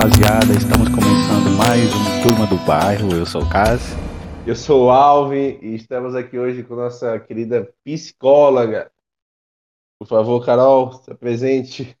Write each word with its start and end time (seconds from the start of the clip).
rapaziada, 0.00 0.54
estamos 0.54 0.88
começando 0.88 1.58
mais 1.58 1.94
um 1.94 2.22
Turma 2.22 2.46
do 2.46 2.56
Bairro. 2.64 3.12
Eu 3.12 3.26
sou 3.26 3.42
o 3.42 3.50
Cássio. 3.50 3.98
Eu 4.46 4.56
sou 4.56 4.86
o 4.86 4.90
Alvin 4.90 5.58
e 5.60 5.74
estamos 5.74 6.14
aqui 6.14 6.38
hoje 6.38 6.62
com 6.62 6.74
nossa 6.74 7.20
querida 7.20 7.68
psicóloga. 7.84 8.90
Por 9.98 10.08
favor, 10.08 10.42
Carol, 10.42 10.94
se 10.94 11.12
apresente. 11.12 11.94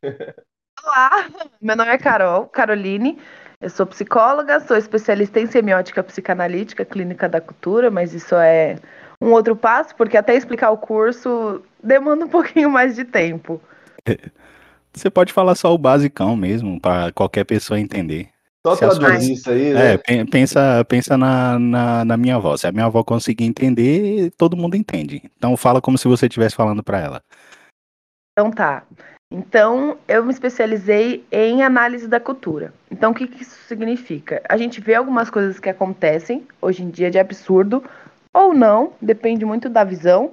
Olá, 0.82 1.28
meu 1.60 1.76
nome 1.76 1.90
é 1.90 1.98
Carol, 1.98 2.46
Caroline. 2.46 3.18
Eu 3.60 3.68
sou 3.68 3.84
psicóloga, 3.84 4.60
sou 4.60 4.78
especialista 4.78 5.38
em 5.38 5.46
semiótica 5.46 6.02
psicanalítica, 6.02 6.86
clínica 6.86 7.28
da 7.28 7.40
cultura, 7.40 7.90
mas 7.90 8.14
isso 8.14 8.34
é 8.34 8.78
um 9.20 9.30
outro 9.32 9.54
passo, 9.54 9.94
porque 9.94 10.16
até 10.16 10.34
explicar 10.34 10.70
o 10.70 10.78
curso 10.78 11.62
demanda 11.84 12.24
um 12.24 12.28
pouquinho 12.30 12.70
mais 12.70 12.96
de 12.96 13.04
tempo. 13.04 13.60
Você 14.92 15.08
pode 15.10 15.32
falar 15.32 15.54
só 15.54 15.72
o 15.72 15.78
basicão 15.78 16.36
mesmo, 16.36 16.80
para 16.80 17.12
qualquer 17.12 17.44
pessoa 17.44 17.78
entender. 17.78 18.28
Só 18.66 18.76
traduzir 18.76 19.32
isso 19.32 19.50
aí, 19.50 19.72
né? 19.72 19.94
É, 19.94 19.98
pen- 19.98 20.26
pensa, 20.26 20.84
pensa 20.86 21.16
na, 21.16 21.58
na, 21.58 22.04
na 22.04 22.16
minha 22.16 22.36
avó. 22.36 22.56
Se 22.56 22.66
a 22.66 22.72
minha 22.72 22.86
avó 22.86 23.02
conseguir 23.02 23.44
entender, 23.44 24.30
todo 24.36 24.56
mundo 24.56 24.76
entende. 24.76 25.22
Então 25.36 25.56
fala 25.56 25.80
como 25.80 25.96
se 25.96 26.06
você 26.06 26.26
estivesse 26.26 26.54
falando 26.54 26.82
para 26.82 26.98
ela. 26.98 27.22
Então 28.32 28.50
tá. 28.50 28.84
Então, 29.32 29.96
eu 30.08 30.24
me 30.24 30.32
especializei 30.32 31.24
em 31.30 31.62
análise 31.62 32.08
da 32.08 32.18
cultura. 32.18 32.74
Então, 32.90 33.12
o 33.12 33.14
que, 33.14 33.28
que 33.28 33.42
isso 33.42 33.56
significa? 33.68 34.42
A 34.48 34.56
gente 34.56 34.80
vê 34.80 34.96
algumas 34.96 35.30
coisas 35.30 35.60
que 35.60 35.68
acontecem 35.68 36.44
hoje 36.60 36.82
em 36.82 36.90
dia 36.90 37.12
de 37.12 37.18
absurdo, 37.18 37.82
ou 38.34 38.52
não, 38.52 38.92
depende 39.00 39.44
muito 39.44 39.68
da 39.68 39.84
visão, 39.84 40.32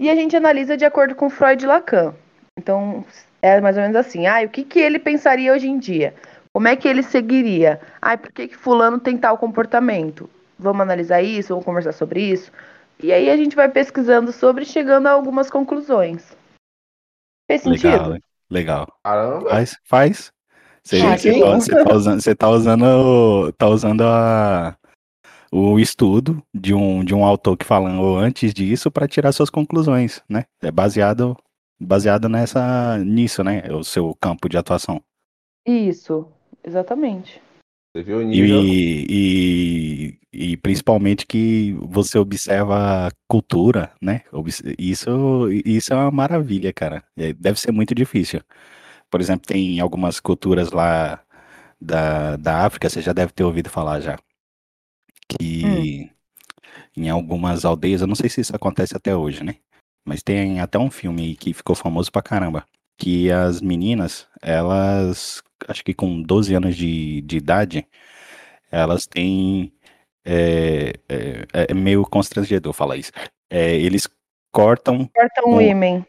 e 0.00 0.08
a 0.08 0.14
gente 0.14 0.34
analisa 0.34 0.74
de 0.74 0.86
acordo 0.86 1.14
com 1.14 1.28
Freud 1.28 1.62
e 1.62 1.66
Lacan. 1.66 2.14
Então, 2.58 3.04
é 3.42 3.60
mais 3.60 3.76
ou 3.76 3.82
menos 3.82 3.96
assim, 3.96 4.26
ah, 4.26 4.42
o 4.44 4.48
que, 4.48 4.64
que 4.64 4.78
ele 4.78 4.98
pensaria 4.98 5.52
hoje 5.52 5.68
em 5.68 5.78
dia? 5.78 6.14
Como 6.52 6.66
é 6.68 6.76
que 6.76 6.88
ele 6.88 7.02
seguiria? 7.02 7.80
Ah, 8.00 8.16
por 8.16 8.32
que, 8.32 8.48
que 8.48 8.56
fulano 8.56 8.98
tem 8.98 9.16
tal 9.16 9.38
comportamento? 9.38 10.28
Vamos 10.58 10.82
analisar 10.82 11.22
isso, 11.22 11.50
vamos 11.50 11.64
conversar 11.64 11.92
sobre 11.92 12.20
isso. 12.22 12.50
E 13.02 13.12
aí 13.12 13.30
a 13.30 13.36
gente 13.36 13.56
vai 13.56 13.68
pesquisando 13.68 14.30
sobre, 14.32 14.64
e 14.64 14.66
chegando 14.66 15.06
a 15.06 15.12
algumas 15.12 15.48
conclusões. 15.48 16.36
Fez 17.48 17.62
sentido? 17.62 18.10
Legal, 18.10 18.18
legal. 18.50 18.92
Caramba. 19.02 19.50
Faz, 19.50 19.76
faz. 19.84 20.32
Você, 20.84 21.00
Ah, 21.00 21.16
você 21.16 21.32
sim. 21.32 21.40
tá, 21.40 21.54
você 21.54 21.84
tá 21.84 21.94
usando, 21.94 22.20
você 22.20 22.34
tá 22.34 22.48
usando, 22.48 23.52
tá 23.52 23.68
usando 23.68 24.02
a, 24.02 24.76
o 25.52 25.78
estudo 25.78 26.42
de 26.54 26.74
um, 26.74 27.04
de 27.04 27.14
um 27.14 27.24
autor 27.24 27.56
que 27.56 27.64
falou 27.64 28.18
antes 28.18 28.52
disso 28.52 28.90
para 28.90 29.08
tirar 29.08 29.32
suas 29.32 29.50
conclusões, 29.50 30.22
né? 30.28 30.44
É 30.62 30.70
baseado, 30.70 31.36
baseado 31.80 32.28
nessa, 32.28 32.98
nisso, 32.98 33.42
né? 33.42 33.62
É 33.64 33.72
o 33.72 33.82
seu 33.82 34.14
campo 34.20 34.48
de 34.48 34.58
atuação. 34.58 35.02
Isso, 35.66 36.26
exatamente. 36.62 37.40
Você 37.92 38.04
viu 38.04 38.18
o 38.18 38.22
nível? 38.22 38.62
E, 38.62 39.06
e, 40.32 40.50
e 40.52 40.56
principalmente 40.58 41.26
que 41.26 41.72
você 41.80 42.18
observa 42.18 43.08
a 43.08 43.10
cultura, 43.26 43.92
né? 44.00 44.22
Isso, 44.78 45.50
isso 45.64 45.92
é 45.92 45.96
uma 45.96 46.10
maravilha, 46.10 46.72
cara. 46.72 47.02
É, 47.16 47.32
Deve 47.32 47.58
ser 47.58 47.72
muito 47.72 47.94
difícil. 47.94 48.40
Por 49.10 49.20
exemplo, 49.20 49.46
tem 49.46 49.80
algumas 49.80 50.20
culturas 50.20 50.70
lá 50.70 51.20
da, 51.80 52.36
da 52.36 52.64
África, 52.64 52.88
você 52.88 53.00
já 53.00 53.12
deve 53.12 53.32
ter 53.32 53.42
ouvido 53.42 53.68
falar 53.68 54.00
já. 54.00 54.18
Que 55.28 56.10
em 56.96 57.08
algumas 57.08 57.64
aldeias, 57.64 58.00
eu 58.00 58.06
não 58.06 58.14
sei 58.14 58.28
se 58.28 58.40
isso 58.40 58.54
acontece 58.54 58.96
até 58.96 59.16
hoje, 59.16 59.42
né? 59.42 59.56
Mas 60.04 60.22
tem 60.22 60.60
até 60.60 60.78
um 60.78 60.90
filme 60.90 61.36
que 61.36 61.52
ficou 61.52 61.74
famoso 61.76 62.10
pra 62.10 62.22
caramba. 62.22 62.64
Que 62.98 63.30
as 63.30 63.60
meninas, 63.60 64.26
elas, 64.42 65.42
acho 65.68 65.82
que 65.84 65.94
com 65.94 66.20
12 66.22 66.54
anos 66.54 66.76
de, 66.76 67.20
de 67.22 67.36
idade, 67.36 67.86
elas 68.70 69.06
têm. 69.06 69.72
É, 70.24 70.92
é, 71.08 71.46
é 71.70 71.74
meio 71.74 72.02
constrangedor 72.04 72.72
falar 72.74 72.96
isso. 72.96 73.10
É, 73.48 73.74
eles 73.74 74.06
cortam 74.52 75.08
Cortam 75.14 75.44
Um- 75.52 75.56
o 75.56 75.62
ímen. 75.62 76.04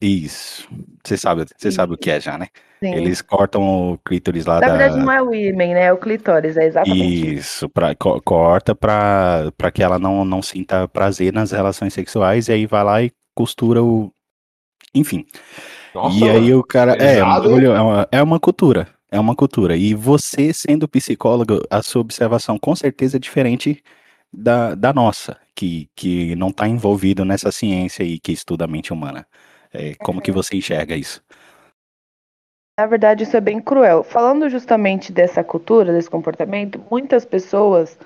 isso. 0.00 0.68
Você 1.04 1.16
sabe, 1.16 1.44
você 1.56 1.72
sabe 1.72 1.94
o 1.94 1.98
que 1.98 2.10
é 2.10 2.20
já, 2.20 2.36
né? 2.36 2.48
Sim. 2.82 2.94
Eles 2.94 3.22
cortam 3.22 3.92
o 3.92 3.98
clítoris 3.98 4.44
lá 4.44 4.60
Na 4.60 4.66
da. 4.68 4.76
verdade, 4.76 5.02
não 5.02 5.10
é 5.10 5.22
o 5.22 5.34
ímen, 5.34 5.72
né? 5.72 5.84
É 5.84 5.92
o 5.92 5.96
clitóris, 5.96 6.56
é 6.58 6.66
exatamente 6.66 7.04
isso. 7.26 7.40
Isso, 7.40 7.68
pra, 7.70 7.94
co- 7.94 8.20
corta 8.20 8.74
pra, 8.74 9.50
pra 9.56 9.70
que 9.70 9.82
ela 9.82 9.98
não, 9.98 10.24
não 10.24 10.42
sinta 10.42 10.86
prazer 10.86 11.32
nas 11.32 11.50
relações 11.52 11.94
sexuais, 11.94 12.48
e 12.48 12.52
aí 12.52 12.66
vai 12.66 12.84
lá 12.84 13.02
e 13.02 13.10
costura 13.34 13.82
o. 13.82 14.12
Enfim. 14.94 15.26
Nossa, 15.94 16.16
e 16.18 16.28
aí 16.28 16.54
o 16.54 16.62
cara. 16.62 16.92
É, 16.92 17.20
bagulho- 17.20 17.72
é, 17.72 17.80
uma, 17.80 18.08
é 18.12 18.22
uma 18.22 18.40
cultura. 18.40 18.88
É 19.10 19.20
uma 19.20 19.34
cultura. 19.36 19.76
E 19.76 19.94
você, 19.94 20.52
sendo 20.52 20.88
psicólogo, 20.88 21.60
a 21.70 21.82
sua 21.82 22.00
observação 22.00 22.58
com 22.58 22.74
certeza 22.74 23.16
é 23.16 23.20
diferente 23.20 23.82
da, 24.32 24.74
da 24.74 24.92
nossa, 24.92 25.38
que, 25.54 25.88
que 25.94 26.34
não 26.34 26.48
está 26.48 26.66
envolvido 26.66 27.24
nessa 27.24 27.52
ciência 27.52 28.04
aí 28.04 28.18
que 28.18 28.32
estuda 28.32 28.64
a 28.64 28.68
mente 28.68 28.92
humana. 28.92 29.24
É, 29.72 29.94
como 29.96 30.20
que 30.20 30.32
você 30.32 30.56
enxerga 30.56 30.96
isso? 30.96 31.22
Na 32.78 32.86
verdade, 32.86 33.22
isso 33.22 33.36
é 33.36 33.40
bem 33.40 33.60
cruel. 33.60 34.02
Falando 34.02 34.48
justamente 34.48 35.12
dessa 35.12 35.44
cultura, 35.44 35.92
desse 35.92 36.10
comportamento, 36.10 36.84
muitas 36.90 37.24
pessoas 37.24 37.96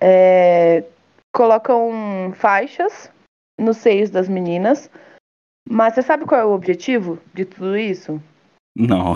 é, 0.00 0.82
colocam 1.32 2.32
faixas 2.34 3.08
nos 3.58 3.76
seios 3.78 4.10
das 4.10 4.28
meninas. 4.28 4.90
Mas 5.68 5.94
você 5.94 6.02
sabe 6.02 6.24
qual 6.26 6.40
é 6.40 6.44
o 6.44 6.52
objetivo 6.52 7.18
de 7.32 7.44
tudo 7.44 7.76
isso? 7.76 8.20
Não. 8.76 9.14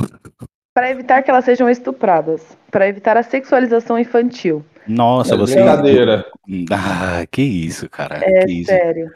Para 0.74 0.90
evitar 0.90 1.22
que 1.22 1.30
elas 1.30 1.44
sejam 1.44 1.68
estupradas, 1.68 2.56
para 2.70 2.88
evitar 2.88 3.16
a 3.16 3.22
sexualização 3.22 3.98
infantil. 3.98 4.64
Nossa, 4.86 5.34
É 5.34 5.36
você. 5.36 5.56
brincadeira. 5.56 6.24
Ah, 6.72 7.26
que 7.30 7.42
isso, 7.42 7.90
cara. 7.90 8.20
É 8.22 8.46
que 8.46 8.52
isso. 8.52 8.70
sério. 8.70 9.10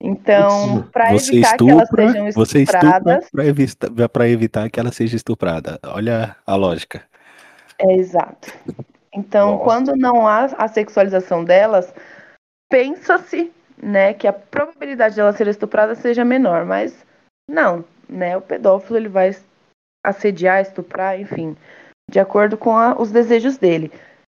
Então, 0.00 0.82
para 0.92 1.14
evitar 1.14 1.56
que 1.56 1.70
elas 1.70 1.82
estupra, 1.82 2.12
sejam 2.12 2.32
você 2.32 2.62
estupra 2.62 2.88
estupradas, 2.88 3.30
pra 3.30 3.46
evitar, 3.46 4.08
pra 4.08 4.28
evitar 4.28 4.70
que 4.70 4.80
ela 4.80 4.90
seja 4.92 5.16
estuprada. 5.16 5.78
Olha 5.86 6.36
a 6.46 6.56
lógica. 6.56 7.02
É 7.78 7.94
exato. 7.94 8.52
Então, 9.14 9.52
Nossa. 9.52 9.64
quando 9.64 9.96
não 9.96 10.26
há 10.26 10.46
a 10.58 10.68
sexualização 10.68 11.44
delas, 11.44 11.94
pensa-se, 12.68 13.52
né, 13.76 14.14
que 14.14 14.26
a 14.26 14.32
probabilidade 14.32 15.14
de 15.14 15.20
ela 15.20 15.32
ser 15.32 15.46
estuprada 15.48 15.94
seja 15.94 16.24
menor, 16.24 16.64
mas 16.64 17.04
não, 17.50 17.84
né? 18.08 18.36
O 18.36 18.40
pedófilo 18.40 18.96
ele 18.96 19.08
vai 19.08 19.34
assediar, 20.04 20.60
estuprar, 20.60 21.18
enfim, 21.20 21.56
de 22.10 22.20
acordo 22.20 22.56
com 22.56 22.76
a- 22.76 22.94
os 23.00 23.10
desejos 23.10 23.56
dele. 23.56 23.90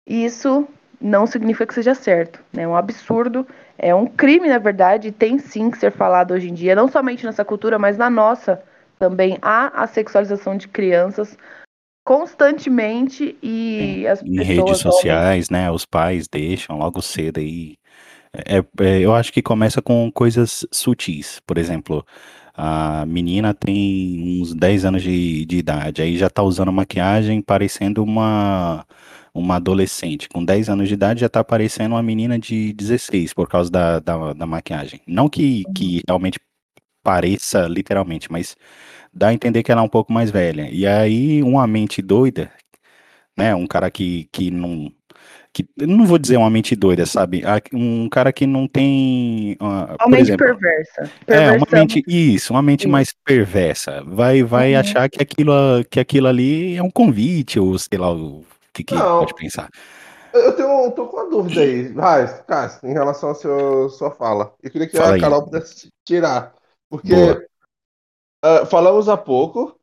E 0.08 0.24
isso 0.24 0.66
não 1.00 1.26
significa 1.26 1.66
que 1.66 1.74
seja 1.74 1.94
certo, 1.94 2.40
né? 2.52 2.62
É 2.62 2.68
um 2.68 2.76
absurdo, 2.76 3.46
é 3.78 3.94
um 3.94 4.06
crime, 4.06 4.48
na 4.48 4.58
verdade, 4.58 5.08
e 5.08 5.12
tem 5.12 5.38
sim 5.38 5.70
que 5.70 5.78
ser 5.78 5.90
falado 5.90 6.32
hoje 6.32 6.48
em 6.48 6.54
dia, 6.54 6.74
não 6.76 6.88
somente 6.88 7.24
nessa 7.24 7.44
cultura, 7.44 7.78
mas 7.78 7.96
na 7.96 8.08
nossa 8.10 8.62
também 8.98 9.38
há 9.42 9.82
a 9.82 9.86
sexualização 9.86 10.56
de 10.56 10.68
crianças 10.68 11.36
constantemente 12.06 13.36
e 13.42 14.06
as 14.06 14.22
Em 14.22 14.36
pessoas 14.36 14.56
redes 14.56 14.78
sociais, 14.78 15.50
né? 15.50 15.70
Os 15.70 15.84
pais 15.86 16.26
deixam 16.30 16.78
logo 16.78 17.00
cedo 17.00 17.38
aí. 17.38 17.74
É, 18.34 18.58
é, 18.80 19.00
eu 19.00 19.14
acho 19.14 19.32
que 19.32 19.42
começa 19.42 19.82
com 19.82 20.10
coisas 20.10 20.66
sutis. 20.72 21.40
Por 21.46 21.58
exemplo, 21.58 22.04
a 22.54 23.04
menina 23.06 23.54
tem 23.54 24.40
uns 24.40 24.54
10 24.54 24.84
anos 24.84 25.02
de, 25.02 25.44
de 25.46 25.56
idade, 25.58 26.02
aí 26.02 26.16
já 26.16 26.30
tá 26.30 26.42
usando 26.42 26.72
maquiagem 26.72 27.42
parecendo 27.42 28.02
uma, 28.02 28.86
uma 29.34 29.56
adolescente. 29.56 30.28
Com 30.28 30.44
10 30.44 30.68
anos 30.70 30.88
de 30.88 30.94
idade 30.94 31.20
já 31.20 31.28
tá 31.28 31.44
parecendo 31.44 31.94
uma 31.94 32.02
menina 32.02 32.38
de 32.38 32.72
16 32.72 33.34
por 33.34 33.48
causa 33.48 33.70
da, 33.70 33.98
da, 34.00 34.32
da 34.32 34.46
maquiagem. 34.46 35.00
Não 35.06 35.28
que, 35.28 35.64
que 35.74 36.02
realmente 36.06 36.38
pareça 37.02 37.66
literalmente, 37.68 38.30
mas 38.30 38.56
dá 39.12 39.28
a 39.28 39.34
entender 39.34 39.62
que 39.62 39.72
ela 39.72 39.82
é 39.82 39.84
um 39.84 39.88
pouco 39.88 40.12
mais 40.12 40.30
velha. 40.30 40.68
E 40.70 40.86
aí, 40.86 41.42
uma 41.42 41.66
mente 41.66 42.00
doida, 42.02 42.50
né? 43.36 43.54
Um 43.54 43.66
cara 43.66 43.90
que, 43.90 44.28
que 44.32 44.50
não. 44.50 44.92
Que, 45.54 45.68
não 45.76 46.06
vou 46.06 46.18
dizer 46.18 46.38
uma 46.38 46.48
mente 46.48 46.74
doida, 46.74 47.04
sabe? 47.04 47.42
Um 47.74 48.08
cara 48.08 48.32
que 48.32 48.46
não 48.46 48.66
tem. 48.66 49.56
Uma 49.60 49.98
por 49.98 50.08
mente 50.08 50.22
exemplo, 50.22 50.46
perversa. 50.46 51.02
é, 51.26 51.52
uma 51.52 51.66
Perversão. 51.66 51.78
mente. 51.80 52.02
Isso, 52.06 52.54
uma 52.54 52.62
mente 52.62 52.80
Isso. 52.82 52.88
mais 52.88 53.12
perversa. 53.24 54.02
Vai, 54.06 54.42
vai 54.42 54.72
Uhum. 54.74 54.80
achar 54.80 55.10
que 55.10 55.22
aquilo, 55.22 55.52
que 55.90 56.00
aquilo 56.00 56.26
ali 56.28 56.76
é 56.76 56.82
um 56.82 56.90
convite, 56.90 57.60
ou 57.60 57.78
sei 57.78 57.98
lá 57.98 58.10
o 58.12 58.42
que, 58.72 58.82
que 58.82 58.94
pode 58.94 59.34
pensar. 59.34 59.68
Eu 60.32 60.56
tenho, 60.56 60.90
tô 60.92 61.06
com 61.08 61.18
uma 61.18 61.28
dúvida 61.28 61.60
aí, 61.60 61.88
vai, 61.92 62.26
Cássio, 62.44 62.88
em 62.88 62.94
relação 62.94 63.30
à 63.30 63.34
sua, 63.34 63.88
sua 63.90 64.10
fala. 64.10 64.54
Eu 64.62 64.70
queria 64.70 64.88
que 64.88 64.96
Fala 64.96 65.10
a 65.10 65.14
aí. 65.16 65.20
Carol 65.20 65.44
pudesse 65.44 65.88
tirar. 66.06 66.54
Porque 66.88 67.14
ah, 68.42 68.64
falamos 68.64 69.08
há 69.10 69.16
pouco 69.18 69.78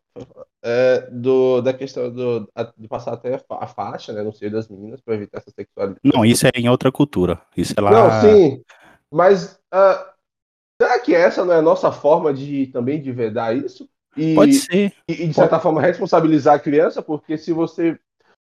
é, 0.61 1.01
do, 1.11 1.61
da 1.61 1.73
questão 1.73 2.11
do, 2.11 2.49
a- 2.55 2.71
de 2.77 2.87
passar 2.87 3.13
até 3.13 3.35
a 3.35 3.39
fa- 3.39 3.59
a 3.61 3.67
faixa, 3.67 4.13
né, 4.13 4.21
no 4.21 4.33
seio 4.33 4.51
das 4.51 4.67
meninas, 4.67 5.01
para 5.01 5.15
evitar 5.15 5.39
essa 5.39 5.51
sexualidade. 5.51 5.99
Não, 6.03 6.25
isso 6.25 6.45
é 6.45 6.51
em 6.55 6.69
outra 6.69 6.91
cultura. 6.91 7.41
Isso 7.55 7.73
é 7.77 7.81
lá. 7.81 7.91
Não, 7.91 8.21
sim, 8.21 8.61
mas 9.11 9.59
ah, 9.71 10.13
será 10.81 10.99
que 10.99 11.13
essa 11.15 11.43
não 11.45 11.53
é 11.53 11.57
a 11.57 11.61
nossa 11.61 11.91
forma 11.91 12.33
de 12.33 12.67
também 12.67 13.01
de 13.01 13.11
vedar 13.11 13.55
isso? 13.55 13.89
E, 14.17 14.35
Pode 14.35 14.53
ser. 14.53 14.93
e, 15.07 15.23
e, 15.23 15.27
de 15.27 15.33
certa 15.33 15.59
forma 15.59 15.81
responsabilizar 15.81 16.55
a 16.55 16.59
criança, 16.59 17.01
porque 17.01 17.37
se 17.37 17.53
você 17.53 17.99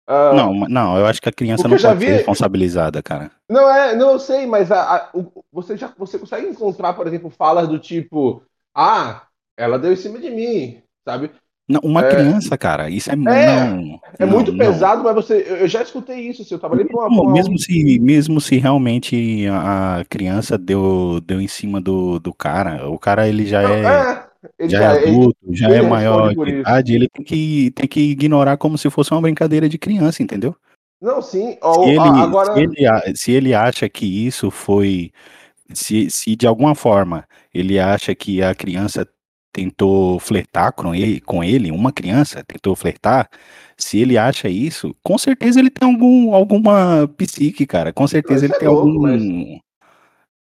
Ah, 0.06 0.34
Não, 0.34 0.52
não, 0.68 0.98
eu 0.98 1.06
acho 1.06 1.20
que 1.22 1.28
a 1.28 1.32
criança 1.32 1.68
não 1.68 1.76
pode 1.76 1.82
ser 1.82 1.94
vi- 1.94 2.06
responsabilizada, 2.16 3.02
cara. 3.02 3.30
Não, 3.48 3.68
é, 3.70 3.94
não, 3.94 4.12
eu 4.12 4.18
sei, 4.18 4.46
mas 4.46 4.70
a- 4.72 4.96
a- 4.96 5.10
o- 5.14 5.44
você 5.52 5.76
já 5.76 5.92
você 5.96 6.18
consegue 6.18 6.48
encontrar, 6.48 6.94
por 6.94 7.06
exemplo, 7.06 7.30
falas 7.30 7.68
do 7.68 7.78
tipo, 7.78 8.42
ah, 8.74 9.26
ela 9.56 9.78
deu 9.78 9.92
em 9.92 9.96
cima 9.96 10.18
de 10.18 10.30
mim, 10.30 10.82
sabe? 11.04 11.30
Não, 11.70 11.80
uma 11.84 12.00
É. 12.02 12.08
criança, 12.10 12.58
cara, 12.58 12.90
isso 12.90 13.12
é, 13.12 13.14
não. 13.14 14.00
É 14.18 14.26
não, 14.26 14.32
muito 14.32 14.50
não. 14.50 14.58
pesado, 14.58 15.04
mas 15.04 15.14
você, 15.14 15.46
eu 15.60 15.68
já 15.68 15.80
escutei 15.80 16.18
isso, 16.28 16.42
assim, 16.42 16.52
eu 16.52 16.58
tava 16.58 16.74
ali 16.74 16.84
pra 16.84 17.06
uma, 17.06 17.32
mesmo 17.32 17.56
se, 17.56 18.00
mesmo 18.00 18.40
se 18.40 18.56
realmente 18.56 19.46
a 19.48 20.04
criança 20.08 20.58
deu, 20.58 21.20
deu 21.24 21.40
em 21.40 21.46
cima 21.46 21.80
do, 21.80 22.18
do 22.18 22.34
cara, 22.34 22.90
o 22.90 22.98
cara 22.98 23.28
ele 23.28 23.46
já 23.46 23.62
é, 23.62 23.84
é, 23.84 24.24
ele 24.58 24.68
já 24.68 24.94
é 24.96 25.02
ele- 25.02 25.10
adulto, 25.12 25.38
já 25.52 25.68
ele 25.70 25.86
é 25.86 25.88
maior 25.88 26.34
de 26.34 26.50
idade, 26.50 26.92
ele 26.92 27.08
tem 27.08 27.24
que, 27.24 27.70
tem 27.70 27.86
que 27.86 28.00
ignorar 28.00 28.56
como 28.56 28.76
se 28.76 28.90
fosse 28.90 29.12
uma 29.12 29.22
brincadeira 29.22 29.68
de 29.68 29.78
criança, 29.78 30.24
entendeu? 30.24 30.56
não, 31.00 31.22
sim, 31.22 31.56
Se 31.62 31.88
ele, 31.88 31.98
agora, 32.00 32.52
se 32.52 32.60
ele, 32.60 33.16
se 33.16 33.30
ele 33.30 33.54
acha 33.54 33.88
que 33.88 34.26
isso 34.26 34.50
foi, 34.50 35.12
se, 35.72 36.10
se 36.10 36.34
de 36.34 36.48
alguma 36.48 36.74
forma 36.74 37.24
ele 37.54 37.78
acha 37.78 38.12
que 38.12 38.42
a 38.42 38.54
criança 38.56 39.06
tentou 39.52 40.18
flertar 40.20 40.72
com 40.72 40.94
ele, 40.94 41.20
com 41.20 41.42
ele, 41.44 41.70
uma 41.70 41.92
criança 41.92 42.44
tentou 42.44 42.76
flertar, 42.76 43.28
se 43.76 43.98
ele 43.98 44.18
acha 44.18 44.48
isso, 44.48 44.94
com 45.02 45.18
certeza 45.18 45.60
ele 45.60 45.70
tem 45.70 45.88
algum, 45.88 46.34
alguma 46.34 47.08
psique, 47.16 47.66
cara, 47.66 47.92
com 47.92 48.06
certeza 48.06 48.44
isso 48.44 48.46
ele 48.46 48.54
é 48.54 48.58
tem 48.58 48.68
louco, 48.68 48.98
algum... 48.98 49.00
mas- 49.00 49.30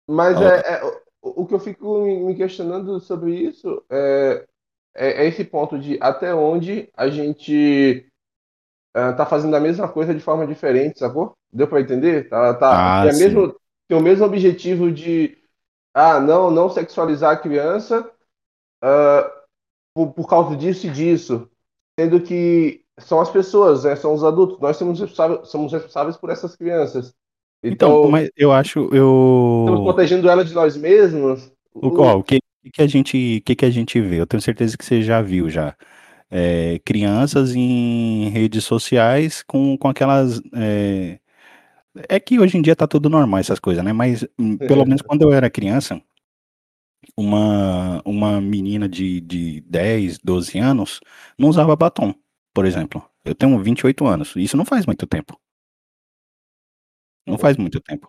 mas 0.07 0.42
é, 0.42 0.75
é, 0.77 0.81
o, 1.21 1.45
que 1.45 1.54
eu 1.54 1.59
fico 1.59 2.04
me 2.06 2.36
questionando 2.36 3.00
sobre 3.00 3.36
isso 3.36 3.83
é, 3.89 4.48
é, 4.95 5.25
é 5.25 5.27
esse 5.27 5.44
ponto 5.45 5.80
de 5.80 5.98
até 6.01 6.33
onde 6.33 6.89
a 6.95 7.09
gente 7.09 8.07
ah, 8.94 9.13
tá 9.13 9.25
fazendo 9.25 9.56
a 9.56 9.59
mesma 9.59 9.89
coisa 9.89 10.13
de 10.13 10.21
forma 10.21 10.48
diferente, 10.48 11.00
sacou? 11.00 11.38
Deu 11.51 11.68
pra 11.68 11.81
entender? 11.81 12.30
Tá, 12.30 12.54
tá, 12.56 12.83
Ah, 12.83 13.09
sim. 13.12 13.13
mesmo, 13.13 13.56
tem 13.88 13.98
o 13.98 14.01
mesmo 14.01 14.25
objetivo 14.25 14.92
de 14.92 15.38
ah, 15.94 16.19
não, 16.19 16.51
não 16.51 16.69
sexualizar 16.69 17.33
a 17.33 17.38
criança 17.38 18.09
ah, 18.82 19.32
por, 19.94 20.14
por 20.14 20.28
causa 20.28 20.56
disso 20.56 20.88
e 20.88 20.90
disso, 20.90 21.50
sendo 22.00 22.22
que 22.22 22.82
são 23.00 23.20
as 23.20 23.30
pessoas, 23.30 23.84
né, 23.84 23.96
são 23.96 24.14
os 24.14 24.24
adultos, 24.24 24.60
nós 24.60 24.78
somos 24.78 25.00
responsáveis, 25.00 25.50
somos 25.50 25.72
responsáveis 25.72 26.18
por 26.18 26.30
essas 26.30 26.56
crianças. 26.56 27.14
Então, 27.64 28.00
Então, 28.00 28.12
mas 28.12 28.30
eu 28.38 28.52
acho, 28.52 28.84
estamos 28.84 29.80
eu... 29.80 29.84
protegendo 29.84 30.30
elas 30.30 30.48
de 30.48 30.54
nós 30.54 30.78
mesmos. 30.78 31.52
O, 31.74 32.02
ó, 32.02 32.18
o 32.18 32.24
que, 32.24 32.40
que 32.72 32.82
a 32.82 32.88
gente, 32.88 33.42
que 33.46 33.56
que 33.56 33.66
a 33.66 33.70
gente 33.70 34.00
vê? 34.00 34.20
Eu 34.20 34.28
tenho 34.28 34.42
certeza 34.42 34.78
que 34.78 34.86
você 34.86 35.02
já 35.02 35.22
viu 35.22 35.50
já. 35.50 35.76
É, 36.30 36.80
crianças 36.84 37.56
em 37.56 38.30
redes 38.30 38.66
sociais 38.66 39.42
com, 39.44 39.78
com 39.78 39.88
aquelas. 39.88 40.42
É, 40.54 41.20
é 42.10 42.20
que 42.20 42.40
hoje 42.40 42.58
em 42.58 42.62
dia 42.62 42.76
tá 42.76 42.86
tudo 42.86 43.10
normal 43.10 43.40
essas 43.40 43.60
coisas, 43.60 43.84
né? 43.84 43.94
Mas 43.94 44.28
hum, 44.38 44.58
pelo 44.58 44.86
menos 44.86 45.02
quando 45.02 45.22
eu 45.22 45.32
era 45.32 45.50
criança, 45.50 46.02
uma, 47.18 48.02
uma 48.06 48.40
menina 48.40 48.88
de, 48.88 49.19
de 49.22 49.62
10, 49.62 50.19
12 50.19 50.60
anos 50.60 51.00
não 51.38 51.50
usava 51.50 51.75
batom, 51.75 52.14
por 52.54 52.66
exemplo. 52.66 53.04
Eu 53.25 53.34
tenho 53.34 53.58
28 53.60 54.06
anos. 54.06 54.36
Isso 54.36 54.56
não 54.56 54.64
faz 54.64 54.86
muito 54.86 55.08
tempo. 55.08 55.38
Não 57.25 57.38
faz 57.38 57.58
muito 57.58 57.81
tempo. 57.81 58.08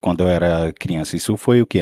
Quando 0.00 0.22
eu 0.22 0.28
era 0.28 0.72
criança. 0.72 1.16
Isso 1.16 1.36
foi 1.36 1.62
o 1.62 1.66
quê? 1.66 1.80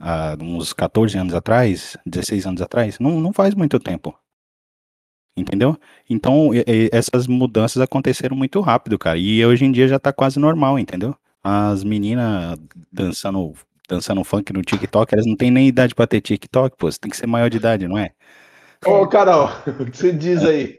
Há, 0.00 0.36
uns 0.40 0.72
14 0.72 1.16
anos 1.18 1.34
atrás? 1.34 1.96
16 2.06 2.46
anos 2.46 2.62
atrás? 2.62 2.98
Não, 2.98 3.20
não 3.20 3.32
faz 3.32 3.54
muito 3.54 3.78
tempo. 3.78 4.18
Entendeu? 5.36 5.78
Então, 6.10 6.50
essas 6.90 7.26
mudanças 7.26 7.80
aconteceram 7.80 8.36
muito 8.36 8.60
rápido, 8.60 8.98
cara. 8.98 9.18
E 9.18 9.44
hoje 9.44 9.64
em 9.64 9.72
dia 9.72 9.88
já 9.88 9.98
tá 9.98 10.12
quase 10.12 10.38
normal, 10.38 10.78
entendeu? 10.78 11.16
As 11.42 11.84
meninas 11.84 12.58
dançando, 12.90 13.54
dançando 13.88 14.24
funk 14.24 14.52
no 14.52 14.62
TikTok, 14.62 15.14
elas 15.14 15.26
não 15.26 15.36
têm 15.36 15.50
nem 15.50 15.68
idade 15.68 15.94
pra 15.94 16.06
ter 16.06 16.20
TikTok, 16.20 16.76
pô. 16.76 16.90
Você 16.90 16.98
tem 16.98 17.10
que 17.10 17.16
ser 17.16 17.26
maior 17.26 17.48
de 17.48 17.56
idade, 17.56 17.86
não 17.88 17.98
é? 17.98 18.10
Ô, 18.84 19.06
Carol, 19.06 19.48
o 19.80 19.90
que 19.90 19.96
você 19.96 20.12
diz 20.12 20.42
aí? 20.42 20.78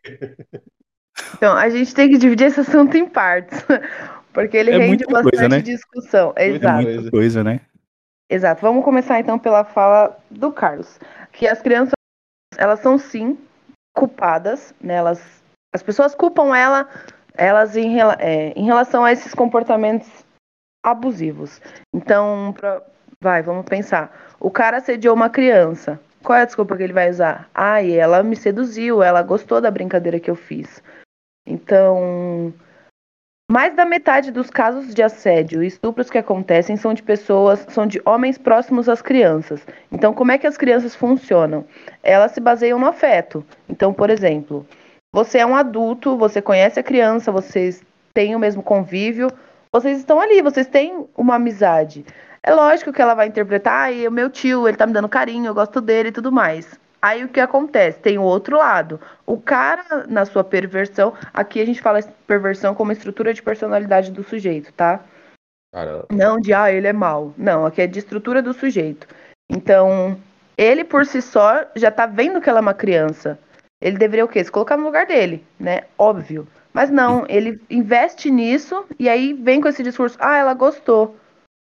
Então, 1.36 1.56
a 1.56 1.70
gente 1.70 1.94
tem 1.94 2.10
que 2.10 2.18
dividir 2.18 2.48
esse 2.48 2.60
assunto 2.60 2.96
em 2.98 3.08
partes. 3.08 3.60
Porque 4.34 4.58
ele 4.58 4.72
É 4.72 4.78
rende 4.78 4.88
muita 4.88 5.06
bastante 5.12 5.32
coisa, 5.32 5.50
né? 5.50 5.62
discussão. 5.62 6.34
Muita 6.38 6.44
Exato. 6.44 6.82
Muita 6.84 7.12
coisa, 7.12 7.44
né? 7.44 7.62
Exato. 8.30 8.62
Vamos 8.62 8.84
começar 8.84 9.20
então 9.20 9.38
pela 9.38 9.64
fala 9.64 10.18
do 10.30 10.52
Carlos. 10.52 11.00
Que 11.32 11.48
as 11.48 11.62
crianças, 11.62 11.94
elas 12.58 12.80
são 12.80 12.98
sim 12.98 13.38
culpadas, 13.96 14.74
né? 14.82 14.96
Elas, 14.96 15.22
as 15.72 15.84
pessoas 15.84 16.16
culpam 16.16 16.56
ela, 16.58 16.90
elas 17.36 17.78
em, 17.78 18.00
é, 18.18 18.54
em 18.56 18.66
relação 18.66 19.06
a 19.06 19.12
esses 19.12 19.36
comportamentos 19.36 20.10
abusivos. 20.84 21.62
Então, 21.94 22.54
pra- 22.58 22.82
vai, 23.24 23.42
vamos 23.42 23.66
pensar. 23.66 24.14
O 24.40 24.52
cara 24.52 24.78
assediou 24.78 25.16
uma 25.16 25.30
criança. 25.30 26.00
Qual 26.22 26.38
é 26.38 26.42
a 26.42 26.46
desculpa 26.46 26.76
que 26.78 26.84
ele 26.84 26.94
vai 26.94 27.10
usar? 27.10 27.50
Ah, 27.56 27.82
e 27.82 27.94
ela 27.94 28.22
me 28.22 28.36
seduziu, 28.36 29.02
ela 29.02 29.22
gostou 29.22 29.60
da 29.60 29.72
brincadeira 29.72 30.20
que 30.20 30.30
eu 30.30 30.36
fiz. 30.36 30.84
Então, 31.48 32.54
mais 33.50 33.76
da 33.76 33.86
metade 33.86 34.32
dos 34.32 34.50
casos 34.50 34.94
de 34.94 35.02
assédio 35.02 35.64
e 35.64 35.68
estupros 35.68 36.10
que 36.10 36.18
acontecem 36.18 36.78
são 36.78 36.94
de 36.94 37.04
pessoas, 37.04 37.66
são 37.70 37.88
de 37.88 38.02
homens 38.06 38.38
próximos 38.38 38.88
às 38.88 39.02
crianças. 39.02 39.66
Então, 39.92 40.14
como 40.14 40.32
é 40.32 40.38
que 40.38 40.48
as 40.48 40.58
crianças 40.58 40.96
funcionam? 40.96 41.66
Elas 42.02 42.32
se 42.34 42.40
baseiam 42.40 42.80
no 42.80 42.88
afeto. 42.88 43.46
Então, 43.68 43.94
por 43.94 44.10
exemplo, 44.10 44.66
você 45.14 45.40
é 45.40 45.46
um 45.46 45.56
adulto, 45.56 46.18
você 46.18 46.42
conhece 46.42 46.80
a 46.80 46.84
criança, 46.84 47.32
vocês 47.32 47.84
têm 48.14 48.36
o 48.36 48.40
mesmo 48.40 48.64
convívio, 48.64 49.28
vocês 49.74 49.98
estão 49.98 50.22
ali, 50.22 50.42
vocês 50.42 50.68
têm 50.68 51.06
uma 51.18 51.36
amizade. 51.36 52.06
É 52.46 52.54
lógico 52.54 52.92
que 52.92 53.02
ela 53.02 53.14
vai 53.14 53.28
interpretar, 53.28 53.84
ai, 53.84 54.06
o 54.06 54.12
meu 54.12 54.30
tio, 54.30 54.68
ele 54.68 54.76
tá 54.76 54.86
me 54.86 54.92
dando 54.92 55.08
carinho, 55.08 55.46
eu 55.46 55.54
gosto 55.54 55.80
dele 55.80 56.10
e 56.10 56.12
tudo 56.12 56.30
mais. 56.30 56.78
Aí 57.02 57.24
o 57.24 57.30
que 57.30 57.40
acontece? 57.40 58.00
Tem 58.00 58.18
o 58.18 58.24
outro 58.24 58.58
lado. 58.58 59.00
O 59.26 59.40
cara, 59.40 60.06
na 60.08 60.26
sua 60.26 60.44
perversão, 60.44 61.14
aqui 61.34 61.62
a 61.62 61.66
gente 61.66 61.82
fala 61.82 62.02
perversão 62.28 62.76
como 62.76 62.92
estrutura 62.92 63.34
de 63.34 63.42
personalidade 63.42 64.12
do 64.12 64.24
sujeito, 64.24 64.74
tá? 64.74 65.02
Caramba. 65.74 66.06
Não 66.12 66.40
de, 66.40 66.54
ah, 66.54 66.72
ele 66.72 66.88
é 66.88 66.94
mau. 66.94 67.34
Não, 67.38 67.66
aqui 67.66 67.82
é 67.82 67.88
de 67.88 68.00
estrutura 68.00 68.42
do 68.42 68.54
sujeito. 68.54 69.08
Então, 69.50 70.18
ele 70.58 70.84
por 70.84 71.06
si 71.06 71.22
só 71.22 71.66
já 71.76 71.92
tá 71.92 72.06
vendo 72.06 72.40
que 72.40 72.50
ela 72.50 72.60
é 72.60 72.62
uma 72.62 72.74
criança. 72.74 73.40
Ele 73.82 73.98
deveria 73.98 74.24
o 74.24 74.28
quê? 74.30 74.44
Se 74.44 74.52
colocar 74.52 74.78
no 74.78 74.86
lugar 74.86 75.06
dele, 75.06 75.46
né? 75.60 75.82
Óbvio. 75.98 76.48
Mas 76.74 76.90
não, 76.90 77.26
ele 77.28 77.62
investe 77.70 78.32
nisso 78.32 78.86
e 78.98 79.10
aí 79.10 79.34
vem 79.34 79.60
com 79.60 79.68
esse 79.68 79.84
discurso, 79.84 80.18
ah, 80.20 80.38
ela 80.38 80.54
gostou. 80.54 81.16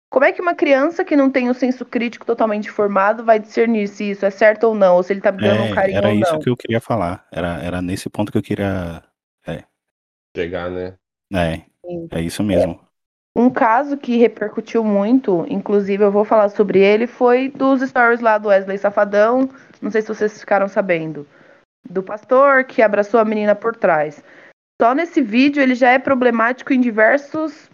Como 0.09 0.25
é 0.25 0.31
que 0.31 0.41
uma 0.41 0.55
criança 0.55 1.05
que 1.05 1.15
não 1.15 1.29
tem 1.29 1.49
o 1.49 1.53
senso 1.53 1.85
crítico 1.85 2.25
totalmente 2.25 2.71
formado 2.71 3.23
vai 3.23 3.39
discernir 3.39 3.87
se 3.87 4.09
isso 4.09 4.25
é 4.25 4.31
certo 4.31 4.63
ou 4.63 4.73
não, 4.73 4.95
ou 4.95 5.03
se 5.03 5.13
ele 5.13 5.21
tá 5.21 5.31
me 5.31 5.39
dando 5.39 5.61
um 5.61 5.67
É, 5.67 5.75
carinho 5.75 5.97
era 5.97 6.07
ou 6.09 6.15
isso 6.15 6.33
não? 6.33 6.39
que 6.39 6.49
eu 6.49 6.57
queria 6.57 6.81
falar. 6.81 7.27
Era, 7.31 7.61
era 7.61 7.81
nesse 7.81 8.09
ponto 8.09 8.31
que 8.31 8.37
eu 8.37 8.41
queria. 8.41 9.03
Chegar, 10.35 10.69
né? 10.69 10.95
É, 11.33 11.57
Sim. 11.85 12.07
é 12.11 12.21
isso 12.21 12.43
mesmo. 12.43 12.79
Um 13.35 13.49
caso 13.49 13.97
que 13.97 14.17
repercutiu 14.17 14.83
muito, 14.83 15.45
inclusive 15.47 16.03
eu 16.03 16.11
vou 16.11 16.25
falar 16.25 16.49
sobre 16.49 16.79
ele, 16.79 17.07
foi 17.07 17.49
dos 17.49 17.81
stories 17.81 18.19
lá 18.19 18.37
do 18.37 18.49
Wesley 18.49 18.77
Safadão. 18.77 19.49
Não 19.81 19.91
sei 19.91 20.01
se 20.01 20.07
vocês 20.07 20.39
ficaram 20.39 20.67
sabendo. 20.67 21.27
Do 21.89 22.03
pastor 22.03 22.63
que 22.63 22.81
abraçou 22.81 23.19
a 23.19 23.25
menina 23.25 23.55
por 23.55 23.75
trás. 23.75 24.23
Só 24.81 24.93
nesse 24.93 25.21
vídeo 25.21 25.61
ele 25.61 25.75
já 25.75 25.91
é 25.91 25.99
problemático 25.99 26.73
em 26.73 26.81
diversos 26.81 27.68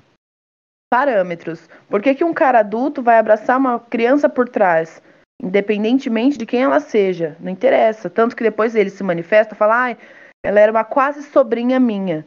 parâmetros. 0.95 1.67
Por 1.89 2.01
que, 2.01 2.15
que 2.15 2.23
um 2.23 2.33
cara 2.33 2.59
adulto 2.59 3.03
vai 3.03 3.17
abraçar 3.17 3.57
uma 3.57 3.77
criança 3.77 4.29
por 4.29 4.47
trás? 4.47 5.01
Independentemente 5.43 6.37
de 6.37 6.45
quem 6.45 6.63
ela 6.63 6.79
seja. 6.79 7.35
Não 7.41 7.51
interessa. 7.51 8.09
Tanto 8.09 8.33
que 8.33 8.41
depois 8.41 8.73
ele 8.75 8.89
se 8.89 9.03
manifesta, 9.03 9.55
fala, 9.55 9.75
ai, 9.75 9.97
ela 10.41 10.57
era 10.57 10.71
uma 10.71 10.85
quase 10.85 11.23
sobrinha 11.23 11.81
minha. 11.81 12.25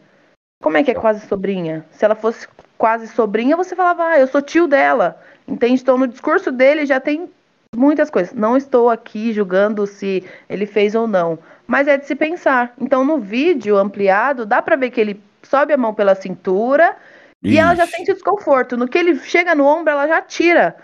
Como 0.63 0.77
é 0.77 0.83
que 0.85 0.91
é 0.91 0.95
quase 0.95 1.27
sobrinha? 1.27 1.87
Se 1.91 2.05
ela 2.05 2.15
fosse 2.15 2.47
quase 2.77 3.09
sobrinha, 3.09 3.57
você 3.57 3.75
falava, 3.75 4.05
ah, 4.05 4.19
eu 4.19 4.27
sou 4.27 4.43
tio 4.43 4.67
dela. 4.69 5.19
Entende? 5.47 5.81
Então, 5.81 5.97
no 5.97 6.07
discurso 6.07 6.53
dele 6.53 6.85
já 6.85 7.01
tem 7.01 7.27
muitas 7.75 8.11
coisas. 8.11 8.35
Não 8.35 8.55
estou 8.55 8.91
aqui 8.91 9.33
julgando 9.33 9.87
se 9.87 10.23
ele 10.47 10.67
fez 10.67 10.95
ou 10.95 11.09
não, 11.09 11.39
mas 11.67 11.89
é 11.89 11.97
de 11.97 12.05
se 12.05 12.15
pensar. 12.15 12.75
Então, 12.79 13.03
no 13.03 13.19
vídeo 13.19 13.79
ampliado, 13.79 14.45
dá 14.45 14.61
pra 14.61 14.77
ver 14.77 14.91
que 14.91 15.01
ele 15.01 15.23
sobe 15.43 15.73
a 15.73 15.79
mão 15.79 15.95
pela 15.95 16.15
cintura 16.15 16.95
e 17.43 17.59
ela 17.59 17.75
já 17.75 17.85
Ixi. 17.85 17.93
sente 17.93 18.11
o 18.11 18.15
desconforto. 18.15 18.77
No 18.77 18.89
que 18.89 18.99
ele 18.99 19.19
chega 19.21 19.55
no 19.55 19.65
ombro, 19.65 19.93
ela 19.93 20.07
já 20.07 20.21
tira. 20.21 20.77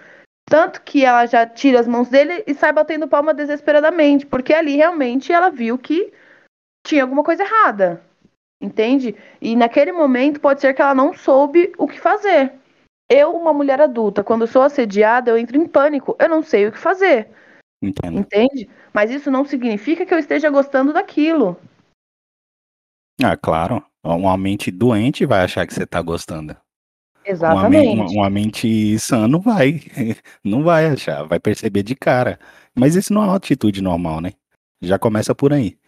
Tanto 0.47 0.83
que 0.83 1.05
ela 1.05 1.27
já 1.27 1.47
tira 1.47 1.81
as 1.81 1.89
mãos 1.89 2.09
dele 2.09 2.45
e 2.47 2.55
sai 2.55 2.73
batendo 2.73 3.09
palma 3.09 3.33
desesperadamente, 3.33 4.27
porque 4.27 4.53
ali 4.53 4.77
realmente 4.77 5.33
ela 5.33 5.51
viu 5.51 5.79
que 5.79 6.13
tinha 6.87 7.03
alguma 7.03 7.25
coisa 7.25 7.43
errada. 7.43 8.03
Entende? 8.61 9.17
E 9.41 9.57
naquele 9.57 9.93
momento 9.93 10.41
pode 10.41 10.61
ser 10.61 10.75
que 10.75 10.83
ela 10.83 10.95
não 10.95 11.13
soube 11.13 11.73
o 11.77 11.89
que 11.89 11.99
fazer. 11.99 12.53
Eu, 13.11 13.35
uma 13.37 13.53
mulher 13.53 13.81
adulta, 13.81 14.25
quando 14.25 14.47
sou 14.47 14.63
assediada, 14.63 15.31
eu 15.31 15.37
entro 15.37 15.57
em 15.57 15.67
pânico. 15.67 16.17
Eu 16.19 16.29
não 16.29 16.43
sei 16.43 16.67
o 16.67 16.73
que 16.73 16.79
fazer. 16.79 17.29
Entendo. 17.83 18.19
Entende? 18.19 18.69
Mas 18.93 19.11
isso 19.11 19.31
não 19.31 19.45
significa 19.45 20.07
que 20.07 20.15
eu 20.15 20.19
esteja 20.19 20.49
gostando 20.49 20.93
daquilo. 20.93 21.61
Ah, 23.23 23.37
claro. 23.37 23.85
Uma 24.05 24.37
mente 24.37 24.71
doente 24.71 25.25
vai 25.25 25.41
achar 25.45 25.67
que 25.67 25.73
você 25.75 25.87
tá 25.87 26.01
gostando. 26.03 26.55
Uma, 27.27 27.71
men- 27.71 27.89
uma, 27.89 28.05
Exatamente. 28.05 28.17
uma 28.17 28.31
mente 28.31 28.99
sã 28.99 29.27
não 29.27 29.41
vai. 29.41 29.81
Não 30.45 30.63
vai 30.63 30.87
achar, 30.87 31.23
vai 31.25 31.41
perceber 31.41 31.83
de 31.83 31.95
cara. 31.95 32.39
Mas 32.77 32.97
isso 32.97 33.15
não 33.15 33.23
é 33.23 33.27
uma 33.27 33.37
atitude 33.37 33.81
normal, 33.81 34.21
né? 34.21 34.33
Já 34.83 34.99
começa 34.99 35.35
por 35.35 35.53
aí. 35.55 35.79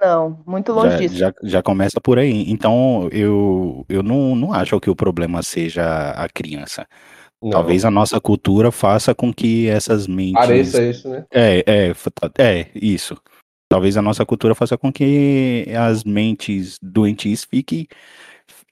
Não, 0.00 0.42
muito 0.46 0.70
longe 0.72 0.90
Já, 0.90 0.98
disso. 0.98 1.14
já, 1.16 1.32
já 1.42 1.62
começa 1.62 1.98
por 2.00 2.18
aí. 2.18 2.50
Então, 2.50 3.08
eu, 3.10 3.86
eu 3.88 4.02
não, 4.02 4.36
não 4.36 4.52
acho 4.52 4.78
que 4.78 4.90
o 4.90 4.94
problema 4.94 5.42
seja 5.42 6.10
a 6.10 6.28
criança. 6.28 6.86
Não. 7.42 7.50
Talvez 7.50 7.84
a 7.86 7.90
nossa 7.90 8.20
cultura 8.20 8.70
faça 8.70 9.14
com 9.14 9.32
que 9.32 9.66
essas 9.66 10.06
mentes. 10.06 10.34
Pareça 10.34 10.82
isso, 10.82 11.08
né? 11.08 11.24
É, 11.32 11.64
é, 11.66 11.92
é, 12.38 12.70
isso. 12.74 13.16
Talvez 13.70 13.96
a 13.96 14.02
nossa 14.02 14.26
cultura 14.26 14.54
faça 14.54 14.76
com 14.76 14.92
que 14.92 15.66
as 15.78 16.02
mentes 16.02 16.76
doentias 16.82 17.44
fiquem 17.44 17.86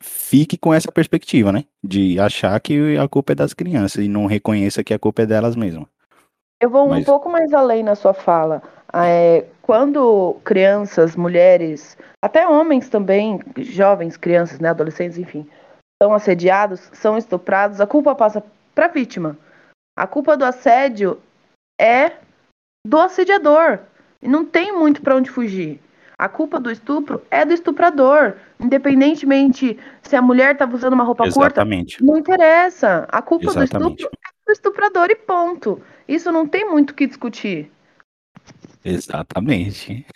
fique 0.01 0.59
com 0.59 0.75
essa 0.75 0.91
perspectiva, 0.91 1.53
né? 1.53 1.65
De 1.83 2.19
achar 2.19 2.59
que 2.61 2.97
a 2.97 3.09
culpa 3.09 3.33
é 3.33 3.35
das 3.35 3.55
crianças 3.55 4.05
e 4.05 4.09
não 4.09 4.27
reconheça 4.27 4.83
que 4.85 4.93
a 4.93 4.99
culpa 4.99 5.23
é 5.23 5.27
delas 5.27 5.57
mesmas. 5.57 5.87
Eu 6.61 6.71
vou 6.71 6.87
um 6.87 6.91
Mas- 6.91 7.05
pouco 7.05 7.29
mais 7.31 7.53
além 7.53 7.83
na 7.83 7.95
sua 7.95 8.13
fala. 8.13 8.63
É, 8.93 9.45
quando 9.63 10.37
crianças, 10.45 11.15
mulheres, 11.15 11.97
até 12.25 12.49
homens 12.49 12.89
também, 12.89 13.41
jovens, 13.59 14.17
crianças, 14.17 14.59
né, 14.59 14.71
adolescentes, 14.71 15.19
enfim, 15.19 15.47
são 16.03 16.13
assediados, 16.13 16.91
são 16.93 17.17
estuprados, 17.17 17.81
a 17.81 17.87
culpa 17.87 18.15
passa 18.15 18.43
para 18.75 18.87
a 18.87 18.89
vítima. 18.89 19.37
A 19.97 20.07
culpa 20.07 20.37
do 20.37 20.45
assédio 20.45 21.21
é 21.81 22.13
do 22.87 22.99
assediador. 22.99 23.81
E 24.23 24.29
não 24.29 24.45
tem 24.45 24.73
muito 24.77 25.01
para 25.03 25.17
onde 25.17 25.31
fugir. 25.31 25.81
A 26.17 26.29
culpa 26.29 26.59
do 26.59 26.71
estupro 26.71 27.23
é 27.31 27.45
do 27.45 27.53
estuprador. 27.53 28.35
Independentemente 28.59 29.79
se 30.03 30.17
a 30.17 30.23
mulher 30.23 30.53
estava 30.53 30.75
usando 30.75 30.95
uma 30.95 31.05
roupa 31.05 31.25
curta, 31.25 31.39
Exatamente. 31.41 32.03
não 32.05 32.19
interessa. 32.19 33.07
A 33.11 33.23
culpa 33.23 33.53
do 33.53 33.63
Exatamente. 33.63 34.01
estupro 34.03 34.19
é 34.27 34.47
do 34.47 34.53
estuprador 34.53 35.11
e 35.11 35.15
ponto. 35.17 35.81
Isso 36.09 36.33
não 36.33 36.47
tem 36.47 36.69
muito 36.69 36.91
o 36.91 36.95
que 36.95 37.07
discutir. 37.07 37.71
Exatamente. 38.85 40.07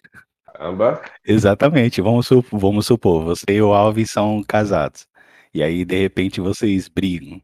Caramba. 0.47 1.03
Exatamente. 1.25 2.01
Vamos, 2.01 2.27
su- 2.27 2.45
vamos 2.51 2.87
supor, 2.87 3.25
você 3.25 3.45
e 3.51 3.63
o 3.63 3.73
Alvin 3.73 4.05
são 4.07 4.43
casados. 4.43 5.07
E 5.55 5.63
aí, 5.63 5.85
de 5.85 6.01
repente, 6.01 6.41
vocês 6.41 6.89
brigam. 6.89 7.41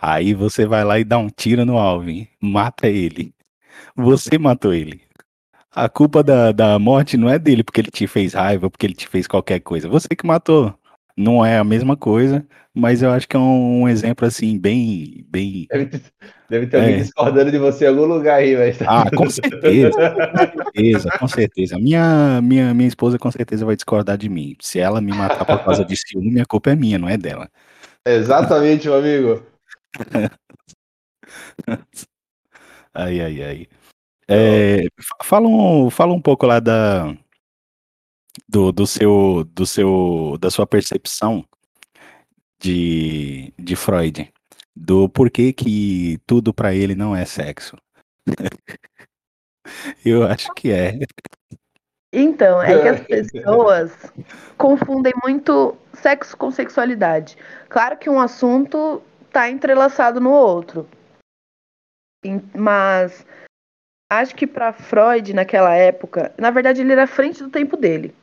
Aí 0.00 0.34
você 0.34 0.66
vai 0.66 0.84
lá 0.84 0.98
e 0.98 1.04
dá 1.04 1.18
um 1.18 1.28
tiro 1.28 1.64
no 1.64 1.78
Alvin, 1.78 2.28
mata 2.40 2.86
ele. 2.86 3.34
Você 3.96 4.38
matou 4.38 4.72
ele. 4.72 5.02
A 5.78 5.88
culpa 5.88 6.24
da, 6.24 6.50
da 6.50 6.76
morte 6.76 7.16
não 7.16 7.28
é 7.28 7.38
dele 7.38 7.62
porque 7.62 7.80
ele 7.80 7.90
te 7.92 8.04
fez 8.08 8.32
raiva, 8.34 8.68
porque 8.68 8.84
ele 8.84 8.94
te 8.94 9.06
fez 9.06 9.28
qualquer 9.28 9.60
coisa. 9.60 9.88
Você 9.88 10.08
que 10.08 10.26
matou. 10.26 10.76
Não 11.16 11.46
é 11.46 11.56
a 11.56 11.62
mesma 11.62 11.96
coisa, 11.96 12.44
mas 12.74 13.00
eu 13.00 13.12
acho 13.12 13.28
que 13.28 13.36
é 13.36 13.38
um, 13.38 13.82
um 13.82 13.88
exemplo 13.88 14.26
assim, 14.26 14.58
bem. 14.58 15.24
bem... 15.28 15.68
Deve 15.70 15.86
ter, 15.86 16.02
deve 16.50 16.66
ter 16.66 16.76
alguém 16.78 16.94
É. 16.94 16.96
discordando 16.96 17.52
de 17.52 17.58
você 17.58 17.84
em 17.84 17.88
algum 17.88 18.06
lugar 18.06 18.40
aí, 18.40 18.56
mas. 18.56 18.82
Ah, 18.82 19.08
com 19.16 19.30
certeza. 19.30 19.90
Com 20.10 20.64
certeza, 20.64 21.10
com 21.16 21.28
certeza. 21.28 21.78
Minha, 21.78 22.40
minha, 22.42 22.74
minha 22.74 22.88
esposa 22.88 23.16
com 23.16 23.30
certeza 23.30 23.64
vai 23.64 23.76
discordar 23.76 24.18
de 24.18 24.28
mim. 24.28 24.56
Se 24.60 24.80
ela 24.80 25.00
me 25.00 25.12
matar 25.12 25.44
por 25.44 25.64
causa 25.64 25.84
de 25.84 25.96
ciúme, 25.96 26.40
a 26.40 26.46
culpa 26.46 26.70
é 26.70 26.76
minha, 26.76 26.98
não 26.98 27.08
é 27.08 27.16
dela. 27.16 27.48
Exatamente, 28.04 28.88
meu 28.88 28.98
amigo. 28.98 29.46
Ai, 32.94 33.20
ai, 33.20 33.42
ai. 33.42 33.68
É, 34.28 34.82
fa- 35.00 35.16
fala, 35.24 35.48
um, 35.48 35.88
fala 35.90 36.12
um 36.12 36.20
pouco 36.20 36.46
lá 36.46 36.60
da, 36.60 37.16
do, 38.48 38.70
do 38.70 38.86
seu, 38.86 39.44
do 39.44 39.64
seu, 39.66 40.36
da 40.38 40.50
sua 40.50 40.66
percepção 40.66 41.44
de, 42.60 43.52
de 43.58 43.74
Freud, 43.74 44.30
do 44.76 45.08
porquê 45.08 45.52
que 45.52 46.18
tudo 46.26 46.52
pra 46.52 46.74
ele 46.74 46.94
não 46.94 47.16
é 47.16 47.24
sexo. 47.24 47.76
Eu 50.04 50.24
acho 50.24 50.52
que 50.54 50.70
é. 50.70 50.98
Então, 52.12 52.62
é 52.62 52.80
que 52.82 52.88
as 52.88 53.00
pessoas 53.32 54.12
confundem 54.56 55.12
muito 55.22 55.76
sexo 55.94 56.36
com 56.36 56.50
sexualidade. 56.50 57.36
Claro 57.68 57.98
que 57.98 58.08
um 58.08 58.20
assunto 58.20 59.02
está 59.26 59.50
entrelaçado 59.50 60.20
no 60.20 60.30
outro. 60.30 60.88
Mas 62.54 63.26
acho 64.10 64.34
que 64.34 64.46
para 64.46 64.72
Freud, 64.72 65.32
naquela 65.34 65.74
época, 65.74 66.32
na 66.38 66.50
verdade, 66.50 66.80
ele 66.80 66.92
era 66.92 67.04
à 67.04 67.06
frente 67.06 67.42
do 67.42 67.50
tempo 67.50 67.76
dele. 67.76 68.14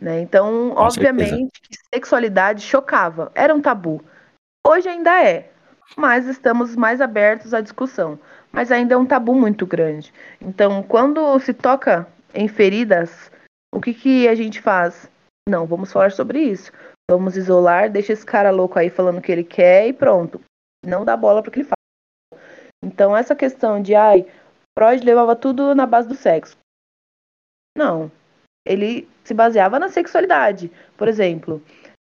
Né? 0.00 0.20
Então, 0.20 0.70
Com 0.70 0.80
obviamente, 0.80 1.52
sexualidade 1.94 2.62
chocava. 2.62 3.30
Era 3.34 3.54
um 3.54 3.60
tabu. 3.60 4.02
Hoje 4.66 4.88
ainda 4.88 5.22
é. 5.22 5.50
Mas 5.96 6.26
estamos 6.26 6.74
mais 6.74 7.00
abertos 7.00 7.52
à 7.52 7.60
discussão. 7.60 8.18
Mas 8.50 8.72
ainda 8.72 8.94
é 8.94 8.96
um 8.96 9.06
tabu 9.06 9.34
muito 9.34 9.66
grande. 9.66 10.12
Então, 10.40 10.82
quando 10.82 11.38
se 11.40 11.52
toca 11.52 12.06
em 12.34 12.48
feridas, 12.48 13.30
o 13.74 13.80
que, 13.80 13.92
que 13.92 14.28
a 14.28 14.34
gente 14.34 14.60
faz? 14.60 15.10
Não, 15.48 15.66
vamos 15.66 15.92
falar 15.92 16.12
sobre 16.12 16.40
isso. 16.40 16.72
Vamos 17.10 17.36
isolar, 17.36 17.90
deixa 17.90 18.12
esse 18.12 18.24
cara 18.24 18.50
louco 18.50 18.78
aí 18.78 18.88
falando 18.88 19.18
o 19.18 19.22
que 19.22 19.32
ele 19.32 19.44
quer 19.44 19.88
e 19.88 19.92
pronto. 19.92 20.40
Não 20.84 21.04
dá 21.04 21.16
bola 21.16 21.42
para 21.42 21.50
o 21.50 21.52
que 21.52 21.60
ele 21.60 21.68
fala. 21.68 22.40
Então, 22.84 23.16
essa 23.16 23.34
questão 23.36 23.80
de, 23.80 23.94
ai, 23.94 24.26
Freud 24.78 25.04
levava 25.04 25.36
tudo 25.36 25.74
na 25.74 25.86
base 25.86 26.08
do 26.08 26.14
sexo. 26.14 26.56
Não. 27.76 28.10
Ele 28.66 29.08
se 29.24 29.34
baseava 29.34 29.78
na 29.78 29.88
sexualidade. 29.88 30.70
Por 30.96 31.08
exemplo, 31.08 31.62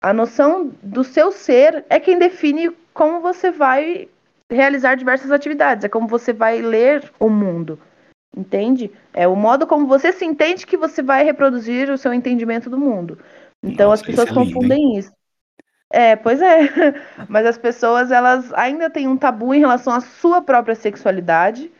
a 0.01 0.13
noção 0.13 0.71
do 0.81 1.03
seu 1.03 1.31
ser 1.31 1.85
é 1.89 1.99
quem 1.99 2.17
define 2.17 2.71
como 2.93 3.19
você 3.19 3.51
vai 3.51 4.09
realizar 4.51 4.95
diversas 4.95 5.31
atividades, 5.31 5.83
é 5.83 5.89
como 5.89 6.07
você 6.07 6.33
vai 6.33 6.61
ler 6.61 7.11
o 7.19 7.29
mundo. 7.29 7.79
Entende? 8.35 8.91
É 9.13 9.27
o 9.27 9.35
modo 9.35 9.65
como 9.65 9.87
você 9.87 10.11
se 10.11 10.25
entende 10.25 10.65
que 10.65 10.77
você 10.77 11.01
vai 11.01 11.23
reproduzir 11.23 11.89
o 11.89 11.97
seu 11.97 12.13
entendimento 12.13 12.69
do 12.69 12.77
mundo. 12.77 13.19
Então 13.63 13.89
Nossa, 13.89 14.01
as 14.01 14.07
pessoas 14.07 14.29
é 14.29 14.33
lindo, 14.33 14.45
confundem 14.45 14.97
isso. 14.97 15.11
É, 15.91 16.15
pois 16.15 16.41
é. 16.41 16.59
Mas 17.27 17.45
as 17.45 17.57
pessoas, 17.57 18.11
elas 18.11 18.53
ainda 18.53 18.89
têm 18.89 19.07
um 19.07 19.17
tabu 19.17 19.53
em 19.53 19.59
relação 19.59 19.93
à 19.93 19.99
sua 19.99 20.41
própria 20.41 20.75
sexualidade. 20.75 21.71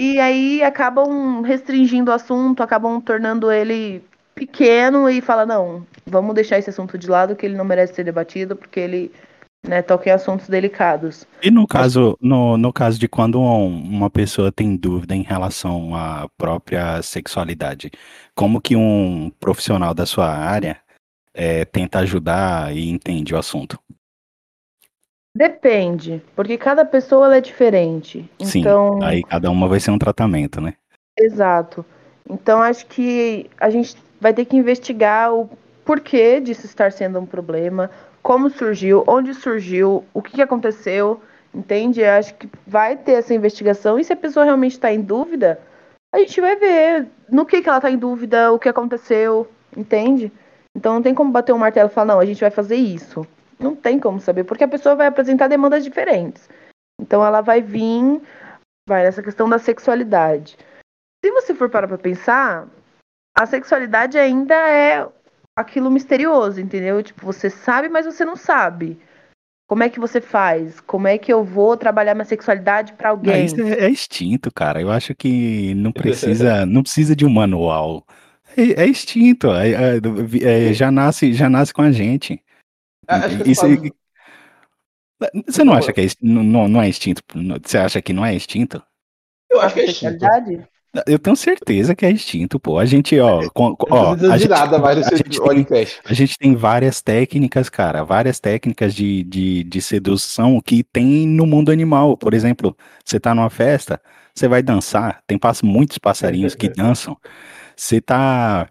E 0.00 0.20
aí 0.20 0.62
acabam 0.62 1.42
restringindo 1.42 2.10
o 2.10 2.14
assunto, 2.14 2.62
acabam 2.62 3.00
tornando 3.00 3.50
ele 3.50 4.02
pequeno 4.34 5.10
e 5.10 5.20
fala, 5.20 5.44
não, 5.44 5.84
vamos 6.06 6.34
deixar 6.34 6.58
esse 6.58 6.70
assunto 6.70 6.96
de 6.96 7.08
lado 7.08 7.34
que 7.34 7.44
ele 7.44 7.56
não 7.56 7.64
merece 7.64 7.94
ser 7.94 8.04
debatido, 8.04 8.54
porque 8.54 8.78
ele 8.78 9.12
né, 9.66 9.82
toca 9.82 10.08
em 10.08 10.12
assuntos 10.12 10.48
delicados. 10.48 11.26
E 11.42 11.50
no 11.50 11.66
caso, 11.66 12.16
no, 12.20 12.56
no 12.56 12.72
caso 12.72 12.98
de 12.98 13.08
quando 13.08 13.40
um- 13.40 13.82
uma 13.82 14.08
pessoa 14.08 14.52
tem 14.52 14.76
dúvida 14.76 15.16
em 15.16 15.22
relação 15.22 15.96
à 15.96 16.28
própria 16.38 17.02
sexualidade, 17.02 17.90
como 18.36 18.60
que 18.60 18.76
um 18.76 19.32
profissional 19.40 19.92
da 19.92 20.06
sua 20.06 20.28
área 20.28 20.78
eh, 21.34 21.64
tenta 21.64 21.98
ajudar 22.00 22.74
e 22.74 22.88
entende 22.88 23.34
o 23.34 23.38
assunto? 23.38 23.78
Depende, 25.38 26.20
porque 26.34 26.58
cada 26.58 26.84
pessoa 26.84 27.26
ela 27.26 27.36
é 27.36 27.40
diferente. 27.40 28.28
Sim, 28.42 28.58
Então, 28.58 28.98
aí 29.00 29.22
cada 29.22 29.48
uma 29.48 29.68
vai 29.68 29.78
ser 29.78 29.92
um 29.92 29.98
tratamento, 29.98 30.60
né? 30.60 30.74
exato. 31.16 31.86
Então 32.28 32.60
acho 32.60 32.86
que 32.86 33.48
a 33.60 33.70
gente 33.70 33.96
vai 34.20 34.34
ter 34.34 34.44
que 34.44 34.56
investigar 34.56 35.32
o 35.32 35.48
porquê 35.84 36.40
disso 36.40 36.66
estar 36.66 36.90
sendo 36.90 37.20
um 37.20 37.26
problema, 37.26 37.88
como 38.20 38.50
surgiu, 38.50 39.04
onde 39.06 39.32
surgiu, 39.32 40.04
o 40.12 40.20
que 40.20 40.42
aconteceu, 40.42 41.20
entende? 41.54 42.00
Eu 42.00 42.10
acho 42.10 42.34
que 42.34 42.48
vai 42.66 42.96
ter 42.96 43.12
essa 43.12 43.32
investigação 43.32 43.96
e 43.96 44.02
se 44.02 44.12
a 44.12 44.16
pessoa 44.16 44.44
realmente 44.44 44.72
está 44.72 44.92
em 44.92 45.00
dúvida, 45.00 45.60
a 46.12 46.18
gente 46.18 46.40
vai 46.40 46.56
ver 46.56 47.06
no 47.30 47.46
que 47.46 47.62
que 47.62 47.68
ela 47.68 47.78
está 47.78 47.90
em 47.90 47.96
dúvida, 47.96 48.52
o 48.52 48.58
que 48.58 48.68
aconteceu, 48.68 49.48
entende? 49.76 50.32
Então 50.74 50.94
não 50.94 51.02
tem 51.02 51.14
como 51.14 51.30
bater 51.30 51.54
um 51.54 51.58
martelo 51.58 51.88
e 51.88 51.92
falar, 51.92 52.14
não, 52.14 52.20
a 52.20 52.26
gente 52.26 52.40
vai 52.40 52.50
fazer 52.50 52.76
isso. 52.76 53.24
Não 53.58 53.74
tem 53.74 53.98
como 53.98 54.20
saber, 54.20 54.44
porque 54.44 54.64
a 54.64 54.68
pessoa 54.68 54.94
vai 54.94 55.06
apresentar 55.06 55.48
demandas 55.48 55.82
diferentes. 55.82 56.48
Então 57.00 57.24
ela 57.24 57.40
vai 57.40 57.60
vir, 57.60 58.20
vai 58.88 59.02
nessa 59.04 59.22
questão 59.22 59.48
da 59.48 59.58
sexualidade. 59.58 60.56
Se 61.24 61.32
você 61.32 61.54
for 61.54 61.68
parar 61.68 61.88
pra 61.88 61.98
pensar, 61.98 62.68
a 63.36 63.46
sexualidade 63.46 64.16
ainda 64.16 64.54
é 64.54 65.06
aquilo 65.56 65.90
misterioso, 65.90 66.60
entendeu? 66.60 67.02
Tipo, 67.02 67.26
você 67.26 67.50
sabe, 67.50 67.88
mas 67.88 68.06
você 68.06 68.24
não 68.24 68.36
sabe. 68.36 68.98
Como 69.68 69.82
é 69.82 69.88
que 69.90 70.00
você 70.00 70.20
faz? 70.20 70.80
Como 70.80 71.06
é 71.06 71.18
que 71.18 71.32
eu 71.32 71.44
vou 71.44 71.76
trabalhar 71.76 72.14
minha 72.14 72.24
sexualidade 72.24 72.94
pra 72.94 73.08
Ah, 73.08 73.12
alguém? 73.12 73.44
isso 73.44 73.60
é, 73.60 73.84
é 73.84 73.90
instinto, 73.90 74.50
cara. 74.52 74.80
Eu 74.80 74.90
acho 74.90 75.14
que 75.14 75.74
não 75.74 75.92
precisa, 75.92 76.64
não 76.66 76.82
precisa 76.82 77.14
de 77.14 77.26
um 77.26 77.30
manual. 77.30 78.06
É, 78.56 78.84
é 78.84 78.86
instinto, 78.88 79.50
é- 79.52 79.72
é- 79.72 80.70
é- 80.70 80.72
já 80.72 80.90
nasce, 80.90 81.34
já 81.34 81.50
nasce 81.50 81.74
com 81.74 81.82
a 81.82 81.92
gente. 81.92 82.42
Que 83.08 83.50
Isso, 83.50 83.62
falo- 83.62 83.90
você 85.46 85.64
não 85.64 85.72
acha 85.72 85.92
que 85.92 86.00
é, 86.00 86.06
não, 86.22 86.68
não 86.68 86.82
é 86.82 86.88
instinto? 86.88 87.22
Você 87.64 87.78
acha 87.78 88.00
que 88.00 88.12
não 88.12 88.24
é 88.24 88.34
instinto? 88.34 88.82
Eu 89.50 89.60
acho 89.60 89.74
que 89.74 89.80
é 89.80 89.84
instinto. 89.86 90.12
sexualidade? 90.12 90.68
Eu 91.06 91.18
tenho 91.18 91.36
certeza 91.36 91.94
que 91.94 92.04
é 92.06 92.10
instinto, 92.10 92.58
pô. 92.58 92.78
A 92.78 92.84
gente, 92.84 93.18
ó, 93.20 93.48
com, 93.50 93.76
ó 93.90 94.14
a, 94.14 94.38
gente, 94.38 94.48
nada 94.48 94.78
a, 94.78 95.16
gente 95.16 95.40
tem, 95.40 95.66
a 96.04 96.14
gente 96.14 96.38
tem 96.38 96.56
várias 96.56 97.02
técnicas, 97.02 97.68
cara, 97.68 98.02
várias 98.04 98.40
técnicas 98.40 98.94
de, 98.94 99.22
de, 99.24 99.64
de 99.64 99.82
sedução 99.82 100.60
que 100.60 100.82
tem 100.82 101.26
no 101.26 101.46
mundo 101.46 101.70
animal. 101.70 102.16
Por 102.16 102.32
exemplo, 102.32 102.76
você 103.04 103.20
tá 103.20 103.34
numa 103.34 103.50
festa, 103.50 104.00
você 104.34 104.48
vai 104.48 104.62
dançar, 104.62 105.22
tem 105.26 105.38
muitos 105.62 105.98
passarinhos 105.98 106.54
que 106.54 106.68
dançam. 106.70 107.16
Você 107.76 108.00
tá 108.00 108.68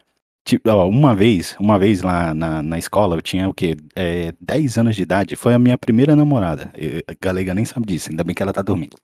Tipo, 0.48 0.70
ó, 0.70 0.88
uma 0.88 1.14
vez, 1.14 1.58
uma 1.60 1.78
vez 1.78 2.02
lá 2.02 2.34
na, 2.34 2.64
na 2.64 2.80
escola, 2.80 3.18
eu 3.18 3.22
tinha 3.22 3.50
o 3.50 3.54
quê? 3.54 3.76
É, 3.94 4.34
10 4.40 4.78
anos 4.78 4.96
de 4.96 5.02
idade. 5.02 5.36
Foi 5.36 5.54
a 5.54 5.60
minha 5.60 5.78
primeira 5.78 6.16
namorada. 6.16 6.72
Eu, 6.74 7.02
a 7.06 7.14
Galega 7.20 7.54
nem 7.54 7.66
sabe 7.66 7.86
disso, 7.86 8.10
ainda 8.10 8.24
bem 8.24 8.34
que 8.34 8.42
ela 8.42 8.54
tá 8.54 8.62
dormindo. 8.62 8.96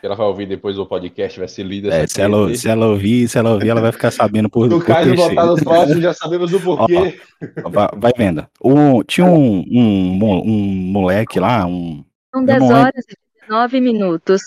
Ela 0.00 0.14
vai 0.14 0.24
ouvir 0.24 0.46
depois 0.46 0.78
o 0.78 0.86
podcast, 0.86 1.36
vai 1.36 1.48
ser 1.48 1.64
lida. 1.64 1.92
É, 1.92 2.06
se, 2.06 2.22
ela, 2.22 2.54
se 2.54 2.68
ela 2.68 2.86
ouvir, 2.86 3.28
se 3.28 3.36
ela 3.36 3.54
ouvir, 3.54 3.70
ela 3.70 3.80
vai 3.80 3.90
ficar 3.90 4.12
sabendo 4.12 4.48
por. 4.48 4.68
No 4.70 4.80
caso 4.80 5.10
de 5.10 5.16
botar 5.16 5.46
no 5.46 5.56
próximo, 5.64 6.00
já 6.00 6.14
sabemos 6.14 6.52
o 6.52 6.60
porquê. 6.60 7.20
Ó, 7.64 7.70
vai, 7.70 7.88
vai, 7.96 8.12
vendo. 8.16 8.46
O, 8.60 9.02
tinha 9.02 9.26
um, 9.26 9.64
um, 9.68 10.42
um 10.44 10.74
moleque 10.92 11.40
lá, 11.40 11.66
um. 11.66 12.04
São 12.32 12.44
10 12.44 12.62
horas 12.62 13.04
e 13.08 13.16
19 13.40 13.80
minutos. 13.80 14.42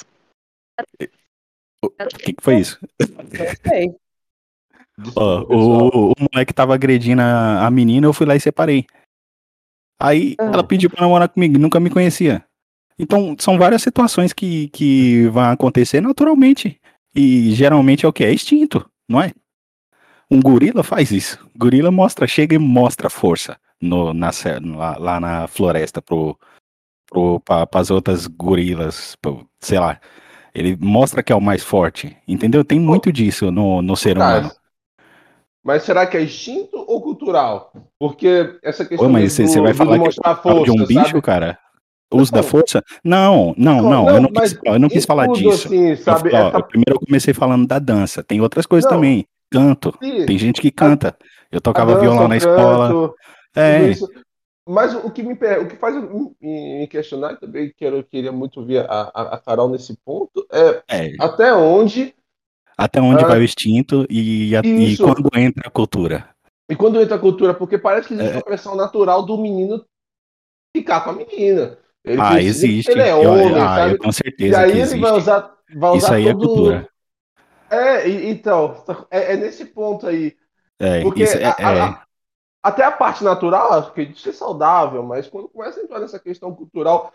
O 1.83 1.89
que, 1.89 2.31
que 2.31 2.41
foi 2.41 2.59
isso? 2.59 2.79
Não 3.01 3.25
sei. 3.67 3.93
Ó, 5.15 5.41
o, 5.43 6.11
o, 6.11 6.13
moleque 6.31 6.53
tava 6.53 6.73
agredindo 6.73 7.21
a, 7.21 7.65
a, 7.65 7.71
menina, 7.71 8.07
eu 8.07 8.13
fui 8.13 8.25
lá 8.25 8.35
e 8.35 8.39
separei. 8.39 8.85
Aí 9.99 10.35
ah. 10.39 10.51
ela 10.53 10.63
pediu 10.63 10.89
pra 10.89 11.01
namorar 11.01 11.29
comigo, 11.29 11.57
nunca 11.57 11.79
me 11.79 11.89
conhecia. 11.89 12.43
Então, 12.97 13.35
são 13.39 13.57
várias 13.57 13.81
situações 13.81 14.33
que, 14.33 14.67
que 14.69 15.27
vão 15.29 15.43
acontecer 15.43 16.01
naturalmente. 16.01 16.79
E 17.15 17.51
geralmente 17.51 18.05
é 18.05 18.09
o 18.09 18.13
que? 18.13 18.23
É 18.23 18.33
instinto, 18.33 18.87
não 19.07 19.21
é? 19.21 19.31
Um 20.29 20.39
gorila 20.39 20.83
faz 20.83 21.11
isso. 21.11 21.37
O 21.53 21.59
gorila 21.59 21.91
mostra, 21.91 22.25
chega 22.27 22.55
e 22.55 22.59
mostra 22.59 23.09
força 23.09 23.57
no, 23.81 24.13
na, 24.13 24.29
lá, 24.75 24.97
lá 24.97 25.19
na 25.19 25.47
floresta 25.47 26.01
pro, 26.01 26.37
pro, 27.09 27.39
pra, 27.41 27.67
pras 27.67 27.91
outras 27.91 28.27
gorilas, 28.27 29.15
pro, 29.21 29.45
sei 29.59 29.79
lá. 29.79 29.99
Ele 30.53 30.77
mostra 30.79 31.23
que 31.23 31.33
é 31.33 31.35
o 31.35 31.41
mais 31.41 31.63
forte, 31.63 32.15
entendeu? 32.27 32.63
Tem 32.63 32.79
muito 32.79 33.11
disso 33.11 33.51
no, 33.51 33.81
no 33.81 33.95
ser 33.95 34.17
humano. 34.17 34.51
Mas 35.63 35.83
será 35.83 36.07
que 36.07 36.17
é 36.17 36.23
instinto 36.23 36.83
ou 36.87 37.01
cultural? 37.01 37.71
Porque 37.99 38.57
essa 38.63 38.83
questão 38.83 39.07
Ô, 39.07 39.11
mas 39.11 39.37
do, 39.37 39.47
você 39.47 39.61
vai 39.61 39.73
falar 39.73 39.99
que 39.99 40.11
força, 40.41 40.63
de 40.63 40.71
um 40.71 40.85
bicho, 40.85 41.05
sabe? 41.05 41.21
cara? 41.21 41.59
Uso 42.13 42.31
da 42.31 42.43
força? 42.43 42.83
Não, 43.03 43.53
não, 43.57 43.81
não, 43.81 43.89
não, 43.89 44.09
eu 44.09 44.21
não 44.21 44.31
quis, 44.31 44.59
eu 44.65 44.79
não 44.79 44.89
quis 44.89 45.05
falar 45.05 45.27
disso. 45.27 45.67
Assim, 45.67 45.95
sabe, 45.95 46.33
eu, 46.33 46.35
ó, 46.35 46.49
essa... 46.49 46.63
Primeiro 46.63 46.95
eu 46.95 46.99
comecei 46.99 47.33
falando 47.33 47.65
da 47.65 47.79
dança. 47.79 48.21
Tem 48.21 48.41
outras 48.41 48.65
coisas 48.65 48.89
não, 48.89 48.97
também. 48.97 49.25
Canto. 49.49 49.93
Sim. 50.01 50.25
Tem 50.25 50.37
gente 50.37 50.59
que 50.59 50.71
canta. 50.71 51.15
Eu 51.51 51.61
tocava 51.61 51.93
dança, 51.93 52.01
violão 52.01 52.27
na 52.27 52.37
canto, 52.37 52.49
escola. 52.49 53.13
É. 53.55 53.93
Mas 54.67 54.93
o 54.93 55.09
que 55.09 55.23
me 55.23 55.33
o 55.33 55.67
que 55.67 55.75
faz 55.75 55.95
me, 56.41 56.87
questionar 56.87 57.37
também, 57.37 57.73
que 57.75 57.85
eu 57.85 58.03
queria 58.03 58.31
muito 58.31 58.65
ver 58.65 58.85
a, 58.89 59.11
a, 59.13 59.35
a 59.35 59.37
Carol 59.39 59.69
nesse 59.69 59.97
ponto, 60.03 60.45
é, 60.51 60.81
é. 60.89 61.15
até 61.19 61.53
onde 61.53 62.13
até 62.83 62.99
onde 62.99 63.23
ah, 63.23 63.27
vai 63.27 63.39
o 63.39 63.43
instinto 63.43 64.07
e, 64.09 64.55
a, 64.55 64.61
e, 64.61 64.97
quando 64.97 65.29
entra 65.35 65.67
a 65.67 65.71
cultura. 65.71 66.27
E 66.67 66.75
quando 66.75 66.99
entra 66.99 67.15
a 67.15 67.19
cultura, 67.19 67.53
porque 67.53 67.77
parece 67.77 68.07
que 68.07 68.13
existe 68.15 68.31
é. 68.31 68.35
uma 68.35 68.43
pressão 68.43 68.75
natural 68.75 69.23
do 69.23 69.37
menino 69.37 69.85
ficar 70.75 71.01
com 71.01 71.11
a 71.11 71.13
menina. 71.13 71.77
Ele 72.03 72.19
ah, 72.19 72.41
existe. 72.41 72.89
Ele 72.89 73.01
é 73.01 73.13
homem, 73.13 73.49
eu, 73.49 73.55
ah, 73.61 73.75
sabe? 73.75 73.93
Eu, 73.93 73.97
com 73.99 74.11
certeza. 74.11 74.51
E 74.51 74.55
aí 74.55 74.79
ele 74.79 74.99
vai 74.99 75.11
usar, 75.11 75.53
vai 75.75 75.91
usar 75.91 75.97
Isso 75.97 76.13
aí 76.13 76.27
é 76.27 76.31
todo... 76.33 76.43
é 76.43 76.47
cultura. 76.47 76.89
É, 77.69 78.09
então, 78.09 78.83
é, 79.11 79.33
é, 79.33 79.37
nesse 79.37 79.65
ponto 79.65 80.07
aí. 80.07 80.35
É, 80.79 81.01
porque 81.01 81.23
isso 81.23 81.37
é, 81.37 81.45
a, 81.45 81.55
a, 81.57 81.89
é. 81.89 81.97
até 82.63 82.83
a 82.83 82.91
parte 82.91 83.23
natural, 83.23 83.73
acho 83.73 83.93
que 83.93 84.07
de 84.07 84.19
ser 84.19 84.33
saudável, 84.33 85.03
mas 85.03 85.27
quando 85.27 85.47
começa 85.47 85.79
a 85.79 85.83
entrar 85.83 85.99
nessa 85.99 86.19
questão 86.19 86.53
cultural, 86.55 87.13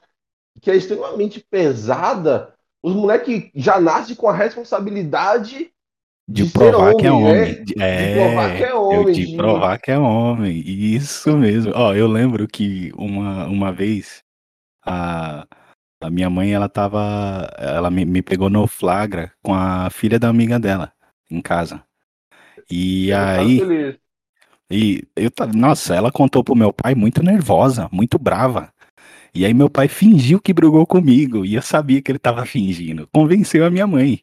que 0.63 0.71
é 0.71 0.77
extremamente 0.77 1.41
pesada, 1.41 2.55
os 2.87 2.95
moleques 2.95 3.51
já 3.53 3.81
nascem 3.81 4.15
com 4.15 4.29
a 4.29 4.33
responsabilidade 4.33 5.73
de, 6.29 6.45
de 6.45 6.51
provar 6.53 6.93
homem, 6.93 6.97
que 6.97 7.07
é 7.09 7.13
homem. 7.13 7.35
Né? 7.35 7.53
De, 7.65 7.83
é, 7.83 8.07
de 8.07 8.15
provar 8.15 8.57
que 8.57 8.63
é 8.63 8.75
homem. 8.75 9.13
De, 9.13 9.27
de 9.27 9.37
provar 9.37 9.79
que 9.81 9.91
é 9.91 9.99
homem. 9.99 10.63
Isso 10.65 11.37
mesmo. 11.37 11.73
Ó, 11.75 11.93
eu 11.95 12.07
lembro 12.07 12.47
que 12.47 12.93
uma, 12.97 13.47
uma 13.47 13.73
vez 13.73 14.23
a, 14.85 15.45
a 16.01 16.11
minha 16.11 16.31
mãe, 16.31 16.53
ela 16.53 16.69
tava. 16.69 17.53
Ela 17.59 17.91
me, 17.91 18.05
me 18.05 18.23
pegou 18.23 18.49
no 18.49 18.69
flagra 18.69 19.33
com 19.43 19.53
a 19.53 19.91
filha 19.91 20.17
da 20.17 20.29
amiga 20.29 20.57
dela 20.57 20.93
em 21.29 21.43
casa. 21.43 21.83
E 22.71 23.09
eu 23.09 23.19
aí. 23.19 23.99
E 24.71 25.03
eu 25.17 25.31
nossa, 25.57 25.93
ela 25.93 26.13
contou 26.13 26.45
pro 26.45 26.55
meu 26.55 26.73
pai 26.73 26.95
muito 26.95 27.21
nervosa, 27.21 27.89
muito 27.91 28.17
brava. 28.17 28.73
E 29.37 29.45
aí 29.45 29.53
meu 29.53 29.69
pai 29.69 29.87
fingiu 29.87 30.41
que 30.41 30.51
brigou 30.51 30.87
comigo 30.87 31.45
e 31.45 31.57
eu 31.57 31.61
sabia 31.61 32.01
que 32.01 32.11
ele 32.11 32.17
estava 32.17 32.47
fingindo. 32.47 33.07
Convenceu 33.13 33.67
a 33.67 33.71
minha 33.71 33.87
mãe. 33.87 34.23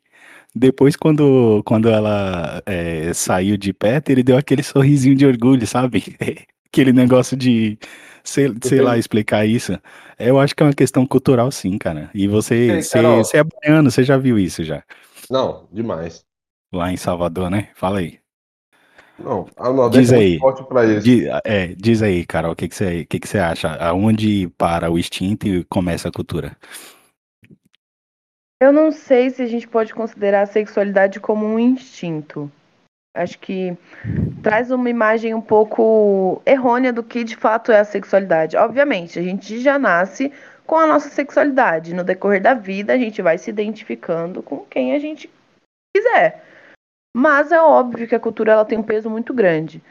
Depois, 0.55 0.95
quando, 0.95 1.61
quando 1.65 1.87
ela 1.87 2.63
é, 2.65 3.13
saiu 3.13 3.55
de 3.55 3.71
perto, 3.71 4.09
ele 4.09 4.23
deu 4.23 4.35
aquele 4.35 4.63
sorrisinho 4.63 5.15
de 5.15 5.23
orgulho, 5.23 5.67
sabe? 5.67 6.15
aquele 6.65 6.91
negócio 6.91 7.37
de, 7.37 7.77
sei, 8.23 8.51
sei 8.63 8.81
lá, 8.81 8.97
explicar 8.97 9.45
isso. 9.45 9.79
Eu 10.17 10.39
acho 10.39 10.55
que 10.55 10.63
é 10.63 10.65
uma 10.65 10.73
questão 10.73 11.05
cultural, 11.05 11.51
sim, 11.51 11.77
cara. 11.77 12.09
E 12.11 12.27
você, 12.27 12.81
você 12.81 13.37
é 13.37 13.43
baiano, 13.43 13.91
você 13.91 14.03
já 14.03 14.17
viu 14.17 14.39
isso 14.39 14.63
já? 14.63 14.83
Não, 15.29 15.67
demais. 15.71 16.25
Lá 16.73 16.91
em 16.91 16.97
Salvador, 16.97 17.51
né? 17.51 17.69
Fala 17.75 17.99
aí. 17.99 18.22
Não, 19.19 19.47
a 19.55 19.69
Nordeste 19.71 20.01
diz 20.01 20.13
aí, 20.13 20.35
é 20.35 20.39
forte 20.39 20.63
para 20.63 20.85
isso. 20.85 21.01
Diz, 21.01 21.27
é, 21.45 21.67
diz 21.67 22.01
aí, 22.01 22.25
Carol, 22.25 22.53
o 22.53 22.55
que, 22.55 22.67
que, 22.67 22.75
você, 22.75 23.05
que, 23.05 23.19
que 23.19 23.27
você 23.27 23.37
acha? 23.37 23.75
Aonde 23.75 24.49
para 24.57 24.91
o 24.91 24.97
instinto 24.97 25.47
e 25.47 25.63
começa 25.65 26.09
a 26.09 26.11
cultura? 26.11 26.57
Eu 28.61 28.71
não 28.71 28.91
sei 28.91 29.29
se 29.29 29.41
a 29.41 29.45
gente 29.45 29.67
pode 29.67 29.93
considerar 29.93 30.41
a 30.41 30.47
sexualidade 30.47 31.19
como 31.19 31.45
um 31.45 31.59
instinto. 31.59 32.51
Acho 33.15 33.37
que 33.37 33.77
traz 34.41 34.71
uma 34.71 34.89
imagem 34.89 35.35
um 35.35 35.41
pouco 35.41 36.41
errônea 36.45 36.91
do 36.91 37.03
que 37.03 37.23
de 37.23 37.35
fato 37.35 37.71
é 37.71 37.79
a 37.79 37.85
sexualidade. 37.85 38.57
Obviamente, 38.57 39.19
a 39.19 39.21
gente 39.21 39.59
já 39.59 39.77
nasce 39.77 40.31
com 40.65 40.75
a 40.75 40.87
nossa 40.87 41.09
sexualidade. 41.09 41.93
No 41.93 42.03
decorrer 42.03 42.41
da 42.41 42.55
vida, 42.55 42.93
a 42.93 42.97
gente 42.97 43.21
vai 43.21 43.37
se 43.37 43.51
identificando 43.51 44.41
com 44.41 44.65
quem 44.65 44.95
a 44.95 44.99
gente 44.99 45.29
quiser. 45.95 46.43
Mas 47.13 47.51
é 47.51 47.61
óbvio 47.61 48.07
que 48.07 48.15
a 48.15 48.19
cultura 48.19 48.53
ela 48.53 48.65
tem 48.65 48.77
um 48.77 48.83
peso 48.83 49.09
muito 49.09 49.33
grande. 49.33 49.81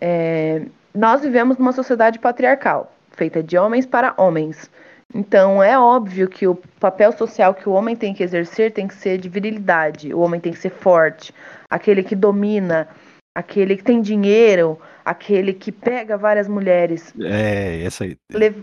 É, 0.00 0.62
nós 0.94 1.20
vivemos 1.20 1.58
numa 1.58 1.72
sociedade 1.72 2.18
patriarcal, 2.18 2.92
feita 3.12 3.42
de 3.42 3.58
homens 3.58 3.84
para 3.84 4.14
homens. 4.16 4.70
Então 5.14 5.62
é 5.62 5.78
óbvio 5.78 6.28
que 6.28 6.46
o 6.46 6.54
papel 6.78 7.12
social 7.12 7.52
que 7.52 7.68
o 7.68 7.72
homem 7.72 7.96
tem 7.96 8.14
que 8.14 8.22
exercer 8.22 8.72
tem 8.72 8.88
que 8.88 8.94
ser 8.94 9.18
de 9.18 9.28
virilidade. 9.28 10.14
O 10.14 10.20
homem 10.20 10.40
tem 10.40 10.52
que 10.52 10.58
ser 10.58 10.70
forte, 10.70 11.34
aquele 11.68 12.02
que 12.02 12.14
domina, 12.14 12.88
aquele 13.36 13.76
que 13.76 13.84
tem 13.84 14.00
dinheiro, 14.00 14.78
aquele 15.04 15.52
que 15.52 15.70
pega 15.70 16.16
várias 16.16 16.48
mulheres. 16.48 17.12
É, 17.20 17.82
essa 17.84 18.04
aí. 18.04 18.16
Le 18.32 18.54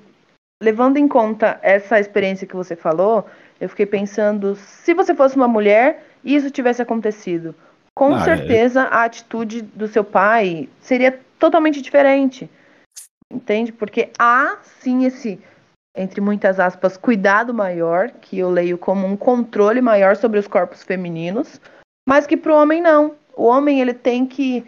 levando 0.60 0.98
em 0.98 1.08
conta 1.08 1.60
essa 1.62 2.00
experiência 2.00 2.48
que 2.48 2.56
você 2.56 2.76
falou, 2.76 3.28
eu 3.62 3.70
fiquei 3.70 3.86
pensando, 3.86 4.56
se 4.56 4.92
você 4.92 5.14
fosse 5.14 5.36
uma 5.36 5.48
mulher 5.48 6.04
e 6.24 6.36
isso 6.36 6.50
tivesse 6.50 6.82
acontecido, 6.82 7.54
com 7.98 8.14
ah, 8.14 8.24
certeza 8.24 8.82
é... 8.82 8.88
a 8.92 9.04
atitude 9.06 9.64
do 9.64 9.88
seu 9.88 10.04
pai 10.04 10.70
seria 10.80 11.20
totalmente 11.40 11.82
diferente. 11.82 12.48
Entende? 13.34 13.72
Porque 13.72 14.12
há 14.20 14.60
sim 14.80 15.04
esse, 15.04 15.42
entre 15.96 16.22
muitas 16.22 16.60
aspas, 16.60 16.96
cuidado 16.96 17.56
maior, 17.56 18.12
que 18.12 18.38
eu 18.38 18.52
leio 18.52 18.78
como 18.78 19.08
um 19.08 19.18
controle 19.18 19.82
maior 19.82 20.16
sobre 20.16 20.40
os 20.40 20.48
corpos 20.48 20.84
femininos, 20.84 21.60
mas 22.08 22.28
que 22.28 22.38
para 22.38 22.54
o 22.54 22.62
homem 22.62 22.84
não. 22.84 23.16
O 23.36 23.46
homem 23.46 23.82
ele 23.82 23.96
tem 23.96 24.28
que 24.28 24.64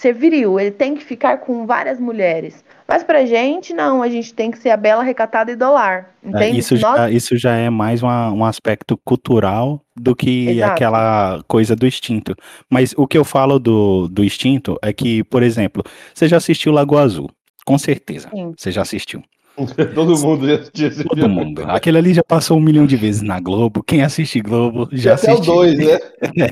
ser 0.00 0.14
viril, 0.14 0.58
ele 0.58 0.70
tem 0.70 0.94
que 0.94 1.04
ficar 1.04 1.36
com 1.36 1.66
várias 1.66 2.00
mulheres. 2.00 2.64
Mas 2.88 3.04
pra 3.04 3.26
gente, 3.26 3.74
não, 3.74 4.02
a 4.02 4.08
gente 4.08 4.32
tem 4.32 4.50
que 4.50 4.58
ser 4.58 4.70
a 4.70 4.76
bela 4.76 5.02
recatada 5.02 5.52
e 5.52 5.56
dolar. 5.56 6.14
É, 6.24 6.28
entende? 6.28 6.56
É, 6.56 6.58
isso, 6.58 6.74
Nós... 6.78 6.96
já, 6.96 7.10
isso 7.10 7.36
já 7.36 7.54
é 7.54 7.68
mais 7.68 8.02
uma, 8.02 8.32
um 8.32 8.42
aspecto 8.42 8.98
cultural 9.04 9.82
do 9.94 10.16
que 10.16 10.48
Exato. 10.48 10.72
aquela 10.72 11.42
coisa 11.46 11.76
do 11.76 11.86
instinto. 11.86 12.34
Mas 12.70 12.94
o 12.96 13.06
que 13.06 13.18
eu 13.18 13.24
falo 13.24 13.58
do, 13.58 14.08
do 14.08 14.24
instinto 14.24 14.78
é 14.80 14.90
que, 14.90 15.22
por 15.24 15.42
exemplo, 15.42 15.84
você 16.14 16.26
já 16.26 16.38
assistiu 16.38 16.72
Lago 16.72 16.96
Azul? 16.96 17.28
Com 17.66 17.76
certeza. 17.76 18.30
Sim. 18.30 18.54
Você 18.56 18.72
já 18.72 18.80
assistiu. 18.80 19.22
Todo 19.94 20.18
mundo 20.18 20.48
já 20.48 20.54
assistiu. 20.54 21.04
Todo 21.04 21.28
mundo. 21.28 21.62
Aquele 21.68 21.98
ali 21.98 22.14
já 22.14 22.22
passou 22.26 22.56
um 22.56 22.62
milhão 22.62 22.86
de 22.86 22.96
vezes 22.96 23.20
na 23.20 23.38
Globo. 23.38 23.82
Quem 23.82 24.00
assiste 24.00 24.40
Globo 24.40 24.88
já 24.92 25.14
tem 25.18 25.34
assistiu. 25.34 25.52
Até 25.52 25.52
o 25.52 25.76
dois, 25.76 25.78
né? 25.78 25.98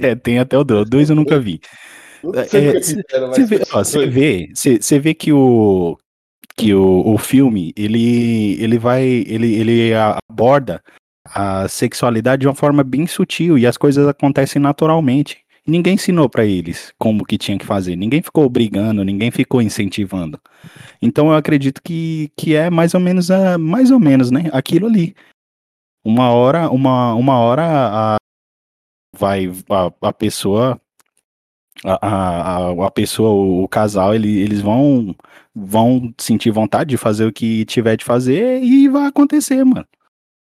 é, 0.11 0.15
tem 0.15 0.39
até 0.39 0.59
o 0.59 0.63
dois. 0.63 0.83
O 0.83 0.85
dois 0.85 1.09
eu 1.09 1.17
nunca 1.17 1.41
vi. 1.41 1.63
Você 2.22 2.57
é, 2.57 2.72
vê, 2.72 3.59
você 3.64 4.07
vê, 4.07 4.98
vê 5.00 5.14
que 5.14 5.33
o 5.33 5.96
que 6.57 6.74
o, 6.74 7.14
o 7.14 7.18
filme 7.18 7.72
ele 7.76 8.61
ele 8.61 8.78
vai 8.78 9.04
ele, 9.04 9.54
ele 9.54 9.92
aborda 9.94 10.83
a 11.24 11.68
sexualidade 11.68 12.40
de 12.40 12.48
uma 12.48 12.54
forma 12.54 12.83
bem 12.83 13.07
sutil 13.07 13.57
e 13.57 13.66
as 13.66 13.76
coisas 13.76 14.07
acontecem 14.07 14.61
naturalmente. 14.61 15.38
Ninguém 15.66 15.94
ensinou 15.94 16.31
para 16.31 16.46
eles 16.46 16.92
como 16.98 17.26
que 17.26 17.37
tinha 17.37 17.59
que 17.59 17.66
fazer. 17.66 17.94
Ninguém 17.94 18.22
ficou 18.22 18.46
obrigando, 18.46 19.04
ninguém 19.04 19.31
ficou 19.31 19.61
incentivando. 19.61 20.40
Então 21.00 21.28
eu 21.28 21.35
acredito 21.35 21.83
que, 21.83 22.33
que 22.35 22.54
é 22.54 22.70
mais 22.70 22.94
ou 22.94 23.00
menos 23.00 23.31
a, 23.31 23.59
mais 23.59 23.90
ou 23.90 24.00
menos, 24.00 24.31
né? 24.31 24.48
Aquilo 24.50 24.87
ali. 24.87 25.14
Uma 26.02 26.31
hora, 26.31 26.70
uma, 26.70 27.14
uma 27.14 27.38
hora 27.38 27.62
a, 27.66 28.16
vai 29.14 29.52
a, 29.68 30.09
a 30.09 30.12
pessoa 30.12 30.81
a, 31.85 32.69
a, 32.71 32.87
a 32.87 32.91
pessoa, 32.91 33.31
o, 33.31 33.64
o 33.64 33.69
casal, 33.69 34.14
ele, 34.14 34.41
eles 34.41 34.61
vão 34.61 35.14
vão 35.55 36.12
sentir 36.19 36.51
vontade 36.51 36.91
de 36.91 36.97
fazer 36.97 37.25
o 37.27 37.33
que 37.33 37.64
tiver 37.64 37.97
de 37.97 38.05
fazer 38.05 38.62
e 38.62 38.88
vai 38.88 39.07
acontecer, 39.07 39.64
mano. 39.64 39.87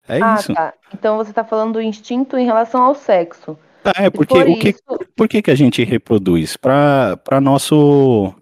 É 0.09 0.21
ah, 0.23 0.37
isso. 0.39 0.55
tá. 0.55 0.75
Então 0.93 1.17
você 1.17 1.33
tá 1.33 1.45
falando 1.45 1.75
do 1.75 1.83
instinto 1.83 2.37
em 2.37 2.45
relação 2.45 2.83
ao 2.83 2.95
sexo. 2.95 3.59
Tá, 3.83 3.93
é 3.97 4.09
porque 4.11 4.35
por 4.35 4.49
o 4.49 4.59
que, 4.59 4.69
isso- 4.71 4.83
por 5.15 5.29
que, 5.29 5.43
que 5.43 5.51
a 5.51 5.55
gente 5.55 5.83
reproduz? 5.85 6.57
Pra, 6.57 7.17
pra 7.19 7.41
nosso. 7.41 8.35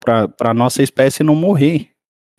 Pra, 0.00 0.28
pra 0.28 0.54
nossa 0.54 0.82
espécie 0.82 1.24
não 1.24 1.34
morrer. 1.34 1.90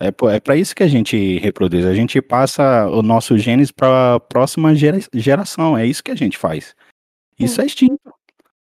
É, 0.01 0.07
é 0.33 0.39
para 0.39 0.55
isso 0.55 0.73
que 0.73 0.83
a 0.83 0.87
gente 0.87 1.37
reproduz. 1.39 1.85
A 1.85 1.93
gente 1.93 2.21
passa 2.21 2.87
os 2.87 3.03
nossos 3.03 3.41
genes 3.43 3.69
para 3.69 4.15
a 4.15 4.19
próxima 4.19 4.73
gera- 4.73 4.99
geração. 5.13 5.77
É 5.77 5.85
isso 5.85 6.01
que 6.03 6.11
a 6.11 6.15
gente 6.15 6.37
faz. 6.37 6.73
Isso 7.37 7.61
é 7.61 7.65
instinto. 7.65 7.99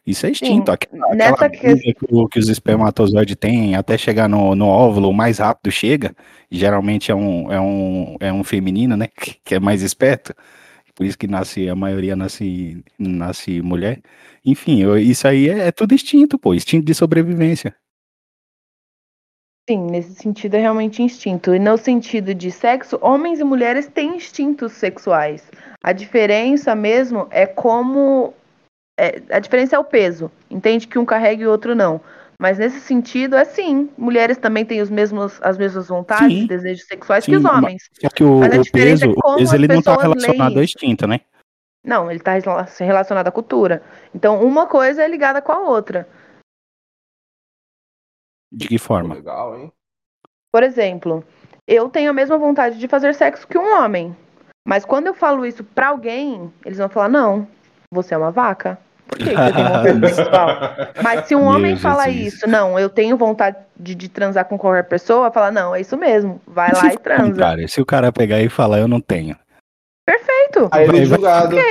Isso 0.07 0.27
é 0.27 0.31
instinto. 0.31 0.71
Aquela, 0.71 1.15
Nessa 1.15 1.47
aquela 1.47 1.77
que, 1.77 1.95
que 2.31 2.39
os 2.39 2.49
espermatozoides 2.49 3.37
têm 3.37 3.75
até 3.75 3.97
chegar 3.97 4.29
no, 4.29 4.55
no 4.55 4.67
óvulo, 4.67 5.09
o 5.09 5.15
mais 5.15 5.39
rápido 5.39 5.73
chega. 5.73 6.15
Geralmente 6.51 7.11
é 7.11 7.15
um, 7.15 7.51
é 7.51 7.61
um, 7.61 8.17
é 8.21 8.33
um 8.33 8.45
feminino, 8.45 8.97
né? 8.97 9.09
Que 9.45 9.55
é 9.55 9.61
mais 9.61 9.83
esperto. 9.83 10.35
Por 10.95 11.05
isso 11.05 11.19
que 11.19 11.27
nasce, 11.27 11.69
a 11.69 11.75
maioria 11.75 12.15
nasce, 12.15 12.85
nasce 12.99 13.61
mulher. 13.63 14.01
Enfim, 14.45 14.81
eu- 14.83 14.97
isso 14.97 15.27
aí 15.27 15.49
é, 15.49 15.67
é 15.69 15.73
tudo 15.73 15.95
instinto, 15.95 16.39
pô. 16.39 16.55
Instinto 16.55 16.85
de 16.85 16.95
sobrevivência. 16.95 17.75
Sim, 19.69 19.87
nesse 19.91 20.15
sentido 20.15 20.55
é 20.55 20.61
realmente 20.61 21.03
instinto. 21.03 21.55
E 21.55 21.59
no 21.59 21.79
sentido 21.79 22.35
de 22.35 22.51
sexo, 22.51 22.99
homens 23.01 23.41
e 23.41 23.45
mulheres 23.45 23.87
têm 23.87 24.17
instintos 24.17 24.73
sexuais. 24.73 25.51
A 25.83 25.93
diferença 25.93 26.75
mesmo 26.75 27.27
é 27.31 27.47
como. 27.47 28.35
É- 28.99 29.23
a 29.31 29.39
diferença 29.39 29.77
é 29.77 29.79
o 29.79 29.85
peso. 29.85 30.31
Entende 30.51 30.87
que 30.87 30.99
um 30.99 31.05
carrega 31.05 31.43
e 31.43 31.47
o 31.47 31.51
outro 31.51 31.75
não. 31.75 32.01
Mas 32.39 32.59
nesse 32.59 32.81
sentido, 32.81 33.37
é 33.37 33.45
sim. 33.45 33.89
Mulheres 33.97 34.37
também 34.37 34.65
têm 34.65 34.83
os 34.83 34.91
mesmos, 34.91 35.39
as 35.41 35.57
mesmas 35.57 35.89
vontades, 35.89 36.41
Sim. 36.41 36.47
desejos 36.47 36.87
sexuais 36.87 37.25
Sim, 37.25 37.33
que 37.33 37.37
os 37.39 37.45
homens. 37.45 37.89
Só 38.01 38.09
que 38.09 38.25
o, 38.25 38.41
Mas 38.41 38.53
a 38.53 38.59
o 38.59 38.63
diferença 38.63 39.05
é 39.05 39.09
peso, 39.09 39.19
o 39.19 39.23
como 39.23 39.39
peso 39.39 39.51
as 39.51 39.55
ele 39.55 39.69
não 39.69 39.79
está 39.79 39.97
relacionado 39.97 40.57
ao 40.57 40.63
isso. 40.63 40.75
instinto, 40.77 41.07
né? 41.07 41.21
Não, 41.85 42.11
ele 42.11 42.19
está 42.19 42.33
relacionado 42.81 43.29
à 43.29 43.31
cultura. 43.31 43.83
Então, 44.15 44.43
uma 44.45 44.67
coisa 44.67 45.03
é 45.03 45.09
ligada 45.09 45.41
com 45.41 45.53
a 45.53 45.61
outra. 45.61 46.09
De 48.53 48.69
que 48.69 48.79
forma? 48.79 49.15
legal, 49.15 49.57
hein? 49.59 49.73
Por 50.53 50.63
exemplo, 50.63 51.25
eu 51.67 51.89
tenho 51.89 52.11
a 52.11 52.15
mesma 52.15 52.39
vontade 52.39 52.79
de 52.79 52.89
fazer 52.89 53.15
sexo 53.15 53.47
que 53.47 53.59
um 53.59 53.77
homem. 53.79 54.17
Mas 54.67 54.85
quando 54.85 55.07
eu 55.09 55.15
falo 55.15 55.45
isso 55.45 55.63
pra 55.63 55.89
alguém, 55.89 56.53
eles 56.65 56.79
vão 56.79 56.89
falar: 56.89 57.09
não, 57.09 57.47
você 57.93 58.15
é 58.15 58.19
uma 58.19 58.31
vaca. 58.31 58.79
Por 59.07 59.19
que 59.19 59.25
que 59.25 59.37
você 59.37 59.53
tem 59.53 59.65
vontade 59.65 60.09
sexual? 60.15 60.49
Mas 61.03 61.27
se 61.27 61.35
um 61.37 61.41
Meu 61.41 61.49
homem 61.49 61.77
fala 61.77 62.05
Jesus. 62.09 62.35
isso, 62.35 62.49
não, 62.49 62.79
eu 62.79 62.89
tenho 62.89 63.17
vontade 63.17 63.57
de, 63.77 63.95
de 63.95 64.09
transar 64.09 64.47
com 64.47 64.57
qualquer 64.59 64.85
pessoa, 64.85 65.31
fala: 65.31 65.51
não, 65.51 65.75
é 65.75 65.81
isso 65.81 65.97
mesmo, 65.97 66.41
vai 66.47 66.71
lá 66.73 66.81
se 66.81 66.87
e 66.89 66.99
transa. 66.99 67.23
contrário? 67.31 67.69
Se 67.69 67.81
o 67.81 67.87
cara 67.87 68.11
pegar 68.13 68.41
e 68.41 68.49
falar, 68.49 68.79
eu 68.79 68.89
não 68.89 69.01
tenho. 69.01 69.37
Perfeito. 70.07 70.69
Aí 70.73 70.85
ele 70.85 70.93
Vai- 70.93 71.01
é 71.01 71.07
vai- 71.07 71.17
julgado. 71.19 71.59
É, 71.59 71.65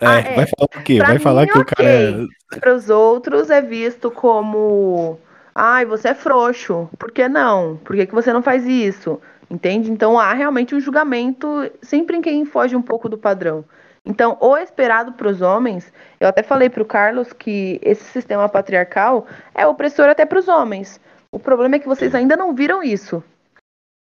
Ah, 0.00 0.18
é. 0.20 0.34
vai 0.36 0.46
falar 0.46 0.68
o 0.74 0.82
quê? 0.82 0.96
Pra 0.98 1.06
vai 1.06 1.16
mim, 1.18 1.22
falar 1.22 1.46
que 1.46 1.58
o 1.58 1.64
cara 1.64 1.88
é. 1.88 2.12
Para 2.60 2.74
os 2.74 2.88
outros 2.90 3.50
é 3.50 3.60
visto 3.60 4.10
como: 4.10 5.18
ai, 5.54 5.84
você 5.84 6.08
é 6.08 6.14
frouxo. 6.14 6.88
Por 6.98 7.10
que 7.12 7.28
não? 7.28 7.76
Por 7.84 7.94
que, 7.96 8.06
que 8.06 8.14
você 8.14 8.32
não 8.32 8.42
faz 8.42 8.64
isso? 8.66 9.20
Entende? 9.50 9.90
Então 9.90 10.18
há 10.18 10.32
realmente 10.32 10.74
um 10.74 10.80
julgamento 10.80 11.70
sempre 11.82 12.16
em 12.16 12.22
quem 12.22 12.44
foge 12.44 12.74
um 12.74 12.82
pouco 12.82 13.08
do 13.08 13.16
padrão. 13.18 13.64
Então, 14.06 14.38
o 14.40 14.56
esperado 14.56 15.12
para 15.12 15.26
os 15.28 15.42
homens, 15.42 15.92
eu 16.20 16.28
até 16.28 16.40
falei 16.40 16.70
para 16.70 16.82
o 16.82 16.86
Carlos 16.86 17.32
que 17.32 17.80
esse 17.82 18.04
sistema 18.04 18.48
patriarcal 18.48 19.26
é 19.52 19.66
opressor 19.66 20.08
até 20.08 20.24
para 20.24 20.38
os 20.38 20.46
homens. 20.46 21.00
O 21.32 21.40
problema 21.40 21.74
é 21.74 21.78
que 21.80 21.88
vocês 21.88 22.14
ainda 22.14 22.36
não 22.36 22.54
viram 22.54 22.84
isso. 22.84 23.22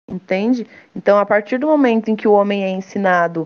Entende? 0.10 0.66
Então, 0.96 1.20
a 1.20 1.26
partir 1.26 1.58
do 1.58 1.68
momento 1.68 2.10
em 2.10 2.16
que 2.16 2.28
o 2.28 2.32
homem 2.32 2.64
é 2.64 2.70
ensinado 2.70 3.46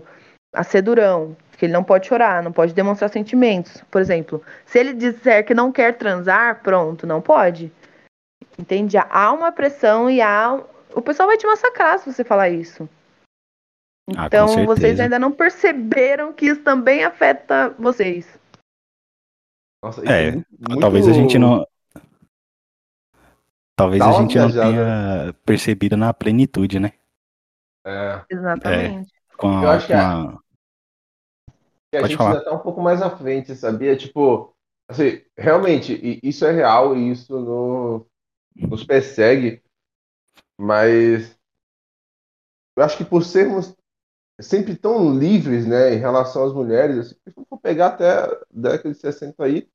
a 0.54 0.62
ser 0.62 0.82
durão, 0.82 1.36
que 1.58 1.66
ele 1.66 1.72
não 1.72 1.82
pode 1.82 2.06
chorar, 2.06 2.40
não 2.42 2.52
pode 2.52 2.72
demonstrar 2.72 3.10
sentimentos. 3.10 3.82
Por 3.90 4.00
exemplo, 4.00 4.40
se 4.64 4.78
ele 4.78 4.94
disser 4.94 5.44
que 5.44 5.54
não 5.54 5.72
quer 5.72 5.98
transar, 5.98 6.62
pronto, 6.62 7.04
não 7.04 7.20
pode. 7.20 7.72
Entende? 8.56 8.96
Há 8.96 9.32
uma 9.32 9.50
pressão 9.50 10.08
e 10.08 10.22
há. 10.22 10.60
O 10.94 11.02
pessoal 11.02 11.26
vai 11.26 11.36
te 11.36 11.46
massacrar 11.46 11.98
se 11.98 12.12
você 12.12 12.22
falar 12.22 12.48
isso. 12.48 12.88
Ah, 14.16 14.26
Então, 14.26 14.46
vocês 14.66 14.66
certeza. 14.80 15.02
ainda 15.04 15.18
não 15.18 15.32
perceberam 15.32 16.32
que 16.32 16.46
isso 16.46 16.62
também 16.62 17.04
afeta 17.04 17.70
vocês. 17.78 18.26
Nossa, 19.82 20.02
isso 20.02 20.12
É, 20.12 20.32
muito- 20.32 20.80
Talvez 20.80 21.08
a 21.08 21.12
gente 21.12 21.38
não. 21.38 21.66
Talvez 23.76 23.98
Dá 24.00 24.08
a 24.08 24.12
gente 24.22 24.38
não 24.38 24.50
tenha 24.52 25.34
percebido 25.44 25.96
na 25.96 26.12
plenitude, 26.14 26.78
né? 26.78 26.92
É, 27.86 28.24
Exatamente. 28.30 29.12
Com 29.36 29.48
a, 29.58 29.62
Eu 29.64 29.70
acho 29.70 29.86
que 29.86 29.92
com 29.92 29.98
é- 29.98 30.02
a- 30.02 30.38
que 31.90 31.96
a 31.96 32.00
Pode 32.00 32.08
gente 32.12 32.16
falar. 32.18 32.30
ainda 32.32 32.44
tá 32.44 32.52
um 32.52 32.58
pouco 32.60 32.80
mais 32.80 33.02
à 33.02 33.10
frente, 33.16 33.54
sabia? 33.56 33.96
Tipo, 33.96 34.54
assim, 34.88 35.24
realmente, 35.36 36.20
isso 36.22 36.44
é 36.44 36.52
real 36.52 36.96
e 36.96 37.10
isso 37.10 37.38
no- 37.40 38.06
nos 38.54 38.84
persegue, 38.84 39.62
mas 40.58 41.36
eu 42.76 42.84
acho 42.84 42.96
que 42.96 43.04
por 43.04 43.24
sermos 43.24 43.74
sempre 44.40 44.76
tão 44.76 45.16
livres, 45.18 45.66
né, 45.66 45.94
em 45.94 45.98
relação 45.98 46.44
às 46.44 46.52
mulheres, 46.52 46.98
assim, 46.98 47.14
se 47.28 47.46
for 47.48 47.58
pegar 47.60 47.88
até 47.88 48.10
a 48.24 48.40
década 48.50 48.92
de 48.92 48.98
60 49.00 49.44
aí, 49.44 49.68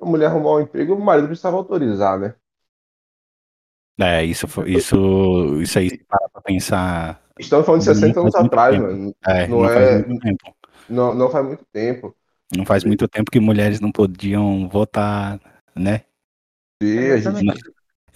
a 0.00 0.06
mulher 0.06 0.26
arrumar 0.26 0.54
um 0.56 0.60
emprego, 0.60 0.94
o 0.94 1.00
marido 1.00 1.28
precisava 1.28 1.56
autorizar, 1.56 2.18
né? 2.18 2.34
É, 3.98 4.24
isso, 4.24 4.46
foi- 4.46 4.72
isso, 4.72 5.60
isso 5.62 5.78
aí, 5.78 5.88
se 5.90 6.04
parar 6.04 6.28
pra 6.28 6.42
pensar. 6.42 7.22
Estamos 7.38 7.66
falando 7.66 7.80
de 7.80 7.86
Não 7.86 7.94
60 7.94 8.20
anos 8.20 8.34
atrás, 8.34 8.76
tempo. 8.76 8.82
mano. 8.82 9.14
É, 9.26 9.48
Não 9.48 9.58
não, 9.58 9.68
é- 9.68 9.74
faz 9.74 10.06
muito 10.06 10.20
tempo. 10.20 10.56
Não, 10.88 11.14
não 11.14 11.30
faz 11.30 11.46
muito 11.46 11.64
tempo. 11.72 12.16
Não 12.56 12.64
faz 12.66 12.84
muito 12.84 13.06
tempo 13.08 13.30
que 13.30 13.40
mulheres 13.40 13.80
não 13.80 13.90
podiam 13.92 14.68
votar, 14.68 15.40
né? 15.76 16.04
E 16.80 17.10
a 17.12 17.18
gente. 17.18 17.44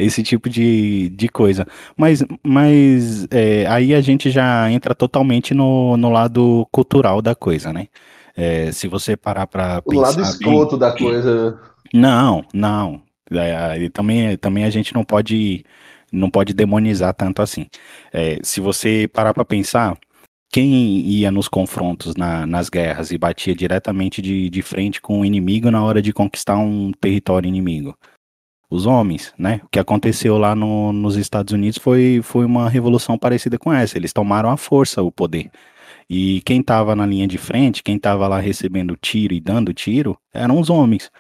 Esse 0.03 0.23
tipo 0.23 0.49
de, 0.49 1.09
de 1.11 1.29
coisa. 1.29 1.67
Mas, 1.97 2.25
mas 2.43 3.27
é, 3.31 3.67
aí 3.67 3.95
a 3.95 4.01
gente 4.01 4.31
já 4.31 4.71
entra 4.71 4.95
totalmente 4.95 5.55
no, 5.55 5.97
no 5.97 6.11
lado 6.11 6.67
cultural 6.71 7.21
da 7.23 7.35
coisa, 7.35 7.73
né? 7.73 7.89
É, 8.37 8.71
se 8.73 8.89
você 8.89 9.17
parar 9.17 9.47
pra 9.47 9.83
O 9.85 9.93
lado 9.95 10.17
pensar 10.17 10.23
bem- 10.23 10.31
escroto 10.31 10.77
da 10.77 10.93
coisa. 10.93 11.61
Não, 11.93 12.45
não. 12.55 13.03
É, 13.31 13.89
também, 13.91 14.37
também 14.37 14.65
a 14.65 14.71
gente 14.71 14.95
não 14.95 15.05
pode, 15.05 15.65
não 16.13 16.31
pode 16.31 16.53
demonizar 16.53 17.15
tanto 17.15 17.43
assim. 17.43 17.67
É, 18.13 18.39
se 18.43 18.61
você 18.61 19.09
parar 19.13 19.35
para 19.35 19.45
pensar, 19.45 19.97
quem 20.53 21.01
ia 21.01 21.31
nos 21.31 21.47
confrontos 21.49 22.17
na- 22.17 22.45
nas 22.47 22.69
guerras 22.69 23.11
e 23.13 23.19
batia 23.19 23.55
diretamente 23.55 24.21
de, 24.21 24.51
de 24.51 24.63
frente 24.63 25.01
com 25.01 25.21
o 25.21 25.25
inimigo 25.25 25.71
na 25.71 25.83
hora 25.85 26.03
de 26.03 26.13
conquistar 26.13 26.59
um 26.59 26.91
território 27.01 27.47
inimigo? 27.49 27.95
Os 28.71 28.87
homens, 28.87 29.35
né? 29.37 29.61
O 29.65 29.69
que 29.69 29.79
aconteceu 29.81 30.39
lá 30.39 30.55
no- 30.55 30.93
nos 30.93 31.17
Estados 31.17 31.53
Unidos 31.53 31.79
foi, 31.79 32.21
foi 32.23 32.45
uma 32.45 32.69
revolução 32.71 33.19
parecida 33.19 33.59
com 33.59 33.73
essa. 33.73 33.99
Eles 33.99 34.13
tomaram 34.13 34.49
à 34.51 34.57
força 34.57 35.03
o 35.03 35.11
poder. 35.11 35.51
E 36.09 36.41
quem 36.43 36.61
estava 36.61 36.95
na 36.97 37.07
linha 37.07 37.27
de 37.27 37.39
frente, 37.39 37.83
quem 37.83 37.97
estava 37.97 38.27
lá 38.29 38.39
recebendo 38.41 38.97
tiro 39.01 39.35
e 39.35 39.41
dando 39.41 39.73
tiro, 39.75 40.17
eram 40.33 40.59
os 40.61 40.71
homens. 40.71 41.11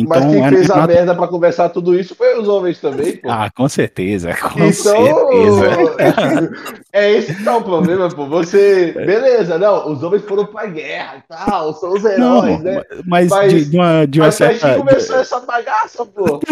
Então, 0.00 0.20
Mas 0.20 0.30
quem 0.32 0.42
era 0.44 0.56
fez 0.56 0.70
a 0.70 0.86
merda 0.86 1.14
pra 1.14 1.26
conversar 1.28 1.68
tudo 1.70 1.98
isso 1.98 2.14
foi 2.14 2.38
os 2.38 2.46
homens 2.48 2.78
também, 2.80 3.16
pô. 3.16 3.28
Ah, 3.30 3.50
com 3.54 3.68
certeza, 3.68 4.34
com 4.36 4.50
Então, 4.60 4.72
certeza. 4.72 6.50
é 6.92 7.12
esse 7.12 7.34
que 7.34 7.44
tá 7.44 7.56
o 7.56 7.64
problema, 7.64 8.08
pô. 8.08 8.26
Você, 8.28 8.92
beleza, 8.92 9.58
não, 9.58 9.90
os 9.92 10.02
homens 10.02 10.22
foram 10.24 10.46
pra 10.46 10.66
guerra 10.66 11.16
e 11.18 11.22
tal, 11.28 11.72
são 11.74 11.92
os 11.92 12.02
Não, 12.02 12.46
heróis, 12.46 12.62
né? 12.62 12.82
mas, 13.06 13.28
Mas- 13.28 13.52
de, 13.52 13.64
de 13.70 13.76
uma, 13.76 14.06
de 14.06 14.20
uma 14.20 14.26
Mas 14.26 14.40
aí 14.40 14.54
que 14.54 14.60
certa. 14.60 14.78
começou 14.78 15.16
essa 15.16 15.40
bagaça, 15.40 16.06
pô. 16.06 16.40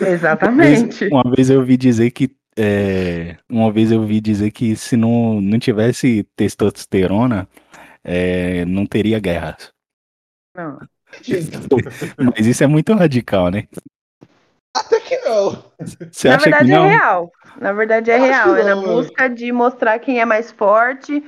Exatamente. 0.00 1.06
Uma 1.08 1.24
vez 1.34 1.50
eu 1.50 1.60
ouvi 1.60 1.76
dizer 1.76 2.10
que. 2.10 2.30
é, 2.56 3.36
uma 3.50 3.70
vez 3.72 3.90
eu 3.92 4.00
ouvi 4.00 4.20
dizer 4.20 4.50
que 4.50 4.74
se 4.76 4.96
não, 4.96 5.40
não 5.40 5.58
tivesse 5.58 6.26
testosterona, 6.36 7.48
é, 8.04 8.64
não 8.64 8.86
teria 8.86 9.18
guerras. 9.18 9.70
Não. 10.56 10.78
Mas 12.36 12.46
isso 12.46 12.64
é 12.64 12.66
muito 12.66 12.94
radical, 12.94 13.50
né? 13.50 13.64
Até 14.76 15.00
que 15.00 15.18
não. 15.18 15.62
Você 16.10 16.28
Na 16.28 16.36
acha 16.36 16.44
verdade 16.44 16.66
que 16.66 16.72
é 16.72 16.78
não? 16.78 16.88
real. 16.88 17.32
Na 17.60 17.72
verdade 17.72 18.10
é 18.10 18.14
Acho 18.16 18.24
real. 18.24 18.56
É 18.56 18.64
na 18.64 18.76
busca 18.76 19.28
de 19.28 19.52
mostrar 19.52 19.98
quem 19.98 20.20
é 20.20 20.24
mais 20.24 20.50
forte 20.50 21.22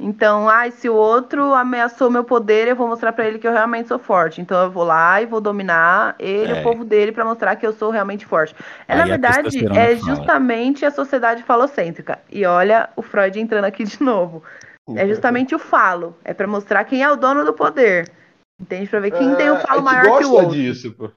Então, 0.00 0.48
ai, 0.48 0.70
se 0.72 0.88
o 0.88 0.94
outro 0.94 1.54
ameaçou 1.54 2.10
meu 2.10 2.24
poder, 2.24 2.66
eu 2.68 2.76
vou 2.76 2.86
mostrar 2.88 3.12
pra 3.12 3.26
ele 3.26 3.38
que 3.38 3.46
eu 3.46 3.52
realmente 3.52 3.88
sou 3.88 3.98
forte. 3.98 4.40
Então 4.40 4.60
eu 4.62 4.70
vou 4.70 4.84
lá 4.84 5.20
e 5.22 5.26
vou 5.26 5.40
dominar 5.40 6.14
ele, 6.18 6.52
É. 6.52 6.60
o 6.60 6.62
povo 6.62 6.84
dele, 6.84 7.12
pra 7.12 7.24
mostrar 7.24 7.56
que 7.56 7.66
eu 7.66 7.72
sou 7.72 7.90
realmente 7.90 8.26
forte. 8.26 8.54
É, 8.88 8.92
Aí 8.92 8.98
na 8.98 9.04
verdade, 9.06 9.64
é 9.66 9.96
fala. 9.96 10.14
justamente 10.16 10.84
a 10.84 10.90
sociedade 10.90 11.42
falocêntrica. 11.44 12.18
E 12.30 12.44
olha 12.44 12.88
o 12.96 13.02
Freud 13.02 13.38
entrando 13.40 13.64
aqui 13.64 13.84
de 13.84 14.00
novo. 14.02 14.42
É 14.96 15.06
justamente 15.08 15.54
o 15.54 15.58
falo. 15.58 16.16
É 16.24 16.34
pra 16.34 16.46
mostrar 16.46 16.84
quem 16.84 17.02
é 17.02 17.10
o 17.10 17.16
dono 17.16 17.44
do 17.44 17.52
poder. 17.52 18.10
Entende? 18.60 18.88
Pra 18.88 19.00
ver 19.00 19.10
quem 19.10 19.34
tem 19.36 19.50
o 19.50 19.56
É, 19.56 19.60
falo 19.60 19.88
a 19.88 19.92
gente 19.92 20.02
maior 20.04 20.18
que 20.18 20.24
o 20.24 20.30
gosta 20.30 20.46
outro. 20.46 20.54
disso, 20.54 20.92
pô. 20.94 21.10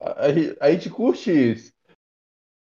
A, 0.00 0.26
a 0.26 0.32
gente- 0.32 0.56
a 0.60 0.70
gente 0.72 0.90
curte 0.90 1.30
isso. 1.30 1.72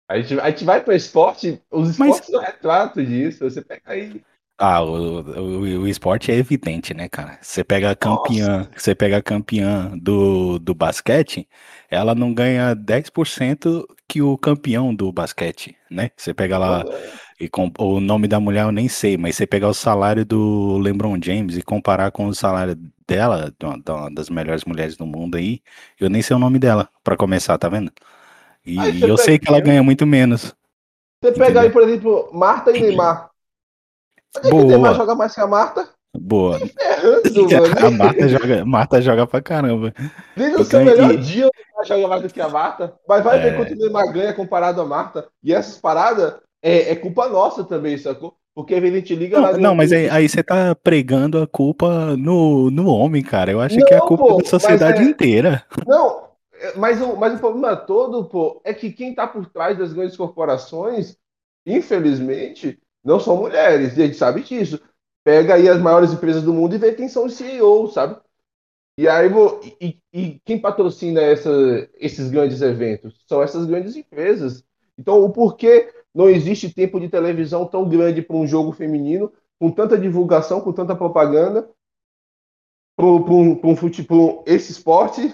A 0.10 0.20
gente, 0.20 0.40
a 0.40 0.50
gente 0.50 0.66
vai 0.66 0.84
para 0.84 0.96
esporte, 0.96 1.62
os 1.72 1.98
Mas- 1.98 2.10
esportes 2.18 2.30
são 2.30 2.42
retrato 2.42 3.04
disso. 3.06 3.50
Você 3.50 3.62
pega 3.62 3.82
aí. 3.86 4.22
Ah, 4.60 4.84
o, 4.84 5.22
o, 5.22 5.60
o 5.82 5.88
esporte 5.88 6.32
é 6.32 6.36
evidente, 6.36 6.94
né, 6.94 7.10
cara? 7.10 7.40
Você 7.42 7.64
pega 7.64 7.90
a 7.90 7.96
campeã, 7.96 8.70
você 8.78 8.94
pega 8.94 9.18
a 9.18 9.22
campeã 9.22 9.98
do, 9.98 10.60
do 10.60 10.76
basquete, 10.76 11.50
ela 11.90 12.14
não 12.14 12.32
ganha 12.34 12.76
10% 12.76 13.84
que 14.08 14.22
o 14.22 14.38
campeão 14.38 14.94
do 14.94 15.12
basquete, 15.12 15.76
né? 15.90 16.12
Você 16.16 16.36
pega 16.36 16.60
lá 16.60 16.84
e 17.40 17.50
com, 17.50 17.72
o 17.80 18.00
nome 18.00 18.28
da 18.28 18.40
mulher 18.40 18.64
eu 18.66 18.72
nem 18.72 18.88
sei, 18.88 19.18
mas 19.18 19.36
você 19.36 19.48
pegar 19.48 19.70
o 19.70 19.74
salário 19.74 20.24
do 20.24 20.78
LeBron 20.78 21.18
James 21.22 21.58
e 21.58 21.64
comparar 21.64 22.12
com 22.12 22.28
o 22.28 22.36
salário 22.36 22.78
dela, 23.08 23.54
de 23.60 23.66
uma- 23.66 24.10
das 24.14 24.30
melhores 24.30 24.64
mulheres 24.66 24.96
do 24.98 25.06
mundo 25.06 25.36
aí, 25.38 25.62
eu 26.00 26.10
nem 26.10 26.22
sei 26.22 26.36
o 26.36 26.40
nome 26.40 26.60
dela, 26.60 26.90
pra 27.04 27.18
começar, 27.18 27.58
tá 27.58 27.70
vendo? 27.70 27.92
E, 28.66 28.80
Aí 28.80 29.02
eu 29.02 29.18
sei 29.18 29.38
que 29.38 29.48
ela 29.50 29.60
ganha 29.60 29.84
muito 29.84 30.06
menos. 30.06 30.56
Você 31.22 31.32
pega 31.34 31.62
aí, 31.62 31.70
por 31.70 31.82
exemplo, 31.84 32.30
Marta 32.34 32.72
e 32.76 32.82
Neymar. 32.82 33.30
Onde 34.38 34.48
é 34.48 34.50
que 34.50 34.56
o 34.56 34.68
Neymar 34.68 34.92
Boa, 34.92 34.94
joga 34.96 35.16
mais 35.16 35.34
que 35.34 35.42
a 35.42 35.48
Marta? 35.48 35.90
boa. 36.16 36.60
A 37.88 37.92
Marta 37.92 38.28
joga, 38.30 38.66
Marta 38.66 39.02
joga 39.02 39.28
pra 39.28 39.42
caramba. 39.42 39.94
No 40.38 40.44
Eu 40.44 40.64
seu 40.66 40.80
ganhei- 40.80 40.94
melhor 40.96 41.18
dia 41.18 41.48
o 41.48 41.52
Neymar 41.56 41.86
joga 41.86 42.08
mais 42.08 42.22
do 42.22 42.30
que 42.30 42.42
a 42.42 42.50
Marta. 42.50 42.94
Mas 43.08 43.24
vai 43.24 43.38
É. 43.40 43.42
ver 43.42 43.58
quanto 43.58 43.74
o 43.74 43.76
Neymar 43.78 44.12
ganha 44.14 44.34
comparado 44.34 44.80
a 44.82 44.86
Marta. 44.86 45.28
E 45.44 45.54
essas 45.54 45.78
paradas 45.78 46.36
é, 46.62 46.92
é 46.92 46.96
culpa 46.96 47.28
nossa 47.30 47.64
também, 47.64 47.98
sacou? 47.98 48.38
Porque 48.56 48.76
a 48.76 48.82
gente 48.82 49.16
liga 49.16 49.40
Não, 49.40 49.58
não, 49.58 49.76
mas 49.76 49.92
aí, 49.92 50.10
aí 50.10 50.30
você 50.30 50.44
tá 50.44 50.76
pregando 50.76 51.42
a 51.42 51.48
culpa 51.48 52.16
no, 52.16 52.70
no 52.70 52.88
homem, 52.88 53.24
cara. 53.24 53.52
Eu 53.52 53.60
acho 53.60 53.78
que 53.78 53.94
é 53.94 53.98
a 53.98 54.00
Não, 54.00 54.08
culpa 54.08 54.28
pô, 54.28 54.38
da 54.42 54.50
sociedade 54.50 55.02
é- 55.02 55.06
inteira. 55.06 55.66
Não, 55.88 56.30
é, 56.54 56.78
mas 56.78 57.02
o, 57.02 57.16
mas 57.16 57.34
o 57.34 57.40
problema 57.40 57.76
todo, 57.76 58.26
pô, 58.26 58.62
é 58.64 58.74
que 58.74 58.92
quem 58.92 59.14
tá 59.16 59.28
por 59.28 59.46
trás 59.48 59.78
das 59.78 59.92
grandes 59.92 60.16
corporações, 60.16 61.18
infelizmente, 61.66 62.80
não 63.04 63.20
são 63.20 63.38
mulheres. 63.38 63.98
E 63.98 64.04
a 64.04 64.06
gente 64.06 64.18
sabe 64.18 64.44
disso. 64.44 64.80
Pega 65.24 65.56
aí 65.56 65.68
as 65.68 65.82
maiores 65.82 66.12
empresas 66.14 66.44
do 66.44 66.54
mundo 66.54 66.76
e 66.76 66.78
vê 66.78 66.94
quem 66.94 67.08
são 67.08 67.26
os 67.26 67.34
CEOs, 67.34 67.94
sabe? 67.94 68.18
E 68.98 69.08
aí, 69.08 69.28
vou, 69.28 69.60
e, 69.82 70.00
e 70.14 70.40
quem 70.46 70.60
patrocina 70.60 71.20
essa, 71.22 71.50
esses 71.96 72.30
grandes 72.30 72.62
eventos? 72.62 73.24
São 73.28 73.42
essas 73.42 73.66
grandes 73.66 73.96
empresas. 73.96 74.64
Então, 74.98 75.24
o 75.24 75.32
porquê 75.32 75.92
não 76.14 76.30
existe 76.30 76.74
tempo 76.74 77.00
de 77.00 77.10
televisão 77.10 77.66
tão 77.66 77.88
grande 77.88 78.22
para 78.22 78.36
um 78.36 78.48
jogo 78.48 78.72
feminino, 78.72 79.32
com 79.60 79.72
tanta 79.72 79.98
divulgação, 79.98 80.62
com 80.62 80.72
tanta 80.74 80.96
propaganda, 80.96 81.70
para 82.96 83.06
um, 83.06 83.60
um 83.64 83.76
fute- 83.76 84.04
pra 84.04 84.16
um- 84.16 84.44
esse 84.46 84.72
esporte, 84.72 85.34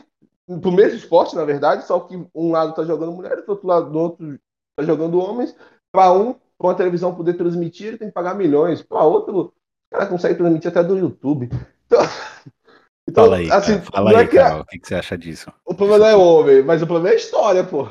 pro 0.61 0.71
mesmo 0.71 0.97
esporte, 0.97 1.35
na 1.35 1.45
verdade, 1.45 1.85
só 1.85 1.99
que 1.99 2.15
um 2.33 2.51
lado 2.51 2.73
tá 2.73 2.83
jogando 2.83 3.11
mulheres, 3.11 3.45
do 3.45 3.49
outro 3.51 3.67
lado 3.67 3.91
do 3.91 3.99
outro 3.99 4.39
tá 4.77 4.83
jogando 4.85 5.19
homens. 5.19 5.55
Para 5.91 6.13
um, 6.13 6.35
com 6.57 6.69
a 6.69 6.75
televisão 6.75 7.15
poder 7.15 7.33
transmitir, 7.33 7.87
ele 7.87 7.97
tem 7.97 8.07
que 8.09 8.13
pagar 8.13 8.35
milhões. 8.35 8.81
Para 8.81 9.03
outro, 9.03 9.39
o 9.39 9.53
cara 9.91 10.05
consegue 10.05 10.35
transmitir 10.35 10.69
até 10.69 10.83
do 10.83 10.97
YouTube. 10.97 11.49
Então, 11.87 11.99
então, 13.09 13.23
Fala 13.25 13.37
aí, 13.37 13.49
assim. 13.51 13.81
Fala 13.81 14.11
é 14.11 14.15
aí, 14.21 14.27
que 14.27 14.37
a- 14.37 14.43
Carol. 14.49 14.61
O 14.61 14.65
que, 14.65 14.79
que 14.79 14.87
você 14.87 14.95
acha 14.95 15.17
disso? 15.17 15.51
o 15.65 15.73
problema 15.75 15.99
não 15.99 16.07
é 16.07 16.15
o 16.15 16.21
homem, 16.21 16.63
mas 16.63 16.81
o 16.81 16.87
problema 16.87 17.09
é 17.09 17.13
a 17.13 17.21
história, 17.21 17.63
pô. 17.63 17.87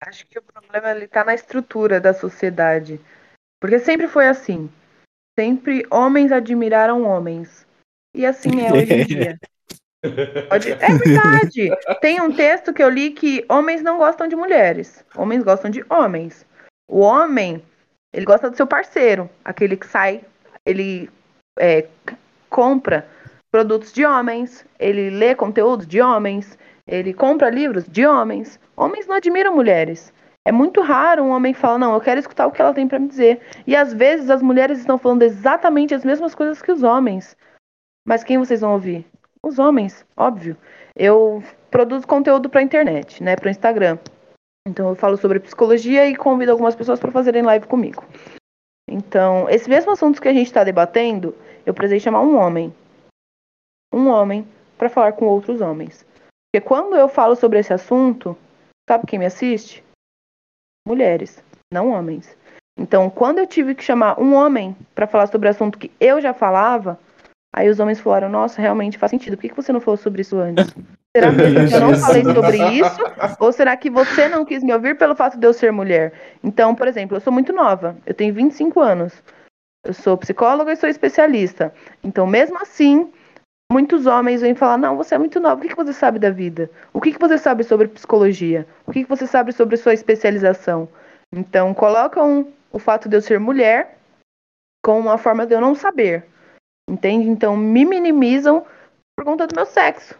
Acho 0.00 0.26
que 0.26 0.38
o 0.38 0.42
problema 0.42 0.90
ele 0.92 1.06
tá 1.06 1.24
na 1.24 1.34
estrutura 1.34 2.00
da 2.00 2.14
sociedade. 2.14 3.00
Porque 3.60 3.78
sempre 3.78 4.08
foi 4.08 4.26
assim. 4.26 4.70
Sempre 5.38 5.86
homens 5.90 6.32
admiraram 6.32 7.02
homens. 7.04 7.66
E 8.14 8.24
assim 8.24 8.64
é 8.66 8.72
hoje 8.72 8.92
em 8.92 9.04
dia. 9.04 9.38
Pode- 10.48 10.72
É 10.72 10.76
verdade. 10.96 11.70
Tem 12.00 12.20
um 12.20 12.34
texto 12.34 12.72
que 12.72 12.82
eu 12.82 12.88
li 12.88 13.10
que 13.10 13.44
homens 13.48 13.82
não 13.82 13.98
gostam 13.98 14.26
de 14.26 14.34
mulheres. 14.34 15.04
Homens 15.14 15.42
gostam 15.44 15.70
de 15.70 15.84
homens. 15.90 16.46
O 16.88 17.00
homem, 17.00 17.62
ele 18.12 18.24
gosta 18.24 18.50
do 18.50 18.56
seu 18.56 18.66
parceiro. 18.66 19.28
Aquele 19.44 19.76
que 19.76 19.86
sai, 19.86 20.24
ele 20.64 21.10
é, 21.58 21.86
compra 22.48 23.06
produtos 23.52 23.92
de 23.92 24.04
homens. 24.06 24.64
Ele 24.78 25.10
lê 25.10 25.34
conteúdos 25.34 25.86
de 25.86 26.00
homens. 26.00 26.58
Ele 26.90 27.14
compra 27.14 27.48
livros 27.48 27.88
de 27.88 28.04
homens. 28.04 28.58
Homens 28.76 29.06
não 29.06 29.14
admiram 29.14 29.54
mulheres. 29.54 30.12
É 30.44 30.50
muito 30.50 30.80
raro 30.80 31.22
um 31.22 31.30
homem 31.30 31.54
falar, 31.54 31.78
não, 31.78 31.94
eu 31.94 32.00
quero 32.00 32.18
escutar 32.18 32.48
o 32.48 32.50
que 32.50 32.60
ela 32.60 32.74
tem 32.74 32.88
pra 32.88 32.98
me 32.98 33.06
dizer. 33.06 33.40
E 33.64 33.76
às 33.76 33.94
vezes 33.94 34.28
as 34.28 34.42
mulheres 34.42 34.80
estão 34.80 34.98
falando 34.98 35.22
exatamente 35.22 35.94
as 35.94 36.04
mesmas 36.04 36.34
coisas 36.34 36.60
que 36.60 36.72
os 36.72 36.82
homens. 36.82 37.36
Mas 38.04 38.24
quem 38.24 38.38
vocês 38.38 38.60
vão 38.60 38.72
ouvir? 38.72 39.06
Os 39.40 39.60
homens, 39.60 40.04
óbvio. 40.16 40.56
Eu 40.96 41.44
produzo 41.70 42.08
conteúdo 42.08 42.50
pra 42.50 42.60
internet, 42.60 43.22
né, 43.22 43.36
pro 43.36 43.48
Instagram. 43.48 43.96
Então 44.66 44.88
eu 44.88 44.96
falo 44.96 45.16
sobre 45.16 45.38
psicologia 45.38 46.08
e 46.08 46.16
convido 46.16 46.50
algumas 46.50 46.74
pessoas 46.74 46.98
para 46.98 47.12
fazerem 47.12 47.42
live 47.42 47.68
comigo. 47.68 48.04
Então, 48.88 49.48
esse 49.48 49.70
mesmo 49.70 49.92
assunto 49.92 50.20
que 50.20 50.26
a 50.26 50.32
gente 50.32 50.48
está 50.48 50.64
debatendo, 50.64 51.36
eu 51.64 51.72
precisei 51.72 52.00
chamar 52.00 52.22
um 52.22 52.36
homem. 52.36 52.74
Um 53.94 54.08
homem 54.08 54.44
para 54.76 54.88
falar 54.88 55.12
com 55.12 55.26
outros 55.26 55.60
homens. 55.60 56.04
Porque 56.52 56.66
quando 56.66 56.96
eu 56.96 57.08
falo 57.08 57.36
sobre 57.36 57.60
esse 57.60 57.72
assunto, 57.72 58.36
sabe 58.88 59.06
quem 59.06 59.18
me 59.18 59.26
assiste? 59.26 59.84
Mulheres, 60.86 61.42
não 61.72 61.90
homens. 61.90 62.36
Então, 62.76 63.08
quando 63.08 63.38
eu 63.38 63.46
tive 63.46 63.74
que 63.74 63.84
chamar 63.84 64.18
um 64.20 64.34
homem 64.34 64.76
para 64.94 65.06
falar 65.06 65.28
sobre 65.28 65.46
o 65.46 65.50
assunto 65.50 65.78
que 65.78 65.92
eu 66.00 66.20
já 66.20 66.34
falava, 66.34 66.98
aí 67.54 67.68
os 67.68 67.78
homens 67.78 68.00
falaram: 68.00 68.28
Nossa, 68.28 68.60
realmente 68.60 68.98
faz 68.98 69.10
sentido. 69.10 69.36
Por 69.36 69.42
que 69.42 69.48
que 69.50 69.56
você 69.56 69.72
não 69.72 69.80
falou 69.80 69.96
sobre 69.96 70.22
isso 70.22 70.38
antes? 70.38 70.74
Será 71.14 71.30
que 71.32 71.40
eu 71.74 71.80
não 71.80 71.94
falei 71.94 72.24
sobre 72.24 72.56
isso? 72.72 73.00
Ou 73.38 73.52
será 73.52 73.76
que 73.76 73.90
você 73.90 74.28
não 74.28 74.44
quis 74.44 74.64
me 74.64 74.72
ouvir 74.72 74.96
pelo 74.96 75.14
fato 75.14 75.38
de 75.38 75.46
eu 75.46 75.52
ser 75.52 75.70
mulher? 75.70 76.12
Então, 76.42 76.74
por 76.74 76.88
exemplo, 76.88 77.16
eu 77.16 77.20
sou 77.20 77.32
muito 77.32 77.52
nova. 77.52 77.96
Eu 78.04 78.14
tenho 78.14 78.34
25 78.34 78.80
anos. 78.80 79.22
Eu 79.84 79.94
sou 79.94 80.16
psicóloga 80.16 80.72
e 80.72 80.76
sou 80.76 80.88
especialista. 80.88 81.72
Então, 82.02 82.26
mesmo 82.26 82.58
assim, 82.60 83.12
muitos 83.70 84.06
homens 84.06 84.40
vêm 84.40 84.54
falar: 84.54 84.76
Não, 84.76 84.96
você 84.96 85.14
é 85.14 85.18
muito 85.18 85.38
nova. 85.38 85.56
O 85.56 85.60
que, 85.60 85.68
que 85.68 85.76
você 85.76 85.92
sabe 85.92 86.18
da 86.18 86.30
vida? 86.30 86.70
O 86.92 87.00
que, 87.00 87.12
que 87.12 87.18
você 87.18 87.38
sabe 87.38 87.62
sobre 87.64 87.88
psicologia? 87.88 88.66
O 88.86 88.92
que, 88.92 89.04
que 89.04 89.08
você 89.08 89.26
sabe 89.26 89.52
sobre 89.52 89.76
sua 89.76 89.94
especialização? 89.94 90.88
Então, 91.32 91.72
colocam 91.72 92.48
o 92.72 92.78
fato 92.78 93.08
de 93.08 93.16
eu 93.16 93.22
ser 93.22 93.38
mulher 93.38 93.98
como 94.84 95.00
uma 95.00 95.18
forma 95.18 95.46
de 95.46 95.54
eu 95.54 95.60
não 95.60 95.74
saber. 95.74 96.26
Entende? 96.88 97.28
Então, 97.28 97.56
me 97.56 97.84
minimizam 97.84 98.66
por 99.16 99.24
conta 99.24 99.46
do 99.46 99.54
meu 99.54 99.66
sexo. 99.66 100.18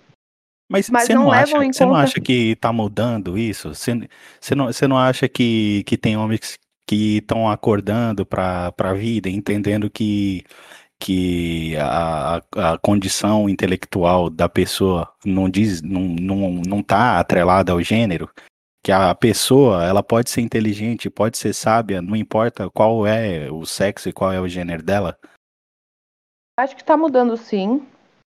Mas, 0.71 0.89
Mas 0.89 1.07
você 1.07 1.15
não 1.15 1.25
não, 1.25 1.33
acha, 1.33 1.57
você 1.57 1.85
não 1.85 1.97
acha 1.97 2.21
que 2.21 2.55
tá 2.57 2.73
mudando 2.73 3.37
isso? 3.37 3.75
Você, 3.75 4.09
você, 4.41 4.55
não, 4.55 4.67
você 4.67 4.87
não 4.87 4.97
acha 4.97 5.29
que, 5.29 5.83
que 5.85 5.99
tem 5.99 6.17
homens 6.17 6.57
que 6.87 7.19
estão 7.19 7.49
acordando 7.49 8.25
para 8.25 8.73
a 8.79 8.95
vida, 8.95 9.29
entendendo 9.29 9.91
que, 9.91 10.45
que 11.01 11.75
a, 11.79 12.43
a 12.55 12.79
condição 12.79 13.49
intelectual 13.49 14.29
da 14.29 14.49
pessoa 14.49 15.11
não 15.25 15.49
diz, 15.49 15.81
não, 15.81 16.03
não, 16.03 16.51
não 16.67 16.83
tá 16.83 17.19
atrelada 17.19 17.73
ao 17.73 17.81
gênero? 17.81 18.29
Que 18.85 18.93
a 18.93 19.15
pessoa, 19.15 19.85
ela 19.85 20.03
pode 20.03 20.31
ser 20.31 20.43
inteligente, 20.43 21.11
pode 21.11 21.39
ser 21.39 21.55
sábia, 21.55 22.03
não 22.03 22.15
importa 22.15 22.71
qual 22.71 23.07
é 23.07 23.51
o 23.51 23.65
sexo 23.65 24.09
e 24.09 24.13
qual 24.13 24.33
é 24.33 24.41
o 24.41 24.49
gênero 24.49 24.83
dela? 24.83 25.19
Acho 26.59 26.77
que 26.77 26.85
tá 26.85 26.97
mudando 26.97 27.37
sim, 27.37 27.83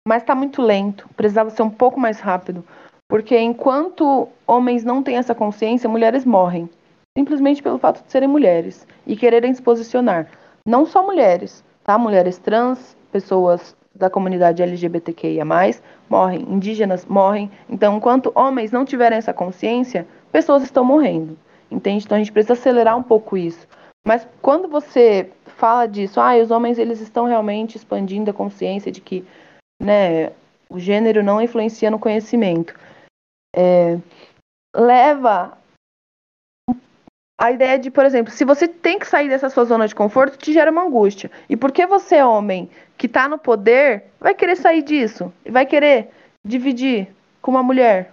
mas 0.06 0.22
tá 0.22 0.34
muito 0.34 0.62
lento. 0.62 1.08
Precisava 1.16 1.50
ser 1.50 1.62
um 1.62 1.70
pouco 1.70 1.98
mais 1.98 2.20
rápido. 2.20 2.64
Porque 3.08 3.38
enquanto 3.38 4.28
homens 4.46 4.84
não 4.84 5.02
têm 5.02 5.16
essa 5.16 5.34
consciência, 5.34 5.88
mulheres 5.88 6.24
morrem. 6.24 6.70
Simplesmente 7.18 7.62
pelo 7.62 7.78
fato 7.78 8.02
de 8.04 8.10
serem 8.10 8.28
mulheres 8.28 8.86
e 9.06 9.16
quererem 9.16 9.52
se 9.52 9.60
posicionar. 9.60 10.28
Não 10.66 10.86
só 10.86 11.04
mulheres, 11.04 11.64
tá? 11.84 11.98
Mulheres 11.98 12.38
trans, 12.38 12.96
pessoas 13.10 13.76
da 13.94 14.08
comunidade 14.08 14.62
LGBTQIA, 14.62 15.44
morrem, 16.08 16.42
indígenas 16.42 17.04
morrem. 17.04 17.50
Então, 17.68 17.96
enquanto 17.96 18.32
homens 18.34 18.72
não 18.72 18.84
tiverem 18.84 19.18
essa 19.18 19.32
consciência, 19.32 20.06
pessoas 20.30 20.62
estão 20.62 20.84
morrendo. 20.84 21.36
Entende? 21.70 22.04
Então 22.04 22.16
a 22.16 22.18
gente 22.18 22.32
precisa 22.32 22.52
acelerar 22.52 22.96
um 22.96 23.02
pouco 23.02 23.36
isso. 23.36 23.66
Mas 24.06 24.26
quando 24.42 24.68
você 24.68 25.30
fala 25.56 25.86
disso, 25.86 26.20
ah, 26.20 26.36
os 26.36 26.50
homens 26.50 26.78
eles 26.78 27.00
estão 27.00 27.24
realmente 27.24 27.76
expandindo 27.76 28.30
a 28.30 28.34
consciência 28.34 28.92
de 28.92 29.00
que 29.00 29.24
né, 29.80 30.32
o 30.68 30.78
gênero 30.78 31.22
não 31.22 31.40
influencia 31.40 31.90
no 31.90 31.98
conhecimento. 31.98 32.74
É, 33.56 33.98
leva 34.74 35.56
a 37.42 37.50
ideia 37.50 37.76
de, 37.78 37.90
por 37.90 38.04
exemplo, 38.04 38.32
se 38.32 38.44
você 38.44 38.68
tem 38.68 38.98
que 39.00 39.06
sair 39.06 39.28
dessa 39.28 39.50
sua 39.50 39.64
zona 39.64 39.88
de 39.88 39.94
conforto, 39.96 40.36
te 40.38 40.52
gera 40.52 40.70
uma 40.70 40.84
angústia. 40.84 41.28
E 41.48 41.56
porque 41.56 41.84
você 41.86 42.16
é 42.16 42.24
homem 42.24 42.70
que 42.96 43.08
tá 43.08 43.26
no 43.28 43.36
poder, 43.36 44.04
vai 44.20 44.32
querer 44.34 44.56
sair 44.56 44.82
disso? 44.82 45.32
Vai 45.50 45.66
querer 45.66 46.08
dividir 46.46 47.08
com 47.40 47.50
uma 47.50 47.62
mulher? 47.62 48.12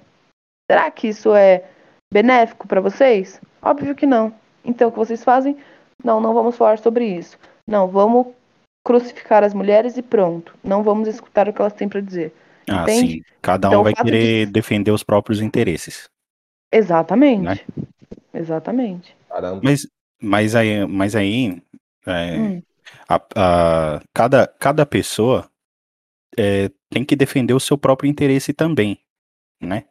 Será 0.72 0.90
que 0.90 1.10
isso 1.10 1.36
é 1.36 1.64
benéfico 2.12 2.68
para 2.68 2.82
vocês? 2.82 3.40
Óbvio 3.62 3.94
que 3.94 4.08
não. 4.08 4.34
Então, 4.66 4.90
o 4.90 4.92
que 4.92 4.98
vocês 4.98 5.24
fazem? 5.24 5.56
Não, 6.04 6.20
não 6.20 6.34
vamos 6.34 6.56
falar 6.58 6.80
sobre 6.80 7.06
isso. 7.06 7.38
Não, 7.68 7.88
vamos 7.88 8.28
crucificar 8.84 9.44
as 9.44 9.54
mulheres 9.54 9.96
e 9.98 10.02
pronto. 10.02 10.56
Não 10.64 10.82
vamos 10.82 11.08
escutar 11.08 11.48
o 11.48 11.54
que 11.54 11.62
elas 11.62 11.74
têm 11.74 11.88
para 11.88 12.02
dizer. 12.02 12.34
Ah, 12.68 12.82
Entende? 12.84 13.12
sim. 13.14 13.24
Cada 13.42 13.68
um 13.68 13.72
Então, 13.72 13.84
vai 13.84 13.94
fato 13.96 14.06
de- 14.06 14.12
querer 14.12 14.46
defender 14.48 14.92
os 14.92 15.04
próprios 15.04 15.40
interesses. 15.40 16.06
Exatamente. 16.74 17.44
Né? 17.44 17.60
Exatamente. 18.34 19.16
Caramba. 19.30 19.62
Mas, 19.64 19.88
mas 20.22 20.56
aí, 20.56 20.86
mas 20.88 21.16
aí 21.16 21.62
é, 22.08 22.38
Hum, 22.38 22.62
a- 23.08 23.22
a- 23.36 24.02
cada, 24.14 24.48
cada 24.48 24.86
pessoa 24.86 25.50
é, 26.38 26.70
tem 26.90 27.04
que 27.06 27.16
defender 27.16 27.54
o 27.54 27.60
seu 27.60 27.78
próprio 27.78 28.10
interesse 28.10 28.54
também, 28.54 29.00
né? 29.62 29.86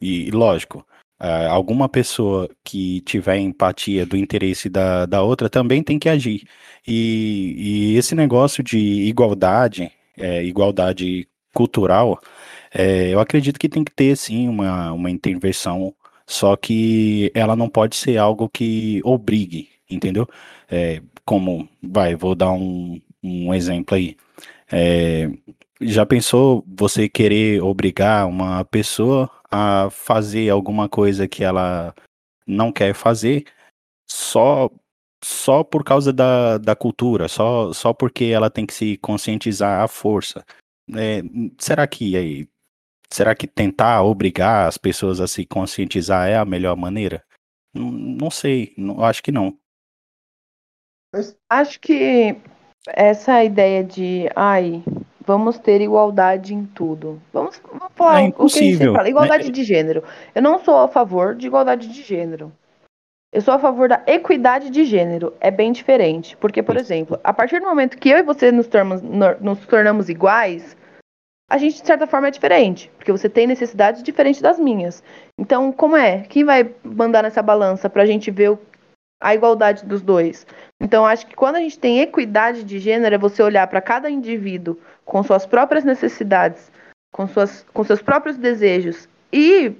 E, 0.00 0.30
lógico, 0.32 0.86
ah, 1.18 1.48
alguma 1.50 1.88
pessoa 1.88 2.48
que 2.64 3.00
tiver 3.02 3.38
empatia 3.38 4.06
do 4.06 4.16
interesse 4.16 4.68
da, 4.68 5.06
da 5.06 5.22
outra 5.22 5.50
também 5.50 5.82
tem 5.82 5.98
que 5.98 6.08
agir. 6.08 6.46
E, 6.86 7.92
e 7.94 7.96
esse 7.98 8.14
negócio 8.14 8.62
de 8.64 8.78
igualdade, 8.78 9.90
é, 10.18 10.44
igualdade 10.44 11.28
cultural, 11.54 12.20
é, 12.72 13.08
eu 13.14 13.20
acredito 13.20 13.58
que 13.58 13.68
tem 13.68 13.84
que 13.84 13.92
ter, 13.94 14.16
sim, 14.16 14.48
uma, 14.48 14.92
uma 14.92 15.10
intervenção, 15.10 15.94
só 16.26 16.56
que 16.56 17.30
ela 17.34 17.54
não 17.56 17.68
pode 17.68 17.96
ser 17.96 18.18
algo 18.18 18.48
que 18.48 19.00
obrigue, 19.04 19.68
entendeu? 19.90 20.28
É, 20.70 21.02
como, 21.24 21.68
vai, 21.82 22.14
vou 22.14 22.34
dar 22.34 22.52
um, 22.52 23.00
um 23.22 23.52
exemplo 23.54 23.96
aí. 23.96 24.16
É, 24.70 25.30
já 25.80 26.06
pensou 26.06 26.64
você 26.66 27.08
querer 27.08 27.62
obrigar 27.62 28.26
uma 28.26 28.64
pessoa 28.64 29.30
a 29.50 29.88
fazer 29.90 30.50
alguma 30.50 30.88
coisa 30.88 31.28
que 31.28 31.44
ela 31.44 31.94
não 32.46 32.72
quer 32.72 32.94
fazer 32.94 33.44
só 34.08 34.70
só 35.24 35.64
por 35.64 35.82
causa 35.82 36.12
da, 36.12 36.58
da 36.58 36.76
cultura, 36.76 37.28
só, 37.28 37.72
só 37.72 37.94
porque 37.94 38.24
ela 38.26 38.50
tem 38.50 38.66
que 38.66 38.74
se 38.74 38.98
conscientizar 38.98 39.80
à 39.82 39.88
força? 39.88 40.44
É, 40.94 41.22
será 41.58 41.86
que 41.86 42.14
aí, 42.14 42.46
será 43.14 43.34
que 43.34 43.46
tentar 43.46 44.02
obrigar 44.02 44.66
as 44.66 44.76
pessoas 44.76 45.20
a 45.20 45.26
se 45.28 45.46
conscientizar 45.46 46.28
é 46.28 46.36
a 46.36 46.44
melhor 46.44 46.76
maneira? 46.76 47.22
Não, 47.72 47.90
não 47.90 48.30
sei, 48.30 48.74
não, 48.76 49.02
acho 49.04 49.22
que 49.22 49.30
não. 49.32 49.56
Acho 51.48 51.78
que 51.80 52.36
essa 52.88 53.44
ideia 53.44 53.84
de, 53.84 54.28
ai, 54.34 54.82
vamos 55.24 55.58
ter 55.58 55.80
igualdade 55.80 56.54
em 56.54 56.66
tudo. 56.66 57.22
Vamos, 57.32 57.60
vamos 57.64 57.92
falar 57.94 58.20
É 58.20 58.22
o 58.22 58.24
que 58.24 58.28
impossível, 58.30 58.92
fala, 58.92 59.04
né? 59.04 59.10
igualdade 59.10 59.50
de 59.50 59.64
gênero. 59.64 60.02
Eu 60.34 60.42
não 60.42 60.58
sou 60.64 60.78
a 60.78 60.88
favor 60.88 61.36
de 61.36 61.46
igualdade 61.46 61.86
de 61.88 62.02
gênero. 62.02 62.52
Eu 63.32 63.40
sou 63.40 63.54
a 63.54 63.58
favor 63.58 63.88
da 63.88 64.02
equidade 64.06 64.70
de 64.70 64.84
gênero. 64.84 65.32
É 65.40 65.50
bem 65.50 65.72
diferente. 65.72 66.36
Porque, 66.36 66.62
por 66.62 66.76
exemplo, 66.76 67.18
a 67.22 67.32
partir 67.32 67.60
do 67.60 67.66
momento 67.66 67.98
que 67.98 68.08
eu 68.08 68.18
e 68.18 68.22
você 68.22 68.50
nos 68.52 68.66
tornamos, 68.66 69.02
no- 69.02 69.40
nos 69.40 69.66
tornamos 69.66 70.08
iguais, 70.08 70.76
a 71.48 71.58
gente, 71.58 71.80
de 71.80 71.86
certa 71.86 72.06
forma, 72.06 72.28
é 72.28 72.30
diferente. 72.30 72.90
Porque 72.96 73.12
você 73.12 73.28
tem 73.28 73.46
necessidades 73.46 74.02
diferentes 74.02 74.40
das 74.40 74.58
minhas. 74.58 75.02
Então, 75.38 75.72
como 75.72 75.96
é? 75.96 76.22
Quem 76.22 76.44
vai 76.44 76.74
mandar 76.82 77.22
nessa 77.22 77.42
balança 77.42 77.88
pra 77.90 78.06
gente 78.06 78.30
ver 78.30 78.52
o- 78.52 78.58
a 79.20 79.34
igualdade 79.34 79.84
dos 79.84 80.02
dois? 80.02 80.46
Então, 80.80 81.06
acho 81.06 81.26
que 81.26 81.36
quando 81.36 81.56
a 81.56 81.60
gente 81.60 81.78
tem 81.78 82.00
equidade 82.00 82.64
de 82.64 82.78
gênero, 82.78 83.14
é 83.14 83.18
você 83.18 83.42
olhar 83.42 83.66
para 83.66 83.80
cada 83.80 84.10
indivíduo 84.10 84.78
com 85.04 85.22
suas 85.22 85.46
próprias 85.46 85.84
necessidades, 85.84 86.70
com, 87.12 87.26
suas, 87.28 87.64
com 87.72 87.84
seus 87.84 88.02
próprios 88.02 88.36
desejos 88.36 89.08
e 89.32 89.72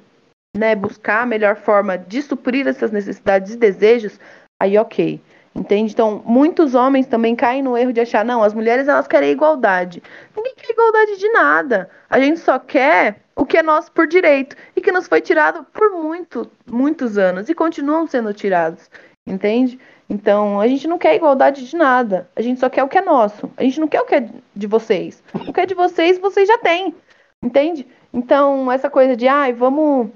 né, 0.57 0.75
buscar 0.75 1.23
a 1.23 1.27
melhor 1.27 1.57
forma 1.57 1.99
de 1.99 2.23
suprir 2.23 2.67
essas 2.69 2.93
necessidades 2.93 3.55
e 3.55 3.57
desejos, 3.57 4.21
aí 4.63 4.79
ok. 4.79 5.21
Entende? 5.55 5.93
Então, 5.93 6.21
muitos 6.27 6.75
homens 6.75 7.07
também 7.07 7.37
caem 7.37 7.63
no 7.63 7.77
erro 7.77 7.93
de 7.93 8.01
achar, 8.01 8.25
não, 8.25 8.43
as 8.43 8.53
mulheres 8.53 8.89
elas 8.89 9.07
querem 9.07 9.31
igualdade. 9.31 10.03
Ninguém 10.37 10.55
quer 10.57 10.73
igualdade 10.73 11.17
de 11.17 11.29
nada. 11.31 11.89
A 12.11 12.19
gente 12.19 12.41
só 12.41 12.59
quer 12.59 13.21
o 13.37 13.47
que 13.47 13.59
é 13.59 13.63
nosso 13.63 13.93
por 13.93 14.07
direito 14.09 14.57
e 14.75 14.81
que 14.81 14.91
nos 14.91 15.07
foi 15.07 15.21
tirado 15.21 15.65
por 15.73 15.91
muito, 15.91 16.51
muitos 16.67 17.17
anos 17.17 17.49
e 17.49 17.55
continuam 17.55 18.07
sendo 18.07 18.35
tirados. 18.35 18.91
Entende? 19.27 19.79
Então, 20.11 20.61
a 20.61 20.67
gente 20.67 20.89
não 20.89 20.99
quer 20.99 21.15
igualdade 21.15 21.65
de 21.67 21.77
nada. 21.77 22.29
A 22.35 22.43
gente 22.43 22.59
só 22.61 22.69
quer 22.69 22.83
o 22.83 22.89
que 22.89 22.99
é 22.99 23.01
nosso. 23.01 23.49
A 23.57 23.63
gente 23.63 23.79
não 23.81 23.89
quer 23.89 24.01
o 24.03 24.07
que 24.07 24.17
é 24.17 24.29
de 24.55 24.67
vocês. 24.67 25.23
O 25.49 25.53
que 25.53 25.61
é 25.61 25.67
de 25.67 25.75
vocês, 25.75 26.19
vocês 26.19 26.49
já 26.49 26.59
têm. 26.59 26.95
Entende? 27.43 27.87
Então, 28.13 28.71
essa 28.73 28.91
coisa 28.91 29.17
de, 29.17 29.29
ai, 29.29 29.53
vamos. 29.53 30.11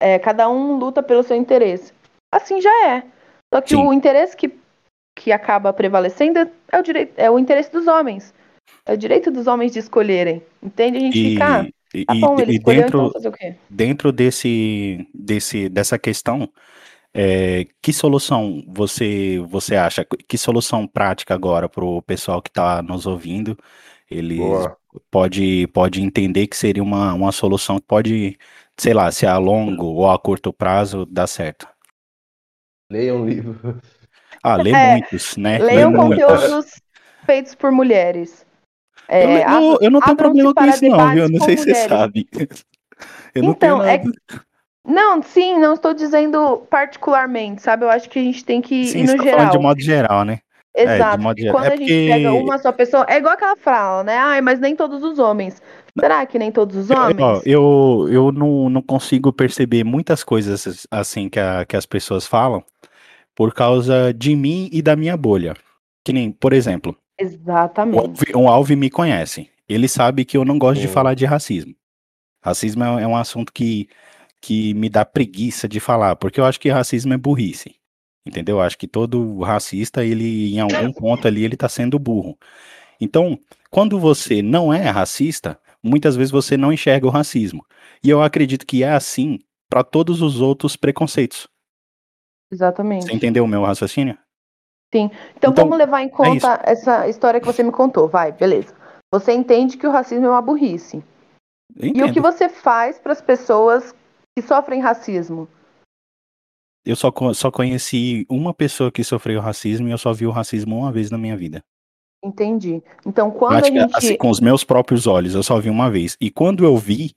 é, 0.00 0.18
cada 0.18 0.48
um 0.48 0.78
luta 0.78 1.02
pelo 1.02 1.22
seu 1.22 1.36
interesse. 1.36 1.92
Assim 2.32 2.60
já 2.60 2.88
é. 2.88 3.04
Só 3.52 3.60
que 3.60 3.74
Sim. 3.76 3.86
o 3.86 3.92
interesse 3.92 4.36
que, 4.36 4.50
que 5.14 5.30
acaba 5.30 5.72
prevalecendo 5.72 6.38
é 6.70 6.78
o, 6.78 6.82
direito, 6.82 7.12
é 7.16 7.30
o 7.30 7.38
interesse 7.38 7.70
dos 7.70 7.86
homens. 7.86 8.32
É 8.86 8.94
o 8.94 8.96
direito 8.96 9.30
dos 9.30 9.46
homens 9.46 9.72
de 9.72 9.78
escolherem. 9.78 10.42
Entende? 10.62 10.96
A 10.96 11.00
gente 11.00 11.18
E, 11.18 11.30
fica. 11.30 11.60
ah, 11.60 11.66
e, 11.94 12.04
Tá 12.06 12.14
bom, 12.14 12.38
e- 12.40 12.44
e 12.52 12.56
escolheu, 12.56 12.82
dentro, 12.82 12.98
então 12.98 13.12
fazer 13.12 13.28
o 13.28 13.32
quê? 13.32 13.54
dentro 13.68 14.10
desse, 14.10 15.06
desse, 15.14 15.68
dessa 15.68 15.98
questão, 15.98 16.48
é, 17.12 17.66
que 17.82 17.92
solução 17.92 18.64
você, 18.66 19.38
você 19.48 19.76
acha? 19.76 20.06
Que 20.26 20.38
solução 20.38 20.86
prática 20.86 21.34
agora 21.34 21.68
para 21.68 21.84
o 21.84 22.00
pessoal 22.00 22.40
que 22.40 22.48
está 22.48 22.80
nos 22.82 23.06
ouvindo? 23.06 23.56
Eles 24.10 24.38
Boa. 24.38 24.76
pode, 25.10 25.66
pode 25.68 26.02
entender 26.02 26.46
que 26.46 26.56
seria 26.56 26.82
uma, 26.82 27.12
uma 27.12 27.32
solução 27.32 27.78
que 27.78 27.86
pode, 27.86 28.38
sei 28.78 28.94
lá, 28.94 29.10
se 29.12 29.26
a 29.26 29.36
longo 29.36 29.84
ou 29.86 30.10
a 30.10 30.18
curto 30.18 30.52
prazo 30.52 31.04
dar 31.04 31.26
certo. 31.26 31.68
Leia 32.92 33.14
um 33.14 33.24
livro. 33.26 33.80
Ah, 34.44 34.56
lê 34.56 34.72
É, 34.72 34.90
muitos, 34.92 35.36
né? 35.36 35.58
Leiam 35.58 35.92
muitos. 35.92 36.24
conteúdos 36.26 36.66
feitos 37.24 37.54
por 37.54 37.70
mulheres. 37.70 38.44
É, 39.08 39.44
Eu, 39.44 39.78
eu- 39.80 39.90
não 39.90 40.00
tenho 40.00 40.16
problema 40.16 40.52
com 40.52 40.64
isso, 40.64 40.84
não, 40.88 41.10
viu? 41.12 41.22
Eu 41.24 41.28
não 41.28 41.38
sei 41.44 41.56
se 41.56 41.62
você 41.64 41.74
sabe. 41.88 42.26
Eu 43.34 43.42
não 43.44 43.50
Então, 43.52 43.78
tenho 43.78 43.88
é 43.88 43.98
nada. 43.98 44.12
Não, 44.84 45.22
sim, 45.22 45.58
não 45.60 45.74
estou 45.74 45.94
dizendo 45.94 46.66
particularmente, 46.68 47.62
sabe? 47.62 47.84
Eu 47.84 47.90
acho 47.90 48.10
que 48.10 48.18
a 48.18 48.22
gente 48.22 48.44
tem 48.44 48.60
que 48.60 48.84
Sim, 48.86 49.00
ir 49.02 49.06
no 49.06 49.16
tá 49.16 49.22
geral. 49.22 49.50
de 49.50 49.58
modo 49.58 49.80
geral, 49.80 50.24
né? 50.24 50.40
é, 50.74 50.86
de 50.86 50.92
Exato. 50.94 51.34
geral. 51.38 51.54
quando 51.54 51.64
É 51.66 51.68
a 51.68 51.76
gente 51.76 51.78
porque- 51.80 52.08
pega 52.12 52.32
uma 52.32 52.58
só 52.58 52.72
pessoa, 52.72 53.06
é 53.08 53.18
igual 53.18 53.34
aquela 53.34 53.56
fala, 53.56 54.02
né? 54.02 54.16
Ai, 54.18 54.40
mas 54.40 54.58
nem 54.58 54.74
todos 54.74 55.04
os 55.04 55.18
homens. 55.20 55.62
Será 55.98 56.24
que 56.26 56.38
nem 56.38 56.50
todos 56.50 56.76
os 56.76 56.90
homens? 56.90 57.20
Ó, 57.20 57.40
eu 57.44 58.08
eu 58.10 58.32
não, 58.32 58.70
não 58.70 58.82
consigo 58.82 59.32
perceber 59.32 59.84
muitas 59.84 60.24
coisas 60.24 60.86
assim 60.90 61.28
que, 61.28 61.38
a- 61.38 61.64
que 61.66 61.76
as 61.76 61.84
pessoas 61.86 62.26
falam 62.26 62.64
por 63.34 63.52
causa 63.54 64.12
de 64.12 64.34
mim 64.34 64.68
e 64.72 64.80
da 64.82 64.96
minha 64.96 65.16
bolha. 65.16 65.54
Que 66.04 66.12
nem, 66.12 66.30
por 66.32 66.52
exemplo, 66.52 66.96
Exatamente. 67.18 67.98
Alvi, 67.98 68.32
o 68.34 68.48
Alvi 68.48 68.76
me 68.76 68.90
conhece. 68.90 69.48
Ele 69.68 69.86
sabe 69.86 70.24
que 70.24 70.36
eu 70.36 70.44
não 70.44 70.58
gosto 70.58 70.80
de 70.80 70.88
falar 70.88 71.14
de 71.14 71.24
racismo. 71.24 71.74
Racismo 72.44 72.82
é, 72.84 73.02
é 73.02 73.06
um 73.06 73.16
assunto 73.16 73.52
que, 73.52 73.88
que 74.40 74.74
me 74.74 74.88
dá 74.88 75.04
preguiça 75.04 75.68
de 75.68 75.78
falar, 75.78 76.16
porque 76.16 76.40
eu 76.40 76.44
acho 76.44 76.58
que 76.58 76.68
racismo 76.68 77.12
é 77.14 77.16
burrice. 77.16 77.76
Entendeu? 78.26 78.56
Eu 78.56 78.60
acho 78.62 78.76
que 78.78 78.86
todo 78.88 79.40
racista, 79.40 80.04
ele, 80.04 80.54
em 80.54 80.60
algum 80.60 80.92
ponto 80.92 81.26
ali, 81.28 81.44
ele 81.44 81.56
tá 81.56 81.68
sendo 81.68 81.98
burro. 81.98 82.36
Então, 83.00 83.38
quando 83.70 83.98
você 83.98 84.42
não 84.42 84.72
é 84.72 84.88
racista, 84.90 85.58
muitas 85.82 86.16
vezes 86.16 86.30
você 86.30 86.56
não 86.56 86.72
enxerga 86.72 87.06
o 87.06 87.10
racismo. 87.10 87.64
E 88.02 88.10
eu 88.10 88.22
acredito 88.22 88.66
que 88.66 88.82
é 88.82 88.92
assim 88.92 89.38
para 89.68 89.82
todos 89.82 90.20
os 90.22 90.40
outros 90.40 90.76
preconceitos. 90.76 91.48
Exatamente. 92.50 93.06
Você 93.06 93.14
entendeu 93.14 93.44
o 93.44 93.48
meu 93.48 93.62
raciocínio? 93.64 94.16
Então, 94.94 95.10
Então, 95.36 95.54
vamos 95.54 95.78
levar 95.78 96.02
em 96.02 96.06
isso. 96.06 96.16
conta 96.16 96.60
essa 96.64 97.08
história 97.08 97.40
que 97.40 97.46
você 97.46 97.62
me 97.62 97.72
contou. 97.72 98.08
Vai, 98.08 98.30
beleza. 98.30 98.74
Você 99.10 99.32
entende 99.32 99.78
que 99.78 99.86
o 99.86 99.90
racismo 99.90 100.26
é 100.26 100.30
uma 100.30 100.42
burrice. 100.42 101.02
E 101.80 102.02
o 102.02 102.12
que 102.12 102.20
você 102.20 102.48
faz 102.48 102.98
para 102.98 103.12
as 103.12 103.22
pessoas 103.22 103.94
que 104.36 104.42
sofrem 104.46 104.80
racismo? 104.80 105.48
Eu 106.84 106.96
só, 106.96 107.12
só 107.32 107.50
conheci 107.50 108.26
uma 108.28 108.52
pessoa 108.52 108.90
que 108.90 109.04
sofreu 109.04 109.40
racismo 109.40 109.88
e 109.88 109.92
eu 109.92 109.98
só 109.98 110.12
vi 110.12 110.26
o 110.26 110.30
racismo 110.30 110.76
uma 110.76 110.92
vez 110.92 111.10
na 111.10 111.16
minha 111.16 111.36
vida. 111.36 111.62
Entendi. 112.24 112.82
Então, 113.06 113.30
quando 113.30 113.54
a 113.54 113.60
Prática, 113.60 113.80
gente. 113.80 113.96
assim, 113.96 114.16
com 114.16 114.30
os 114.30 114.40
meus 114.40 114.62
próprios 114.62 115.06
olhos, 115.06 115.34
eu 115.34 115.42
só 115.42 115.58
vi 115.58 115.68
uma 115.68 115.90
vez. 115.90 116.16
E 116.20 116.30
quando 116.30 116.64
eu 116.64 116.76
vi, 116.76 117.12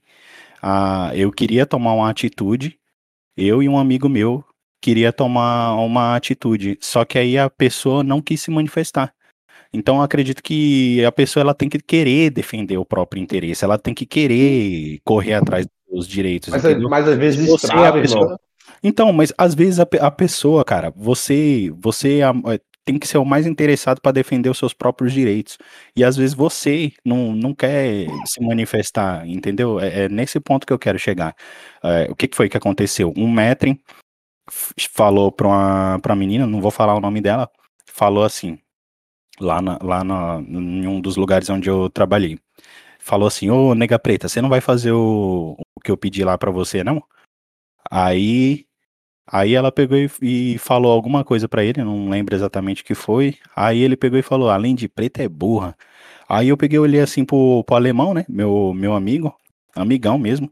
ah, 0.61 1.11
eu 1.13 1.31
queria 1.31 1.65
tomar 1.65 1.93
uma 1.93 2.09
atitude, 2.09 2.77
eu 3.37 3.61
e 3.61 3.69
um 3.69 3.77
amigo 3.77 4.09
meu 4.09 4.43
queria 4.81 5.11
tomar 5.13 5.75
uma 5.75 6.15
atitude, 6.15 6.77
só 6.81 7.03
que 7.05 7.17
aí 7.17 7.37
a 7.37 7.49
pessoa 7.49 8.03
não 8.03 8.21
quis 8.21 8.41
se 8.41 8.51
manifestar. 8.51 9.13
Então 9.73 9.97
eu 9.97 10.01
acredito 10.03 10.41
que 10.41 11.03
a 11.03 11.11
pessoa 11.11 11.41
ela 11.41 11.53
tem 11.53 11.67
que 11.67 11.79
querer 11.79 12.29
defender 12.29 12.77
o 12.77 12.85
próprio 12.85 13.21
interesse, 13.21 13.63
ela 13.65 13.77
tem 13.77 13.93
que 13.93 14.05
querer 14.05 14.99
correr 15.03 15.33
atrás 15.33 15.65
dos 15.91 16.07
direitos, 16.07 16.49
Mas, 16.53 16.63
mas 16.89 17.07
às 17.07 17.17
vezes 17.17 17.47
você 17.49 17.67
é 17.67 17.69
a 17.69 17.73
trava, 17.73 18.01
pessoa- 18.01 18.21
irmão. 18.23 18.39
Então, 18.83 19.11
mas 19.11 19.33
às 19.37 19.53
vezes 19.55 19.79
a, 19.79 19.87
a 20.01 20.11
pessoa, 20.11 20.63
cara, 20.63 20.91
você, 20.95 21.71
você 21.77 22.19
é 22.19 22.23
a- 22.23 22.33
é, 22.47 22.59
tem 22.85 22.99
que 22.99 23.07
ser 23.07 23.17
o 23.17 23.25
mais 23.25 23.47
interessado 23.47 23.99
para 23.99 24.11
defender 24.11 24.49
os 24.49 24.57
seus 24.59 24.73
próprios 24.73 25.11
direitos. 25.11 25.57
E 25.95 26.03
às 26.03 26.15
vezes 26.15 26.35
você 26.35 26.93
não, 27.03 27.33
não 27.33 27.53
quer 27.53 28.07
se 28.25 28.39
manifestar, 28.41 29.27
entendeu? 29.27 29.79
É, 29.79 30.03
é 30.03 30.09
nesse 30.09 30.39
ponto 30.39 30.67
que 30.67 30.71
eu 30.71 30.79
quero 30.79 30.99
chegar. 30.99 31.35
É, 31.83 32.07
o 32.11 32.15
que, 32.15 32.27
que 32.27 32.37
foi 32.37 32.47
que 32.47 32.57
aconteceu? 32.57 33.11
Um 33.17 33.29
metro 33.31 33.77
falou 34.91 35.31
para 35.31 35.47
uma 35.47 35.99
pra 35.99 36.15
menina, 36.15 36.45
não 36.45 36.61
vou 36.61 36.71
falar 36.71 36.95
o 36.95 37.01
nome 37.01 37.19
dela, 37.21 37.49
falou 37.87 38.23
assim, 38.23 38.59
lá, 39.39 39.61
na, 39.61 39.79
lá 39.81 40.03
na, 40.03 40.39
em 40.41 40.87
um 40.87 41.01
dos 41.01 41.17
lugares 41.17 41.49
onde 41.49 41.69
eu 41.69 41.89
trabalhei. 41.89 42.39
Falou 42.99 43.27
assim, 43.27 43.49
ô 43.49 43.75
nega 43.75 43.99
preta, 43.99 44.27
você 44.29 44.41
não 44.41 44.49
vai 44.49 44.61
fazer 44.61 44.91
o, 44.91 45.55
o 45.75 45.81
que 45.81 45.91
eu 45.91 45.97
pedi 45.97 46.23
lá 46.23 46.37
pra 46.37 46.51
você, 46.51 46.83
não? 46.83 47.03
Aí, 47.91 48.65
aí 49.27 49.53
ela 49.55 49.71
pegou 49.71 49.97
e, 49.97 50.09
e 50.21 50.57
falou 50.57 50.91
alguma 50.91 51.23
coisa 51.23 51.47
pra 51.49 51.63
ele, 51.63 51.83
não 51.83 52.09
lembro 52.09 52.35
exatamente 52.35 52.81
o 52.83 52.85
que 52.85 52.95
foi. 52.95 53.37
Aí 53.55 53.81
ele 53.81 53.95
pegou 53.97 54.19
e 54.19 54.21
falou, 54.23 54.49
além 54.49 54.75
de 54.75 54.87
preta 54.87 55.23
é 55.23 55.27
burra. 55.29 55.75
Aí 56.29 56.49
eu 56.49 56.57
peguei 56.57 56.77
e 56.77 56.79
olhei 56.79 57.01
assim 57.01 57.25
pro, 57.25 57.63
pro 57.65 57.75
alemão, 57.75 58.13
né, 58.13 58.25
meu, 58.29 58.73
meu 58.73 58.93
amigo, 58.95 59.35
amigão 59.75 60.17
mesmo. 60.19 60.51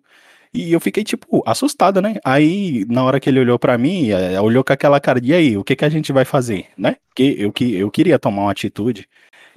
E 0.54 0.72
eu 0.74 0.80
fiquei, 0.80 1.04
tipo, 1.04 1.44
assustado, 1.48 2.02
né? 2.02 2.16
Aí, 2.24 2.86
na 2.90 3.04
hora 3.04 3.20
que 3.20 3.30
ele 3.30 3.40
olhou 3.40 3.60
pra 3.60 3.78
mim, 3.78 4.10
eh, 4.12 4.40
olhou 4.42 4.64
com 4.64 4.74
aquela 4.74 5.00
cara 5.02 5.20
de, 5.22 5.30
e 5.32 5.34
aí, 5.34 5.58
o 5.58 5.64
que 5.64 5.76
que 5.76 5.86
a 5.86 5.90
gente 5.90 6.14
vai 6.14 6.26
fazer, 6.26 6.68
né? 6.78 6.96
Porque 7.10 7.36
eu, 7.40 7.52
que- 7.52 7.76
eu 7.76 7.92
queria 7.92 8.20
tomar 8.20 8.44
uma 8.44 8.52
atitude, 8.52 9.08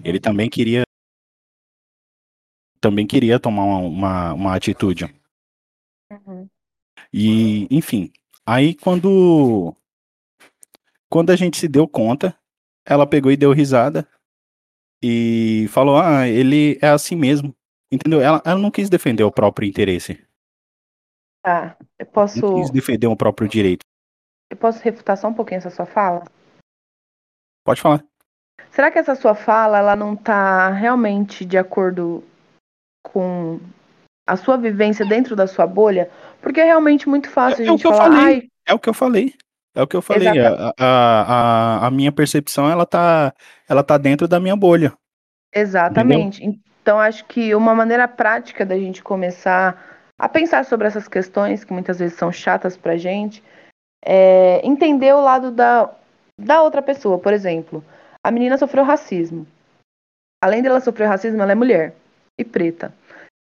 ele 0.04 0.20
também 0.20 0.50
queria 0.50 0.84
também 2.80 3.06
queria 3.06 3.38
tomar 3.38 3.64
uma, 3.64 3.78
uma, 3.78 4.32
uma 4.34 4.54
atitude. 4.54 5.12
Uhum. 6.10 6.48
E, 7.12 7.66
enfim, 7.70 8.12
aí 8.46 8.74
quando 8.74 9.74
quando 11.10 11.30
a 11.30 11.36
gente 11.36 11.56
se 11.56 11.68
deu 11.68 11.86
conta, 11.88 12.36
ela 12.84 13.06
pegou 13.06 13.30
e 13.30 13.36
deu 13.36 13.52
risada 13.52 14.08
e 15.02 15.66
falou: 15.70 15.98
"Ah, 15.98 16.26
ele 16.28 16.78
é 16.80 16.88
assim 16.88 17.16
mesmo". 17.16 17.54
Entendeu? 17.90 18.20
Ela, 18.20 18.42
ela 18.44 18.58
não 18.58 18.70
quis 18.70 18.90
defender 18.90 19.22
o 19.24 19.30
próprio 19.30 19.68
interesse, 19.68 20.26
Tá, 21.42 21.76
eu 21.96 22.04
não 22.06 22.12
posso, 22.12 22.54
quis 22.54 22.70
defender 22.70 23.06
o 23.06 23.16
próprio 23.16 23.48
direito. 23.48 23.84
eu 24.50 24.56
posso 24.56 24.82
refutar 24.82 25.16
só 25.16 25.28
um 25.28 25.34
pouquinho 25.34 25.58
essa 25.58 25.70
sua 25.70 25.86
fala? 25.86 26.24
Pode 27.64 27.80
falar. 27.80 28.04
Será 28.72 28.90
que 28.90 28.98
essa 28.98 29.14
sua 29.14 29.34
fala, 29.34 29.78
ela 29.78 29.94
não 29.94 30.16
tá 30.16 30.70
realmente 30.70 31.44
de 31.44 31.56
acordo 31.56 32.24
com 33.04 33.60
a 34.26 34.36
sua 34.36 34.56
vivência 34.56 35.04
dentro 35.06 35.36
da 35.36 35.46
sua 35.46 35.66
bolha? 35.66 36.10
Porque 36.42 36.60
é 36.60 36.64
realmente 36.64 37.08
muito 37.08 37.30
fácil 37.30 37.62
a 37.64 37.66
É 37.66 37.68
o 37.68 37.72
gente 37.72 37.80
que 37.82 37.86
eu 37.86 37.92
falar, 37.92 38.16
falei. 38.16 38.24
ai, 38.34 38.42
É 38.66 38.74
o 38.74 38.78
que 38.78 38.88
eu 38.88 38.94
falei. 38.94 39.34
É 39.74 39.82
o 39.82 39.86
que 39.86 39.96
eu 39.96 40.02
falei. 40.02 40.26
A, 40.40 40.72
a, 40.78 41.22
a, 41.82 41.86
a 41.86 41.90
minha 41.90 42.10
percepção, 42.10 42.68
ela 42.70 42.86
tá, 42.86 43.32
ela 43.68 43.82
tá 43.82 43.98
dentro 43.98 44.26
da 44.26 44.40
minha 44.40 44.56
bolha. 44.56 44.92
Exatamente. 45.54 46.42
Então, 46.82 46.98
acho 46.98 47.24
que 47.26 47.54
uma 47.54 47.74
maneira 47.74 48.06
prática 48.08 48.64
da 48.64 48.76
gente 48.78 49.02
começar 49.02 49.84
a 50.18 50.28
pensar 50.28 50.64
sobre 50.64 50.86
essas 50.86 51.06
questões, 51.08 51.64
que 51.64 51.72
muitas 51.72 51.98
vezes 51.98 52.16
são 52.16 52.32
chatas 52.32 52.76
pra 52.76 52.96
gente, 52.96 53.42
é 54.04 54.64
entender 54.66 55.12
o 55.14 55.20
lado 55.20 55.50
da, 55.50 55.90
da 56.40 56.62
outra 56.62 56.80
pessoa. 56.80 57.18
Por 57.18 57.32
exemplo, 57.32 57.84
a 58.24 58.30
menina 58.30 58.56
sofreu 58.56 58.84
racismo. 58.84 59.46
Além 60.42 60.62
dela 60.62 60.80
sofrer 60.80 61.06
racismo, 61.08 61.42
ela 61.42 61.52
é 61.52 61.54
mulher 61.54 61.94
e 62.38 62.44
preta. 62.44 62.94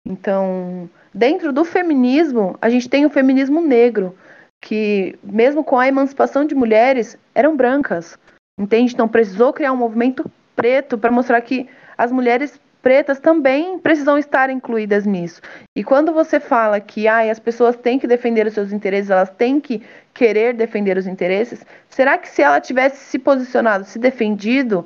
Então, 0.05 0.89
dentro 1.13 1.53
do 1.53 1.63
feminismo, 1.63 2.57
a 2.61 2.69
gente 2.69 2.89
tem 2.89 3.05
o 3.05 3.09
feminismo 3.09 3.61
negro, 3.61 4.15
que, 4.61 5.17
mesmo 5.23 5.63
com 5.63 5.77
a 5.77 5.87
emancipação 5.87 6.45
de 6.45 6.55
mulheres, 6.55 7.17
eram 7.33 7.55
brancas. 7.55 8.17
Entende? 8.59 8.93
Então, 8.93 9.07
precisou 9.07 9.53
criar 9.53 9.71
um 9.71 9.77
movimento 9.77 10.29
preto 10.55 10.97
para 10.97 11.11
mostrar 11.11 11.41
que 11.41 11.67
as 11.97 12.11
mulheres 12.11 12.59
pretas 12.83 13.17
também 13.17 13.79
precisam 13.79 14.17
estar 14.17 14.49
incluídas 14.49 15.05
nisso. 15.05 15.41
E 15.75 15.83
quando 15.83 16.11
você 16.11 16.37
fala 16.37 16.81
que 16.81 17.07
ah, 17.07 17.31
as 17.31 17.39
pessoas 17.39 17.77
têm 17.77 17.97
que 17.97 18.05
defender 18.05 18.45
os 18.45 18.53
seus 18.53 18.73
interesses, 18.73 19.09
elas 19.09 19.29
têm 19.29 19.59
que 19.59 19.81
querer 20.13 20.53
defender 20.53 20.97
os 20.97 21.07
interesses, 21.07 21.65
será 21.89 22.17
que 22.17 22.27
se 22.27 22.41
ela 22.41 22.59
tivesse 22.59 22.97
se 23.05 23.17
posicionado, 23.17 23.85
se 23.85 23.97
defendido, 23.97 24.85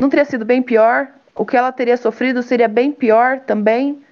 não 0.00 0.08
teria 0.08 0.24
sido 0.24 0.46
bem 0.46 0.62
pior? 0.62 1.08
O 1.34 1.44
que 1.44 1.56
ela 1.56 1.70
teria 1.70 1.98
sofrido 1.98 2.42
seria 2.42 2.68
bem 2.68 2.90
pior 2.90 3.40
também? 3.40 4.02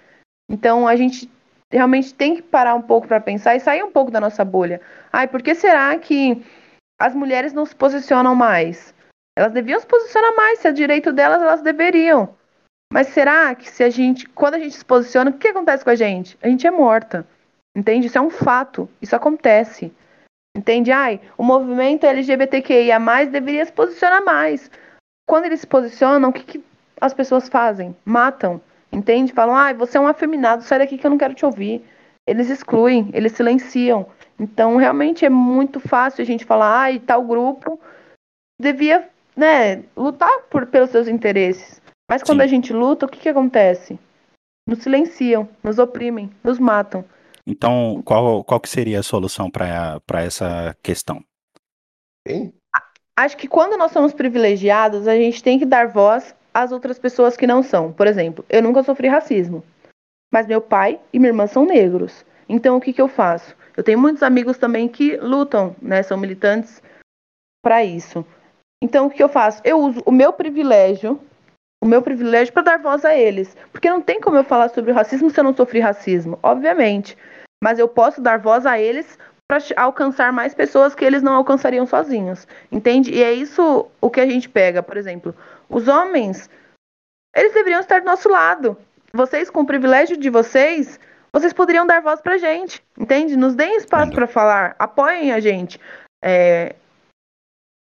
Então 0.48 0.86
a 0.86 0.96
gente 0.96 1.30
realmente 1.70 2.14
tem 2.14 2.36
que 2.36 2.42
parar 2.42 2.74
um 2.74 2.82
pouco 2.82 3.08
para 3.08 3.20
pensar 3.20 3.56
e 3.56 3.60
sair 3.60 3.82
um 3.82 3.90
pouco 3.90 4.10
da 4.10 4.20
nossa 4.20 4.44
bolha. 4.44 4.80
Ai, 5.12 5.26
por 5.26 5.42
que 5.42 5.54
será 5.54 5.96
que 5.98 6.44
as 7.00 7.14
mulheres 7.14 7.52
não 7.52 7.66
se 7.66 7.74
posicionam 7.74 8.34
mais? 8.34 8.94
Elas 9.36 9.52
deviam 9.52 9.80
se 9.80 9.86
posicionar 9.86 10.34
mais, 10.36 10.60
se 10.60 10.68
é 10.68 10.72
direito 10.72 11.12
delas, 11.12 11.42
elas 11.42 11.62
deveriam. 11.62 12.34
Mas 12.92 13.08
será 13.08 13.52
que 13.54 13.68
se 13.68 13.82
a 13.82 13.90
gente, 13.90 14.28
quando 14.28 14.54
a 14.54 14.58
gente 14.58 14.76
se 14.76 14.84
posiciona, 14.84 15.30
o 15.30 15.34
que 15.36 15.48
acontece 15.48 15.82
com 15.82 15.90
a 15.90 15.96
gente? 15.96 16.38
A 16.40 16.48
gente 16.48 16.66
é 16.66 16.70
morta. 16.70 17.26
Entende? 17.76 18.06
Isso 18.06 18.18
é 18.18 18.20
um 18.20 18.30
fato. 18.30 18.88
Isso 19.02 19.16
acontece. 19.16 19.92
Entende? 20.56 20.92
Ai, 20.92 21.20
o 21.36 21.42
movimento 21.42 22.06
LGBTQIA 22.06 23.00
deveria 23.28 23.66
se 23.66 23.72
posicionar 23.72 24.24
mais. 24.24 24.70
Quando 25.28 25.46
eles 25.46 25.60
se 25.60 25.66
posicionam, 25.66 26.30
o 26.30 26.32
que, 26.32 26.44
que 26.44 26.64
as 27.00 27.12
pessoas 27.12 27.48
fazem? 27.48 27.96
Matam. 28.04 28.60
Entende? 28.94 29.32
Falam, 29.32 29.56
ai, 29.56 29.74
você 29.74 29.98
é 29.98 30.00
um 30.00 30.06
afeminado, 30.06 30.62
sai 30.62 30.78
daqui 30.78 30.96
que 30.96 31.04
eu 31.04 31.10
não 31.10 31.18
quero 31.18 31.34
te 31.34 31.44
ouvir. 31.44 31.84
Eles 32.26 32.48
excluem, 32.48 33.10
eles 33.12 33.32
silenciam. 33.32 34.06
Então, 34.38 34.76
realmente 34.76 35.24
é 35.24 35.28
muito 35.28 35.80
fácil 35.80 36.22
a 36.22 36.24
gente 36.24 36.44
falar, 36.44 36.80
ai, 36.80 36.98
tal 37.00 37.22
grupo 37.22 37.78
devia, 38.60 39.08
né, 39.36 39.82
lutar 39.96 40.42
por, 40.48 40.66
pelos 40.66 40.90
seus 40.90 41.08
interesses. 41.08 41.82
Mas 42.08 42.22
quando 42.22 42.38
Sim. 42.38 42.44
a 42.44 42.46
gente 42.46 42.72
luta, 42.72 43.06
o 43.06 43.08
que, 43.08 43.18
que 43.18 43.28
acontece? 43.28 43.98
Nos 44.68 44.78
silenciam, 44.82 45.48
nos 45.62 45.78
oprimem, 45.78 46.30
nos 46.42 46.58
matam. 46.58 47.04
Então, 47.46 48.00
qual, 48.04 48.42
qual 48.44 48.60
que 48.60 48.68
seria 48.68 49.00
a 49.00 49.02
solução 49.02 49.50
para 49.50 50.22
essa 50.22 50.74
questão? 50.82 51.22
Hein? 52.26 52.54
Acho 53.16 53.36
que 53.36 53.46
quando 53.46 53.76
nós 53.76 53.92
somos 53.92 54.12
privilegiados, 54.12 55.06
a 55.06 55.14
gente 55.14 55.42
tem 55.42 55.58
que 55.58 55.66
dar 55.66 55.88
voz 55.88 56.34
às 56.54 56.70
outras 56.70 56.98
pessoas 56.98 57.36
que 57.36 57.46
não 57.46 57.62
são. 57.62 57.92
Por 57.92 58.06
exemplo, 58.06 58.44
eu 58.48 58.62
nunca 58.62 58.84
sofri 58.84 59.08
racismo, 59.08 59.64
mas 60.32 60.46
meu 60.46 60.60
pai 60.60 61.00
e 61.12 61.18
minha 61.18 61.30
irmã 61.30 61.48
são 61.48 61.66
negros. 61.66 62.24
Então, 62.48 62.76
o 62.76 62.80
que, 62.80 62.92
que 62.92 63.02
eu 63.02 63.08
faço? 63.08 63.56
Eu 63.76 63.82
tenho 63.82 63.98
muitos 63.98 64.22
amigos 64.22 64.56
também 64.56 64.86
que 64.88 65.16
lutam, 65.16 65.74
né? 65.82 66.02
São 66.02 66.16
militantes 66.16 66.80
para 67.62 67.84
isso. 67.84 68.24
Então, 68.80 69.06
o 69.06 69.10
que 69.10 69.22
eu 69.22 69.28
faço? 69.28 69.60
Eu 69.64 69.80
uso 69.80 70.02
o 70.06 70.12
meu 70.12 70.32
privilégio, 70.32 71.20
o 71.82 71.86
meu 71.86 72.02
privilégio 72.02 72.52
para 72.52 72.62
dar 72.62 72.78
voz 72.78 73.04
a 73.04 73.16
eles. 73.16 73.56
Porque 73.72 73.90
não 73.90 74.00
tem 74.00 74.20
como 74.20 74.36
eu 74.36 74.44
falar 74.44 74.68
sobre 74.68 74.92
o 74.92 74.94
racismo 74.94 75.30
se 75.30 75.40
eu 75.40 75.44
não 75.44 75.56
sofri 75.56 75.80
racismo, 75.80 76.38
obviamente. 76.42 77.16
Mas 77.62 77.78
eu 77.78 77.88
posso 77.88 78.20
dar 78.20 78.38
voz 78.38 78.66
a 78.66 78.78
eles 78.78 79.18
para 79.48 79.62
alcançar 79.76 80.32
mais 80.32 80.54
pessoas 80.54 80.94
que 80.94 81.04
eles 81.04 81.22
não 81.22 81.34
alcançariam 81.34 81.86
sozinhos. 81.86 82.46
Entende? 82.70 83.12
E 83.12 83.22
é 83.22 83.32
isso 83.32 83.86
o 84.00 84.10
que 84.10 84.20
a 84.20 84.26
gente 84.26 84.48
pega. 84.48 84.82
Por 84.82 84.96
exemplo, 84.96 85.34
os 85.68 85.88
homens, 85.88 86.48
eles 87.34 87.52
deveriam 87.52 87.80
estar 87.80 88.00
do 88.00 88.06
nosso 88.06 88.28
lado. 88.28 88.76
Vocês, 89.12 89.50
com 89.50 89.60
o 89.60 89.66
privilégio 89.66 90.16
de 90.16 90.30
vocês, 90.30 90.98
vocês 91.32 91.52
poderiam 91.52 91.86
dar 91.86 92.00
voz 92.00 92.20
pra 92.20 92.38
gente. 92.38 92.82
Entende? 92.98 93.36
Nos 93.36 93.54
deem 93.54 93.76
espaço 93.76 94.12
para 94.12 94.26
falar. 94.26 94.74
Apoiem 94.78 95.32
a 95.32 95.40
gente. 95.40 95.80
É, 96.22 96.74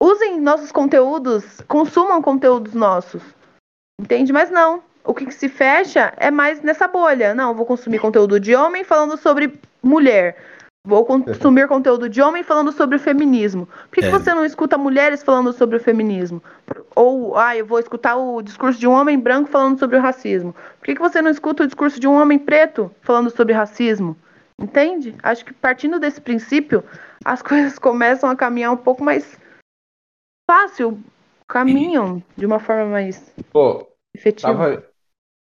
usem 0.02 0.40
nossos 0.40 0.72
conteúdos, 0.72 1.62
consumam 1.68 2.22
conteúdos 2.22 2.74
nossos. 2.74 3.22
Entende? 4.00 4.32
Mas 4.32 4.50
não. 4.50 4.84
O 5.04 5.14
que, 5.14 5.26
que 5.26 5.34
se 5.34 5.50
fecha 5.50 6.14
é 6.18 6.32
mais 6.32 6.62
nessa 6.62 6.88
bolha. 6.88 7.34
Não, 7.34 7.54
vou 7.54 7.66
consumir 7.66 8.00
conteúdo 8.00 8.40
de 8.40 8.56
homem 8.56 8.84
falando 8.84 9.18
sobre 9.18 9.60
mulher. 9.84 10.38
Vou 10.84 11.06
consumir 11.06 11.68
conteúdo 11.68 12.10
de 12.10 12.22
homem 12.22 12.42
falando 12.42 12.72
sobre 12.72 12.96
o 12.96 13.00
feminismo. 13.00 13.68
Por 13.68 13.92
que, 13.92 14.02
que 14.02 14.08
É. 14.08 14.12
você 14.12 14.34
não 14.34 14.44
escuta 14.44 14.80
mulheres 14.80 15.22
falando 15.22 15.54
sobre 15.54 15.78
o 15.78 15.80
feminismo? 15.80 16.42
Ou, 16.96 17.38
ah, 17.38 17.56
eu 17.56 17.66
vou 17.66 17.78
escutar 17.78 18.16
o 18.16 18.42
discurso 18.42 18.80
de 18.80 18.88
um 18.88 18.92
homem 18.92 19.20
branco 19.20 19.50
falando 19.50 19.78
sobre 19.78 19.98
o 19.98 20.02
racismo. 20.02 20.54
Por 20.80 20.86
que, 20.86 20.96
que 20.96 21.02
você 21.02 21.22
não 21.22 21.30
escuta 21.30 21.64
o 21.64 21.68
discurso 21.68 22.00
de 22.00 22.08
um 22.08 22.20
homem 22.20 22.40
preto 22.40 22.92
falando 23.02 23.30
sobre 23.30 23.54
racismo? 23.54 24.18
Entende? 24.58 25.16
Acho 25.22 25.46
que 25.46 25.54
partindo 25.54 26.00
desse 26.00 26.20
princípio, 26.20 26.84
as 27.24 27.42
coisas 27.44 27.78
começam 27.78 28.30
a 28.30 28.36
caminhar 28.36 28.72
um 28.74 28.78
pouco 28.78 29.04
mais 29.04 29.40
fácil. 30.50 31.00
Caminham 31.48 32.24
de 32.36 32.46
uma 32.46 32.60
forma 32.60 32.86
mais 32.86 33.32
Pô, 33.52 33.88
efetiva. 34.16 34.52
tava, 34.54 34.88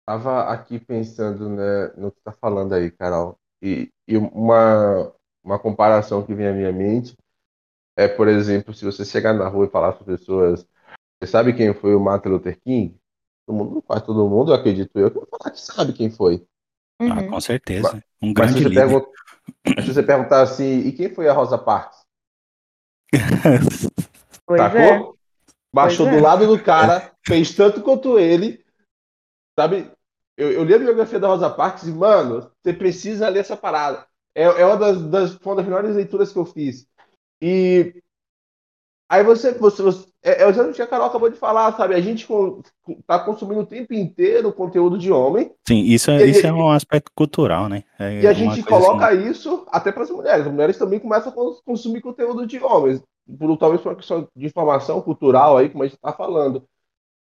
tava 0.09 0.53
aqui 0.53 0.79
pensando 0.79 1.49
né, 1.51 1.93
no 1.97 2.11
que 2.11 2.21
tá 2.25 2.33
falando 2.33 2.73
aí, 2.75 2.91
Carol. 2.91 3.37
E, 3.61 3.91
e 4.07 4.17
uma, 4.17 5.13
uma 5.47 5.59
comparação 5.61 6.27
que 6.27 6.35
vem 6.35 6.49
à 6.49 6.53
minha 6.53 6.73
mente 6.73 7.17
é, 7.97 8.07
por 8.07 8.29
exemplo, 8.29 8.75
se 8.75 8.85
você 8.85 9.05
chegar 9.05 9.33
na 9.33 9.49
rua 9.49 9.67
e 9.67 9.71
falar 9.71 9.93
para 9.93 10.01
as 10.01 10.07
pessoas, 10.21 10.67
você 11.19 11.31
sabe 11.31 11.55
quem 11.55 11.73
foi 11.73 11.95
o 11.95 12.01
Martin 12.01 12.29
Luther 12.29 12.61
King? 12.61 12.95
Todo 13.47 13.57
mundo, 13.57 13.81
quase 13.83 14.05
todo 14.05 14.29
mundo, 14.29 14.51
eu 14.51 14.57
acredito 14.57 14.99
eu, 14.99 15.11
que 15.11 15.19
vai 15.19 15.27
falar 15.31 15.51
que 15.53 15.61
sabe 15.61 15.93
quem 15.95 16.11
foi. 16.11 16.45
Ah, 17.01 17.05
Uhum. 17.05 17.31
com 17.31 17.41
certeza. 17.41 18.03
Um 18.21 18.35
Mas 18.35 18.35
grande 18.35 18.53
se, 18.55 18.63
você 18.65 18.69
líder. 18.69 18.81
pergun- 18.83 19.07
mas 19.77 19.85
se 19.85 19.95
você 19.95 20.03
perguntar 20.03 20.43
assim, 20.43 20.81
e 20.81 20.93
quem 20.93 21.15
foi 21.15 21.29
a 21.29 21.33
Rosa 21.33 21.57
Parks? 21.57 22.01
Pois 24.47 24.61
Sacou? 24.61 24.79
é. 24.81 25.17
Baixou 25.75 26.07
Pois 26.07 26.17
do 26.17 26.21
é. 26.21 26.23
lado 26.23 26.47
do 26.47 26.63
cara, 26.63 27.13
fez 27.27 27.55
tanto 27.55 27.83
quanto 27.83 28.19
ele. 28.19 28.65
Sabe? 29.59 29.91
Eu, 30.37 30.53
eu 30.53 30.65
li 30.65 30.75
a 30.75 30.79
biografia 30.79 31.19
da 31.19 31.29
Rosa 31.29 31.51
Parks 31.51 31.85
e, 31.85 31.93
mano, 31.93 32.51
você 32.63 32.73
precisa 32.73 33.29
ler 33.29 33.41
essa 33.41 33.57
parada. 33.57 34.06
É, 34.37 34.43
é 34.43 34.67
uma 34.67 34.77
das, 34.77 35.03
das, 35.05 35.37
uma 35.39 35.57
das 35.57 35.65
melhores 35.65 35.97
leituras 35.97 36.31
que 36.31 36.39
eu 36.39 36.45
fiz. 36.45 36.87
E 37.41 37.95
aí 39.09 39.25
você, 39.25 39.53
você, 39.53 39.83
você 39.83 40.07
é, 40.23 40.43
é 40.43 40.47
o 40.47 40.73
que 40.75 40.83
a 40.83 40.87
Carol 40.87 41.07
acabou 41.07 41.31
de 41.31 41.39
falar, 41.39 41.75
sabe? 41.75 41.95
A 41.95 42.01
gente 42.01 42.27
com, 42.27 42.61
tá 43.07 43.19
consumindo 43.19 43.61
o 43.63 43.67
tempo 43.67 43.95
inteiro 43.95 44.53
conteúdo 44.53 44.99
de 44.99 45.11
homem 45.11 45.55
Sim, 45.67 45.79
isso 45.79 46.11
é, 46.11 46.27
E- 46.27 46.31
isso 46.31 46.47
é 46.47 46.53
um 46.53 46.71
aspecto 46.71 47.11
cultural, 47.15 47.67
né? 47.69 47.83
É 47.99 48.23
e 48.23 48.27
a 48.27 48.35
gente 48.35 48.63
coloca 48.63 49.09
assim- 49.09 49.27
isso 49.31 49.67
até 49.71 49.91
para 49.91 50.03
as 50.03 50.11
mulheres. 50.11 50.47
As 50.47 50.53
mulheres 50.53 50.79
também 50.79 51.01
começam 51.01 51.33
a 51.33 51.35
cons- 51.35 51.63
consumir 51.63 52.03
conteúdo 52.03 52.47
de 52.47 52.63
homens, 52.63 53.03
por, 53.39 53.57
talvez 53.57 53.81
por 53.81 53.89
uma 53.91 53.97
questão 53.97 54.29
de 54.37 54.47
informação 54.47 55.01
cultural 55.01 55.57
aí, 55.57 55.71
como 55.71 55.83
a 55.83 55.87
gente 55.87 55.97
está 55.97 56.13
falando. 56.13 56.63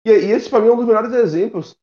E, 0.07 0.11
e 0.11 0.31
esse 0.31 0.49
para 0.49 0.61
mim 0.61 0.69
é 0.69 0.73
um 0.73 0.77
dos 0.77 0.87
melhores 0.87 1.13
exemplos. 1.13 1.77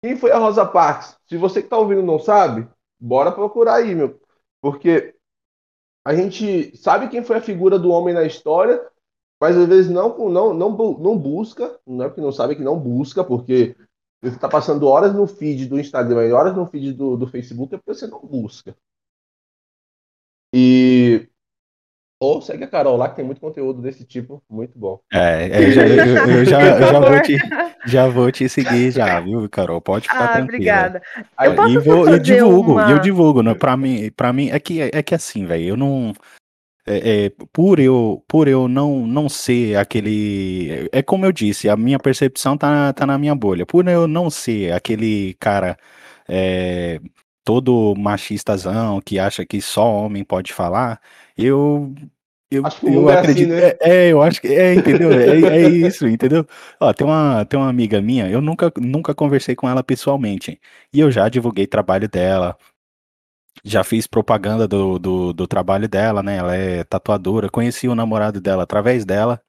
Quem 0.00 0.16
foi 0.16 0.30
a 0.30 0.38
Rosa 0.38 0.64
Parks? 0.64 1.16
Se 1.28 1.36
você 1.36 1.60
que 1.60 1.66
está 1.66 1.76
ouvindo 1.76 2.02
não 2.02 2.20
sabe, 2.20 2.68
bora 3.00 3.32
procurar 3.32 3.74
aí, 3.76 3.94
meu. 3.94 4.20
Porque 4.60 5.14
a 6.04 6.14
gente 6.14 6.76
sabe 6.76 7.08
quem 7.08 7.22
foi 7.22 7.36
a 7.36 7.42
figura 7.42 7.78
do 7.78 7.90
homem 7.90 8.14
na 8.14 8.24
história, 8.24 8.80
mas 9.40 9.56
às 9.56 9.68
vezes 9.68 9.90
não, 9.90 10.16
não, 10.28 10.54
não, 10.54 10.70
não 10.98 11.18
busca, 11.18 11.78
não 11.86 12.04
é 12.04 12.08
porque 12.08 12.20
não 12.20 12.32
sabe 12.32 12.56
que 12.56 12.62
não 12.62 12.78
busca, 12.78 13.22
porque 13.22 13.76
você 14.20 14.34
está 14.34 14.48
passando 14.48 14.86
horas 14.86 15.14
no 15.14 15.26
feed 15.26 15.66
do 15.66 15.78
Instagram 15.78 16.26
e 16.26 16.32
horas 16.32 16.56
no 16.56 16.66
feed 16.66 16.92
do, 16.92 17.16
do 17.16 17.26
Facebook, 17.28 17.74
é 17.74 17.78
porque 17.78 17.94
você 17.94 18.06
não 18.06 18.20
busca. 18.20 18.76
E. 20.52 21.27
Ou 22.20 22.42
segue 22.42 22.64
a 22.64 22.68
Carol 22.68 22.96
lá, 22.96 23.08
que 23.08 23.16
tem 23.16 23.24
muito 23.24 23.40
conteúdo 23.40 23.80
desse 23.80 24.04
tipo, 24.04 24.42
muito 24.50 24.76
bom. 24.76 24.98
É, 25.12 25.48
é, 25.52 25.64
eu 25.64 25.70
já, 25.70 25.82
eu, 25.86 26.16
eu 26.38 26.44
já, 26.44 26.62
eu 26.80 26.86
já 26.86 27.00
vou 27.00 27.20
te, 27.22 27.38
já 27.86 28.08
vou 28.08 28.32
te 28.32 28.48
seguir 28.48 28.90
já, 28.90 29.20
viu, 29.20 29.48
Carol? 29.48 29.80
Pode 29.80 30.08
ficar 30.08 30.24
Ah, 30.24 30.28
tranquila. 30.28 30.44
obrigada. 30.44 31.02
Aí, 31.36 31.48
Eu 31.48 31.54
posso 31.54 31.70
e 31.70 31.78
vou, 31.78 32.08
eu 32.08 32.18
divulgo, 32.18 32.72
uma- 32.72 32.90
eu 32.90 32.98
divulgo, 32.98 33.42
né? 33.42 33.54
Pra 33.54 33.76
mim, 33.76 34.10
para 34.16 34.32
mim 34.32 34.48
é 34.50 34.58
que 34.58 34.80
é 34.82 35.00
que 35.02 35.14
assim, 35.14 35.46
velho, 35.46 35.64
eu 35.64 35.76
não 35.76 36.12
é, 36.86 37.26
é, 37.26 37.32
por 37.52 37.78
eu 37.78 38.24
por 38.26 38.48
eu 38.48 38.66
não 38.66 39.06
não 39.06 39.28
ser 39.28 39.76
aquele 39.76 40.88
é 40.90 41.02
como 41.02 41.24
eu 41.24 41.30
disse, 41.32 41.68
a 41.68 41.76
minha 41.76 41.98
percepção 41.98 42.56
tá, 42.58 42.92
tá 42.92 43.06
na 43.06 43.16
minha 43.18 43.34
bolha. 43.34 43.64
Por 43.64 43.86
eu 43.86 44.08
não 44.08 44.28
ser 44.28 44.72
aquele 44.72 45.34
cara 45.34 45.76
é, 46.28 47.00
todo 47.44 47.94
machistazão 47.96 49.00
que 49.00 49.18
acha 49.18 49.44
que 49.46 49.60
só 49.60 49.90
homem 50.04 50.24
pode 50.24 50.52
falar, 50.52 51.00
eu 51.38 51.94
eu, 52.50 52.62
eu 52.82 53.10
é 53.10 53.12
assim, 53.12 53.18
acredito. 53.18 53.48
né? 53.50 53.60
É, 53.60 53.78
é, 53.80 54.12
eu 54.12 54.22
acho 54.22 54.40
que 54.40 54.48
é, 54.48 54.74
entendeu? 54.74 55.12
É, 55.12 55.58
é 55.58 55.68
isso, 55.68 56.06
entendeu? 56.08 56.46
Ó, 56.80 56.92
tem 56.94 57.06
uma, 57.06 57.44
tem 57.44 57.60
uma 57.60 57.68
amiga 57.68 58.00
minha, 58.00 58.28
eu 58.28 58.40
nunca, 58.40 58.72
nunca 58.78 59.14
conversei 59.14 59.54
com 59.54 59.68
ela 59.68 59.82
pessoalmente. 59.82 60.58
E 60.92 61.00
eu 61.00 61.10
já 61.10 61.28
divulguei 61.28 61.66
trabalho 61.66 62.08
dela, 62.08 62.56
já 63.62 63.84
fiz 63.84 64.06
propaganda 64.06 64.66
do, 64.66 64.98
do, 64.98 65.32
do 65.34 65.46
trabalho 65.46 65.88
dela, 65.88 66.22
né? 66.22 66.36
Ela 66.36 66.56
é 66.56 66.84
tatuadora, 66.84 67.50
conheci 67.50 67.86
o 67.86 67.94
namorado 67.94 68.40
dela 68.40 68.62
através 68.62 69.04
dela, 69.04 69.40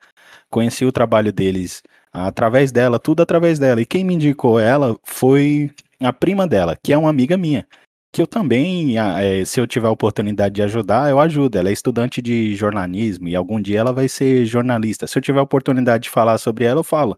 conheci 0.49 0.85
o 0.85 0.91
trabalho 0.91 1.31
deles 1.31 1.81
através 2.11 2.71
dela, 2.71 2.99
tudo 2.99 3.21
através 3.21 3.59
dela. 3.59 3.81
E 3.81 3.85
quem 3.85 4.03
me 4.03 4.15
indicou 4.15 4.59
ela 4.59 4.97
foi 5.03 5.71
a 6.01 6.11
prima 6.11 6.47
dela, 6.47 6.77
que 6.81 6.91
é 6.91 6.97
uma 6.97 7.09
amiga 7.09 7.37
minha. 7.37 7.65
Que 8.11 8.23
eu 8.23 8.27
também, 8.27 8.97
eh, 8.97 9.45
se 9.45 9.59
eu 9.61 9.67
tiver 9.67 9.87
a 9.87 9.91
oportunidade 9.91 10.55
de 10.55 10.63
ajudar, 10.63 11.11
eu 11.11 11.19
ajudo. 11.19 11.57
Ela 11.57 11.69
é 11.69 11.71
estudante 11.73 12.21
de 12.23 12.55
jornalismo 12.55 13.27
e 13.27 13.35
algum 13.35 13.61
dia 13.61 13.79
ela 13.79 13.93
vai 13.93 14.07
ser 14.09 14.45
jornalista. 14.45 15.05
Se 15.05 15.17
eu 15.17 15.21
tiver 15.21 15.39
a 15.39 15.43
oportunidade 15.43 16.03
de 16.05 16.09
falar 16.09 16.37
sobre 16.39 16.65
ela, 16.65 16.79
eu 16.79 16.83
falo. 16.83 17.17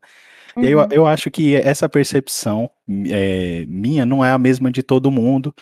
E 0.57 0.67
aí 0.67 0.71
eu, 0.73 0.79
Uhum. 0.79 0.87
eu 0.91 1.07
acho 1.07 1.31
que 1.31 1.55
essa 1.55 1.87
percepção 1.89 2.69
eh, 3.09 3.65
minha 3.67 4.05
não 4.05 4.23
é 4.25 4.31
a 4.31 4.37
mesma 4.37 4.71
de 4.71 4.83
todo 4.83 5.11
mundo 5.11 5.53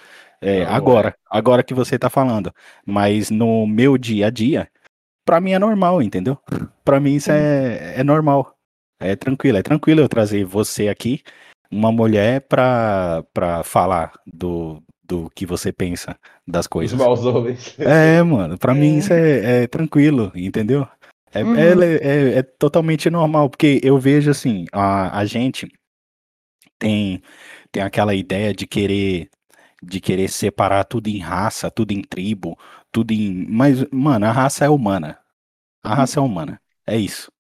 Não, 0.42 0.66
não 0.66 0.76
agora, 0.76 1.16
agora 1.30 1.64
que 1.64 1.74
você 1.76 2.00
tá 2.00 2.10
falando. 2.10 2.52
Mas 2.86 3.30
no 3.30 3.68
meu 3.68 3.98
dia 3.98 4.28
a 4.28 4.30
dia, 4.32 4.70
pra 5.26 5.42
mim 5.42 5.54
é 5.54 5.60
normal, 5.60 6.02
entendeu? 6.02 6.38
Pra 6.86 7.00
mim 7.00 7.16
isso 7.16 7.32
é, 7.32 7.96
é 8.00 8.04
normal. 8.04 8.56
É 9.00 9.16
tranquilo, 9.16 9.58
é 9.60 9.64
tranquilo 9.64 10.02
eu 10.02 10.10
trazer 10.10 10.46
você 10.46 10.90
aqui, 10.90 11.22
uma 11.72 11.92
mulher, 11.92 12.42
pra 12.50 13.24
falar 13.64 14.14
do, 14.28 14.82
do 15.10 15.30
que 15.36 15.46
você 15.46 15.74
pensa 15.74 16.18
das 16.48 16.66
Os 16.66 16.68
coisas. 16.68 17.00
maus 17.00 17.26
homens. 17.26 17.76
É, 17.80 18.22
mano, 18.24 18.58
pra 18.58 18.74
mim 18.76 18.94
Sim. 18.94 18.98
isso 19.00 19.14
é, 19.14 19.64
é 19.64 19.68
tranquilo, 19.68 20.32
entendeu? 20.36 20.88
É, 21.34 21.44
Uhum. 21.44 21.56
é, 21.56 21.96
é- 22.02 22.38
é 22.40 22.44
totalmente 22.44 23.10
normal, 23.10 23.50
porque 23.50 23.80
eu 23.84 24.00
vejo 24.00 24.32
assim, 24.32 24.66
a, 24.72 25.20
a 25.20 25.26
gente 25.26 25.68
tem, 26.78 27.22
tem 27.72 27.84
aquela 27.84 28.14
ideia 28.16 28.54
de 28.54 28.68
querer 28.68 29.30
de 29.82 30.02
querer 30.02 30.30
separar 30.30 30.84
tudo 30.84 31.08
em 31.08 31.20
raça, 31.20 31.72
tudo 31.72 31.94
em 31.94 32.02
tribo, 32.02 32.58
tudo 32.92 33.14
em. 33.14 33.46
Mas, 33.50 33.86
mano, 33.92 34.26
a 34.26 34.32
raça 34.32 34.66
é 34.66 34.70
humana. 34.70 35.18
A 35.84 35.96
raça 35.96 36.20
é 36.20 36.24
humana. 36.24 36.62
É 36.88 36.98
isso. 36.98 37.32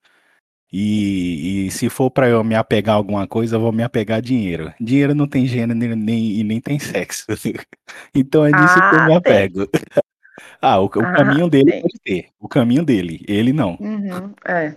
E, 0.72 1.66
e 1.68 1.72
se 1.72 1.90
for 1.90 2.12
pra 2.12 2.28
eu 2.30 2.44
me 2.44 2.54
apegar 2.56 2.94
a 2.94 2.98
alguma 2.98 3.26
coisa, 3.28 3.56
eu 3.56 3.60
vou 3.60 3.72
me 3.72 3.82
apegar 3.82 4.20
a 4.20 4.22
dinheiro. 4.22 4.72
Dinheiro 4.80 5.16
não 5.16 5.28
tem 5.28 5.46
gênero 5.48 5.78
nem, 5.78 5.96
nem- 5.96 6.32
e 6.40 6.44
nem 6.44 6.60
tem 6.62 6.78
sexo. 6.80 7.26
Então 8.14 8.46
é 8.46 8.52
nisso 8.52 8.76
que 8.76 8.96
eu 8.96 9.00
Ah, 9.00 9.06
me 9.06 9.08
tem. 9.08 9.18
apego. 9.18 9.68
Ah, 10.62 10.80
o, 10.80 10.86
o 10.86 10.90
Ah, 11.06 11.14
caminho 11.14 11.50
dele 11.50 11.72
tem. 11.72 11.82
pode 11.82 12.00
ter. 12.04 12.26
O 12.40 12.48
caminho 12.48 12.84
dele. 12.84 13.24
Ele 13.28 13.52
não. 13.52 13.78
Uhum, 13.80 14.32
é. 14.46 14.74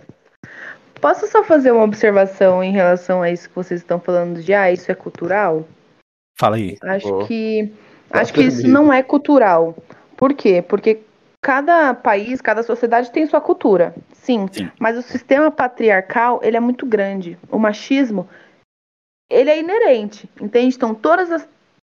Posso 0.99 1.27
só 1.27 1.43
fazer 1.43 1.71
uma 1.71 1.83
observação 1.83 2.63
em 2.63 2.71
relação 2.71 3.21
a 3.21 3.29
isso 3.31 3.49
que 3.49 3.55
vocês 3.55 3.81
estão 3.81 3.99
falando 3.99 4.41
de 4.41 4.53
ah, 4.53 4.71
isso 4.71 4.91
é 4.91 4.95
cultural? 4.95 5.67
Fala 6.39 6.55
aí. 6.55 6.77
Acho 6.83 7.07
Pô. 7.07 7.25
que 7.27 7.71
acho 8.11 8.33
que 8.33 8.41
isso 8.41 8.67
não 8.67 8.91
é 8.91 9.03
cultural. 9.03 9.75
Por 10.17 10.33
quê? 10.33 10.61
Porque 10.61 10.99
cada 11.43 11.93
país, 11.93 12.39
cada 12.39 12.63
sociedade 12.63 13.11
tem 13.11 13.27
sua 13.27 13.41
cultura. 13.41 13.93
Sim, 14.13 14.47
Sim. 14.49 14.71
mas 14.79 14.97
o 14.97 15.01
sistema 15.01 15.51
patriarcal, 15.51 16.39
ele 16.41 16.55
é 16.55 16.59
muito 16.59 16.85
grande. 16.85 17.37
O 17.51 17.59
machismo, 17.59 18.27
ele 19.29 19.49
é 19.49 19.59
inerente, 19.59 20.29
entende? 20.39 20.73
Então, 20.73 20.95
todas 20.95 21.29
as, 21.29 21.47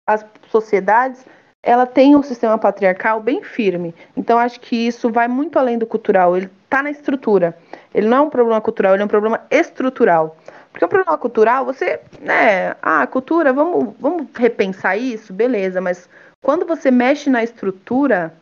as 0.10 0.26
sociedades, 0.50 1.24
ela 1.62 1.86
tem 1.86 2.16
um 2.16 2.24
sistema 2.24 2.58
patriarcal 2.58 3.22
bem 3.22 3.44
firme. 3.44 3.94
Então, 4.18 4.40
acho 4.40 4.60
que 4.60 4.76
isso 4.76 5.12
vai 5.12 5.28
muito 5.28 5.60
além 5.60 5.78
do 5.78 5.86
cultural. 5.86 6.36
Ele 6.36 6.50
está 6.64 6.82
na 6.82 6.90
estrutura. 6.90 7.56
Ele 7.94 8.08
não 8.08 8.18
é 8.18 8.22
um 8.22 8.30
problema 8.32 8.60
cultural, 8.60 8.96
ele 8.96 9.04
é 9.04 9.06
um 9.06 9.10
problema 9.10 9.40
estrutural. 9.52 10.36
Porque 10.72 10.84
o 10.84 10.90
problema 10.90 11.16
cultural, 11.16 11.64
você, 11.64 12.02
né, 12.20 12.76
ah, 12.82 13.06
cultura, 13.06 13.54
vamos, 13.54 13.94
vamos 14.00 14.26
repensar 14.36 14.98
isso, 14.98 15.32
beleza, 15.32 15.80
mas 15.80 16.10
quando 16.42 16.66
você 16.66 16.90
mexe 16.90 17.30
na 17.30 17.44
estrutura, 17.44 18.34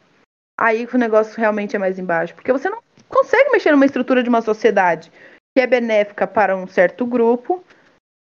aí 0.60 0.86
que 0.88 0.96
o 0.96 1.00
negócio 1.00 1.38
realmente 1.38 1.76
é 1.76 1.80
mais 1.80 2.00
embaixo. 2.00 2.36
Porque 2.36 2.52
você 2.52 2.70
não 2.70 2.82
consegue 3.10 3.52
mexer 3.52 3.72
numa 3.72 3.86
estrutura 3.86 4.24
de 4.24 4.30
uma 4.30 4.42
sociedade 4.42 5.12
que 5.56 5.62
é 5.62 5.68
benéfica 5.68 6.26
para 6.26 6.56
um 6.56 6.66
certo 6.68 7.06
grupo, 7.06 7.64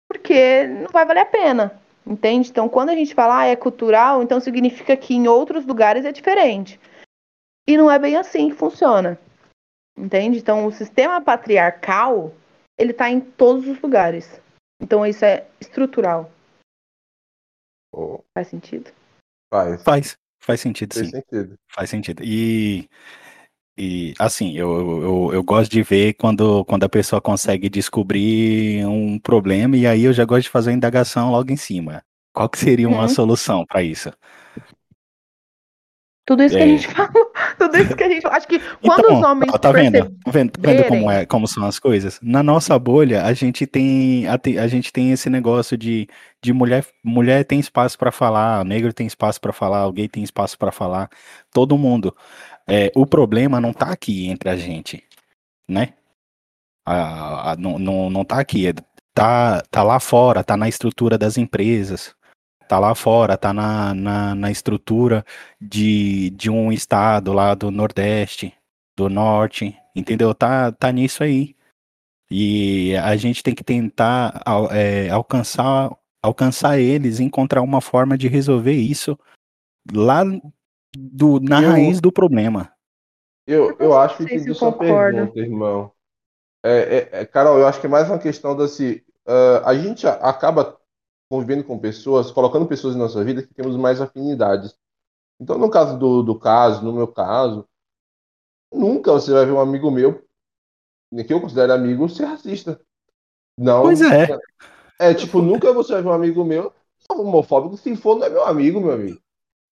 porque 0.08 0.66
não 0.68 0.88
vai 0.88 1.06
valer 1.06 1.22
a 1.22 1.26
pena. 1.26 1.80
Entende? 2.06 2.50
Então, 2.50 2.68
quando 2.68 2.90
a 2.90 2.96
gente 2.96 3.14
fala 3.14 3.42
ah, 3.42 3.46
é 3.46 3.56
cultural, 3.56 4.24
então 4.24 4.40
significa 4.40 4.98
que 4.98 5.14
em 5.14 5.28
outros 5.28 5.66
lugares 5.66 6.06
é 6.06 6.12
diferente. 6.12 6.80
E 7.68 7.78
não 7.78 7.92
é 7.92 8.00
bem 8.00 8.16
assim 8.16 8.50
que 8.50 8.56
funciona. 8.56 9.20
Entende? 9.96 10.40
Então, 10.40 10.66
o 10.66 10.72
sistema 10.72 11.22
patriarcal, 11.22 12.34
ele 12.80 12.94
tá 12.94 13.10
em 13.10 13.20
todos 13.20 13.68
os 13.68 13.80
lugares. 13.80 14.42
Então, 14.82 15.06
isso 15.06 15.24
é 15.24 15.46
estrutural. 15.60 16.32
Pô, 17.92 18.24
Faz 18.34 18.48
sentido? 18.48 18.92
Faz. 19.54 19.84
Faz. 19.84 20.19
Faz 20.40 20.62
sentido, 20.62 20.94
Faz 20.94 21.08
sim. 21.08 21.12
sentido. 21.12 21.58
Faz 21.74 21.90
sentido. 21.90 22.24
E, 22.24 22.90
e 23.78 24.14
assim, 24.20 24.54
eu, 24.58 25.02
eu, 25.04 25.34
eu 25.36 25.44
gosto 25.44 25.72
de 25.72 25.84
ver 25.84 26.14
quando, 26.16 26.66
quando 26.66 26.84
a 26.86 26.90
pessoa 26.90 27.22
consegue 27.22 27.70
descobrir 27.70 28.86
um 28.88 29.20
problema 29.20 29.78
e 29.78 29.88
aí 29.88 30.04
eu 30.06 30.14
já 30.14 30.26
gosto 30.26 30.44
de 30.44 30.50
fazer 30.50 30.72
a 30.72 30.74
indagação 30.74 31.32
logo 31.32 31.52
em 31.52 31.58
cima. 31.58 32.04
Qual 32.34 32.50
que 32.50 32.60
seria 32.60 32.90
uma 32.90 33.04
Uhum. 33.04 33.08
solução 33.08 33.66
para 33.68 33.84
isso? 33.84 34.12
Tudo 36.30 36.44
isso 36.44 36.56
que 36.56 36.62
É. 36.62 36.64
a 36.64 36.68
gente 36.68 36.88
falou. 36.94 37.32
Tudo 37.58 37.78
isso 37.78 37.96
que 37.96 38.04
a 38.04 38.08
gente. 38.10 38.28
Acho 38.28 38.48
que 38.48 38.60
quando 38.86 39.00
Então, 39.00 39.18
os 39.18 39.24
homens 39.26 39.52
ó, 39.52 39.58
tá 39.58 39.72
vendo? 39.72 40.00
Tá 40.24 40.32
vendo, 40.32 40.52
tá 40.52 40.62
vendo 40.62 40.84
como, 40.88 41.10
é, 41.10 41.26
como 41.26 41.48
são 41.48 41.66
as 41.66 41.80
coisas? 41.80 42.20
Na 42.22 42.44
nossa 42.44 42.78
bolha, 42.78 43.24
a 43.26 43.34
gente 43.34 43.66
tem 43.66 44.28
a, 44.28 44.40
a 44.62 44.68
gente 44.68 44.94
tem 44.94 45.12
esse 45.12 45.28
negócio 45.28 45.76
de, 45.76 46.08
de 46.40 46.54
mulher, 46.54 46.86
mulher 47.04 47.44
tem 47.46 47.60
espaço 47.60 47.98
para 47.98 48.12
falar, 48.12 48.64
negro 48.64 48.94
tem 48.94 49.08
espaço 49.08 49.42
para 49.42 49.52
falar, 49.52 49.88
o 49.88 49.92
gay 49.92 50.08
tem 50.08 50.22
espaço 50.22 50.56
para 50.56 50.72
falar, 50.72 51.10
todo 51.52 51.76
mundo. 51.78 52.16
É, 52.68 52.92
o 52.96 53.08
problema 53.08 53.60
não 53.60 53.74
tá 53.74 53.88
aqui 53.88 54.28
entre 54.30 54.50
a 54.50 54.56
gente, 54.56 55.04
né? 55.68 55.94
A- 56.86 57.54
a- 57.54 57.56
não, 57.58 57.80
não, 57.80 58.10
não 58.12 58.24
tá 58.24 58.40
aqui, 58.40 58.68
é- 58.68 58.74
tá, 59.16 59.62
tá 59.72 59.82
lá 59.82 60.00
fora, 60.00 60.44
tá 60.44 60.56
na 60.56 60.70
estrutura 60.70 61.18
das 61.18 61.38
empresas, 61.40 62.14
tá 62.70 62.78
lá 62.80 62.94
fora, 62.94 63.36
tá 63.36 63.52
na, 63.52 63.94
na, 63.94 64.36
na 64.36 64.52
estrutura 64.52 65.26
de, 65.60 66.30
de 66.30 66.50
um 66.50 66.72
estado 66.72 67.34
lá 67.34 67.56
do 67.56 67.72
Nordeste, 67.72 68.54
do 68.96 69.10
Norte, 69.10 69.76
Entendeu? 69.96 70.34
Tá, 70.34 70.72
tá 70.72 70.92
nisso 70.92 71.24
aí. 71.24 71.56
E 72.32 72.96
a 72.98 73.16
gente 73.18 73.44
tem 73.44 73.54
que 73.54 73.64
tentar 73.64 74.42
é, 74.72 75.10
alcançar, 75.10 75.92
alcançar 76.24 76.80
eles, 76.80 77.20
encontrar 77.20 77.62
uma 77.62 77.82
forma 77.82 78.18
de 78.18 78.28
resolver 78.28 78.72
isso 78.74 79.18
lá 79.92 80.22
do, 80.96 81.40
na 81.42 81.62
Eu- 81.62 81.72
raiz 81.72 82.00
do 82.00 82.12
problema. 82.12 82.72
Eu, 83.48 83.76
Eu 83.80 83.98
acho 83.98 84.24
que 84.26 84.40
se 84.40 84.54
sua 84.54 84.72
concordo. 84.72 85.18
pergunta, 85.18 85.40
irmão. 85.40 85.92
É, 86.64 86.72
é- 87.12 87.22
é, 87.22 87.26
Carol, 87.26 87.58
eu 87.58 87.68
acho 87.68 87.80
que 87.82 87.88
é 87.88 87.90
mais 87.90 88.08
uma 88.08 88.20
questão 88.20 88.56
desse. 88.56 89.04
ah, 89.28 89.64
a 89.66 89.74
gente 89.76 90.06
acaba 90.08 90.79
convivendo 91.30 91.64
com 91.64 91.78
pessoas, 91.78 92.32
colocando 92.32 92.66
pessoas 92.68 92.96
em 92.96 93.00
nossa 93.00 93.24
vida 93.24 93.44
que 93.44 93.54
temos 93.54 93.76
mais 93.78 94.02
afinidades. 94.02 94.76
Então, 95.40 95.58
no 95.58 95.70
caso 95.70 95.98
do, 95.98 96.24
do 96.24 96.38
caso, 96.38 96.84
no 96.84 96.92
meu 96.92 97.08
caso, 97.08 97.66
nunca 98.74 99.12
você 99.12 99.32
vai 99.32 99.46
ver 99.46 99.52
um 99.52 99.60
amigo 99.60 99.90
meu, 99.92 100.26
que 101.26 101.34
eu 101.34 101.40
considero 101.40 101.74
amigo, 101.74 102.10
ser 102.10 102.26
racista. 102.26 102.82
Não. 103.58 103.84
Pois 103.84 104.02
é. 104.02 104.28
É, 105.00 105.14
tipo, 105.14 105.42
nunca 105.42 105.72
você 105.72 105.94
vai 105.94 106.02
ver 106.02 106.10
um 106.10 106.14
amigo 106.14 106.44
meu 106.44 106.74
homofóbico. 107.12 107.78
Se 107.78 107.96
for, 107.96 108.18
não 108.18 108.26
é 108.26 108.30
meu 108.30 108.46
amigo, 108.46 108.80
meu 108.80 108.92
amigo. 108.92 109.20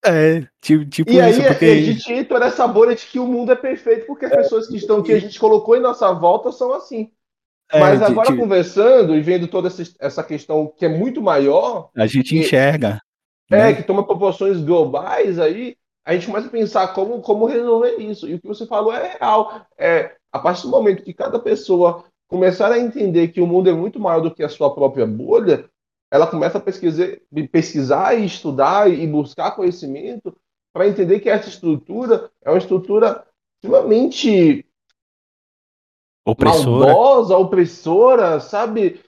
É, 0.06 0.48
tipo, 0.62 0.86
tipo 0.86 1.12
E 1.12 1.20
aí 1.20 1.32
isso, 1.32 1.42
a- 1.42 1.48
porque. 1.48 1.66
a 1.66 1.82
gente 1.82 2.14
entra 2.14 2.40
nessa 2.40 2.68
bolha 2.68 2.96
de 2.96 3.06
que 3.06 3.20
o 3.20 3.28
mundo 3.28 3.52
é 3.52 3.56
perfeito 3.56 4.06
porque 4.06 4.26
as 4.26 4.32
pessoas 4.32 4.68
que 4.68 4.78
estão 4.78 5.04
que 5.04 5.12
a 5.12 5.20
gente 5.20 5.40
colocou 5.40 5.76
em 5.76 5.82
nossa 5.82 6.12
volta 6.14 6.52
são 6.52 6.74
assim. 6.74 7.12
É, 7.72 7.80
Mas 7.80 8.02
agora 8.02 8.32
de- 8.32 8.38
conversando 8.38 9.16
e 9.16 9.22
vendo 9.22 9.48
toda 9.48 9.68
essa, 9.68 9.84
essa 10.00 10.24
questão 10.24 10.74
que 10.78 10.86
é 10.86 10.90
muito 10.90 11.22
maior, 11.22 11.90
a 11.96 12.06
gente 12.08 12.36
e- 12.36 12.40
enxerga. 12.40 13.02
é, 13.52 13.58
né? 13.58 13.74
que 13.74 13.84
toma 13.84 14.06
proporções 14.06 14.62
globais, 14.62 15.40
aí 15.40 15.76
a 16.06 16.14
gente 16.14 16.28
começa 16.28 16.48
a 16.48 16.52
pensar 16.52 16.88
como, 16.94 17.22
como 17.22 17.46
resolver 17.46 17.96
isso. 17.98 18.28
E 18.30 18.36
o 18.36 18.40
que 18.40 18.48
você 18.48 18.66
falou 18.66 18.94
é 18.94 19.18
real. 19.18 19.62
É, 19.78 20.16
a 20.32 20.40
partir 20.40 20.62
do 20.64 20.70
momento 20.70 21.04
que 21.04 21.14
cada 21.14 21.38
pessoa 21.38 22.06
começar 22.30 22.72
a 22.72 22.80
entender 22.80 23.30
que 23.30 23.42
o 23.42 23.48
mundo 23.48 23.70
é 23.70 23.74
muito 23.74 24.00
maior 24.00 24.22
do 24.22 24.34
que 24.34 24.44
a 24.44 24.50
sua 24.50 24.74
própria 24.74 25.06
bolha, 25.06 25.66
ela 26.10 26.26
começa 26.28 26.58
a 26.58 26.62
pesquisar, 26.62 27.08
pesquisar 27.52 28.18
e 28.18 28.26
estudar 28.26 28.90
e 28.90 29.06
buscar 29.06 29.52
conhecimento 29.52 30.34
para 30.74 30.88
entender 30.88 31.20
que 31.20 31.30
essa 31.30 31.50
estrutura 31.50 32.30
é 32.42 32.50
uma 32.50 32.58
estrutura 32.58 33.26
extremamente 33.62 34.66
Opressora. 36.32 36.94
maldosa, 36.94 37.38
opressora, 37.38 38.40
sabe? 38.40 39.02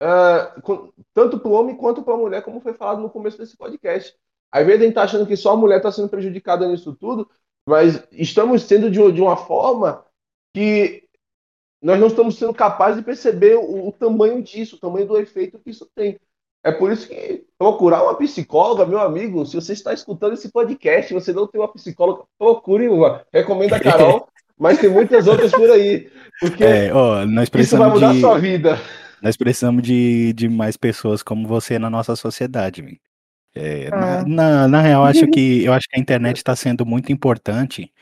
Ah, 0.00 0.56
com- 0.62 0.92
tanto 1.14 1.38
para 1.38 1.48
o 1.48 1.52
homem 1.52 1.76
quanto 1.76 2.02
para 2.02 2.14
a 2.14 2.16
mulher, 2.16 2.42
como 2.42 2.60
foi 2.60 2.72
falado 2.72 3.00
no 3.00 3.10
começo 3.10 3.38
desse 3.38 3.56
podcast. 3.56 4.14
Às 4.50 4.66
vezes 4.66 4.80
a 4.80 4.84
gente 4.84 4.90
está 4.90 5.02
achando 5.04 5.26
que 5.26 5.36
só 5.36 5.52
a 5.52 5.56
mulher 5.56 5.76
está 5.76 5.92
sendo 5.92 6.08
prejudicada 6.08 6.66
nisso 6.66 6.94
tudo, 6.94 7.28
mas 7.66 8.02
estamos 8.12 8.62
sendo 8.62 8.90
de, 8.90 9.12
de 9.12 9.20
uma 9.22 9.36
forma 9.36 10.04
que 10.54 11.04
nós 11.80 11.98
não 11.98 12.08
estamos 12.08 12.36
sendo 12.36 12.52
capazes 12.54 12.98
de 12.98 13.04
perceber 13.04 13.56
o, 13.56 13.88
o 13.88 13.92
tamanho 13.92 14.42
disso, 14.42 14.76
o 14.76 14.78
tamanho 14.78 15.06
do 15.06 15.16
efeito 15.18 15.58
que 15.58 15.70
isso 15.70 15.88
tem. 15.94 16.18
É 16.64 16.70
por 16.70 16.92
isso 16.92 17.08
que 17.08 17.44
procurar 17.58 18.04
uma 18.04 18.16
psicóloga, 18.16 18.86
meu 18.86 19.00
amigo, 19.00 19.44
se 19.44 19.56
você 19.56 19.72
está 19.72 19.92
escutando 19.92 20.34
esse 20.34 20.50
podcast 20.50 21.12
você 21.12 21.32
não 21.32 21.46
tem 21.46 21.60
uma 21.60 21.72
psicóloga, 21.72 22.24
procure 22.38 22.88
uma. 22.88 23.26
Recomendo 23.32 23.72
a 23.74 23.80
Carol, 23.80 24.28
mas 24.62 24.78
tem 24.78 24.88
muitas 24.90 25.26
outras 25.26 25.50
por 25.50 25.68
aí. 25.70 26.08
Porque 26.40 26.64
É, 26.64 26.92
ó, 26.94 27.26
nós 27.26 27.26
isso 27.26 27.34
vai 27.34 27.46
precisamos 27.50 27.94
mudar 27.94 28.12
de, 28.14 28.20
sua 28.20 28.38
vida. 28.38 28.80
nós 29.22 29.36
precisamos 29.36 29.82
de, 29.82 30.32
de 30.32 30.48
mais 30.48 30.76
pessoas 30.76 31.22
como 31.22 31.46
você 31.46 31.78
na 31.78 31.90
nossa 31.90 32.16
sociedade. 32.16 33.00
É, 33.54 33.90
na, 33.90 34.18
Ah. 34.20 34.24
na, 34.26 34.68
na 34.68 34.80
real, 34.80 35.04
acho 35.04 35.26
que 35.28 35.62
eu 35.64 35.72
acho 35.74 35.86
que 35.88 35.96
a 35.96 36.00
internet 36.00 36.38
está 36.38 36.56
sendo 36.56 36.86
muito 36.86 37.12
importante 37.12 37.92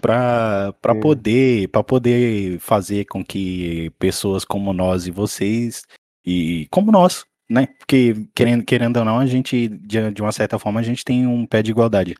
para 0.00 0.72
para 0.82 0.94
Sim. 0.94 1.00
poder 1.00 1.68
para 1.68 1.82
poder 1.84 2.58
fazer 2.58 3.04
com 3.06 3.24
que 3.24 3.90
pessoas 3.98 4.44
como 4.44 4.72
nós 4.72 5.06
e 5.06 5.10
vocês 5.10 5.82
e 6.24 6.66
como 6.70 6.90
nós, 6.92 7.24
né? 7.48 7.68
Porque 7.78 8.26
querendo 8.34 8.64
querendo 8.64 8.96
ou 8.98 9.04
não, 9.04 9.18
a 9.20 9.26
gente 9.26 9.68
de, 9.68 10.10
de 10.10 10.20
uma 10.22 10.32
certa 10.32 10.58
forma 10.58 10.80
a 10.80 10.82
gente 10.82 11.04
tem 11.04 11.26
um 11.26 11.46
pé 11.46 11.62
de 11.62 11.70
igualdade. 11.70 12.14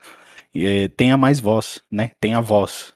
É, 0.55 0.89
tenha 0.89 1.17
mais 1.17 1.41
voz, 1.41 1.83
né? 1.91 2.13
Tenha 2.21 2.41
voz. 2.41 2.95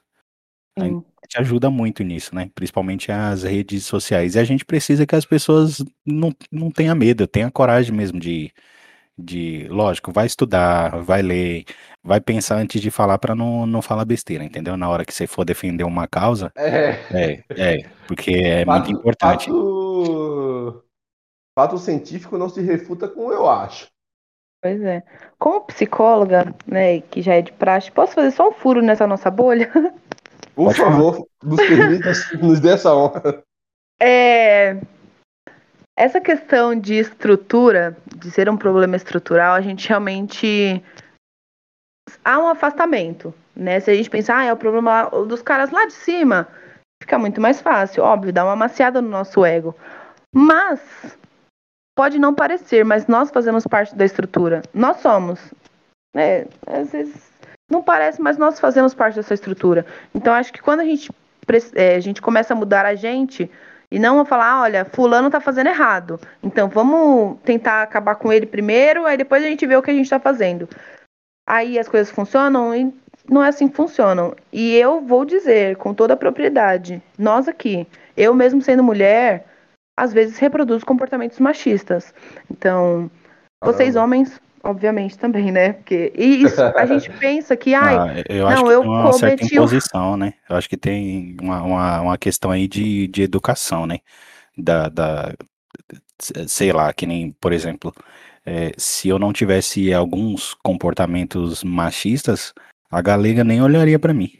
A 0.77 0.87
internet 0.87 1.37
ajuda 1.37 1.69
muito 1.69 2.03
nisso, 2.03 2.33
né? 2.35 2.49
Principalmente 2.53 3.11
as 3.11 3.43
redes 3.43 3.85
sociais. 3.85 4.35
E 4.35 4.39
a 4.39 4.43
gente 4.43 4.65
precisa 4.65 5.05
que 5.05 5.15
as 5.15 5.25
pessoas 5.25 5.83
não, 6.05 6.33
não 6.51 6.71
tenham 6.71 6.95
medo, 6.95 7.27
tenham 7.27 7.51
coragem 7.51 7.93
mesmo 7.93 8.19
de, 8.19 8.51
de. 9.17 9.67
Lógico, 9.69 10.11
vai 10.11 10.25
estudar, 10.25 11.01
vai 11.01 11.21
ler, 11.21 11.65
vai 12.03 12.19
pensar 12.19 12.57
antes 12.57 12.81
de 12.81 12.91
falar 12.91 13.17
para 13.17 13.35
não, 13.35 13.65
não 13.65 13.81
falar 13.81 14.05
besteira, 14.05 14.43
entendeu? 14.43 14.75
Na 14.75 14.89
hora 14.89 15.05
que 15.05 15.13
você 15.13 15.27
for 15.27 15.45
defender 15.45 15.83
uma 15.83 16.07
causa, 16.07 16.51
É, 16.55 16.99
é, 17.11 17.43
é, 17.49 17.89
porque 18.07 18.31
é 18.31 18.65
muito 18.65 18.91
importante. 18.91 19.45
Fato, 19.45 20.83
fato 21.57 21.77
científico 21.77 22.37
não 22.37 22.49
se 22.49 22.61
refuta 22.61 23.07
com 23.07 23.31
eu 23.31 23.47
acho. 23.47 23.91
Pois 24.61 24.81
é. 24.81 25.03
Como 25.37 25.65
psicóloga, 25.65 26.55
né, 26.65 27.01
que 27.01 27.21
já 27.21 27.33
é 27.33 27.41
de 27.41 27.51
praxe, 27.51 27.91
posso 27.91 28.13
fazer 28.13 28.31
só 28.31 28.47
um 28.47 28.53
furo 28.53 28.81
nessa 28.81 29.05
nossa 29.05 29.29
bolha? 29.29 29.69
Por 30.55 30.65
Pode 30.65 30.77
falar. 30.77 30.91
favor, 30.91 31.27
nos 31.43 31.57
permita, 31.57 32.11
nos 32.41 32.59
dê 32.59 32.69
essa 32.69 32.93
honra. 32.93 33.43
É, 34.01 34.77
essa 35.95 36.19
questão 36.19 36.77
de 36.77 36.95
estrutura, 36.95 37.95
de 38.17 38.31
ser 38.31 38.49
um 38.49 38.57
problema 38.57 38.95
estrutural, 38.95 39.55
a 39.55 39.61
gente 39.61 39.87
realmente 39.87 40.83
há 42.23 42.39
um 42.39 42.47
afastamento, 42.47 43.33
né? 43.55 43.79
Se 43.79 43.91
a 43.91 43.95
gente 43.95 44.09
pensar, 44.09 44.37
ah, 44.39 44.45
é 44.45 44.53
o 44.53 44.57
problema 44.57 45.09
dos 45.27 45.41
caras 45.41 45.71
lá 45.71 45.85
de 45.85 45.93
cima, 45.93 46.47
fica 47.01 47.19
muito 47.19 47.39
mais 47.39 47.61
fácil, 47.61 48.03
óbvio, 48.03 48.33
dá 48.33 48.43
uma 48.43 48.55
maciada 48.55 49.01
no 49.01 49.09
nosso 49.09 49.45
ego. 49.45 49.75
Mas 50.33 50.79
pode 51.95 52.17
não 52.17 52.33
parecer, 52.33 52.83
mas 52.83 53.05
nós 53.05 53.29
fazemos 53.29 53.67
parte 53.67 53.95
da 53.95 54.05
estrutura. 54.05 54.63
Nós 54.73 54.97
somos, 54.97 55.39
né? 56.15 56.45
Às 56.65 56.91
vezes 56.91 57.32
não 57.73 57.83
parece, 57.83 58.21
mas 58.21 58.37
nós 58.37 58.59
fazemos 58.59 58.93
parte 58.93 59.15
dessa 59.15 59.33
estrutura. 59.33 59.85
Então 60.15 60.33
acho 60.33 60.53
que 60.53 60.61
quando 60.61 60.79
a 60.79 60.85
gente 60.85 61.11
é, 61.75 61.95
a 61.95 61.99
gente 61.99 62.21
começa 62.21 62.53
a 62.53 62.57
mudar 62.57 62.85
a 62.85 62.95
gente 62.95 63.51
e 63.91 63.99
não 63.99 64.25
falar, 64.25 64.61
olha, 64.61 64.85
fulano 64.85 65.29
tá 65.29 65.41
fazendo 65.41 65.67
errado. 65.67 66.19
Então 66.41 66.69
vamos 66.69 67.37
tentar 67.43 67.83
acabar 67.83 68.15
com 68.15 68.31
ele 68.31 68.45
primeiro, 68.45 69.05
aí 69.05 69.17
depois 69.17 69.43
a 69.43 69.47
gente 69.47 69.67
vê 69.67 69.75
o 69.75 69.81
que 69.81 69.91
a 69.91 69.93
gente 69.93 70.09
tá 70.09 70.19
fazendo. 70.19 70.69
Aí 71.47 71.77
as 71.77 71.89
coisas 71.89 72.09
funcionam 72.09 72.73
e 72.73 72.93
não 73.29 73.43
é 73.43 73.49
assim 73.49 73.67
que 73.67 73.75
funcionam. 73.75 74.33
E 74.51 74.75
eu 74.75 75.01
vou 75.01 75.25
dizer 75.25 75.75
com 75.75 75.93
toda 75.93 76.13
a 76.13 76.17
propriedade, 76.17 77.01
nós 77.17 77.47
aqui, 77.47 77.85
eu 78.15 78.33
mesmo 78.33 78.61
sendo 78.61 78.83
mulher, 78.83 79.45
às 79.97 80.13
vezes 80.13 80.37
reproduzo 80.37 80.85
comportamentos 80.85 81.39
machistas. 81.39 82.13
Então, 82.49 83.11
vocês 83.63 83.95
homens, 83.95 84.39
obviamente 84.63 85.17
também, 85.17 85.51
né? 85.51 85.73
Porque 85.73 86.11
e 86.15 86.43
isso 86.43 86.61
a 86.75 86.85
gente 86.85 87.11
pensa 87.19 87.55
que 87.55 87.73
ai, 87.73 87.95
Ah, 87.97 88.23
eu 88.29 88.47
acho 88.47 88.63
não, 88.63 88.67
que 88.69 88.73
eu 88.73 88.81
tem 88.81 88.89
uma 88.89 89.11
certa 89.13 89.35
cometi 89.35 89.59
um- 89.59 89.63
imposição, 89.63 90.17
né? 90.17 90.33
Eu 90.49 90.55
acho 90.55 90.69
que 90.69 90.77
tem 90.77 91.35
uma, 91.41 91.61
uma, 91.61 92.01
uma 92.01 92.17
questão 92.17 92.49
aí 92.51 92.67
de, 92.67 93.07
de 93.07 93.21
educação, 93.21 93.85
né? 93.85 93.99
Da, 94.57 94.87
da, 94.89 95.33
sei 96.47 96.71
lá, 96.71 96.93
que 96.93 97.05
nem, 97.05 97.31
por 97.31 97.51
exemplo, 97.51 97.93
eh, 98.45 98.71
se 98.77 99.09
eu 99.09 99.19
não 99.19 99.33
tivesse 99.33 99.93
alguns 99.93 100.53
comportamentos 100.53 101.63
machistas, 101.63 102.53
a 102.89 103.01
galega 103.01 103.43
nem 103.43 103.61
olharia 103.61 103.99
pra 103.99 104.13
mim. 104.13 104.31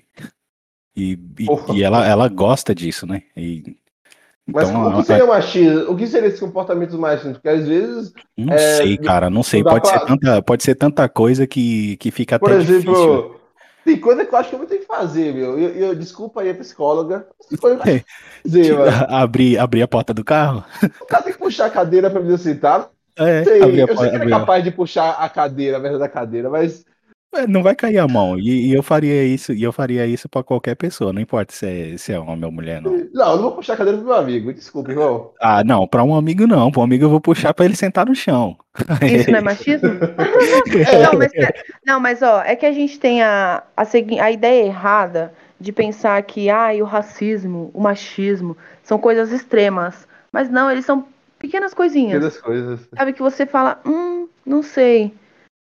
E, 0.96 1.14
e, 1.40 1.48
e 1.78 1.84
ela, 1.84 2.06
ela 2.06 2.28
gosta 2.30 2.74
disso, 2.76 3.08
né? 3.08 3.24
E, 3.36 3.76
Mas 4.46 4.70
então, 4.70 4.90
o 4.90 4.98
que 4.98 5.04
seria 5.04 5.26
machismo? 5.26 5.92
O 5.92 5.96
que 5.96 6.06
seria 6.08 6.28
esses 6.28 6.40
comportamentos 6.40 6.96
machistas? 6.96 7.34
Porque 7.34 7.50
às 7.50 7.66
vezes, 7.68 8.14
não 8.38 8.54
é, 8.54 8.58
sei, 8.58 8.98
cara, 8.98 9.30
não 9.30 9.42
sei. 9.42 9.64
Pode 9.64 9.88
ser 9.88 10.00
pra- 10.00 10.06
tanta, 10.06 10.42
pode 10.42 10.64
ser 10.64 10.76
tanta 10.76 11.08
coisa 11.08 11.48
que, 11.48 11.96
que 11.98 12.12
fica 12.12 12.38
por 12.38 12.52
até 12.52 12.60
difícil. 12.60 12.92
exemplo, 12.92 13.40
tem 13.86 14.00
coisa 14.00 14.26
que 14.26 14.34
eu 14.34 14.40
acho 14.40 14.50
que 14.50 14.56
eu 14.56 14.60
vou 14.60 14.68
ter 14.68 14.80
que 14.80 14.86
fazer, 14.86 15.34
meu. 15.34 15.58
Eu, 15.58 15.70
eu- 15.70 15.96
desculpa 15.96 16.42
aí 16.42 16.50
a 16.50 16.56
psicóloga. 16.56 17.26
Mano. 17.62 17.80
abrir, 19.08 19.58
abrir 19.58 19.82
a 19.82 19.88
porta 19.88 20.14
do 20.14 20.24
carro? 20.24 20.64
O 21.02 21.06
cara 21.06 21.24
tem 21.24 21.34
que 21.34 21.40
puxar 21.40 21.68
a 21.68 21.70
cadeira 21.70 22.10
pra 22.10 22.20
me 22.22 22.38
sentar. 22.38 22.90
É, 23.16 23.44
Sei, 23.44 23.62
eu 23.62 23.88
sei 23.96 24.10
que 24.10 24.16
ele 24.16 24.26
é 24.26 24.30
capaz 24.30 24.64
de 24.64 24.72
puxar 24.72 25.12
a 25.12 25.30
cadeira, 25.30 25.78
a 25.78 25.80
verdade 25.80 26.00
da 26.02 26.10
cadeira, 26.10 26.50
mas 26.50 26.80
É, 26.82 26.93
Não 27.48 27.64
vai 27.64 27.76
cair 27.76 27.98
a 27.98 28.08
mão. 28.08 28.38
E, 28.38 28.70
e 28.70 28.74
eu 28.74 28.84
faria 28.84 29.24
isso, 29.24 29.54
e 29.54 29.64
eu 29.64 29.72
faria 29.72 30.06
isso 30.06 30.30
para 30.30 30.44
qualquer 30.44 30.76
pessoa, 30.76 31.12
não 31.12 31.22
importa 31.22 31.54
se 31.54 31.66
é, 31.66 31.98
se 31.98 32.14
é 32.14 32.20
homem 32.20 32.46
ou 32.46 32.52
mulher, 32.52 32.82
não. 32.82 32.94
Não, 33.14 33.32
eu 33.32 33.36
não 33.36 33.44
vou 33.44 33.52
puxar 33.54 33.74
a 33.74 33.78
cadeira 33.78 33.98
pro 33.98 34.08
meu 34.08 34.16
amigo. 34.16 34.54
Desculpa, 34.54 34.92
irmão. 34.92 35.32
Ah, 35.40 35.64
não, 35.64 35.88
para 35.88 36.04
um 36.04 36.16
amigo 36.16 36.48
não. 36.48 36.72
Para 36.72 36.82
um 36.82 36.84
amigo 36.84 37.06
eu 37.06 37.10
vou 37.10 37.22
puxar 37.22 37.54
para 37.54 37.66
ele 37.66 37.76
sentar 37.76 38.06
no 38.06 38.16
chão. 38.16 38.58
Isso 39.02 39.30
não 39.32 39.38
é 39.38 39.42
machismo? 39.42 39.90
Não, 41.04 41.20
mas, 41.20 41.32
não, 41.86 42.00
mas 42.00 42.22
ó, 42.22 42.42
é 42.42 42.56
que 42.56 42.66
a 42.66 42.72
gente 42.72 43.00
tem 43.00 43.22
a, 43.22 43.64
a, 43.78 43.84
a 44.22 44.32
ideia 44.32 44.66
errada 44.66 45.34
de 45.60 45.72
pensar 45.72 46.22
que 46.24 46.50
ah, 46.50 46.72
o 46.80 46.84
racismo, 46.84 47.72
o 47.74 47.82
machismo 47.82 48.58
são 48.82 48.98
coisas 48.98 49.32
extremas. 49.32 50.08
Mas 50.32 50.50
não, 50.50 50.70
eles 50.70 50.86
são 50.86 51.06
pequenas 51.38 51.74
coisinhas. 51.74 52.14
Pequenas 52.14 52.42
coisas. 52.42 52.90
Sabe 52.98 53.14
que 53.14 53.22
você 53.22 53.46
fala, 53.46 53.80
hum, 53.86 54.28
não 54.46 54.64
sei. 54.64 55.14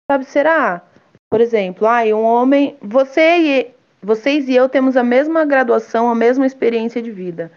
Sabe, 0.09 0.25
será? 0.25 0.81
Por 1.29 1.41
exemplo, 1.41 1.87
ai, 1.87 2.13
um 2.13 2.23
homem. 2.23 2.77
Você 2.81 3.37
e. 3.37 3.71
vocês 4.01 4.47
e 4.47 4.55
eu 4.55 4.69
temos 4.69 4.95
a 4.95 5.03
mesma 5.03 5.45
graduação, 5.45 6.09
a 6.09 6.15
mesma 6.15 6.45
experiência 6.45 7.01
de 7.01 7.11
vida. 7.11 7.51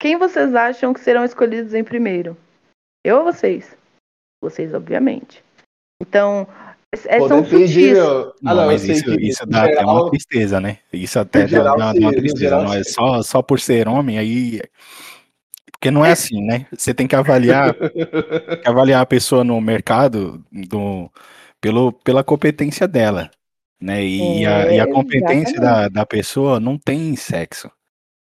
Quem 0.00 0.16
vocês 0.16 0.54
acham 0.54 0.92
que 0.92 1.00
serão 1.00 1.24
escolhidos 1.24 1.74
em 1.74 1.84
primeiro? 1.84 2.36
Eu 3.04 3.18
ou 3.18 3.24
vocês? 3.24 3.76
Vocês, 4.42 4.74
obviamente. 4.74 5.42
Então, 6.00 6.46
é, 7.06 7.18
Pô, 7.18 7.28
são 7.28 7.44
sutis. 7.44 7.96
Ah, 7.98 8.32
Não, 8.42 8.54
não, 8.56 8.66
mas 8.66 8.84
isso, 8.84 9.04
que 9.04 9.26
isso 9.26 9.46
dá 9.46 9.62
até 9.64 9.74
geral- 9.76 10.02
uma 10.02 10.10
tristeza, 10.10 10.60
né? 10.60 10.78
Isso 10.92 11.18
até 11.18 11.46
geral, 11.46 11.78
dá, 11.78 11.92
dá 11.92 11.98
uma 12.00 12.10
tristeza. 12.12 12.36
geral, 12.44 12.64
Não 12.64 12.74
é 12.74 12.82
só, 12.82 13.22
só 13.22 13.40
por 13.40 13.60
ser 13.60 13.86
homem, 13.88 14.18
aí. 14.18 14.60
Porque 15.70 15.90
não 15.90 16.04
é 16.04 16.12
assim, 16.12 16.44
né? 16.44 16.66
Você 16.76 16.92
tem 16.92 17.06
que 17.06 17.16
avaliar, 17.16 17.72
tem 17.74 18.60
que 18.60 18.68
avaliar 18.68 19.00
a 19.02 19.06
pessoa 19.06 19.42
no 19.42 19.60
mercado 19.60 20.44
do, 20.50 21.10
pelo, 21.62 21.92
pela 21.94 22.24
competência 22.24 22.88
dela. 22.88 23.30
Né? 23.80 24.04
E, 24.04 24.46
a, 24.46 24.72
e 24.72 24.80
a 24.80 24.86
É, 24.86 24.86
competência 24.86 25.60
da, 25.60 25.88
da 25.88 26.06
pessoa 26.06 26.60
não 26.60 26.78
tem 26.78 27.16
sexo. 27.16 27.70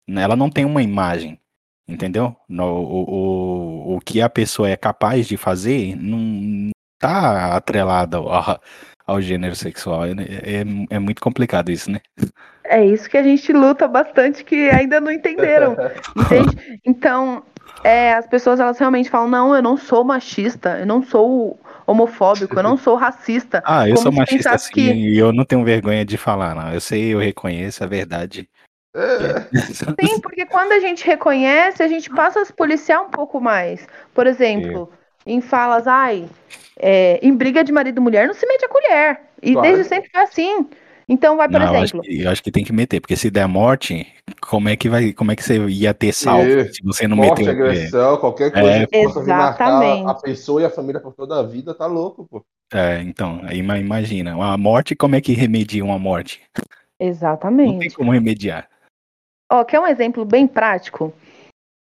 né? 0.08 0.22
Ela 0.22 0.36
não 0.36 0.50
tem 0.50 0.66
uma 0.66 0.82
imagem. 0.82 1.40
Entendeu? 1.88 2.36
No, 2.48 2.64
o, 2.66 3.94
o, 3.94 3.96
o 3.96 4.00
que 4.00 4.22
a 4.22 4.30
pessoa 4.30 4.68
é 4.70 4.76
capaz 4.76 5.26
de 5.28 5.36
fazer 5.36 5.96
não 5.96 6.70
tá 7.00 7.56
atrelado 7.56 8.18
ao, 8.18 8.60
ao 9.06 9.20
gênero 9.22 9.56
sexual. 9.56 10.06
É, 10.06 10.10
é, 10.10 10.64
é 10.90 10.98
muito 11.00 11.20
complicado 11.22 11.70
isso, 11.72 11.90
né? 11.90 12.00
É 12.64 12.84
isso 12.84 13.08
que 13.10 13.16
a 13.16 13.22
gente 13.22 13.52
luta 13.52 13.88
bastante, 13.88 14.44
que 14.44 14.70
ainda 14.70 15.00
não 15.00 15.10
entenderam. 15.10 15.80
entende? 16.16 16.56
Então, 16.84 17.44
é, 17.82 18.14
as 18.14 18.26
pessoas 18.28 18.60
elas 18.60 18.78
realmente 18.78 19.10
falam: 19.10 19.28
não, 19.30 19.54
eu 19.56 19.62
não 19.62 19.76
sou 19.76 20.04
machista, 20.04 20.78
eu 20.80 20.86
não 20.86 21.02
sou 21.02 21.58
homofóbico, 21.90 22.58
eu 22.58 22.62
não 22.62 22.76
sou 22.76 22.94
racista. 22.96 23.62
Ah, 23.66 23.88
eu 23.88 23.96
sou 23.96 24.10
machista 24.12 24.56
sim, 24.58 24.72
que- 24.72 24.92
e 24.92 25.18
eu 25.18 25.32
não 25.32 25.44
tenho 25.44 25.64
vergonha 25.64 26.04
de 26.04 26.16
falar, 26.16 26.54
não. 26.54 26.72
Eu 26.72 26.80
sei, 26.80 27.14
eu 27.14 27.18
reconheço 27.18 27.82
a 27.84 27.86
verdade. 27.86 28.48
É, 28.94 29.46
Sim, 30.00 30.20
porque 30.20 30.44
quando 30.46 30.72
a 30.72 30.80
gente 30.80 31.04
reconhece, 31.06 31.82
a 31.82 31.88
gente 31.88 32.10
passa 32.10 32.40
a 32.40 32.44
se 32.44 32.52
policiar 32.52 33.00
um 33.02 33.10
pouco 33.10 33.40
mais. 33.40 33.86
Por 34.12 34.26
exemplo, 34.26 34.90
em 35.24 35.40
falas, 35.40 35.86
ai, 35.86 36.28
é, 36.76 37.20
em 37.22 37.34
briga 37.34 37.62
de 37.62 37.70
marido 37.72 37.98
e 37.98 38.00
mulher 38.02 38.26
não 38.26 38.34
se 38.34 38.46
mete 38.46 38.64
a 38.64 38.68
colher. 38.68 39.20
E 39.42 39.52
Claro. 39.52 39.68
desde 39.68 39.84
sempre 39.88 40.10
foi 40.10 40.20
assim. 40.22 40.66
Então 41.12 41.36
vai, 41.36 41.48
por 41.48 41.60
Não, 41.60 41.66
eu 41.66 41.74
acho, 41.80 41.96
exemplo. 41.96 42.02
que, 42.02 42.22
eu 42.22 42.30
acho 42.30 42.40
que 42.40 42.52
tem 42.52 42.62
que 42.64 42.72
meter, 42.72 43.00
porque 43.00 43.16
se 43.16 43.30
der 43.32 43.48
morte, 43.48 44.06
como 44.40 44.68
é 44.68 44.76
que 44.76 44.88
vai, 44.88 45.12
como 45.12 45.32
é 45.32 45.36
que 45.36 45.42
você 45.42 45.58
ia 45.66 45.92
ter 45.92 46.12
salvo 46.12 46.60
É, 46.60 46.72
se 46.72 46.80
você 46.84 47.08
não 47.08 47.16
morte, 47.16 47.42
meteu? 47.42 47.50
agressão, 47.52 48.16
qualquer 48.18 48.52
coisa 48.52 48.78
É, 48.78 48.86
que 48.86 49.02
possa 49.04 49.20
Exatamente. 49.20 50.06
a 50.08 50.14
pessoa 50.14 50.62
e 50.62 50.64
a 50.64 50.70
família 50.70 51.00
por 51.00 51.12
toda 51.12 51.40
a 51.40 51.42
vida, 51.42 51.74
tá 51.74 51.86
louco, 51.86 52.28
pô. 52.30 52.44
É, 52.72 53.02
então, 53.02 53.40
aí 53.42 53.58
ima- 53.58 53.78
imagina, 53.78 54.36
uma 54.36 54.56
morte, 54.56 54.94
como 54.94 55.16
é 55.16 55.20
que 55.20 55.32
remedia 55.32 55.84
uma 55.84 55.98
morte? 55.98 56.40
Não 56.56 56.64
tem 56.64 57.08
Exatamente. 57.08 57.94
como 57.96 58.12
remediar. 58.12 58.68
Ó, 59.50 59.64
quer 59.64 59.80
um 59.80 59.86
exemplo 59.88 60.24
bem 60.24 60.46
prático? 60.46 61.12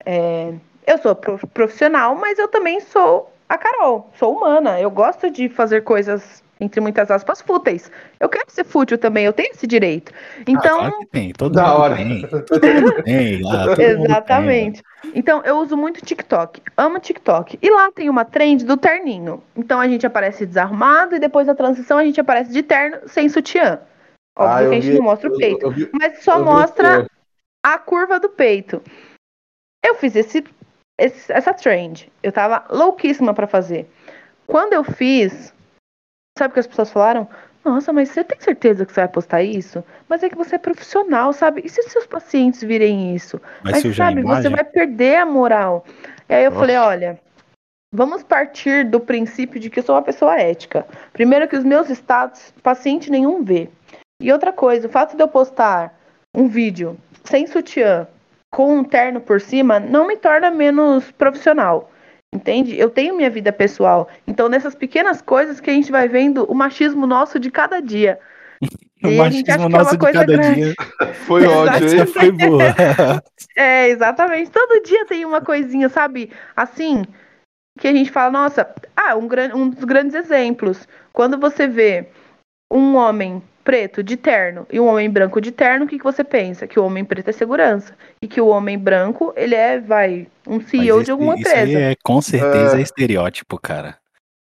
É, 0.05 0.53
eu 0.85 0.99
sou 0.99 1.15
prof- 1.15 1.47
profissional, 1.55 2.17
mas 2.17 2.37
eu 2.39 2.49
também 2.49 2.81
sou 2.81 3.33
a 3.49 3.57
Carol, 3.57 4.11
sou 4.19 4.37
humana. 4.37 4.81
Eu 4.81 4.91
gosto 4.91 5.31
de 5.31 5.49
fazer 5.49 5.83
coisas, 5.85 6.43
entre 6.61 6.81
muitas 6.81 7.11
aspas, 7.11 7.41
fúteis. 7.43 7.91
Eu 8.21 8.29
quero 8.29 8.45
ser 8.49 8.65
fútil 8.65 8.97
também, 8.97 9.25
eu 9.25 9.33
tenho 9.33 9.51
esse 9.53 9.67
direito. 9.67 10.13
Então, 10.47 10.77
ah, 10.81 10.89
claro 10.91 10.99
que 11.01 11.07
tem, 11.07 11.33
todo 11.33 11.53
Da 11.55 11.75
hora. 11.75 11.97
tem, 11.97 12.23
todo 12.27 12.67
mundo 12.67 13.03
tem. 13.03 13.43
lá, 13.43 13.65
todo 13.65 13.69
mundo 13.69 13.81
Exatamente. 13.81 14.83
Então, 15.15 15.43
eu 15.45 15.57
uso 15.59 15.77
muito 15.77 16.01
TikTok. 16.05 16.63
Amo 16.77 16.99
TikTok. 16.99 17.59
E 17.61 17.71
lá 17.71 17.91
tem 17.93 18.09
uma 18.09 18.25
trend 18.25 18.65
do 18.65 18.77
terninho. 18.77 19.43
Então, 19.57 19.79
a 19.81 19.87
gente 19.89 20.07
aparece 20.07 20.47
desarrumado 20.47 21.15
e 21.15 21.19
depois 21.19 21.47
da 21.47 21.55
transição 21.55 21.99
a 21.99 22.05
gente 22.05 22.21
aparece 22.21 22.51
de 22.53 22.63
terno 22.63 22.99
sem 23.09 23.29
sutiã. 23.29 23.81
Óbvio 24.37 24.55
Ah, 24.57 24.59
que 24.61 24.65
eu 24.65 24.71
a 24.71 24.75
gente 24.75 24.89
vi- 24.91 24.95
não 24.99 25.05
mostra 25.05 25.31
o 25.31 25.33
eu- 25.35 25.39
peito. 25.39 25.67
eu 25.67 25.71
vi- 25.71 25.91
mas 25.93 26.25
só 26.25 26.35
eu 26.35 26.39
vi 26.39 26.45
mostra 26.45 27.07
a 27.65 27.79
curva 27.79 28.19
do 28.19 28.29
peito. 28.29 28.83
Eu 29.85 29.95
fiz 29.97 30.17
esse, 30.17 30.45
esse- 30.99 31.33
essa 31.33 31.53
trend. 31.55 32.11
Eu 32.23 32.33
tava 32.33 32.65
louquíssima 32.71 33.33
pra 33.35 33.47
fazer. 33.47 33.89
Quando 34.47 34.73
eu 34.73 34.83
fiz, 34.83 35.54
sabe 36.37 36.51
o 36.51 36.55
que 36.55 36.61
as 36.61 36.67
pessoas 36.67 36.91
falaram? 36.91 37.29
Nossa, 37.65 37.93
mas 37.93 38.11
você 38.11 38.23
tem 38.23 38.39
certeza 38.41 38.85
que 38.85 38.93
você 38.93 39.01
vai 39.01 39.09
postar 39.09 39.43
isso? 39.43 39.83
Mas 40.09 40.23
é 40.23 40.29
que 40.29 40.37
você 40.37 40.57
é 40.57 40.59
profissional, 40.59 41.33
sabe? 41.33 41.63
E 41.65 41.69
se 41.69 41.81
os 41.81 41.91
seus 41.91 42.07
pacientes 42.07 42.61
virem 42.63 43.15
isso? 43.15 43.41
Mas 43.63 43.85
a 43.85 43.95
sabe, 43.95 44.23
você 44.23 44.51
vai 44.51 44.65
perder 44.65 45.17
a 45.17 45.27
moral. 45.27 45.85
E 46.29 46.35
aí 46.35 46.45
eu 46.45 46.51
Nossa. 46.51 46.61
falei, 46.61 46.77
olha, 46.77 47.21
vamos 47.93 48.23
partir 48.23 48.85
do 48.85 49.01
princípio 49.01 49.59
de 49.59 49.71
que 49.71 49.79
eu 49.79 49.83
sou 49.83 49.95
uma 49.95 50.03
pessoa 50.03 50.39
ética. 50.39 50.87
Primeiro 51.13 51.49
que 51.49 51.57
os 51.57 51.65
meus 51.65 51.89
status, 51.89 52.53
paciente 52.63 53.11
nenhum 53.11 53.43
vê. 53.43 53.71
E 54.21 54.31
outra 54.31 54.53
coisa, 54.53 54.87
o 54.87 54.91
fato 54.91 55.17
de 55.17 55.23
eu 55.23 55.29
postar 55.29 55.99
um 56.35 56.49
vídeo 56.49 56.99
sem 57.23 57.47
sutiã, 57.47 58.07
com 58.53 58.77
um 58.77 58.85
terno 58.85 59.21
por 59.21 59.41
cima, 59.41 59.81
não 59.81 60.07
me 60.07 60.17
torna 60.17 60.51
menos 60.51 61.11
profissional. 61.13 61.91
Entende? 62.35 62.77
Eu 62.77 62.91
tenho 62.91 63.17
minha 63.17 63.31
vida 63.31 63.53
pessoal. 63.53 64.09
Então, 64.27 64.49
nessas 64.49 64.75
pequenas 64.75 65.23
coisas 65.23 65.61
que 65.61 65.71
a 65.71 65.73
gente 65.73 65.93
vai 65.93 66.09
vendo 66.09 66.45
o 66.51 66.55
machismo 66.55 67.07
nosso 67.07 67.39
de 67.39 67.51
cada 67.51 67.81
dia. 67.81 68.19
O 69.05 69.09
E 69.11 69.21
a 69.21 69.29
gente 69.29 69.51
acha 69.51 69.59
machismo 69.59 69.69
que 69.69 69.75
é 69.75 69.79
uma 69.79 69.79
nosso 69.79 69.91
de 69.91 69.99
coisa 69.99 70.21
cada 70.21 70.33
grande. 70.33 70.55
dia. 70.55 70.75
Foi 71.27 71.45
ótimo, 71.45 71.89
hein? 71.91 72.07
foi 72.07 72.33
boa. 72.33 73.23
É, 73.55 73.89
exatamente. 73.91 74.51
Todo 74.51 74.83
dia 74.83 75.05
tem 75.05 75.27
uma 75.27 75.43
coisinha, 75.43 75.91
sabe? 75.91 76.31
Assim, 76.57 77.05
que 77.79 77.87
a 77.87 77.93
gente 77.93 78.11
fala, 78.11 78.31
nossa, 78.31 78.75
ah, 78.97 79.15
um, 79.15 79.29
um 79.55 79.69
dos 79.69 79.85
grandes 79.85 80.15
exemplos. 80.15 80.89
Quando 81.13 81.39
você 81.39 81.69
vê 81.69 82.09
um 82.73 82.97
homem 82.97 83.43
preto 83.65 84.03
de 84.03 84.17
terno 84.17 84.67
e 84.71 84.79
um 84.79 84.87
homem 84.87 85.09
branco 85.11 85.41
de 85.41 85.51
terno, 85.51 85.87
o 85.87 85.89
que, 85.89 85.97
que 85.99 86.05
você 86.05 86.23
pensa? 86.23 86.67
Que 86.67 86.79
o 86.79 86.85
homem 86.85 87.05
preto 87.05 87.31
é 87.31 87.33
segurança. 87.33 87.95
E 88.21 88.29
que 88.29 88.41
o 88.41 88.49
homem 88.49 88.79
branco, 88.79 89.33
ele 89.37 89.55
é, 89.55 89.81
vai, 89.81 90.27
um 90.47 90.61
CEO 90.61 90.99
de 90.99 91.03
esse- 91.05 91.11
alguma 91.11 91.35
isso 91.35 91.49
aí 91.49 91.61
empresa. 91.63 91.81
é 91.81 91.95
com 92.05 92.21
certeza 92.21 92.77
É. 92.77 92.81
é 92.81 92.83
estereótipo, 92.83 93.59
cara. 93.59 93.97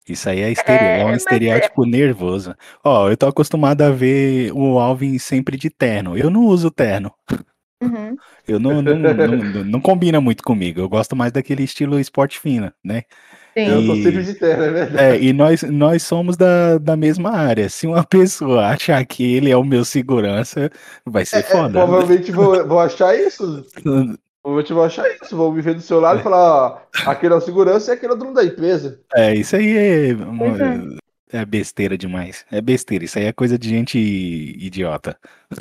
Isso 0.08 0.30
aí 0.30 0.42
é, 0.42 0.52
estere... 0.52 0.86
É, 0.86 1.00
é 1.02 1.06
um 1.06 1.10
mas 1.10 1.18
estereótipo 1.24 1.86
nervoso. 1.86 2.56
Ó, 2.84 3.10
eu 3.10 3.18
tô 3.18 3.28
acostumado 3.28 3.82
a 3.82 3.90
ver 3.90 4.52
o 4.54 4.78
Alvin 4.80 5.18
sempre 5.18 5.58
de 5.58 5.70
terno. 5.70 6.18
Eu 6.18 6.30
não 6.30 6.46
uso 6.46 6.70
terno. 6.72 7.12
Uhum. 7.84 8.16
Eu 8.48 8.60
não, 8.60 8.82
não, 8.82 8.96
não, 8.96 9.14
não, 9.14 9.64
não 9.66 9.82
combina 9.82 10.20
muito 10.22 10.44
comigo. 10.44 10.80
Eu 10.80 10.88
gosto 10.90 11.16
mais 11.16 11.32
daquele 11.32 11.64
estilo 11.64 12.00
esporte 12.00 12.40
fino, 12.40 12.72
né? 12.84 13.04
Sim. 13.58 13.68
Eu 13.70 13.86
tô 13.88 13.96
sempre 13.96 14.24
de 14.24 14.34
terno, 14.36 14.64
é 14.64 14.70
verdade. 14.72 15.04
É, 15.04 15.20
e 15.22 15.34
nós, 15.34 15.64
nós 15.64 16.04
somos 16.04 16.38
da, 16.38 16.78
da 16.78 16.96
mesma 16.96 17.32
área. 17.32 17.70
Se 17.70 17.88
uma 17.88 18.04
pessoa 18.06 18.68
achar 18.68 19.04
que 19.06 19.36
ele 19.36 19.50
é 19.50 19.58
o 19.58 19.64
meu 19.64 19.84
segurança, 19.84 20.70
vai 21.06 21.26
ser 21.26 21.38
É, 21.38 21.44
foda. 21.44 21.72
provavelmente 21.86 22.32
vou, 22.32 22.68
vou 22.68 22.80
achar 22.80 23.16
isso. 23.18 23.66
Provavelmente 24.44 24.74
vou 24.74 24.84
achar 24.84 25.06
isso. 25.22 25.36
Vou 25.36 25.52
me 25.52 25.62
ver 25.62 25.74
do 25.74 25.82
seu 25.82 26.00
lado 26.00 26.22
e 26.22 26.24
falar, 26.24 26.40
ó, 27.06 27.10
aquele 27.12 27.34
é 27.34 27.38
o 27.38 27.42
segurança 27.42 27.92
e 27.92 27.94
aquele 27.96 28.14
é 28.14 28.16
o 28.16 28.18
dono 28.18 28.34
da 28.34 28.46
empresa. 28.46 29.00
É, 29.14 29.36
isso 29.36 29.56
aí 29.58 29.76
é, 29.76 30.10
é. 30.12 31.40
é 31.42 31.46
besteira 31.46 31.98
demais. 31.98 32.46
É 32.50 32.62
besteira. 32.62 33.04
Isso 33.04 33.20
aí 33.20 33.26
é 33.26 33.34
coisa 33.34 33.58
de 33.60 33.68
gente 33.68 33.98
idiota. 34.00 35.18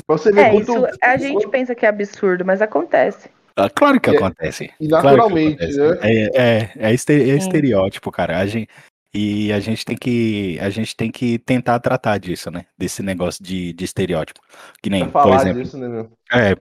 Você 0.07 0.31
ver 0.31 0.41
É, 0.43 0.51
quanto. 0.51 0.63
isso 0.73 0.87
a 1.03 1.17
gente 1.17 1.49
pensa 1.49 1.75
que 1.75 1.85
é 1.85 1.89
absurdo, 1.89 2.45
mas 2.45 2.63
acontece. 2.63 3.29
Ah, 3.57 3.71
claro 3.71 3.99
que 4.01 4.11
E- 4.11 4.17
acontece. 4.17 4.71
e 4.79 4.87
Claro 4.89 5.03
que 5.09 5.11
naturalmente, 5.17 5.63
acontece. 5.65 5.79
né? 5.79 5.99
É, 6.03 6.31
é, 6.35 6.73
é, 6.77 6.93
este- 6.95 7.13
é 7.31 7.37
estereótipo, 7.37 8.11
cara. 8.13 8.39
A 8.39 8.47
gente, 8.47 8.69
e 9.15 9.51
a 9.51 9.59
gente 9.61 9.83
tem 9.85 9.97
que 9.97 10.59
a 10.61 10.69
gente 10.69 10.95
tem 10.95 11.11
que 11.11 11.39
tentar 11.39 11.81
tratar 11.81 12.19
disso, 12.19 12.51
né? 12.51 12.67
Desse 12.77 13.03
negócio 13.03 13.43
de, 13.43 13.73
de 13.73 13.85
estereótipo. 13.85 14.41
Que 14.83 14.91
nem, 14.91 15.09
por 15.09 15.33
exemplo, 15.35 15.63
disso, 15.63 15.79
né, 15.79 15.89
meu? 15.89 16.13
É. 16.33 16.55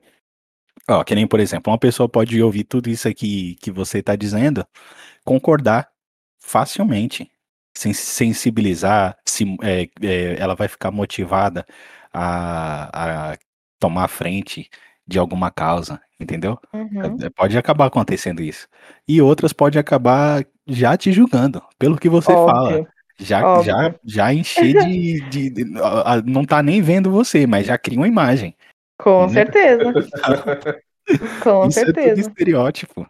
Ó, 0.87 1.03
que 1.03 1.15
nem, 1.15 1.27
por 1.27 1.39
exemplo, 1.39 1.71
uma 1.71 1.79
pessoa 1.79 2.07
pode 2.07 2.41
ouvir 2.41 2.63
tudo 2.63 2.89
isso 2.89 3.07
aqui 3.09 3.55
que 3.59 3.71
você 3.71 3.99
está 3.99 4.15
dizendo, 4.15 4.65
concordar 5.25 5.89
facilmente, 6.39 7.29
sem 7.75 7.91
se 7.91 8.05
sensibilizar, 8.05 9.17
se, 9.25 9.43
é, 9.63 9.89
é, 10.01 10.35
ela 10.39 10.55
vai 10.55 10.67
ficar 10.67 10.91
motivada 10.91 11.65
a, 12.13 13.31
a 13.33 13.37
tomar 13.79 14.05
a 14.05 14.07
frente 14.07 14.69
de 15.08 15.20
alguma 15.20 15.51
causa, 15.51 15.99
entendeu? 16.20 16.60
Uhum. 16.74 17.18
É, 17.22 17.30
Pode 17.30 17.58
acabar 17.58 17.86
acontecendo 17.88 18.41
isso. 18.41 18.68
E 19.08 19.22
outras 19.22 19.53
pode 19.53 19.78
acabar 19.78 20.43
já 20.68 20.97
te 20.97 21.12
julgando, 21.12 21.62
pelo 21.78 21.97
que 21.97 22.10
você 22.10 22.32
fala. 22.32 22.70
Óbvio. 22.70 22.88
Já, 23.18 23.47
Óbvio. 23.47 23.64
já, 23.66 23.95
já 24.03 24.34
encher 24.34 24.74
de, 24.86 25.22
de, 25.30 25.49
de- 25.49 25.80
a- 25.80 26.14
a- 26.16 26.22
Não 26.22 26.43
tá 26.43 26.62
nem 26.64 26.82
vendo 26.82 27.10
você, 27.12 27.45
mas 27.47 27.66
já 27.68 27.78
cria 27.78 27.97
uma 27.99 28.08
imagem. 28.08 28.56
Com 28.99 29.28
Né? 29.28 29.34
certeza. 29.34 29.93
Com 31.43 31.68
isso 31.68 31.80
é 31.80 31.86
tudo 31.86 31.95
certeza. 31.95 32.22
estereótipo. 32.22 33.08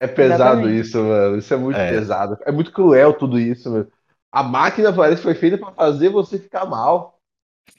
É 0.00 0.06
pesado 0.06 0.42
Exatamente. 0.68 0.80
isso, 0.80 0.98
mano. 1.02 1.38
Isso 1.38 1.54
é 1.54 1.56
muito 1.56 1.76
É. 1.78 1.90
pesado. 1.90 2.36
É 2.44 2.52
muito 2.52 2.72
cruel 2.72 3.14
tudo 3.14 3.38
isso, 3.38 3.70
mano. 3.70 3.88
A 4.30 4.42
máquina 4.42 4.92
parece 4.92 5.16
que 5.18 5.22
foi 5.22 5.34
feita 5.34 5.56
pra 5.58 5.70
fazer 5.72 6.08
você 6.08 6.38
ficar 6.38 6.66
mal. 6.66 7.18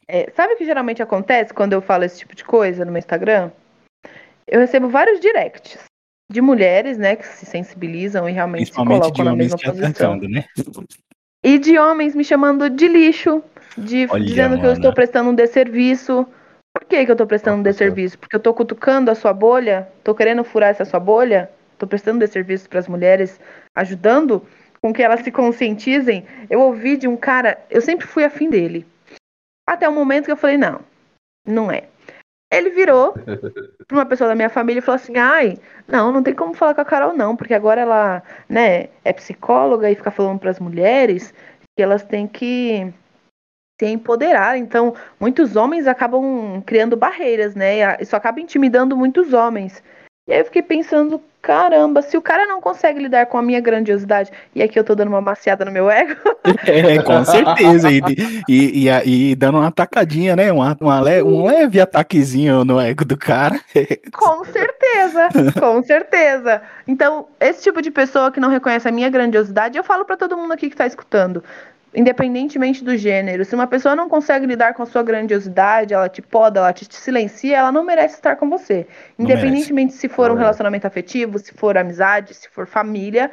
É, 0.08 0.30
sabe 0.36 0.54
o 0.54 0.58
que 0.58 0.66
geralmente 0.66 1.02
acontece 1.02 1.54
quando 1.54 1.74
eu 1.74 1.82
falo 1.82 2.04
esse 2.04 2.20
tipo 2.20 2.36
de 2.36 2.44
coisa 2.44 2.86
no 2.86 2.92
meu 2.92 3.00
Instagram? 3.00 3.52
Eu 4.48 4.60
recebo 4.60 4.90
vários 4.90 5.20
directs 5.20 5.80
de 6.32 6.42
mulheres, 6.42 6.98
né, 6.98 7.16
que 7.16 7.26
se 7.26 7.46
sensibilizam 7.46 8.28
e 8.28 8.32
realmente 8.32 8.74
se 8.74 8.74
colocam 8.74 9.26
na 9.26 9.36
mesma 9.36 9.58
posição. 9.58 10.18
né? 10.18 10.46
E 11.44 11.58
de 11.60 11.78
homens 11.78 12.16
me 12.16 12.24
chamando 12.24 12.70
de 12.70 12.88
lixo, 12.88 13.44
de 13.78 14.08
Olha, 14.10 14.24
dizendo 14.24 14.60
que 14.60 14.66
eu 14.66 14.74
estou 14.74 14.94
prestando 14.94 15.30
um 15.30 15.36
desserviço. 15.36 16.26
Por 16.74 16.88
que, 16.88 17.06
que 17.06 17.12
eu 17.12 17.16
tô 17.16 17.28
prestando 17.28 17.60
um 17.60 17.64
desserviço? 17.64 18.18
Porque 18.18 18.36
eu 18.36 18.40
tô 18.40 18.54
cutucando 18.54 19.12
a 19.12 19.16
sua 19.16 19.34
bolha? 19.34 19.88
Tô 20.04 20.16
querendo 20.16 20.44
furar 20.44 20.70
essa 20.70 20.86
sua 20.86 21.00
bolha? 21.00 21.50
Tô 21.78 21.86
prestando 21.86 22.20
desserviço 22.20 22.70
para 22.70 22.80
as 22.80 22.88
mulheres, 22.88 23.40
ajudando 23.76 24.42
com 24.82 24.94
que 24.94 25.04
elas 25.04 25.22
se 25.22 25.32
conscientizem? 25.32 26.26
Eu 26.50 26.62
ouvi 26.62 26.98
de 26.98 27.08
um 27.08 27.16
cara, 27.16 27.58
eu 27.70 27.82
sempre 27.82 28.08
fui 28.08 28.24
afim 28.24 28.50
dele. 28.50 28.86
Até 29.68 29.88
o 29.88 29.94
momento 29.94 30.26
que 30.26 30.32
eu 30.32 30.38
falei, 30.38 30.58
não, 30.58 30.82
não 31.46 31.72
é. 31.72 31.88
Ele 32.52 32.70
virou 32.70 33.14
para 33.88 33.98
uma 33.98 34.06
pessoa 34.06 34.28
da 34.28 34.36
minha 34.36 34.50
família 34.50 34.80
e 34.80 34.84
falou 34.84 34.96
assim: 34.96 35.18
ai, 35.18 35.58
não, 35.88 36.12
não 36.12 36.22
tem 36.22 36.36
como 36.36 36.54
falar 36.54 36.76
com 36.76 36.82
a 36.82 36.86
Carol, 36.86 37.14
não, 37.14 37.36
porque 37.36 37.54
agora 37.54 37.82
ela 37.82 38.24
né, 38.48 38.90
é 39.04 39.12
psicóloga 39.12 39.90
e 39.90 39.96
fica 39.96 40.12
falando 40.12 40.40
para 40.40 40.52
as 40.52 40.60
mulheres 40.60 41.34
que 41.76 41.82
elas 41.82 42.04
têm 42.04 42.28
que 42.28 42.94
se 43.80 43.88
empoderar. 43.88 44.58
Então, 44.58 44.96
muitos 45.20 45.56
homens 45.56 45.88
acabam 45.88 46.62
criando 46.66 46.96
barreiras, 46.96 47.56
né? 47.56 47.98
Isso 48.00 48.16
acaba 48.16 48.40
intimidando 48.40 48.96
muitos 48.96 49.34
homens. 49.34 49.84
E 50.28 50.34
aí 50.34 50.40
eu 50.40 50.46
fiquei 50.46 50.62
pensando, 50.62 51.22
caramba, 51.44 52.02
se 52.02 52.16
o 52.16 52.22
cara 52.22 52.48
não 52.48 52.62
consegue 52.62 53.00
lidar 53.00 53.26
com 53.26 53.38
a 53.38 53.42
minha 53.42 53.60
grandiosidade, 53.60 54.32
e 54.56 54.64
aqui 54.64 54.80
eu 54.80 54.84
tô 54.84 54.96
dando 54.96 55.10
uma 55.10 55.20
maciada 55.20 55.66
no 55.66 55.72
meu 55.72 55.92
ego. 55.92 56.16
É, 56.66 57.02
com 57.02 57.24
certeza. 57.26 57.90
E, 57.92 58.02
e, 58.48 58.88
e, 58.88 59.32
e 59.32 59.36
dando 59.36 59.58
uma 59.58 59.68
atacadinha, 59.68 60.36
né? 60.36 60.52
Uma, 60.52 60.78
uma 60.80 61.02
le, 61.02 61.22
um 61.22 61.46
leve 61.46 61.80
ataquezinho 61.80 62.64
no 62.64 62.80
ego 62.80 63.04
do 63.04 63.18
cara. 63.18 63.60
Com 64.14 64.46
certeza, 64.46 65.30
com 65.60 65.84
certeza. 65.84 66.62
Então, 66.88 67.28
esse 67.40 67.64
tipo 67.64 67.82
de 67.82 67.90
pessoa 67.90 68.32
que 68.32 68.40
não 68.40 68.50
reconhece 68.50 68.88
a 68.88 68.92
minha 68.92 69.10
grandiosidade, 69.10 69.78
eu 69.78 69.84
falo 69.84 70.06
para 70.06 70.16
todo 70.16 70.38
mundo 70.38 70.54
aqui 70.54 70.70
que 70.70 70.76
tá 70.76 70.86
escutando 70.86 71.44
independentemente 71.96 72.84
do 72.84 72.98
gênero. 72.98 73.46
Se 73.46 73.56
uma 73.56 73.68
pessoa 73.68 73.96
não 73.96 74.10
consegue 74.10 74.46
lidar 74.46 74.74
com 74.74 74.84
a 74.84 74.86
sua 74.86 75.04
grandiosidade, 75.04 75.94
ela 75.94 76.10
te 76.10 76.22
poda, 76.22 76.60
ela 76.60 76.74
te 76.74 76.88
silencia, 76.94 77.58
ela 77.58 77.72
não 77.72 77.84
merece 77.84 78.16
estar 78.16 78.36
com 78.36 78.50
você. 78.50 78.88
Independentemente 79.18 79.94
se 79.94 80.10
for 80.10 80.32
um 80.32 80.36
relacionamento 80.36 80.88
afetivo, 80.88 81.40
se 81.40 81.54
for 81.54 81.78
amizade, 81.78 82.34
se 82.34 82.50
for 82.50 82.68
família, 82.68 83.32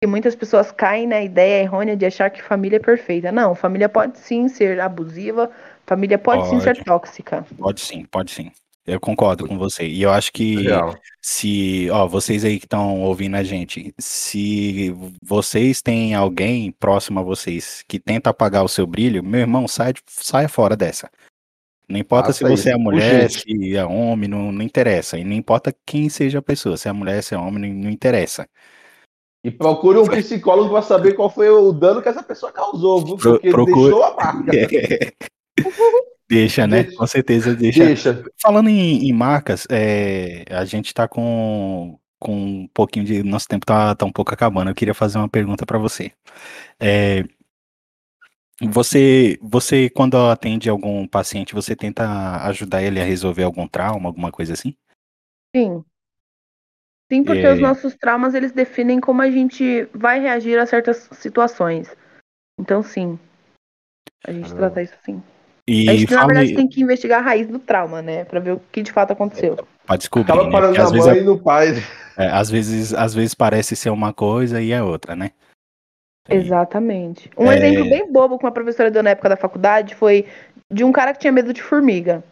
que 0.00 0.06
muitas 0.06 0.36
pessoas 0.36 0.70
caem 0.70 1.06
na 1.06 1.20
ideia 1.22 1.62
errônea 1.62 1.96
de 1.96 2.06
achar 2.06 2.30
que 2.30 2.42
família 2.42 2.76
é 2.76 2.80
perfeita. 2.80 3.32
Não, 3.32 3.54
família 3.54 3.88
pode 3.88 4.18
sim 4.18 4.48
ser 4.48 4.80
abusiva, 4.80 5.50
família 5.86 6.18
pode, 6.18 6.42
pode. 6.42 6.50
sim 6.50 6.60
ser 6.60 6.84
tóxica. 6.84 7.44
Pode 7.58 7.80
sim, 7.80 8.04
pode 8.04 8.30
sim. 8.30 8.52
Eu 8.88 8.98
concordo 8.98 9.46
com 9.46 9.58
você. 9.58 9.86
E 9.86 10.02
eu 10.02 10.10
acho 10.10 10.32
que 10.32 10.62
Real. 10.62 10.96
se, 11.20 11.90
ó, 11.90 12.08
vocês 12.08 12.42
aí 12.42 12.58
que 12.58 12.64
estão 12.64 13.02
ouvindo 13.02 13.36
a 13.36 13.42
gente, 13.42 13.94
se 13.98 14.94
vocês 15.22 15.82
têm 15.82 16.14
alguém 16.14 16.72
próximo 16.72 17.20
a 17.20 17.22
vocês 17.22 17.84
que 17.86 18.00
tenta 18.00 18.30
apagar 18.30 18.64
o 18.64 18.68
seu 18.68 18.86
brilho, 18.86 19.22
meu 19.22 19.40
irmão, 19.40 19.68
sai, 19.68 19.92
saia 20.06 20.48
fora 20.48 20.74
dessa. 20.74 21.10
Não 21.86 21.98
importa 21.98 22.32
se 22.32 22.42
você 22.44 22.70
é 22.70 22.76
mulher, 22.76 23.30
se 23.30 23.76
é 23.76 23.84
homem, 23.84 24.28
não, 24.28 24.50
não 24.50 24.62
interessa. 24.62 25.18
E 25.18 25.24
não 25.24 25.34
importa 25.34 25.74
quem 25.84 26.08
seja 26.08 26.38
a 26.38 26.42
pessoa, 26.42 26.78
se 26.78 26.88
é 26.88 26.92
mulher, 26.92 27.22
se 27.22 27.34
é 27.34 27.38
homem, 27.38 27.70
não, 27.70 27.84
não 27.84 27.90
interessa. 27.90 28.48
E 29.44 29.50
procure 29.50 29.98
um 29.98 30.06
psicólogo 30.06 30.70
para 30.70 30.82
saber 30.82 31.12
qual 31.12 31.28
foi 31.28 31.50
o 31.50 31.72
dano 31.72 32.00
que 32.00 32.08
essa 32.08 32.22
pessoa 32.22 32.50
causou, 32.50 33.04
viu? 33.04 33.16
Porque 33.16 33.50
Pro, 33.50 33.64
procure... 33.64 33.90
deixou 33.90 34.02
a 34.02 34.14
marca. 34.14 34.52
Deixa, 36.28 36.66
né? 36.66 36.84
Com 36.84 37.06
certeza 37.06 37.54
deixa. 37.54 37.84
deixa. 37.84 38.24
Falando 38.40 38.68
em, 38.68 39.08
em 39.08 39.12
marcas, 39.12 39.66
é, 39.70 40.44
a 40.50 40.64
gente 40.64 40.92
tá 40.92 41.08
com, 41.08 41.98
com 42.18 42.34
um 42.34 42.68
pouquinho 42.68 43.06
de. 43.06 43.22
Nosso 43.22 43.48
tempo 43.48 43.64
tá, 43.64 43.94
tá 43.94 44.04
um 44.04 44.12
pouco 44.12 44.34
acabando. 44.34 44.70
Eu 44.70 44.74
queria 44.74 44.94
fazer 44.94 45.18
uma 45.18 45.28
pergunta 45.28 45.64
para 45.64 45.78
você. 45.78 46.12
É, 46.78 47.24
você, 48.60 49.38
você, 49.40 49.88
quando 49.88 50.16
atende 50.16 50.68
algum 50.68 51.06
paciente, 51.06 51.54
você 51.54 51.76
tenta 51.76 52.44
ajudar 52.46 52.82
ele 52.82 53.00
a 53.00 53.04
resolver 53.04 53.44
algum 53.44 53.68
trauma, 53.68 54.08
alguma 54.08 54.32
coisa 54.32 54.52
assim? 54.52 54.74
Sim. 55.54 55.84
Sim, 57.10 57.24
porque 57.24 57.46
é... 57.46 57.54
os 57.54 57.60
nossos 57.60 57.94
traumas, 57.96 58.34
eles 58.34 58.52
definem 58.52 59.00
como 59.00 59.22
a 59.22 59.30
gente 59.30 59.84
vai 59.94 60.20
reagir 60.20 60.58
a 60.58 60.66
certas 60.66 61.08
situações. 61.12 61.88
Então, 62.58 62.82
sim. 62.82 63.18
A 64.26 64.32
gente 64.32 64.52
ah. 64.52 64.56
trata 64.56 64.82
isso 64.82 64.94
sim. 65.04 65.22
E 65.70 65.90
a 65.90 65.94
gente, 65.94 66.14
na 66.14 66.24
verdade, 66.24 66.54
tem 66.54 66.66
que 66.66 66.80
investigar 66.80 67.20
a 67.20 67.22
raiz 67.22 67.46
do 67.46 67.58
trauma, 67.58 68.00
né? 68.00 68.24
Pra 68.24 68.40
ver 68.40 68.52
o 68.52 68.60
que 68.72 68.82
de 68.82 68.90
fato 68.90 69.12
aconteceu. 69.12 69.58
Pra 69.86 69.96
descobrir. 69.96 70.32
Acaba 70.32 70.46
né? 70.46 70.50
parando 70.50 70.78
na 70.78 70.90
mãe 70.90 71.10
é... 71.10 71.18
e 71.18 71.24
no 71.24 71.38
pai. 71.38 71.74
É, 72.16 72.26
às, 72.28 72.50
vezes, 72.50 72.94
às 72.94 73.14
vezes 73.14 73.34
parece 73.34 73.76
ser 73.76 73.90
uma 73.90 74.10
coisa 74.14 74.62
e 74.62 74.72
é 74.72 74.82
outra, 74.82 75.14
né? 75.14 75.32
Exatamente. 76.26 77.30
Um 77.36 77.52
é... 77.52 77.58
exemplo 77.58 77.90
bem 77.90 78.10
bobo 78.10 78.38
que 78.38 78.46
uma 78.46 78.50
professora 78.50 78.90
deu 78.90 79.02
na 79.02 79.10
época 79.10 79.28
da 79.28 79.36
faculdade 79.36 79.94
foi 79.94 80.24
de 80.72 80.84
um 80.84 80.90
cara 80.90 81.12
que 81.12 81.20
tinha 81.20 81.32
medo 81.32 81.52
de 81.52 81.62
formiga. 81.62 82.24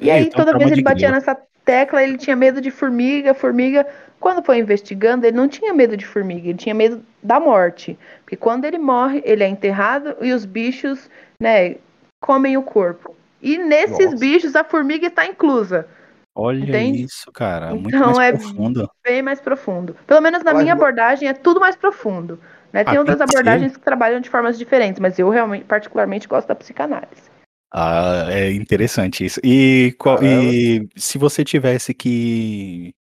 E 0.00 0.08
aí, 0.08 0.26
então, 0.26 0.44
toda 0.44 0.56
vez 0.56 0.70
ele 0.70 0.82
batia 0.82 1.10
nessa 1.10 1.36
tecla, 1.64 2.00
ele 2.00 2.16
tinha 2.16 2.36
medo 2.36 2.60
de 2.60 2.70
formiga, 2.70 3.34
formiga. 3.34 3.84
Quando 4.20 4.44
foi 4.44 4.58
investigando, 4.58 5.26
ele 5.26 5.36
não 5.36 5.48
tinha 5.48 5.74
medo 5.74 5.96
de 5.96 6.06
formiga, 6.06 6.48
ele 6.48 6.58
tinha 6.58 6.74
medo 6.74 7.02
da 7.20 7.40
morte. 7.40 7.98
Porque 8.20 8.36
quando 8.36 8.64
ele 8.64 8.78
morre, 8.78 9.20
ele 9.24 9.42
é 9.42 9.48
enterrado 9.48 10.16
e 10.20 10.32
os 10.32 10.44
bichos, 10.44 11.10
né, 11.40 11.74
comem 12.20 12.56
o 12.56 12.62
corpo. 12.62 13.16
E 13.40 13.56
nesses 13.56 14.06
Nossa. 14.06 14.16
bichos 14.16 14.56
a 14.56 14.64
formiga 14.64 15.06
está 15.06 15.26
inclusa. 15.26 15.88
Olha 16.34 16.64
Entende? 16.64 17.02
isso, 17.02 17.32
cara. 17.32 17.74
Muito 17.74 17.96
então 17.96 18.14
mais 18.14 18.34
é 18.34 18.38
profundo. 18.38 18.90
bem 19.04 19.22
mais 19.22 19.40
profundo. 19.40 19.96
Pelo 20.06 20.20
menos 20.20 20.44
na 20.44 20.54
minha 20.54 20.72
abordagem 20.72 21.28
é 21.28 21.32
tudo 21.32 21.58
mais 21.58 21.74
profundo. 21.74 22.38
Né? 22.72 22.84
Tem 22.84 22.96
ah, 22.96 23.00
outras 23.00 23.20
abordagens 23.20 23.76
que 23.76 23.82
trabalham 23.82 24.20
de 24.20 24.30
formas 24.30 24.58
diferentes, 24.58 25.00
mas 25.00 25.18
eu 25.18 25.28
realmente, 25.30 25.64
particularmente, 25.64 26.28
gosto 26.28 26.46
da 26.46 26.54
psicanálise. 26.54 27.28
Ah, 27.72 28.26
é 28.28 28.52
interessante 28.52 29.24
isso. 29.24 29.40
E, 29.42 29.94
qual, 29.98 30.22
e 30.22 30.88
se 30.96 31.18
você 31.18 31.44
tivesse 31.44 31.92
que, 31.92 32.94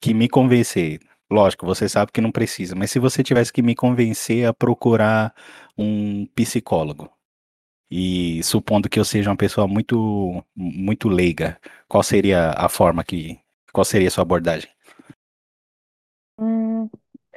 que 0.00 0.14
me 0.14 0.28
convencer, 0.28 1.00
lógico, 1.30 1.66
você 1.66 1.88
sabe 1.88 2.12
que 2.12 2.20
não 2.20 2.30
precisa, 2.30 2.74
mas 2.74 2.90
se 2.90 2.98
você 2.98 3.22
tivesse 3.22 3.52
que 3.52 3.62
me 3.62 3.74
convencer 3.74 4.46
a 4.46 4.54
procurar 4.54 5.34
um 5.76 6.26
psicólogo, 6.34 7.10
e 7.90 8.42
supondo 8.42 8.88
que 8.88 8.98
eu 8.98 9.04
seja 9.04 9.30
uma 9.30 9.36
pessoa 9.36 9.66
muito 9.66 10.44
muito 10.56 11.08
leiga, 11.08 11.58
qual 11.88 12.02
seria 12.02 12.50
a 12.56 12.68
forma 12.68 13.04
que 13.04 13.38
qual 13.72 13.84
seria 13.84 14.08
a 14.08 14.10
sua 14.10 14.22
abordagem? 14.22 14.70
Hum, 16.40 16.88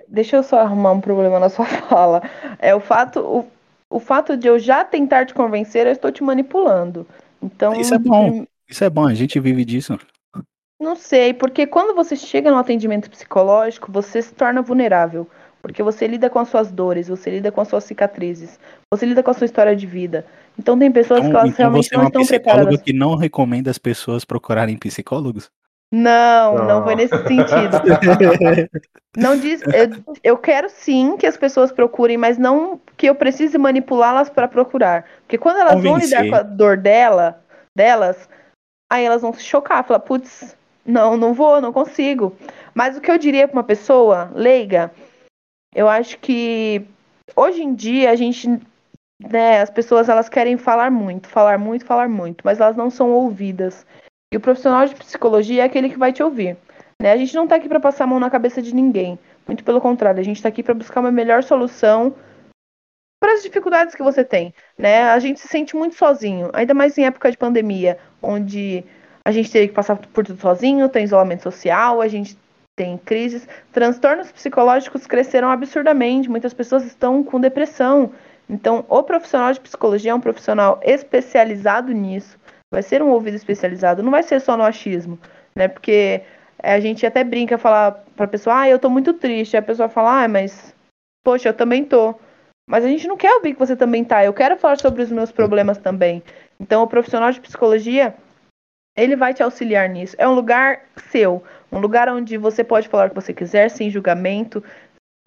deixa 0.08 0.38
eu 0.38 0.44
só 0.44 0.60
arrumar 0.60 0.92
um 0.92 1.02
problema 1.02 1.40
na 1.40 1.50
sua 1.50 1.66
fala. 1.90 2.22
É 2.60 2.74
o 2.74 2.80
fato 2.80 3.20
o, 3.20 3.48
o 3.90 4.00
fato 4.00 4.38
de 4.38 4.48
eu 4.48 4.60
já 4.60 4.84
tentar 4.84 5.26
te 5.26 5.34
convencer, 5.34 5.86
eu 5.86 5.92
estou 5.92 6.12
te 6.12 6.24
manipulando. 6.24 7.06
Então 7.42 7.74
Isso 7.80 7.94
é 7.94 8.00
bom. 8.00 8.46
Isso 8.70 8.84
é 8.84 8.90
bom, 8.90 9.08
a 9.08 9.14
gente 9.14 9.40
vive 9.40 9.64
disso. 9.64 9.98
Não 10.80 10.96
sei, 10.96 11.34
porque 11.34 11.66
quando 11.66 11.96
você 11.96 12.16
chega 12.16 12.52
no 12.52 12.58
atendimento 12.58 13.10
psicológico, 13.10 13.92
você 13.92 14.22
se 14.22 14.34
torna 14.34 14.62
vulnerável. 14.62 15.28
Porque 15.68 15.84
você 15.84 16.08
lida 16.08 16.30
com 16.30 16.40
as 16.40 16.48
suas 16.48 16.72
dores, 16.72 17.10
você 17.10 17.30
lida 17.30 17.52
com 17.52 17.60
as 17.60 17.68
suas 17.68 17.84
cicatrizes, 17.84 18.58
você 18.90 19.06
lida 19.06 19.22
com 19.22 19.32
a 19.32 19.34
sua 19.34 19.44
história 19.44 19.76
de 19.76 19.86
vida. 19.86 20.26
Então 20.58 20.80
tem 20.80 20.90
pessoas 20.90 21.20
então, 21.20 21.32
que 21.32 21.38
elas 21.38 21.50
então 21.50 21.66
realmente 21.66 21.94
não 21.94 22.04
é 22.04 22.06
estão 22.06 22.26
preparadas. 22.26 22.82
que 22.82 22.94
não 22.94 23.16
recomenda 23.16 23.70
as 23.70 23.78
pessoas 23.78 24.24
procurarem 24.24 24.78
psicólogos? 24.78 25.52
Não, 25.92 26.66
não 26.66 26.84
foi 26.86 26.96
nesse 26.96 27.18
sentido. 27.18 27.82
não 29.18 29.38
diz, 29.38 29.62
eu, 29.64 30.16
eu 30.24 30.38
quero 30.38 30.70
sim 30.70 31.18
que 31.18 31.28
as 31.28 31.36
pessoas 31.36 31.70
procurem, 31.70 32.16
mas 32.16 32.38
não 32.38 32.80
que 32.96 33.08
eu 33.08 33.16
precise 33.16 33.58
manipulá-las 33.58 34.30
para 34.30 34.48
procurar. 34.48 35.04
Porque 35.24 35.38
quando 35.38 35.60
elas 35.60 35.76
Convencer. 35.76 35.92
vão 35.92 36.24
lidar 36.24 36.30
com 36.30 36.36
a 36.36 36.44
dor 36.44 36.78
dela, 36.78 37.42
delas, 37.76 38.30
aí 38.90 39.04
elas 39.04 39.22
vão 39.22 39.34
se 39.34 39.44
chocar, 39.44 39.84
falar, 39.84 40.00
putz, 40.00 40.56
não, 40.86 41.18
não 41.18 41.34
vou, 41.34 41.60
não 41.60 41.74
consigo. 41.74 42.34
Mas 42.74 42.96
o 42.96 43.02
que 43.02 43.12
eu 43.12 43.18
diria 43.18 43.50
para 43.50 43.58
uma 43.58 43.64
pessoa 43.64 44.32
leiga, 44.34 44.92
eu 45.74 45.88
acho 45.88 46.20
que 46.20 46.86
hoje 47.36 47.62
em 47.62 47.74
dia 47.74 48.12
a 48.12 48.16
gente 48.16 48.48
né, 49.20 49.62
as 49.62 49.70
pessoas 49.70 50.10
elas 50.10 50.30
querem 50.30 50.58
falar 50.58 50.92
muito, 50.92 51.28
falar 51.28 51.58
muito, 51.58 51.86
falar 51.86 52.08
muito, 52.08 52.42
mas 52.44 52.60
elas 52.60 52.76
não 52.76 52.90
são 52.90 53.12
ouvidas. 53.12 53.86
E 54.32 54.38
o 54.38 54.42
profissional 54.42 54.86
de 54.86 54.96
psicologia 54.96 55.64
é 55.64 55.66
aquele 55.66 55.90
que 55.90 55.98
vai 55.98 56.14
te 56.14 56.22
ouvir. 56.22 56.58
Né? 57.02 57.12
A 57.12 57.18
gente 57.18 57.36
não 57.36 57.44
está 57.44 57.56
aqui 57.56 57.68
para 57.68 57.80
passar 57.80 58.04
a 58.04 58.08
mão 58.08 58.20
na 58.20 58.30
cabeça 58.30 58.62
de 58.62 58.74
ninguém. 58.74 59.18
Muito 59.48 59.64
pelo 59.64 59.82
contrário, 59.82 60.20
a 60.20 60.24
gente 60.24 60.38
está 60.38 60.50
aqui 60.50 60.62
para 60.62 60.74
buscar 60.74 61.00
uma 61.00 61.12
melhor 61.12 61.44
solução 61.44 62.14
para 63.20 63.34
as 63.34 63.42
dificuldades 63.42 63.96
que 63.96 64.04
você 64.04 64.24
tem. 64.24 64.54
Né? 64.78 65.04
A 65.04 65.18
gente 65.20 65.40
se 65.40 65.48
sente 65.48 65.76
muito 65.76 65.96
sozinho, 65.96 66.50
ainda 66.54 66.74
mais 66.74 66.98
em 66.98 67.06
época 67.06 67.32
de 67.32 67.38
pandemia, 67.38 67.98
onde 68.22 68.84
a 69.24 69.32
gente 69.32 69.52
teve 69.52 69.70
que 69.70 69.74
passar 69.74 69.96
por 69.96 70.24
tudo 70.24 70.40
sozinho, 70.40 70.90
tem 70.90 71.04
isolamento 71.04 71.44
social, 71.44 72.02
a 72.02 72.08
gente 72.08 72.38
tem 72.78 72.98
crises. 72.98 73.46
Transtornos 73.74 74.32
psicológicos 74.32 75.06
cresceram 75.06 75.50
absurdamente, 75.50 76.30
muitas 76.30 76.54
pessoas 76.54 76.86
estão 76.86 77.24
com 77.24 77.42
depressão. 77.42 78.14
Então, 78.48 78.86
o 78.88 79.04
profissional 79.04 79.52
de 79.52 79.60
psicologia 79.60 80.12
é 80.12 80.16
um 80.16 80.22
profissional 80.22 80.80
especializado 80.84 81.92
nisso, 81.92 82.40
vai 82.72 82.82
ser 82.82 83.02
um 83.02 83.10
ouvido 83.10 83.36
especializado, 83.36 84.02
não 84.02 84.12
vai 84.12 84.24
ser 84.24 84.40
só 84.40 84.56
no 84.56 84.64
achismo, 84.64 85.20
né? 85.54 85.68
Porque 85.68 86.22
a 86.62 86.80
gente 86.80 87.06
até 87.06 87.24
brinca 87.24 87.58
falar 87.58 87.92
para 88.16 88.26
a 88.26 88.30
pessoa, 88.30 88.62
ah, 88.62 88.70
eu 88.70 88.80
tô 88.80 88.90
muito 88.90 89.14
triste. 89.14 89.58
Aí 89.58 89.60
a 89.60 89.66
pessoa 89.66 89.90
fala, 89.90 90.24
ah, 90.24 90.28
mas 90.28 90.74
poxa, 91.26 91.50
eu 91.50 91.54
também 91.54 91.84
tô. 91.84 92.16
Mas 92.70 92.86
a 92.86 92.88
gente 92.88 93.08
não 93.08 93.18
quer 93.18 93.34
ouvir 93.34 93.54
que 93.54 93.60
você 93.60 93.76
também 93.76 94.04
tá. 94.04 94.24
Eu 94.24 94.34
quero 94.34 94.58
falar 94.58 94.78
sobre 94.78 95.02
os 95.02 95.12
meus 95.12 95.32
problemas 95.32 95.78
também. 95.78 96.24
Então, 96.60 96.84
o 96.84 96.88
profissional 96.88 97.32
de 97.32 97.40
psicologia, 97.40 98.16
Ele 98.96 99.16
vai 99.16 99.34
te 99.34 99.44
auxiliar 99.44 99.88
nisso. 99.90 100.16
É 100.18 100.28
um 100.28 100.34
lugar 100.34 100.82
seu, 101.10 101.44
um 101.72 101.80
lugar 101.80 102.10
onde 102.10 102.38
você 102.38 102.64
pode 102.64 102.88
falar 102.88 103.08
o 103.08 103.10
que 103.10 103.16
você 103.16 103.34
quiser, 103.34 103.70
sem 103.70 103.90
julgamento, 103.90 104.64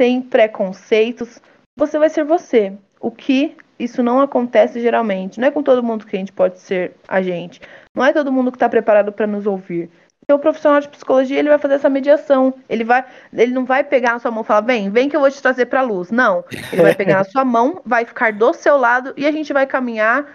sem 0.01 0.23
preconceitos. 0.23 1.41
Você 1.77 1.99
vai 1.99 2.09
ser 2.09 2.25
você. 2.25 2.73
O 3.01 3.11
que 3.11 3.57
isso 3.79 4.03
não 4.03 4.21
acontece 4.21 4.81
geralmente. 4.81 5.41
Não 5.41 5.49
é 5.49 5.51
com 5.51 5.63
todo 5.63 5.83
mundo 5.83 6.07
que 6.07 6.17
a 6.17 6.19
gente 6.19 6.33
pode 6.33 6.59
ser 6.59 6.93
a 7.09 7.23
gente. 7.23 7.61
Não 7.95 8.05
é 8.05 8.13
todo 8.13 8.33
mundo 8.33 8.51
que 8.51 8.57
está 8.57 8.69
preparado 8.69 9.13
para 9.13 9.27
nos 9.27 9.47
ouvir. 9.47 9.91
Então, 10.23 10.37
o 10.37 10.41
profissional 10.41 10.81
de 10.81 10.89
psicologia 10.89 11.39
ele 11.39 11.49
vai 11.49 11.59
fazer 11.59 11.75
essa 11.75 11.89
mediação. 11.89 12.55
Ele 12.69 12.85
vai, 12.85 13.05
ele 13.33 13.53
não 13.53 13.65
vai 13.65 13.83
pegar 13.83 14.13
na 14.13 14.19
sua 14.19 14.31
mão 14.31 14.43
e 14.43 14.47
falar, 14.47 14.61
vem, 14.61 14.91
vem 14.91 15.09
que 15.09 15.17
eu 15.17 15.21
vou 15.21 15.31
te 15.31 15.43
trazer 15.43 15.67
para 15.67 15.81
a 15.81 15.83
luz. 15.83 16.11
Não. 16.11 16.45
Ele 16.73 16.83
vai 16.83 16.95
pegar 16.95 17.17
na 17.17 17.25
sua 17.25 17.45
mão, 17.45 17.81
vai 17.85 18.05
ficar 18.05 18.33
do 18.33 18.53
seu 18.53 18.77
lado 18.77 19.13
e 19.17 19.27
a 19.27 19.33
gente 19.33 19.53
vai 19.53 19.67
caminhar 19.67 20.27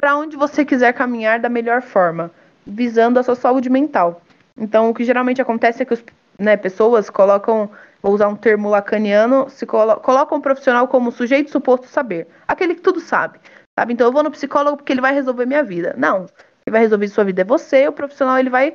para 0.00 0.16
onde 0.16 0.36
você 0.36 0.64
quiser 0.64 0.92
caminhar 0.94 1.38
da 1.38 1.48
melhor 1.48 1.82
forma, 1.82 2.30
visando 2.66 3.20
a 3.20 3.22
sua 3.22 3.36
saúde 3.36 3.68
mental. 3.68 4.22
Então, 4.60 4.90
o 4.90 4.94
que 4.94 5.02
geralmente 5.04 5.40
acontece 5.40 5.82
é 5.82 5.86
que 5.86 5.94
as 5.94 6.04
né, 6.38 6.54
pessoas 6.56 7.08
colocam, 7.08 7.70
vou 8.02 8.12
usar 8.12 8.28
um 8.28 8.36
termo 8.36 8.68
lacaniano, 8.68 9.48
se 9.48 9.64
colo 9.64 9.96
colocam 9.96 10.36
o 10.36 10.42
profissional 10.42 10.86
como 10.86 11.10
sujeito 11.10 11.50
suposto 11.50 11.86
saber, 11.86 12.28
aquele 12.46 12.74
que 12.74 12.82
tudo 12.82 13.00
sabe, 13.00 13.40
sabe? 13.78 13.94
Então, 13.94 14.06
eu 14.06 14.12
vou 14.12 14.22
no 14.22 14.30
psicólogo 14.30 14.76
porque 14.76 14.92
ele 14.92 15.00
vai 15.00 15.14
resolver 15.14 15.46
minha 15.46 15.64
vida. 15.64 15.94
Não, 15.96 16.26
quem 16.62 16.70
vai 16.70 16.82
resolver 16.82 17.08
sua 17.08 17.24
vida 17.24 17.40
é 17.40 17.44
você, 17.44 17.88
o 17.88 17.92
profissional 17.92 18.38
ele 18.38 18.50
vai 18.50 18.74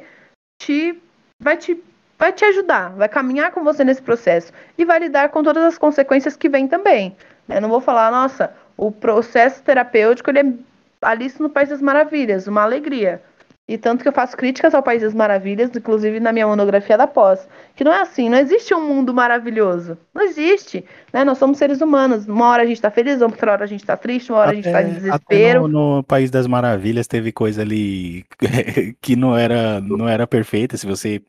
te, 0.60 1.00
vai 1.40 1.56
te, 1.56 1.82
vai 2.18 2.34
te 2.34 2.44
ajudar, 2.46 2.90
vai 2.94 3.08
caminhar 3.08 3.52
com 3.52 3.64
você 3.64 3.84
nesse 3.84 4.02
processo 4.02 4.52
e 4.78 4.84
vai 4.84 5.00
lidar 5.00 5.30
com 5.30 5.44
todas 5.44 5.64
as 5.64 5.78
consequências 5.78 6.36
que 6.36 6.50
vêm 6.50 6.68
também. 6.68 7.16
Eu 7.48 7.62
não 7.62 7.70
vou 7.70 7.80
falar, 7.80 8.12
nossa, 8.12 8.52
o 8.76 8.92
processo 8.92 9.62
terapêutico 9.62 10.32
ele 10.32 10.40
é 10.40 10.54
Alice 11.02 11.40
no 11.40 11.50
País 11.50 11.70
das 11.70 11.82
Maravilhas, 11.82 12.48
uma 12.48 12.64
alegria. 12.64 13.22
E 13.68 13.80
tanto 13.80 14.04
que 14.04 14.08
eu 14.08 14.14
faço 14.14 14.38
críticas 14.38 14.76
ao 14.76 14.84
País 14.84 15.02
das 15.02 15.14
Maravilhas, 15.14 15.72
inclusive 15.76 16.20
na 16.20 16.32
minha 16.32 16.46
monografia 16.46 16.96
da 16.96 17.08
pós. 17.08 17.48
Que 17.76 17.84
não 17.84 17.92
é 17.92 18.00
assim, 18.00 18.30
não 18.30 18.38
existe 18.38 18.76
um 18.76 18.88
mundo 18.88 19.12
maravilhoso. 19.12 19.98
Não 20.14 20.22
existe. 20.22 20.86
Né? 21.12 21.24
Nós 21.24 21.40
somos 21.40 21.58
seres 21.58 21.82
humanos. 21.82 22.28
Uma 22.28 22.48
hora 22.50 22.62
a 22.62 22.66
gente 22.66 22.80
tá 22.80 22.92
feliz, 22.92 23.22
outra 23.22 23.54
hora 23.54 23.64
a 23.64 23.68
gente 23.68 23.84
tá 23.84 23.98
triste, 23.98 24.32
uma 24.32 24.40
hora 24.40 24.52
até, 24.52 24.60
a 24.60 24.62
gente 24.62 24.72
tá 24.72 24.84
em 24.84 24.94
desespero. 24.94 25.68
No, 25.68 25.98
no, 25.98 26.04
País 26.04 26.30
das 26.30 26.46
Maravilhas 26.46 27.08
teve 27.08 27.32
coisa 27.32 27.64
ali 27.64 28.24
que 29.02 29.16
não 29.16 29.36
era, 29.36 29.82
não 29.82 30.08
era 30.08 30.28
perfeita, 30.28 30.78
se 30.78 30.86
você 30.86 31.20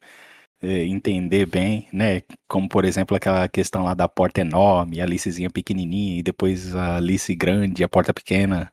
é, 0.62 0.84
entender 0.84 1.46
bem, 1.46 1.88
né? 1.90 2.20
Como, 2.46 2.68
por 2.68 2.84
exemplo, 2.84 3.16
aquela 3.16 3.48
questão 3.48 3.84
lá 3.84 3.94
da 3.94 4.08
porta 4.08 4.42
enorme, 4.42 5.00
a 5.00 5.04
Alicezinha 5.04 5.48
pequenininha, 5.48 6.18
e 6.18 6.22
depois 6.22 6.76
a 6.76 6.96
Alice 6.96 7.34
grande, 7.34 7.82
a 7.82 7.88
porta 7.88 8.12
pequena. 8.12 8.70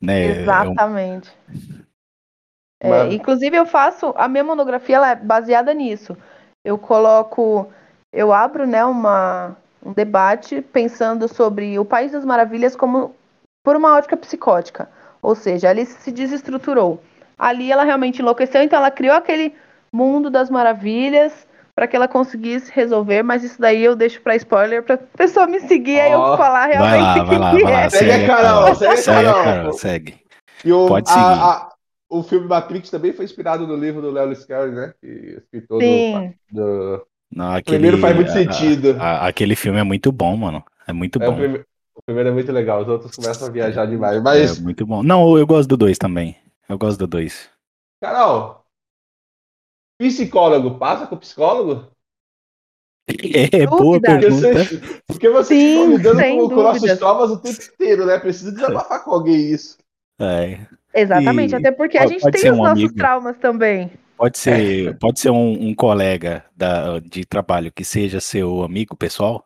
Né? 0.00 0.40
Exatamente. 0.40 1.30
É, 1.48 1.52
um... 1.52 1.91
é, 2.82 3.14
inclusive 3.14 3.56
eu 3.56 3.64
faço 3.64 4.12
a 4.16 4.26
minha 4.26 4.42
monografia 4.42 4.96
ela 4.96 5.10
é 5.10 5.14
baseada 5.14 5.72
nisso. 5.72 6.16
Eu 6.64 6.76
coloco, 6.76 7.70
eu 8.12 8.32
abro, 8.32 8.66
né, 8.66 8.84
uma, 8.84 9.56
um 9.84 9.92
debate 9.92 10.60
pensando 10.60 11.28
sobre 11.28 11.78
o 11.78 11.84
País 11.84 12.12
das 12.12 12.24
Maravilhas 12.24 12.74
como 12.74 13.14
por 13.64 13.76
uma 13.76 13.94
ótica 13.96 14.16
psicótica, 14.16 14.88
ou 15.20 15.36
seja, 15.36 15.70
ali 15.70 15.86
se 15.86 16.10
desestruturou. 16.10 17.00
Ali 17.38 17.70
ela 17.70 17.84
realmente 17.84 18.20
enlouqueceu, 18.20 18.62
então 18.62 18.78
ela 18.78 18.90
criou 18.90 19.16
aquele 19.16 19.54
mundo 19.92 20.28
das 20.28 20.50
maravilhas 20.50 21.46
para 21.74 21.86
que 21.86 21.96
ela 21.96 22.08
conseguisse 22.08 22.70
resolver, 22.74 23.22
mas 23.22 23.42
isso 23.44 23.60
daí 23.60 23.82
eu 23.82 23.96
deixo 23.96 24.20
para 24.20 24.36
spoiler 24.36 24.82
para 24.82 24.98
pessoa 24.98 25.46
me 25.46 25.60
seguir, 25.60 25.98
oh, 25.98 26.02
aí 26.02 26.12
eu 26.12 26.20
vou 26.20 26.36
falar 26.36 26.66
realmente 26.66 27.20
o 27.20 27.24
que, 27.24 27.30
vai 27.30 27.38
lá, 27.38 27.56
que 27.56 27.62
vai 27.62 27.84
é. 27.84 27.90
Segue 27.90 28.10
a 28.10 28.26
Carol, 28.26 28.74
segue 28.74 28.92
a 28.92 29.04
Carol. 29.04 29.44
Carol 29.44 29.72
segue. 29.72 30.22
E 30.64 30.72
o, 30.72 30.86
Pode 30.86 31.08
seguir. 31.08 31.20
A, 31.20 31.32
a, 31.32 31.71
o 32.12 32.22
filme 32.22 32.46
Matrix 32.46 32.90
também 32.90 33.12
foi 33.12 33.24
inspirado 33.24 33.66
no 33.66 33.74
livro 33.74 34.02
do 34.02 34.10
Léo 34.10 34.34
Scarry, 34.36 34.70
né? 34.70 34.92
Que 35.00 35.38
escritor 35.38 35.80
Sim. 35.80 36.34
do, 36.50 36.62
do... 36.62 37.06
Não, 37.34 37.52
aquele, 37.52 37.78
primeiro 37.78 37.98
faz 37.98 38.14
muito 38.14 38.30
sentido. 38.30 38.96
A, 39.00 39.26
aquele 39.26 39.56
filme 39.56 39.78
é 39.78 39.82
muito 39.82 40.12
bom, 40.12 40.36
mano. 40.36 40.62
É 40.86 40.92
muito 40.92 41.20
é, 41.22 41.24
bom. 41.24 41.32
O 41.32 41.36
primeiro, 41.36 41.66
o 41.94 42.02
primeiro, 42.04 42.28
é 42.28 42.32
muito 42.32 42.52
legal, 42.52 42.82
os 42.82 42.88
outros 42.88 43.16
começam 43.16 43.48
a 43.48 43.50
viajar 43.50 43.86
demais. 43.86 44.22
Mas... 44.22 44.58
É 44.58 44.60
muito 44.60 44.84
bom. 44.84 45.02
Não, 45.02 45.38
eu 45.38 45.46
gosto 45.46 45.70
do 45.70 45.76
dois 45.78 45.96
também. 45.96 46.36
Eu 46.68 46.76
gosto 46.76 46.98
do 46.98 47.06
dois. 47.06 47.48
Carol, 48.02 48.62
psicólogo 49.98 50.78
passa 50.78 51.06
com 51.06 51.16
psicólogo? 51.16 51.90
É, 53.52 53.66
boa 53.66 54.00
pergunta. 54.00 54.48
Porque, 54.52 55.02
porque 55.08 55.28
você 55.28 55.54
Sim, 55.54 55.70
ficam 55.72 55.96
lidando 55.96 56.48
com, 56.48 56.54
com 56.54 56.62
nossos 56.62 56.98
traumas 56.98 57.30
o 57.30 57.38
tempo 57.38 57.60
inteiro, 57.74 58.06
né? 58.06 58.18
Precisa 58.18 58.52
desabafar 58.52 59.02
com 59.02 59.10
alguém 59.10 59.50
isso. 59.50 59.76
É. 60.20 60.60
Exatamente, 60.94 61.52
e 61.52 61.56
até 61.56 61.70
porque 61.70 61.98
a 61.98 62.06
gente 62.06 62.30
tem 62.30 62.50
os 62.50 62.58
um 62.58 62.62
nossos 62.62 62.84
amigo, 62.84 62.94
traumas 62.94 63.36
também. 63.38 63.90
Pode 64.16 64.38
ser, 64.38 64.88
é. 64.88 64.92
pode 65.00 65.20
ser 65.20 65.30
um, 65.30 65.68
um, 65.68 65.74
colega 65.74 66.44
da, 66.56 66.98
de 67.00 67.24
trabalho 67.24 67.72
que 67.72 67.84
seja 67.84 68.20
seu 68.20 68.62
amigo 68.62 68.96
pessoal? 68.96 69.44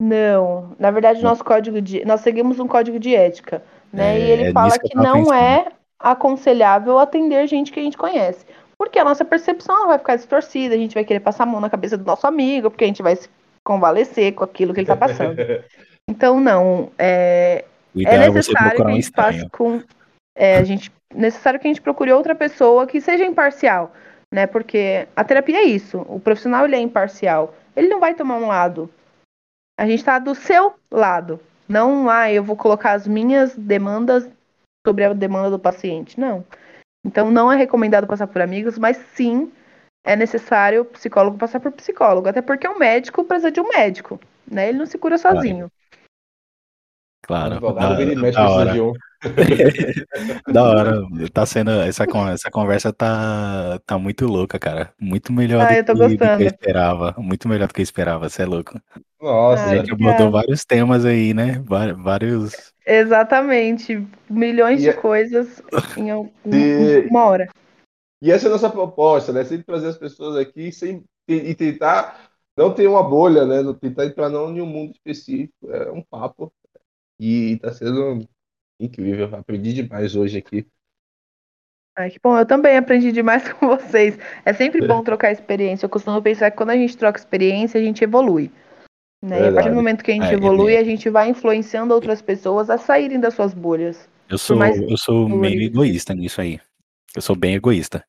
Não, 0.00 0.76
na 0.78 0.90
verdade, 0.90 1.22
nosso 1.22 1.44
código 1.44 1.80
de. 1.80 2.04
Nós 2.04 2.20
seguimos 2.20 2.60
um 2.60 2.68
código 2.68 2.98
de 3.00 3.14
ética, 3.14 3.62
né? 3.92 4.16
É, 4.16 4.20
e 4.20 4.30
ele 4.30 4.42
é 4.44 4.52
fala 4.52 4.78
que, 4.78 4.88
que 4.88 4.96
não 4.96 5.24
pensando. 5.24 5.34
é 5.34 5.66
aconselhável 5.98 6.98
atender 6.98 7.46
gente 7.48 7.72
que 7.72 7.80
a 7.80 7.82
gente 7.82 7.98
conhece. 7.98 8.46
Porque 8.78 8.98
a 8.98 9.04
nossa 9.04 9.24
percepção 9.24 9.88
vai 9.88 9.98
ficar 9.98 10.14
distorcida, 10.14 10.74
a 10.74 10.78
gente 10.78 10.94
vai 10.94 11.04
querer 11.04 11.18
passar 11.18 11.42
a 11.42 11.46
mão 11.46 11.60
na 11.60 11.68
cabeça 11.68 11.98
do 11.98 12.04
nosso 12.04 12.26
amigo, 12.28 12.70
porque 12.70 12.84
a 12.84 12.86
gente 12.86 13.02
vai 13.02 13.16
se 13.16 13.28
convalescer 13.64 14.32
com 14.32 14.44
aquilo 14.44 14.72
que 14.72 14.78
ele 14.80 14.84
está 14.84 14.96
passando. 14.96 15.36
então, 16.08 16.40
não. 16.40 16.92
É, 16.96 17.64
é, 17.96 18.14
é 18.14 18.30
necessário 18.30 18.76
que 18.76 18.82
a 18.82 18.94
gente 18.94 19.10
faça 19.10 19.48
com. 19.50 19.82
É, 20.38 20.56
a 20.56 20.62
gente, 20.62 20.92
necessário 21.12 21.58
que 21.58 21.66
a 21.66 21.70
gente 21.70 21.80
procure 21.80 22.12
outra 22.12 22.32
pessoa 22.32 22.86
que 22.86 23.00
seja 23.00 23.24
imparcial, 23.24 23.92
né? 24.32 24.46
Porque 24.46 25.08
a 25.16 25.24
terapia 25.24 25.58
é 25.58 25.64
isso. 25.64 25.98
O 26.08 26.20
profissional 26.20 26.64
ele 26.64 26.76
é 26.76 26.78
imparcial. 26.78 27.56
Ele 27.74 27.88
não 27.88 27.98
vai 27.98 28.14
tomar 28.14 28.36
um 28.36 28.46
lado. 28.46 28.88
A 29.76 29.84
gente 29.84 29.98
está 29.98 30.20
do 30.20 30.36
seu 30.36 30.74
lado. 30.88 31.40
Não, 31.68 32.08
ah, 32.08 32.32
eu 32.32 32.44
vou 32.44 32.56
colocar 32.56 32.92
as 32.92 33.06
minhas 33.08 33.56
demandas 33.56 34.30
sobre 34.86 35.04
a 35.04 35.12
demanda 35.12 35.50
do 35.50 35.58
paciente. 35.58 36.20
Não. 36.20 36.44
Então 37.04 37.32
não 37.32 37.50
é 37.50 37.56
recomendado 37.56 38.06
passar 38.06 38.28
por 38.28 38.40
amigos, 38.40 38.78
mas 38.78 38.96
sim 39.14 39.52
é 40.06 40.14
necessário 40.14 40.82
o 40.82 40.84
psicólogo 40.84 41.36
passar 41.36 41.58
por 41.58 41.72
psicólogo, 41.72 42.28
até 42.28 42.40
porque 42.40 42.68
um 42.68 42.78
médico 42.78 43.24
precisa 43.24 43.50
de 43.50 43.60
um 43.60 43.68
médico, 43.68 44.20
né? 44.50 44.68
Ele 44.68 44.78
não 44.78 44.86
se 44.86 44.96
cura 44.98 45.18
sozinho. 45.18 45.70
Claro. 47.26 47.54
Advogado 47.54 47.96
da, 47.98 48.06
médico 48.06 48.32
da 48.32 48.50
hora. 48.50 48.72
De 48.72 48.80
um. 48.80 48.92
da 50.52 50.62
hora. 50.62 51.02
Tá 51.32 51.44
sendo 51.44 51.70
essa 51.70 52.04
essa 52.32 52.50
conversa 52.50 52.92
tá 52.92 53.78
tá 53.84 53.98
muito 53.98 54.26
louca, 54.26 54.58
cara. 54.58 54.92
Muito 55.00 55.32
melhor 55.32 55.62
ah, 55.62 55.82
do, 55.82 56.08
que, 56.08 56.16
do, 56.16 56.18
que, 56.18 56.24
eu 56.24 56.46
esperava. 56.46 57.14
Muito 57.18 57.48
melhor 57.48 57.68
do 57.68 57.74
que 57.74 57.80
eu 57.80 57.84
esperava, 57.84 58.28
você 58.28 58.42
é 58.42 58.46
louco. 58.46 58.80
Nossa, 59.20 59.64
a 59.64 59.76
gente 59.76 59.92
abordou 59.92 60.30
vários 60.30 60.64
temas 60.64 61.04
aí, 61.04 61.34
né? 61.34 61.62
Vários 61.98 62.72
Exatamente. 62.86 64.06
Milhões 64.30 64.80
e 64.80 64.84
de 64.84 64.88
é... 64.88 64.92
coisas 64.94 65.62
em 65.96 66.08
e... 66.46 67.06
uma 67.10 67.24
hora. 67.26 67.48
E 68.22 68.32
essa 68.32 68.46
é 68.46 68.48
a 68.48 68.52
nossa 68.52 68.70
proposta, 68.70 69.32
né? 69.32 69.44
Sempre 69.44 69.66
trazer 69.66 69.88
as 69.88 69.98
pessoas 69.98 70.36
aqui 70.36 70.72
sem... 70.72 71.04
e 71.28 71.54
tentar 71.54 72.30
não 72.56 72.72
ter 72.72 72.88
uma 72.88 73.02
bolha, 73.02 73.44
né? 73.44 73.62
Não 73.62 73.74
tentar 73.74 74.06
entrar 74.06 74.28
não 74.28 74.56
em 74.56 74.60
um 74.60 74.66
mundo 74.66 74.92
específico. 74.92 75.70
É 75.70 75.90
um 75.92 76.02
papo. 76.02 76.52
E 77.20 77.52
está 77.52 77.72
sendo 77.72 78.26
incrível. 78.78 79.34
Aprendi 79.34 79.72
demais 79.72 80.14
hoje 80.14 80.38
aqui. 80.38 80.66
Ai, 81.96 82.10
que 82.10 82.18
bom. 82.22 82.38
Eu 82.38 82.46
também 82.46 82.76
aprendi 82.76 83.10
demais 83.10 83.42
com 83.52 83.66
vocês. 83.66 84.18
É 84.44 84.52
sempre 84.52 84.86
bom 84.86 85.02
trocar 85.04 85.32
experiência. 85.32 85.86
Eu 85.86 85.90
costumo 85.90 86.22
pensar 86.22 86.50
que 86.50 86.56
quando 86.56 86.70
a 86.70 86.76
gente 86.76 86.96
troca 86.96 87.18
experiência, 87.18 87.80
a 87.80 87.82
gente 87.82 88.04
evolui. 88.04 88.50
Né? 89.22 89.40
E 89.40 89.48
a 89.48 89.52
partir 89.52 89.70
do 89.70 89.74
momento 89.74 90.04
que 90.04 90.12
a 90.12 90.14
gente 90.14 90.26
é, 90.26 90.34
evolui, 90.34 90.76
a 90.76 90.84
gente 90.84 91.10
vai 91.10 91.28
influenciando 91.28 91.92
outras 91.92 92.22
pessoas 92.22 92.70
a 92.70 92.78
saírem 92.78 93.18
das 93.18 93.34
suas 93.34 93.52
bolhas. 93.52 94.08
Eu 94.28 94.38
sou, 94.38 94.62
eu 94.62 94.96
sou 94.96 95.28
meio 95.28 95.62
egoísta 95.62 96.14
nisso 96.14 96.40
aí. 96.40 96.60
Eu 97.16 97.22
sou 97.22 97.34
bem 97.34 97.54
egoísta. 97.54 98.04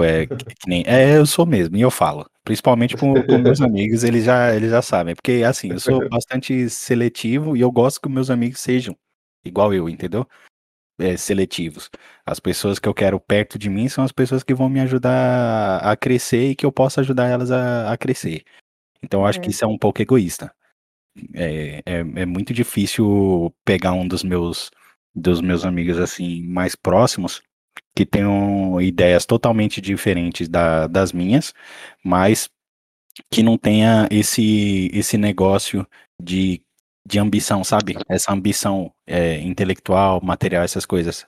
É, 0.00 0.26
nem, 0.66 0.84
é, 0.86 1.16
eu 1.16 1.26
sou 1.26 1.46
mesmo, 1.46 1.76
e 1.76 1.80
eu 1.80 1.90
falo. 1.90 2.26
Principalmente 2.44 2.96
com, 2.96 3.14
com 3.22 3.38
meus 3.38 3.60
amigos, 3.62 4.04
eles 4.04 4.24
já, 4.24 4.54
eles 4.54 4.70
já 4.70 4.82
sabem. 4.82 5.14
Porque, 5.14 5.42
assim, 5.44 5.70
eu 5.72 5.80
sou 5.80 6.08
bastante 6.08 6.68
seletivo 6.68 7.56
e 7.56 7.60
eu 7.60 7.70
gosto 7.70 8.00
que 8.00 8.08
meus 8.08 8.30
amigos 8.30 8.60
sejam 8.60 8.96
igual 9.44 9.72
eu, 9.74 9.88
entendeu? 9.88 10.26
É, 10.98 11.16
seletivos. 11.16 11.90
As 12.24 12.38
pessoas 12.38 12.78
que 12.78 12.88
eu 12.88 12.94
quero 12.94 13.18
perto 13.18 13.58
de 13.58 13.68
mim 13.68 13.88
são 13.88 14.04
as 14.04 14.12
pessoas 14.12 14.42
que 14.44 14.54
vão 14.54 14.68
me 14.68 14.80
ajudar 14.80 15.78
a 15.78 15.96
crescer 15.96 16.50
e 16.50 16.54
que 16.54 16.64
eu 16.64 16.72
possa 16.72 17.00
ajudar 17.00 17.26
elas 17.26 17.50
a, 17.50 17.92
a 17.92 17.96
crescer. 17.96 18.44
Então 19.02 19.20
eu 19.20 19.26
acho 19.26 19.40
que 19.40 19.46
uhum. 19.46 19.50
isso 19.50 19.64
é 19.64 19.68
um 19.68 19.78
pouco 19.78 20.00
egoísta. 20.00 20.54
É, 21.34 21.82
é, 21.86 21.98
é, 21.98 22.26
muito 22.26 22.52
difícil 22.52 23.54
pegar 23.64 23.92
um 23.92 24.06
dos 24.06 24.24
meus 24.24 24.70
dos 25.14 25.40
meus 25.40 25.64
amigos 25.64 25.96
assim 25.96 26.42
mais 26.42 26.74
próximos 26.74 27.40
que 27.94 28.04
tenham 28.04 28.80
ideias 28.80 29.24
totalmente 29.24 29.80
diferentes 29.80 30.48
da, 30.48 30.88
das 30.88 31.12
minhas, 31.12 31.54
mas 32.02 32.50
que 33.30 33.42
não 33.42 33.56
tenha 33.56 34.08
esse 34.10 34.90
esse 34.92 35.16
negócio 35.16 35.86
de, 36.20 36.62
de 37.06 37.18
ambição, 37.18 37.62
sabe? 37.62 37.96
Essa 38.08 38.32
ambição 38.32 38.92
é, 39.06 39.38
intelectual, 39.40 40.20
material, 40.22 40.64
essas 40.64 40.86
coisas. 40.86 41.26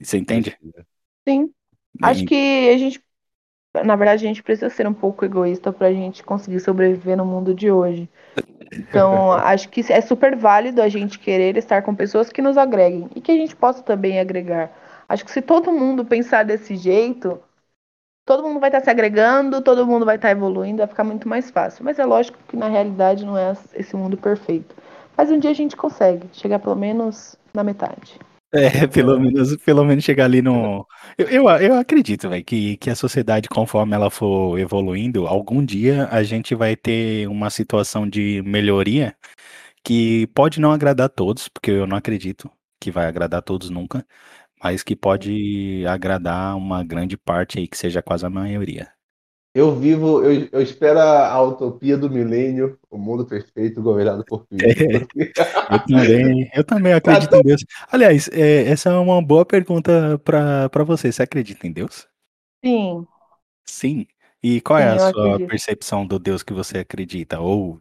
Você 0.00 0.18
entende? 0.18 0.56
Sim. 1.28 1.52
Acho 2.02 2.24
que 2.24 2.70
a 2.70 2.78
gente, 2.78 3.02
na 3.84 3.96
verdade, 3.96 4.24
a 4.24 4.28
gente 4.28 4.42
precisa 4.42 4.70
ser 4.70 4.86
um 4.86 4.94
pouco 4.94 5.24
egoísta 5.24 5.72
para 5.72 5.88
a 5.88 5.92
gente 5.92 6.22
conseguir 6.22 6.60
sobreviver 6.60 7.16
no 7.16 7.24
mundo 7.24 7.54
de 7.54 7.70
hoje. 7.70 8.08
Então, 8.72 9.32
acho 9.32 9.68
que 9.68 9.80
é 9.92 10.00
super 10.00 10.36
válido 10.36 10.82
a 10.82 10.88
gente 10.88 11.18
querer 11.18 11.56
estar 11.56 11.82
com 11.82 11.94
pessoas 11.94 12.30
que 12.30 12.42
nos 12.42 12.56
agreguem 12.56 13.08
e 13.14 13.20
que 13.20 13.32
a 13.32 13.36
gente 13.36 13.56
possa 13.56 13.82
também 13.82 14.18
agregar. 14.18 14.70
Acho 15.08 15.24
que 15.24 15.30
se 15.30 15.40
todo 15.40 15.72
mundo 15.72 16.04
pensar 16.04 16.44
desse 16.44 16.76
jeito, 16.76 17.40
todo 18.26 18.42
mundo 18.42 18.58
vai 18.58 18.68
estar 18.68 18.82
se 18.82 18.90
agregando, 18.90 19.62
todo 19.62 19.86
mundo 19.86 20.04
vai 20.04 20.16
estar 20.16 20.30
evoluindo, 20.30 20.78
vai 20.78 20.86
ficar 20.88 21.04
muito 21.04 21.28
mais 21.28 21.50
fácil. 21.50 21.84
Mas 21.84 21.98
é 21.98 22.04
lógico 22.04 22.36
que 22.48 22.56
na 22.56 22.68
realidade 22.68 23.24
não 23.24 23.38
é 23.38 23.56
esse 23.72 23.96
mundo 23.96 24.16
perfeito. 24.16 24.74
Mas 25.16 25.30
um 25.30 25.38
dia 25.38 25.50
a 25.50 25.54
gente 25.54 25.76
consegue 25.76 26.26
chegar 26.32 26.58
pelo 26.58 26.76
menos 26.76 27.36
na 27.54 27.62
metade. 27.62 28.18
É, 28.52 28.86
pelo 28.88 29.18
menos, 29.18 29.56
pelo 29.58 29.84
menos 29.84 30.04
chegar 30.04 30.24
ali 30.24 30.42
no. 30.42 30.86
Eu, 31.16 31.28
eu, 31.28 31.48
eu 31.48 31.74
acredito, 31.78 32.28
velho, 32.28 32.44
que, 32.44 32.76
que 32.76 32.90
a 32.90 32.96
sociedade, 32.96 33.48
conforme 33.48 33.94
ela 33.94 34.10
for 34.10 34.58
evoluindo, 34.58 35.26
algum 35.26 35.64
dia 35.64 36.08
a 36.10 36.22
gente 36.22 36.54
vai 36.54 36.76
ter 36.76 37.28
uma 37.28 37.48
situação 37.48 38.08
de 38.08 38.42
melhoria 38.44 39.14
que 39.84 40.26
pode 40.28 40.60
não 40.60 40.72
agradar 40.72 41.08
todos, 41.08 41.48
porque 41.48 41.70
eu 41.70 41.86
não 41.86 41.96
acredito 41.96 42.50
que 42.80 42.90
vai 42.90 43.06
agradar 43.06 43.40
todos 43.42 43.70
nunca, 43.70 44.04
mas 44.66 44.82
que 44.82 44.96
pode 44.96 45.86
agradar 45.86 46.56
uma 46.56 46.82
grande 46.82 47.16
parte 47.16 47.56
aí, 47.56 47.68
que 47.68 47.78
seja 47.78 48.02
quase 48.02 48.26
a 48.26 48.30
maioria. 48.30 48.90
Eu 49.54 49.74
vivo, 49.76 50.24
eu, 50.24 50.48
eu 50.50 50.60
espero 50.60 50.98
a 50.98 51.40
utopia 51.40 51.96
do 51.96 52.10
milênio, 52.10 52.76
o 52.90 52.98
mundo 52.98 53.24
perfeito 53.24 53.80
governado 53.80 54.24
por. 54.24 54.44
É, 55.68 55.74
eu 55.74 55.86
também, 55.86 56.50
eu 56.54 56.64
também 56.64 56.92
acredito 56.92 57.34
em 57.36 57.42
Deus. 57.42 57.64
Aliás, 57.90 58.28
é, 58.32 58.64
essa 58.68 58.90
é 58.90 58.92
uma 58.92 59.22
boa 59.22 59.44
pergunta 59.46 60.18
para 60.24 60.84
você. 60.84 61.10
Você 61.10 61.22
acredita 61.22 61.66
em 61.66 61.72
Deus? 61.72 62.06
Sim. 62.64 63.06
Sim. 63.64 64.06
E 64.42 64.60
qual 64.60 64.78
é 64.78 64.82
Sim, 64.82 64.88
a 64.88 64.94
eu 64.94 64.98
sua 65.12 65.26
acredito. 65.28 65.48
percepção 65.48 66.06
do 66.06 66.18
Deus 66.18 66.42
que 66.42 66.52
você 66.52 66.78
acredita? 66.78 67.40
Ou 67.40 67.80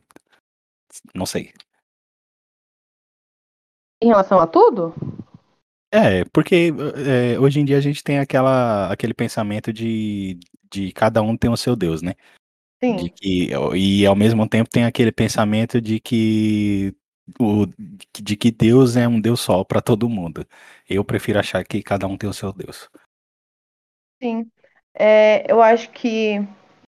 não 1.13 1.25
sei. 1.25 1.51
Em 4.01 4.07
relação 4.07 4.39
a 4.39 4.47
tudo? 4.47 4.93
É, 5.95 6.25
porque 6.25 6.73
é, 7.07 7.39
hoje 7.39 7.61
em 7.61 7.65
dia 7.65 7.77
a 7.77 7.81
gente 7.81 8.03
tem 8.03 8.19
aquela, 8.19 8.91
aquele 8.91 9.13
pensamento 9.13 9.71
de, 9.71 10.37
de 10.69 10.91
cada 10.91 11.21
um 11.21 11.37
tem 11.37 11.49
o 11.49 11.55
seu 11.55 11.73
Deus, 11.73 12.01
né? 12.01 12.15
De 12.81 13.03
Sim. 13.03 13.09
que, 13.09 13.49
e 13.73 14.05
ao 14.05 14.15
mesmo 14.15 14.47
tempo 14.47 14.69
tem 14.69 14.83
aquele 14.83 15.11
pensamento 15.11 15.79
de 15.79 15.99
que 15.99 16.93
o, 17.39 17.65
de 18.13 18.35
que 18.35 18.51
Deus 18.51 18.97
é 18.97 19.07
um 19.07 19.21
Deus 19.21 19.39
só 19.39 19.63
para 19.63 19.81
todo 19.81 20.09
mundo. 20.09 20.45
Eu 20.87 21.03
prefiro 21.03 21.39
achar 21.39 21.63
que 21.63 21.81
cada 21.81 22.05
um 22.07 22.17
tem 22.17 22.29
o 22.29 22.33
seu 22.33 22.51
Deus. 22.51 22.89
Sim. 24.21 24.51
É, 24.93 25.49
eu 25.49 25.61
acho 25.61 25.89
que 25.91 26.45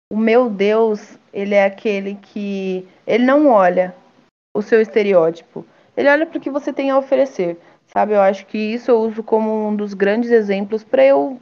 o 0.09 0.17
meu 0.17 0.49
Deus, 0.49 1.19
ele 1.33 1.55
é 1.55 1.65
aquele 1.65 2.15
que. 2.15 2.87
Ele 3.05 3.25
não 3.25 3.47
olha 3.47 3.95
o 4.55 4.61
seu 4.61 4.81
estereótipo. 4.81 5.65
Ele 5.95 6.09
olha 6.09 6.25
para 6.25 6.37
o 6.37 6.41
que 6.41 6.49
você 6.49 6.71
tem 6.71 6.89
a 6.89 6.97
oferecer. 6.97 7.57
Sabe? 7.93 8.13
Eu 8.13 8.21
acho 8.21 8.45
que 8.47 8.57
isso 8.57 8.89
eu 8.89 8.99
uso 8.99 9.21
como 9.21 9.67
um 9.67 9.75
dos 9.75 9.93
grandes 9.93 10.31
exemplos 10.31 10.83
para 10.83 11.05
eu 11.05 11.39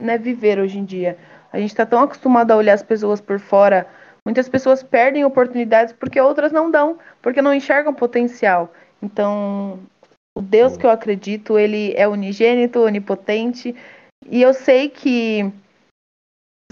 né, 0.00 0.18
viver 0.18 0.58
hoje 0.58 0.78
em 0.78 0.84
dia. 0.84 1.16
A 1.52 1.58
gente 1.58 1.70
está 1.70 1.86
tão 1.86 2.00
acostumado 2.00 2.50
a 2.50 2.56
olhar 2.56 2.74
as 2.74 2.82
pessoas 2.82 3.20
por 3.20 3.40
fora. 3.40 3.86
Muitas 4.24 4.48
pessoas 4.48 4.82
perdem 4.82 5.24
oportunidades 5.24 5.94
porque 5.94 6.20
outras 6.20 6.52
não 6.52 6.70
dão, 6.70 6.98
porque 7.22 7.40
não 7.40 7.54
enxergam 7.54 7.94
potencial. 7.94 8.72
Então, 9.02 9.78
o 10.36 10.42
Deus 10.42 10.76
que 10.76 10.84
eu 10.84 10.90
acredito, 10.90 11.58
ele 11.58 11.94
é 11.96 12.06
unigênito, 12.06 12.80
onipotente, 12.80 13.74
e 14.28 14.42
eu 14.42 14.52
sei 14.52 14.88
que 14.88 15.50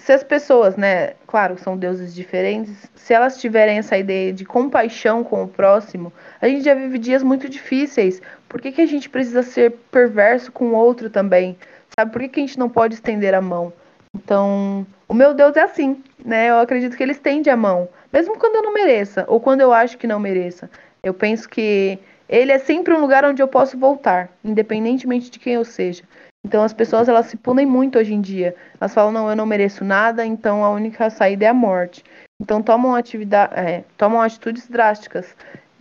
se 0.04 0.12
as 0.12 0.22
pessoas, 0.22 0.76
né, 0.76 1.14
claro, 1.26 1.56
são 1.56 1.78
deuses 1.78 2.14
diferentes, 2.14 2.90
se 2.94 3.14
elas 3.14 3.40
tiverem 3.40 3.78
essa 3.78 3.96
ideia 3.96 4.34
de 4.34 4.44
compaixão 4.44 5.24
com 5.24 5.42
o 5.42 5.48
próximo, 5.48 6.12
a 6.42 6.46
gente 6.46 6.62
já 6.62 6.74
vive 6.74 6.98
dias 6.98 7.22
muito 7.22 7.48
difíceis. 7.48 8.20
Por 8.46 8.60
que, 8.60 8.70
que 8.70 8.82
a 8.82 8.86
gente 8.86 9.08
precisa 9.08 9.42
ser 9.42 9.70
perverso 9.90 10.52
com 10.52 10.66
o 10.66 10.74
outro 10.74 11.08
também? 11.08 11.56
Sabe? 11.98 12.12
Por 12.12 12.20
que, 12.20 12.28
que 12.28 12.40
a 12.40 12.46
gente 12.46 12.58
não 12.58 12.68
pode 12.68 12.92
estender 12.92 13.32
a 13.32 13.40
mão? 13.40 13.72
Então, 14.14 14.86
o 15.08 15.14
meu 15.14 15.32
Deus 15.32 15.56
é 15.56 15.62
assim, 15.62 16.04
né? 16.22 16.50
Eu 16.50 16.58
acredito 16.58 16.98
que 16.98 17.02
ele 17.02 17.12
estende 17.12 17.48
a 17.48 17.56
mão, 17.56 17.88
mesmo 18.12 18.38
quando 18.38 18.56
eu 18.56 18.62
não 18.62 18.74
mereça, 18.74 19.24
ou 19.26 19.40
quando 19.40 19.62
eu 19.62 19.72
acho 19.72 19.96
que 19.96 20.06
não 20.06 20.20
mereça. 20.20 20.68
Eu 21.02 21.14
penso 21.14 21.48
que 21.48 21.98
ele 22.28 22.52
é 22.52 22.58
sempre 22.58 22.92
um 22.92 23.00
lugar 23.00 23.24
onde 23.24 23.42
eu 23.42 23.48
posso 23.48 23.78
voltar, 23.78 24.28
independentemente 24.44 25.30
de 25.30 25.38
quem 25.38 25.54
eu 25.54 25.64
seja. 25.64 26.04
Então 26.44 26.62
as 26.62 26.72
pessoas 26.72 27.08
elas 27.08 27.26
se 27.26 27.36
punem 27.36 27.64
muito 27.64 27.98
hoje 27.98 28.12
em 28.12 28.20
dia. 28.20 28.54
Elas 28.80 28.92
falam, 28.92 29.10
não, 29.12 29.30
eu 29.30 29.36
não 29.36 29.46
mereço 29.46 29.84
nada, 29.84 30.24
então 30.26 30.64
a 30.64 30.70
única 30.70 31.08
saída 31.10 31.46
é 31.46 31.48
a 31.48 31.54
morte. 31.54 32.04
Então 32.40 32.62
tomam, 32.62 32.94
atividade, 32.94 33.54
é, 33.54 33.84
tomam 33.96 34.20
atitudes 34.20 34.68
drásticas. 34.68 35.34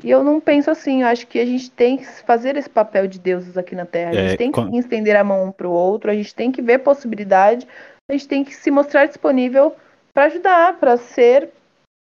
E 0.03 0.09
eu 0.09 0.23
não 0.23 0.39
penso 0.39 0.69
assim, 0.71 1.01
eu 1.01 1.07
acho 1.07 1.27
que 1.27 1.39
a 1.39 1.45
gente 1.45 1.69
tem 1.71 1.97
que 1.97 2.05
fazer 2.05 2.55
esse 2.57 2.69
papel 2.69 3.07
de 3.07 3.19
deuses 3.19 3.57
aqui 3.57 3.75
na 3.75 3.85
Terra. 3.85 4.11
A 4.11 4.13
gente 4.15 4.33
É, 4.33 4.37
tem 4.37 4.51
que 4.51 4.61
com- 4.61 4.77
estender 4.77 5.15
a 5.15 5.23
mão 5.23 5.45
um 5.45 5.51
para 5.51 5.67
o 5.67 5.71
outro, 5.71 6.09
a 6.11 6.13
gente 6.13 6.33
tem 6.33 6.51
que 6.51 6.61
ver 6.61 6.79
possibilidade, 6.79 7.67
a 8.09 8.13
gente 8.13 8.27
tem 8.27 8.43
que 8.43 8.53
se 8.55 8.69
mostrar 8.71 9.05
disponível 9.05 9.75
para 10.13 10.25
ajudar, 10.25 10.77
para 10.77 10.97
ser 10.97 11.49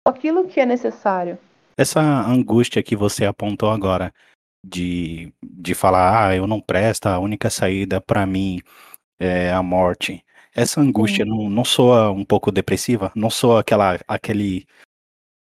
aquilo 0.07 0.47
que 0.47 0.61
é 0.61 0.67
necessário. 0.67 1.39
Essa 1.79 2.01
angústia 2.01 2.83
que 2.83 2.95
você 2.95 3.25
apontou 3.25 3.71
agora 3.71 4.13
de, 4.65 5.33
de 5.43 5.75
falar, 5.75 6.29
ah, 6.29 6.37
eu 6.37 6.47
não 6.47 6.61
presto, 6.61 7.07
a 7.07 7.19
única 7.19 7.51
saída 7.51 8.01
para 8.01 8.25
mim 8.25 8.61
é 9.19 9.53
a 9.53 9.63
morte. 9.63 10.25
Essa 10.55 10.81
angústia 10.81 11.25
não, 11.25 11.51
não 11.51 11.65
soa 11.65 12.11
um 12.11 12.25
pouco 12.25 12.51
depressiva? 12.51 13.13
Não 13.15 13.29
soa 13.29 13.61
aquela, 13.61 13.99
aquele, 14.07 14.67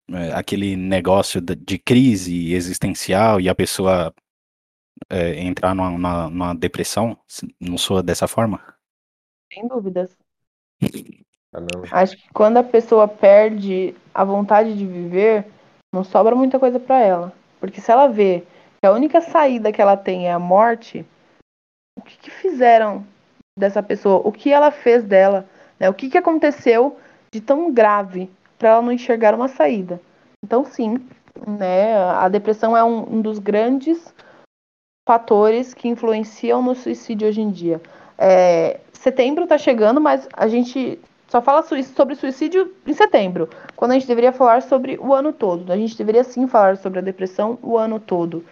é, 0.10 0.32
aquele 0.34 0.76
negócio 0.76 1.40
de, 1.42 1.56
de 1.56 1.78
crise 1.78 2.54
existencial 2.54 3.40
e 3.40 3.50
a 3.50 3.56
pessoa 3.56 4.14
é, 5.10 5.42
entrar 5.42 5.76
numa, 5.76 5.92
numa, 5.92 6.30
numa 6.30 6.56
depressão? 6.56 7.18
Não 7.60 7.78
soa 7.78 8.02
dessa 8.02 8.28
forma? 8.28 8.62
Sem 9.54 9.68
dúvidas. 9.68 10.18
Caramba. 11.52 11.88
Acho 11.92 12.18
que 12.18 12.30
quando 12.34 12.58
a 12.58 12.64
pessoa 12.64 13.08
perde 13.08 13.94
a 14.14 14.24
vontade 14.24 14.78
de 14.78 14.86
viver, 14.86 15.46
não 15.94 16.04
sobra 16.04 16.36
muita 16.36 16.60
coisa 16.60 16.80
para 16.80 17.00
ela. 17.00 17.34
Porque 17.60 17.80
se 17.80 17.92
ela 17.92 18.08
vê 18.08 18.44
a 18.86 18.92
única 18.92 19.22
saída 19.22 19.72
que 19.72 19.82
ela 19.82 19.98
tem 19.98 20.28
é 20.28 20.32
a 20.32 20.40
morte, 20.40 21.06
o 21.98 22.02
que, 22.02 22.18
que 22.18 22.32
fizeram 22.32 23.06
dessa 23.58 23.82
pessoa? 23.82 24.22
O 24.26 24.32
que 24.32 24.52
ela 24.52 24.72
fez 24.72 25.04
dela? 25.04 25.48
Né? 25.80 25.90
O 25.90 25.94
que, 25.94 26.10
que 26.10 26.18
aconteceu 26.18 26.98
de 27.34 27.42
tão 27.42 27.72
grave 27.72 28.30
para 28.58 28.70
ela 28.70 28.82
não 28.82 28.92
enxergar 28.92 29.34
uma 29.34 29.48
saída? 29.48 30.02
Então, 30.44 30.64
sim, 30.66 31.00
né, 31.48 31.98
a 31.98 32.28
depressão 32.28 32.76
é 32.76 32.84
um, 32.84 33.16
um 33.16 33.22
dos 33.22 33.40
grandes 33.40 34.14
fatores 35.08 35.74
que 35.74 35.88
influenciam 35.88 36.62
no 36.62 36.76
suicídio 36.76 37.28
hoje 37.28 37.42
em 37.42 37.52
dia. 37.52 37.82
É, 38.18 38.80
setembro 38.94 39.44
está 39.44 39.58
chegando, 39.58 40.02
mas 40.02 40.28
a 40.34 40.48
gente 40.48 41.00
só 41.28 41.42
fala 41.42 41.64
sobre 41.64 42.16
suicídio 42.16 42.74
em 42.86 42.94
setembro, 42.94 43.50
quando 43.76 43.92
a 43.92 43.94
gente 43.96 44.08
deveria 44.08 44.32
falar 44.32 44.62
sobre 44.62 44.98
o 45.00 45.14
ano 45.14 45.34
todo. 45.34 45.72
A 45.72 45.78
gente 45.78 45.98
deveria 45.98 46.24
sim 46.24 46.48
falar 46.48 46.78
sobre 46.78 47.00
a 47.00 47.02
depressão 47.02 47.58
o 47.62 47.78
ano 47.78 48.00
todo. 48.00 48.44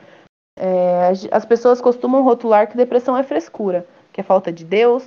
É, 0.58 1.12
as 1.32 1.46
pessoas 1.46 1.82
costumam 1.82 2.24
rotular 2.24 2.70
que 2.70 2.78
depressão 2.78 3.18
é 3.18 3.24
frescura, 3.24 3.86
que 4.12 4.22
é 4.22 4.24
falta 4.24 4.52
de 4.52 4.64
Deus, 4.64 5.04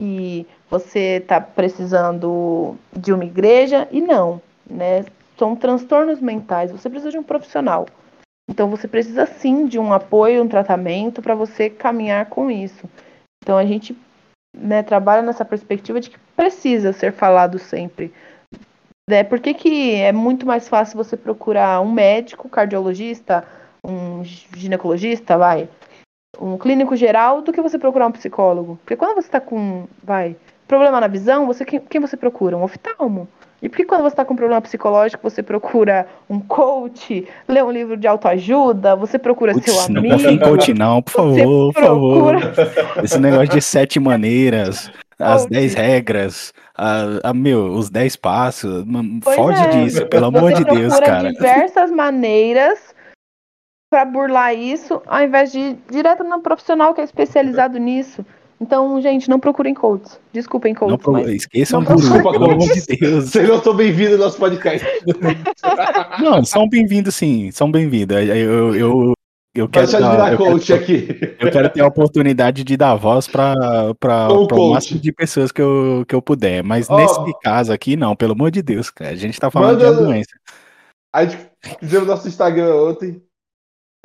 que 0.00 0.46
você 0.70 1.18
está 1.22 1.40
precisando 1.40 2.76
de 2.92 3.12
uma 3.12 3.24
igreja, 3.24 3.86
e 3.90 4.00
não, 4.00 4.40
né? 4.68 5.04
São 5.38 5.54
transtornos 5.54 6.20
mentais, 6.20 6.72
você 6.72 6.88
precisa 6.88 7.10
de 7.10 7.18
um 7.18 7.22
profissional. 7.22 7.86
Então 8.48 8.70
você 8.70 8.86
precisa 8.88 9.26
sim 9.26 9.66
de 9.66 9.78
um 9.78 9.92
apoio, 9.92 10.42
um 10.42 10.48
tratamento 10.48 11.20
para 11.20 11.34
você 11.34 11.68
caminhar 11.68 12.26
com 12.26 12.50
isso. 12.50 12.88
Então 13.42 13.58
a 13.58 13.64
gente 13.64 13.96
né, 14.56 14.82
trabalha 14.82 15.22
nessa 15.22 15.44
perspectiva 15.44 16.00
de 16.00 16.10
que 16.10 16.18
precisa 16.34 16.92
ser 16.92 17.12
falado 17.12 17.58
sempre. 17.58 18.12
Né? 19.08 19.22
Por 19.22 19.40
que, 19.40 19.52
que 19.54 19.94
é 19.94 20.12
muito 20.12 20.46
mais 20.46 20.68
fácil 20.68 20.96
você 20.96 21.16
procurar 21.16 21.80
um 21.80 21.92
médico, 21.92 22.48
cardiologista, 22.48 23.46
um 23.86 24.22
ginecologista, 24.56 25.38
vai, 25.38 25.68
um 26.40 26.58
clínico 26.58 26.96
geral, 26.96 27.40
do 27.42 27.52
que 27.52 27.62
você 27.62 27.78
procurar 27.78 28.06
um 28.08 28.12
psicólogo? 28.12 28.78
Porque 28.82 28.96
quando 28.96 29.14
você 29.14 29.28
está 29.28 29.40
com, 29.40 29.86
vai, 30.02 30.36
problema 30.66 31.00
na 31.00 31.06
visão, 31.06 31.46
você 31.46 31.64
quem, 31.64 31.80
quem 31.80 32.00
você 32.00 32.16
procura? 32.16 32.56
Um 32.56 32.64
oftalmo. 32.64 33.28
E 33.62 33.70
por 33.70 33.76
que 33.76 33.84
quando 33.86 34.02
você 34.02 34.08
está 34.08 34.24
com 34.24 34.36
problema 34.36 34.60
psicológico, 34.60 35.22
você 35.28 35.42
procura 35.42 36.06
um 36.28 36.38
coach, 36.38 37.26
lê 37.48 37.62
um 37.62 37.70
livro 37.70 37.96
de 37.96 38.06
autoajuda, 38.06 38.94
você 38.94 39.18
procura 39.18 39.54
seu 39.54 39.62
Putz, 39.62 39.88
não 39.88 40.00
amigo? 40.00 40.14
confia 40.14 40.30
em 40.30 40.38
coach 40.38 40.74
não, 40.74 41.00
por 41.00 41.10
favor, 41.12 41.72
por 41.72 41.82
favor. 41.82 42.36
procura- 42.36 43.02
Esse 43.02 43.18
negócio 43.18 43.48
de 43.48 43.62
sete 43.62 43.98
maneiras, 43.98 44.90
as 45.18 45.46
dez 45.46 45.72
regras, 45.72 46.52
a, 46.76 47.30
a, 47.30 47.32
meu, 47.34 47.68
os 47.72 47.88
dez 47.88 48.14
passos, 48.14 48.84
Pois 49.24 49.36
foge 49.36 49.62
é. 49.62 49.68
disso, 49.68 50.06
pelo 50.06 50.26
amor 50.26 50.52
Você 50.52 50.56
de 50.62 50.64
Deus, 50.64 50.92
procura 50.92 51.06
cara. 51.06 51.32
diversas 51.32 51.90
maneiras 51.90 52.94
para 53.96 54.04
burlar 54.04 54.54
isso, 54.54 55.00
ao 55.06 55.22
invés 55.24 55.50
de 55.50 55.58
ir 55.58 55.78
direto 55.90 56.22
no 56.22 56.42
profissional 56.42 56.92
que 56.92 57.00
é 57.00 57.04
especializado 57.04 57.78
nisso. 57.78 58.22
Então, 58.60 59.00
gente, 59.00 59.26
não 59.26 59.40
procurem 59.40 59.72
coaches. 59.72 60.20
Desculpem, 60.34 60.74
Não 60.74 60.80
coaches, 60.80 61.02
pro... 61.02 61.12
mas 61.12 61.28
Esqueçam 61.28 61.80
não 61.80 61.86
guru, 61.86 62.00
Desculpa, 62.00 62.32
pelo 62.32 62.44
amor 62.44 62.58
de 62.58 62.96
Deus. 62.98 63.24
Vocês 63.30 63.48
não 63.48 63.56
estão 63.56 63.74
bem-vindos 63.74 64.18
no 64.18 64.24
nosso 64.24 64.36
podcast. 64.38 64.86
Não, 66.22 66.44
são 66.44 66.68
bem-vindos 66.68 67.14
sim, 67.14 67.50
são 67.50 67.70
bem-vindos. 67.70 68.16
Eu, 68.18 68.24
eu, 68.36 68.74
eu, 68.76 69.12
eu 69.54 69.68
quero 69.68 69.86
Deixa 69.86 69.96
eu 69.96 70.00
dar- 70.02 70.10
virar 70.10 70.32
eu 70.32 70.58
quero-. 70.60 71.36
Eu 71.40 71.50
quero 71.50 71.70
ter 71.70 71.80
a 71.80 71.86
oportunidade 71.86 72.64
de 72.64 72.76
dar 72.76 72.94
voz 72.96 73.26
para 73.26 73.54
Como 73.98 74.62
o 74.62 74.72
máximo 74.74 75.00
de 75.00 75.10
pessoas 75.12 75.50
que 75.50 75.62
eu, 75.62 76.04
que 76.06 76.14
eu 76.14 76.20
puder. 76.20 76.62
Mas 76.62 76.88
Ó. 76.90 76.96
nesse 76.98 77.18
caso 77.42 77.72
aqui, 77.72 77.96
não, 77.96 78.14
pelo 78.14 78.32
amor 78.32 78.50
de 78.50 78.60
Deus, 78.60 78.90
cara. 78.90 79.12
A 79.12 79.16
gente 79.16 79.40
tá 79.40 79.50
falando 79.50 79.78
de 79.78 79.84
Manda- 79.84 80.00
uma 80.00 80.06
doença. 80.08 80.30
A 81.14 81.24
gente 81.24 81.38
fizemos 81.80 82.06
nosso 82.06 82.28
Instagram 82.28 82.74
ontem, 82.74 83.22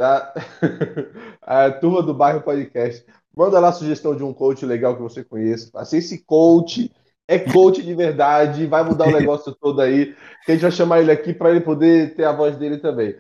tá? 0.02 0.34
A 1.42 1.70
turma 1.70 2.02
do 2.02 2.14
bairro 2.14 2.42
podcast. 2.42 3.06
Manda 3.36 3.60
lá 3.60 3.70
a 3.70 3.74
sugestão 3.74 4.14
de 4.16 4.24
um 4.24 4.34
coach 4.34 4.66
legal 4.66 4.96
que 4.96 5.02
você 5.02 5.24
conheça. 5.24 5.70
Assim, 5.76 5.98
esse 5.98 6.26
coach 6.26 6.92
é 7.28 7.40
coach 7.40 7.82
de 7.82 7.94
verdade, 7.94 8.66
vai 8.66 8.84
mudar 8.84 9.08
o 9.08 9.12
negócio 9.18 9.56
todo 9.56 9.80
aí. 9.80 10.16
Que 10.46 10.52
a 10.52 10.56
gente 10.56 10.64
vai 10.64 10.72
chamar 10.72 11.00
ele 11.00 11.12
aqui 11.12 11.34
para 11.34 11.50
ele 11.52 11.62
poder 11.62 12.14
ter 12.16 12.26
a 12.26 12.34
voz 12.34 12.58
dele 12.58 12.78
também. 12.78 13.16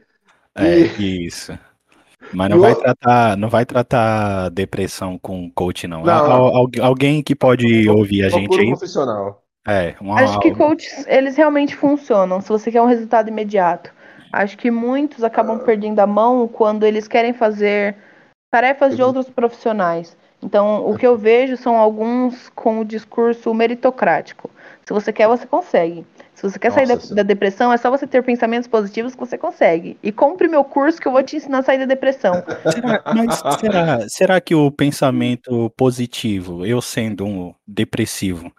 É, 0.55 0.79
E- 0.79 1.25
isso. 1.27 1.57
Mas 2.33 2.49
não 2.51 2.59
vai 2.59 2.75
tratar, 2.75 3.37
não 3.37 3.49
vai 3.49 3.65
tratar 3.65 4.49
depressão 4.49 5.17
com 5.17 5.49
coach, 5.51 5.87
não. 5.87 6.03
Não, 6.03 6.13
Al- 6.31 6.69
alguém 6.81 7.23
que 7.23 7.35
pode 7.35 7.87
ouvir 7.89 8.25
a 8.25 8.29
gente 8.29 8.53
um 8.57 8.59
aí. 8.59 8.67
profissional. 8.67 9.41
É, 9.67 9.95
uma, 10.01 10.19
Acho 10.19 10.39
que 10.39 10.51
coaches, 10.55 11.05
eles 11.07 11.37
realmente 11.37 11.75
funcionam 11.75 12.41
se 12.41 12.49
você 12.49 12.71
quer 12.71 12.81
um 12.81 12.87
resultado 12.87 13.29
imediato. 13.29 13.93
Acho 14.31 14.57
que 14.57 14.71
muitos 14.71 15.23
acabam 15.23 15.59
perdendo 15.59 15.99
a 15.99 16.07
mão 16.07 16.47
quando 16.47 16.85
eles 16.85 17.07
querem 17.07 17.33
fazer 17.33 17.95
tarefas 18.51 18.95
de 18.95 19.01
Uhum. 19.01 19.07
outros 19.09 19.29
profissionais. 19.29 20.15
Então, 20.43 20.89
o 20.89 20.97
que 20.97 21.05
eu 21.05 21.15
vejo 21.17 21.55
são 21.55 21.77
alguns 21.77 22.49
com 22.49 22.79
o 22.79 22.85
discurso 22.85 23.53
meritocrático. 23.53 24.49
Se 24.83 24.91
você 24.91 25.13
quer, 25.13 25.27
você 25.27 25.45
consegue. 25.45 26.03
Se 26.33 26.41
você 26.49 26.57
quer 26.57 26.71
sair 26.71 26.87
da, 26.87 26.95
Nossa, 26.95 27.13
da 27.13 27.21
depressão, 27.23 27.71
é 27.71 27.77
só 27.77 27.91
você 27.91 28.07
ter 28.07 28.23
pensamentos 28.23 28.67
positivos 28.67 29.13
que 29.13 29.19
você 29.19 29.37
consegue. 29.37 29.97
E 30.01 30.11
compre 30.11 30.47
meu 30.47 30.63
curso 30.63 30.99
que 30.99 31.07
eu 31.07 31.11
vou 31.11 31.21
te 31.21 31.35
ensinar 31.35 31.59
a 31.59 31.63
sair 31.63 31.77
da 31.77 31.85
depressão. 31.85 32.43
Será- 32.73 33.01
mas 33.13 33.43
será, 33.59 34.09
será 34.09 34.41
que 34.41 34.55
o 34.55 34.71
pensamento 34.71 35.69
positivo, 35.77 36.65
eu 36.65 36.81
sendo 36.81 37.25
um 37.25 37.53
depressivo, 37.67 38.51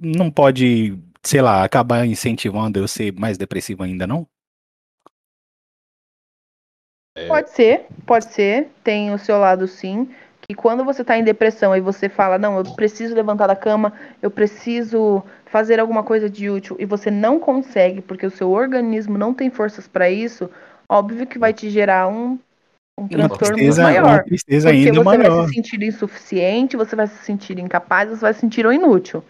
não 0.00 0.30
pode, 0.30 0.98
sei 1.22 1.40
lá, 1.40 1.62
acabar 1.62 2.04
incentivando 2.04 2.80
eu 2.80 2.88
ser 2.88 3.12
mais 3.12 3.38
depressivo 3.38 3.84
ainda, 3.84 4.06
não? 4.06 4.26
Pode 7.28 7.50
ser, 7.50 7.86
pode 8.06 8.26
ser, 8.32 8.68
tem 8.82 9.12
o 9.12 9.18
seu 9.18 9.38
lado 9.38 9.66
sim. 9.66 10.08
Que 10.40 10.54
quando 10.54 10.84
você 10.84 11.04
tá 11.04 11.16
em 11.16 11.22
depressão 11.22 11.76
e 11.76 11.80
você 11.80 12.08
fala, 12.08 12.36
não, 12.36 12.58
eu 12.58 12.64
preciso 12.74 13.14
levantar 13.14 13.46
da 13.46 13.54
cama, 13.54 13.92
eu 14.20 14.30
preciso 14.30 15.22
fazer 15.46 15.78
alguma 15.78 16.02
coisa 16.02 16.28
de 16.28 16.50
útil, 16.50 16.76
e 16.78 16.86
você 16.86 17.10
não 17.10 17.38
consegue 17.38 18.00
porque 18.00 18.26
o 18.26 18.30
seu 18.30 18.50
organismo 18.50 19.16
não 19.16 19.32
tem 19.34 19.50
forças 19.50 19.86
para 19.86 20.10
isso, 20.10 20.50
óbvio 20.88 21.26
que 21.26 21.38
vai 21.38 21.52
te 21.52 21.70
gerar 21.70 22.08
um, 22.08 22.38
um 22.98 23.06
Uma 23.06 23.08
transtorno 23.08 23.58
muito 23.58 23.58
tristeza, 23.58 23.82
uma 23.82 23.88
maior. 23.90 24.24
tristeza 24.24 24.68
Porque 24.68 24.88
ainda 24.88 24.98
você 24.98 25.16
maior. 25.16 25.36
vai 25.36 25.46
se 25.46 25.54
sentir 25.54 25.82
insuficiente, 25.82 26.76
você 26.76 26.96
vai 26.96 27.06
se 27.06 27.24
sentir 27.24 27.58
incapaz, 27.58 28.08
você 28.08 28.20
vai 28.20 28.34
se 28.34 28.40
sentir 28.40 28.66
um 28.66 28.72
inútil. 28.72 29.22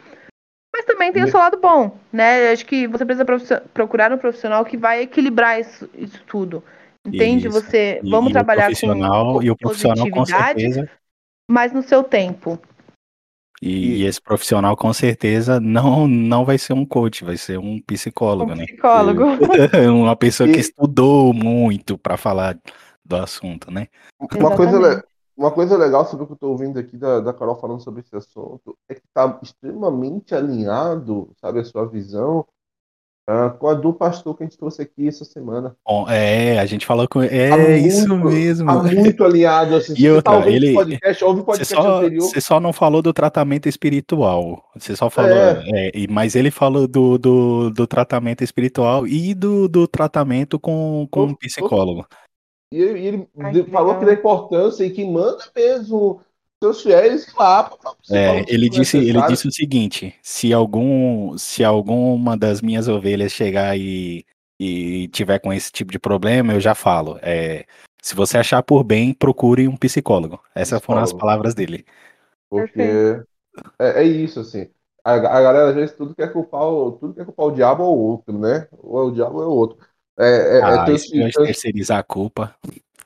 Mas 0.75 0.87
também 0.87 1.13
tem 1.13 1.23
o 1.23 1.29
seu 1.29 1.39
lado 1.39 1.59
bom, 1.59 1.99
né? 2.11 2.51
Acho 2.51 2.65
que 2.65 2.87
você 2.87 3.05
precisa 3.05 3.61
procurar 3.75 4.11
um 4.11 4.17
profissional 4.17 4.65
que 4.65 4.77
vai 4.77 5.03
equilibrar 5.03 5.61
isso, 5.61 5.89
isso 5.95 6.23
tudo. 6.27 6.65
Entende? 7.07 7.49
Isso. 7.49 7.61
Você 7.61 8.01
E- 8.03 8.11
vamos 8.11 8.31
e 8.31 8.33
trabalhar 8.33 8.63
o 8.63 8.67
profissional, 8.67 9.35
com 9.35 9.43
e 9.43 9.51
o 9.51 9.57
profissional 9.57 10.11
com 10.11 10.25
certeza, 10.25 10.91
mas 11.51 11.73
no 11.73 11.83
seu 11.83 12.05
tempo. 12.05 12.59
e, 13.61 14.03
e 14.03 14.05
esse 14.05 14.21
profissional 14.21 14.77
com 14.77 14.93
certeza 14.93 15.61
não 15.61 16.07
não 16.09 16.45
vai 16.45 16.59
ser 16.59 16.73
um 16.73 16.85
coach, 16.85 17.25
vai 17.25 17.37
ser 17.37 17.59
um 17.59 17.75
Um 17.75 17.83
psicólogo, 17.83 18.55
né? 18.55 18.65
psicólogo. 18.67 19.25
Uma 19.95 20.17
pessoa 20.17 20.49
que 20.49 20.59
estudou 20.61 21.33
muito 21.35 21.97
para 21.99 22.17
falar 22.17 22.59
do 23.05 23.17
assunto, 23.17 23.71
né? 23.71 23.89
Uma 24.21 24.57
coisa, 24.57 24.77
Exatamente. 24.77 25.05
uma 25.37 25.51
coisa 25.51 25.77
legal 25.77 26.05
sobre 26.07 26.23
o 26.25 26.27
que 26.27 26.33
eu 26.33 26.35
estou 26.35 26.51
ouvindo 26.51 26.79
aqui 26.79 26.97
da, 26.97 27.19
da 27.21 27.33
Carol 27.35 27.57
falando 27.57 27.81
sobre 27.83 28.01
esse 28.01 28.15
assunto 28.15 28.77
é 28.89 28.95
que 28.95 29.03
está 29.07 29.39
extremamente 29.43 30.35
alinhado, 30.35 31.31
sabe, 31.41 31.59
a 31.61 31.65
sua 31.65 31.85
visão 31.87 32.47
ah, 33.29 33.51
com 33.51 33.69
a 33.69 33.75
do 33.75 33.93
pastor 33.93 34.37
que 34.37 34.43
a 34.43 34.47
gente 34.47 34.59
trouxe 34.59 34.83
aqui 34.83 35.07
essa 35.07 35.25
semana. 35.25 35.77
Bom, 35.87 36.09
é, 36.09 36.59
a 36.59 36.67
gente 36.67 36.85
falou 36.85 37.07
com. 37.09 37.23
É 37.23 37.51
Tá 37.51 37.77
isso 37.77 38.09
muito- 38.09 38.27
mesmo. 38.35 38.67
Tá 38.67 38.83
muito 38.83 39.25
alinhado. 39.25 39.77
Assim, 39.77 39.93
E 39.97 40.01
você 40.03 40.11
outra, 40.11 40.41
tá 40.43 40.49
ele- 40.51 40.75
podcast, 40.75 41.25
ouve 41.25 41.41
o 41.41 41.45
Você 41.45 41.47
podcast 41.47 41.75
só, 41.75 41.97
anterior. 41.99 42.21
você 42.23 42.41
só 42.41 42.61
não 42.61 42.73
falou 42.73 43.01
do 43.01 43.13
tratamento 43.13 43.69
espiritual. 43.69 44.63
Você 44.77 44.97
só 44.97 45.09
falou. 45.09 45.31
É. 45.37 45.63
é, 45.73 45.91
e- 45.95 46.09
mas 46.09 46.35
ele 46.35 46.51
falou 46.51 46.89
do, 46.89 47.17
do, 47.19 47.71
do 47.71 47.87
tratamento 47.87 48.43
espiritual 48.43 49.07
e 49.07 49.35
do, 49.35 49.69
do 49.69 49.87
tratamento 49.87 50.59
com, 50.59 51.07
com 51.11 51.23
um 51.23 51.27
Tô- 51.29 51.33
tô- 51.35 51.39
psicólogo. 51.39 52.07
E 52.73 52.81
ele, 52.81 52.99
e 53.01 53.07
ele 53.07 53.29
Ai, 53.39 53.63
falou 53.71 53.99
que 53.99 54.07
da 54.07 54.15
importância 54.15 54.83
e 54.85 54.91
que 54.91 55.05
manda 55.05 55.45
mesmo 55.55 56.21
seus 56.63 56.83
fiéis 56.83 57.27
lá 57.35 57.65
para 57.65 57.93
É, 58.11 58.45
ele 58.49 58.69
disse, 58.69 58.97
ele 58.97 59.23
disse 59.29 59.49
o 59.49 59.53
seguinte: 59.53 60.15
se 60.23 60.53
algum, 60.53 61.37
se 61.37 61.65
alguma 61.65 62.37
das 62.37 62.61
minhas 62.61 62.89
ovelhas 62.89 63.33
chegar 63.33 63.77
e, 63.77 64.25
e 64.61 65.09
tiver 65.09 65.39
com 65.39 65.53
esse 65.53 65.73
tipo 65.73 65.91
de 65.91 65.99
problema, 65.99 66.53
eu 66.53 66.61
já 66.61 66.75
falo. 66.75 67.19
é, 67.23 67.65
se 68.03 68.15
você 68.17 68.37
achar 68.37 68.63
por 68.63 68.83
bem, 68.83 69.15
procure 69.15 69.69
um 69.69 69.77
psicólogo. 69.77 70.41
Essas 70.55 70.83
foram 70.83 71.03
as 71.03 71.13
palavras 71.13 71.55
dele. 71.55 71.85
Porque 72.51 72.83
é, 73.79 74.03
é 74.03 74.05
isso, 74.05 74.41
assim. 74.41 74.69
A, 75.05 75.15
a 75.15 75.19
galera 75.19 75.71
às 75.71 75.75
vezes 75.75 75.97
tudo 75.97 76.15
quer 76.15 76.33
culpar 76.33 76.63
o, 76.63 76.93
tudo 76.93 77.15
quer 77.15 77.25
culpar 77.25 77.47
o 77.47 77.53
diabo 77.53 77.83
ou 77.85 77.97
o 77.97 78.01
outro, 78.11 78.39
né? 78.39 78.69
Ou 78.73 79.01
é 79.01 79.05
o 79.05 79.11
diabo 79.11 79.39
ou 79.39 79.43
é 79.43 79.47
o 79.47 79.51
outro. 79.51 79.79
É, 80.19 80.25
é, 80.27 80.59
é 80.59 80.65
Ah, 80.65 80.91
isso 80.93 81.13
de 81.13 81.31
trans- 81.31 81.47
terceirizar 81.47 81.99
a 81.99 82.03
culpa. 82.03 82.55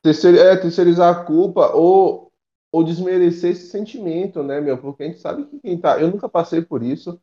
terceir- 0.03 0.39
é 0.39 0.57
terceirizar 0.57 1.15
a 1.15 1.25
culpa 1.25 1.71
ou, 1.75 2.26
ou 2.77 2.85
desmerecer 2.85 3.53
esse 3.53 3.69
sentimento, 3.69 4.43
né, 4.43 4.61
meu? 4.61 4.77
Porque 4.77 5.03
a 5.03 5.07
gente 5.07 5.19
sabe 5.19 5.47
que 5.47 5.59
quem 5.61 5.79
tá. 5.79 5.99
Eu 5.99 6.11
nunca 6.11 6.29
passei 6.29 6.61
por 6.61 6.83
isso, 6.83 7.19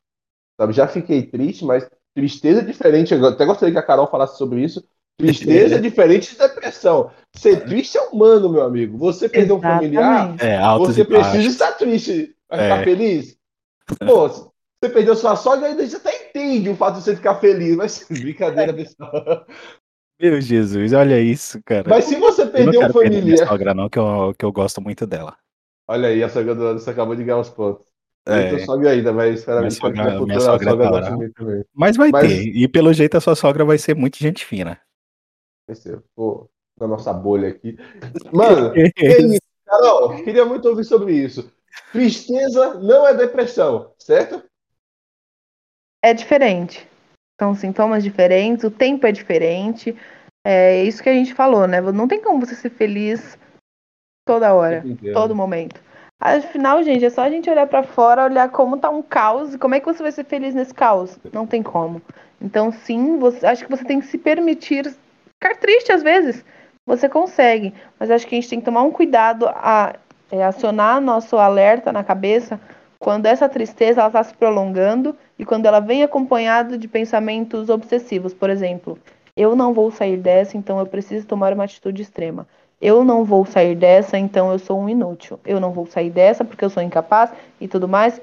sabe? 0.60 0.74
Já 0.74 0.88
fiquei 0.88 1.22
triste, 1.22 1.64
mas 1.64 1.88
tristeza 2.16 2.62
é 2.62 2.64
diferente. 2.64 3.14
Eu 3.14 3.24
até 3.24 3.46
gostaria 3.46 3.72
que 3.72 3.78
a 3.78 3.84
Carol 3.84 4.10
falasse 4.10 4.36
sobre 4.36 4.64
isso. 4.64 4.84
Tristeza 5.16 5.76
é 5.76 5.80
diferente 5.80 6.32
de 6.32 6.40
depressão. 6.40 7.12
Ser 7.36 7.66
triste 7.66 8.00
é 8.00 8.02
humano, 8.02 8.50
meu 8.50 8.64
amigo. 8.64 8.98
Você 8.98 9.30
perdeu 9.30 9.58
um 9.58 9.62
familiar. 9.62 10.36
É, 10.40 10.60
você 10.80 11.06
precisa 11.06 11.48
estar 11.48 11.74
triste. 11.74 12.36
Vai 12.50 12.60
É. 12.60 12.64
ficar 12.64 12.84
feliz? 12.84 13.38
Pô, 14.08 14.28
você 14.28 14.90
perdeu 14.90 15.16
sua 15.16 15.36
sogra, 15.36 15.68
ainda 15.68 15.86
você 15.86 15.98
até 15.98 16.30
entende 16.30 16.68
o 16.68 16.76
fato 16.76 16.96
de 16.96 17.04
você 17.04 17.16
ficar 17.16 17.36
feliz. 17.36 17.76
Mas 17.76 18.08
brincadeira, 18.10 18.74
pessoal. 18.74 19.46
Meu 20.20 20.42
Jesus, 20.42 20.94
olha 20.94 21.20
isso, 21.20 21.62
cara. 21.64 21.90
Mas 21.90 22.06
se 22.06 22.16
você 22.16 22.44
perdeu 22.48 22.82
um 22.82 22.92
perder 22.92 23.10
minha 23.10 23.38
familiar. 23.38 23.48
sogra, 23.48 23.74
não, 23.76 23.88
que 23.88 24.00
eu, 24.00 24.34
que 24.36 24.46
eu 24.46 24.52
gosto 24.52 24.82
muito 24.82 25.06
dela. 25.06 25.36
Olha 25.88 26.10
aí, 26.10 26.24
a 26.24 26.30
sogra 26.30 26.56
do 26.56 26.66
Anderson 26.66 26.92
acabou 26.92 27.16
de 27.16 27.24
ganhar 27.24 27.40
os 27.40 27.50
pontos. 27.50 27.86
É, 28.28 28.48
Então 28.48 28.60
sogra 28.60 28.92
ainda, 28.92 29.12
vai 29.12 29.32
esperar 29.32 29.60
Minha 29.60 29.72
sogra- 29.72 30.04
minha 30.22 30.40
sogra 30.40 30.70
sogra 30.70 30.84
tá 30.86 30.90
do 30.90 30.96
lá. 30.96 31.12
time 31.12 31.30
também. 31.34 31.66
mas 31.74 31.98
vai 31.98 32.10
Mas- 32.10 32.28
ter. 32.28 32.44
E 32.56 32.68
pelo 32.70 32.94
jeito 32.94 33.18
a 33.18 33.22
sua 33.22 33.36
sogra 33.36 33.66
vai 33.66 33.78
ser 33.78 33.96
muito 33.96 34.18
gente 34.18 34.46
fina. 34.46 34.80
Vai 35.68 35.76
ser, 35.76 36.02
pô, 36.16 36.50
na 36.80 36.88
nossa 36.88 37.12
bolha 37.12 37.50
aqui. 37.50 37.78
Mano, 38.32 38.72
é 38.98 39.22
isso. 39.22 39.42
Carol, 39.66 40.24
queria 40.24 40.46
muito 40.46 40.68
ouvir 40.70 40.86
sobre 40.86 41.14
isso. 41.14 41.52
Tristeza 41.92 42.76
não 42.76 43.06
é 43.08 43.14
depressão, 43.14 43.92
certo? 44.00 44.42
É 46.04 46.14
diferente. 46.14 46.88
São 47.42 47.56
sintomas 47.56 48.04
diferentes, 48.04 48.64
o 48.64 48.72
tempo 48.72 49.06
é 49.08 49.12
diferente. 49.12 49.98
É 50.46 50.84
isso 50.84 51.02
que 51.02 51.10
a 51.10 51.14
gente 51.14 51.34
falou, 51.34 51.68
né? 51.68 51.82
Não 51.82 52.08
tem 52.08 52.22
como 52.22 52.46
você 52.46 52.56
ser 52.56 52.70
feliz 52.70 53.38
toda 54.26 54.54
hora, 54.54 54.84
todo 55.14 55.36
momento. 55.36 55.82
Afinal, 56.20 56.82
gente, 56.84 57.04
é 57.04 57.10
só 57.10 57.24
a 57.24 57.30
gente 57.30 57.50
olhar 57.50 57.68
pra 57.68 57.84
fora, 57.84 58.24
olhar 58.24 58.50
como 58.50 58.78
tá 58.78 58.90
um 58.90 59.02
caos 59.02 59.54
e 59.54 59.58
como 59.58 59.76
é 59.76 59.80
que 59.80 59.86
você 59.86 60.02
vai 60.02 60.12
ser 60.12 60.24
feliz 60.24 60.56
nesse 60.56 60.74
caos. 60.74 61.20
Não 61.34 61.46
tem 61.46 61.62
como. 61.62 62.02
Então, 62.42 62.72
sim, 62.72 63.20
você, 63.20 63.46
acho 63.46 63.66
que 63.66 63.72
você 63.72 63.84
tem 63.84 64.00
que 64.00 64.08
se 64.08 64.18
permitir 64.18 64.86
ficar 65.34 65.56
triste 65.60 65.92
às 65.92 66.02
vezes. 66.02 66.44
Você 66.86 67.10
consegue, 67.10 67.74
mas 68.00 68.12
acho 68.12 68.28
que 68.28 68.36
a 68.36 68.40
gente 68.40 68.50
tem 68.50 68.60
que 68.60 68.66
tomar 68.66 68.84
um 68.84 68.92
cuidado 68.92 69.48
a 69.48 69.96
é, 70.32 70.44
acionar 70.44 71.00
nosso 71.00 71.38
alerta 71.38 71.92
na 71.92 72.04
cabeça 72.04 72.60
quando 73.00 73.26
essa 73.26 73.50
tristeza 73.50 74.00
ela 74.00 74.08
está 74.08 74.24
se 74.24 74.34
prolongando 74.34 75.16
e 75.38 75.46
quando 75.46 75.66
ela 75.66 75.80
vem 75.82 76.04
acompanhada 76.04 76.78
de 76.78 76.88
pensamentos 76.88 77.70
obsessivos. 77.70 78.34
Por 78.34 78.50
exemplo, 78.50 78.98
eu 79.36 79.56
não 79.56 79.74
vou 79.74 79.92
sair 79.92 80.18
dessa, 80.18 80.58
então 80.58 80.80
eu 80.80 80.86
preciso 80.86 81.28
tomar 81.28 81.54
uma 81.54 81.66
atitude 81.66 82.02
extrema. 82.02 82.48
Eu 82.82 83.04
não 83.04 83.24
vou 83.24 83.46
sair 83.46 83.76
dessa, 83.76 84.18
então 84.18 84.52
eu 84.52 84.60
sou 84.60 84.80
um 84.80 84.90
inútil. 84.90 85.40
Eu 85.46 85.60
não 85.60 85.72
vou 85.72 85.86
sair 85.86 86.10
dessa 86.10 86.44
porque 86.44 86.66
eu 86.66 86.70
sou 86.70 86.84
incapaz 86.84 87.32
e 87.60 87.68
tudo 87.68 87.88
mais. 87.88 88.20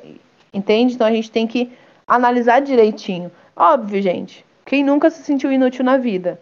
Entende? 0.52 0.94
Então 0.94 1.06
a 1.06 1.12
gente 1.12 1.31
tem 1.31 1.47
que 1.47 1.72
analisar 2.06 2.60
direitinho. 2.60 3.31
Óbvio, 3.56 4.02
gente. 4.02 4.44
Quem 4.64 4.85
nunca 4.85 5.10
se 5.10 5.22
sentiu 5.22 5.51
inútil 5.51 5.85
na 5.85 5.97
vida? 5.97 6.40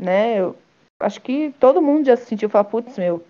Né? 0.00 0.38
Eu 0.38 0.56
acho 1.00 1.20
que 1.20 1.54
todo 1.60 1.82
mundo 1.82 2.06
já 2.06 2.16
se 2.16 2.26
sentiu 2.26 2.48
falar, 2.48 2.64
putz, 2.64 2.98
meu, 2.98 3.22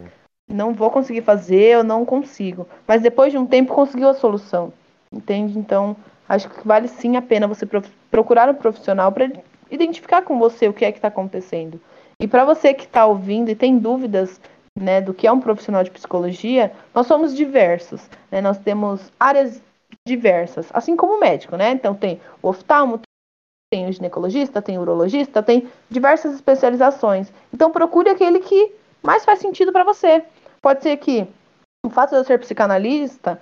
não 0.48 0.72
vou 0.72 0.90
conseguir 0.90 1.22
fazer, 1.22 1.74
eu 1.74 1.84
não 1.84 2.04
consigo. 2.04 2.66
Mas 2.86 3.02
depois 3.02 3.32
de 3.32 3.38
um 3.38 3.46
tempo 3.46 3.74
conseguiu 3.74 4.08
a 4.08 4.14
solução, 4.14 4.72
entende? 5.12 5.58
Então, 5.58 5.96
acho 6.28 6.48
que 6.48 6.66
vale 6.66 6.88
sim 6.88 7.16
a 7.16 7.22
pena 7.22 7.46
você 7.46 7.66
procurar 8.10 8.48
um 8.48 8.54
profissional 8.54 9.10
para 9.12 9.30
identificar 9.70 10.22
com 10.22 10.38
você 10.38 10.68
o 10.68 10.72
que 10.72 10.84
é 10.84 10.92
que 10.92 10.98
está 10.98 11.08
acontecendo. 11.08 11.80
E 12.22 12.28
para 12.28 12.44
você 12.44 12.72
que 12.72 12.84
está 12.84 13.04
ouvindo 13.04 13.50
e 13.50 13.56
tem 13.56 13.76
dúvidas 13.76 14.40
né, 14.78 15.00
do 15.00 15.12
que 15.12 15.26
é 15.26 15.32
um 15.32 15.40
profissional 15.40 15.82
de 15.82 15.90
psicologia, 15.90 16.72
nós 16.94 17.08
somos 17.08 17.34
diversos. 17.34 18.08
Né? 18.30 18.40
Nós 18.40 18.58
temos 18.58 19.12
áreas 19.18 19.60
diversas, 20.06 20.68
assim 20.72 20.94
como 20.94 21.16
o 21.16 21.20
médico, 21.20 21.56
né? 21.56 21.72
Então 21.72 21.94
tem 21.94 22.20
o 22.40 22.48
oftalmo, 22.48 23.00
tem 23.72 23.88
o 23.88 23.92
ginecologista, 23.92 24.62
tem 24.62 24.78
o 24.78 24.82
urologista, 24.82 25.42
tem 25.42 25.68
diversas 25.90 26.32
especializações. 26.34 27.32
Então 27.52 27.72
procure 27.72 28.08
aquele 28.08 28.38
que 28.38 28.72
mais 29.02 29.24
faz 29.24 29.40
sentido 29.40 29.72
para 29.72 29.82
você. 29.82 30.24
Pode 30.60 30.82
ser 30.84 30.96
que 30.98 31.26
o 31.84 31.90
fato 31.90 32.10
de 32.10 32.16
eu 32.16 32.24
ser 32.24 32.38
psicanalista 32.38 33.40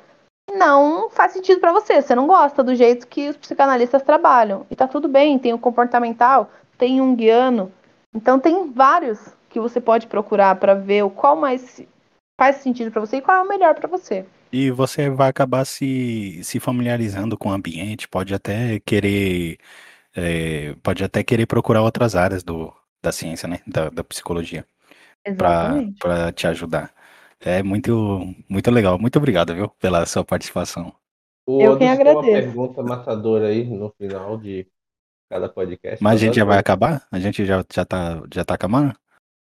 não 0.51 1.11
faz 1.11 1.33
sentido 1.33 1.61
para 1.61 1.73
você. 1.73 2.01
Você 2.01 2.15
não 2.15 2.27
gosta 2.27 2.65
do 2.65 2.75
jeito 2.75 3.07
que 3.07 3.29
os 3.29 3.37
psicanalistas 3.37 4.03
trabalham. 4.03 4.67
E 4.71 4.75
tá 4.75 4.89
tudo 4.89 5.07
bem, 5.07 5.39
tem 5.39 5.53
o 5.53 5.59
comportamental, 5.59 6.51
tem 6.79 6.99
um 7.01 7.15
guiano. 7.15 7.71
Então 8.15 8.39
tem 8.39 8.71
vários 8.73 9.35
que 9.49 9.61
você 9.61 9.81
pode 9.81 10.07
procurar 10.07 10.57
para 10.57 10.75
ver 10.75 11.03
o 11.05 11.11
qual 11.11 11.37
mais 11.37 11.83
faz 12.39 12.57
sentido 12.57 12.91
para 12.91 13.01
você 13.01 13.19
e 13.19 13.23
qual 13.23 13.39
é 13.39 13.43
o 13.43 13.49
melhor 13.49 13.75
para 13.75 13.89
você. 13.89 14.25
E 14.53 14.71
você 14.71 15.09
vai 15.09 15.29
acabar 15.29 15.65
se, 15.65 16.43
se 16.43 16.59
familiarizando 16.59 17.37
com 17.39 17.51
o 17.51 17.53
ambiente, 17.53 18.09
pode 18.09 18.35
até 18.35 18.81
querer 18.81 19.59
é, 20.15 20.75
pode 20.83 21.05
até 21.05 21.23
querer 21.23 21.47
procurar 21.47 21.83
outras 21.83 22.17
áreas 22.17 22.43
do, 22.43 22.73
da 23.03 23.13
ciência, 23.13 23.49
né? 23.49 23.61
Da, 23.67 23.91
da 23.91 24.03
psicologia. 24.05 24.67
Para 25.37 26.33
te 26.33 26.47
ajudar. 26.47 26.93
É 27.41 27.63
muito, 27.63 28.35
muito 28.49 28.71
legal. 28.71 28.99
Muito 28.99 29.17
obrigado, 29.17 29.55
viu, 29.55 29.69
pela 29.79 30.05
sua 30.07 30.25
participação. 30.25 30.93
O 31.47 31.61
Eu 31.61 31.79
quem 31.79 31.89
agradeço. 31.89 32.19
uma 32.19 32.23
pergunta 32.23 32.83
matadora 32.83 33.49
aí 33.49 33.65
no 33.65 33.91
final 33.91 34.37
de 34.37 34.67
cada 35.31 35.49
podcast. 35.49 36.03
Mas 36.03 36.15
a 36.15 36.19
gente 36.19 36.35
já 36.35 36.45
vai 36.45 36.59
acabar? 36.59 37.03
A 37.11 37.19
gente 37.21 37.47
já, 37.47 37.65
já, 37.73 37.85
tá, 37.85 38.21
já 38.35 38.45
tá 38.45 38.55
acabando? 38.55 38.93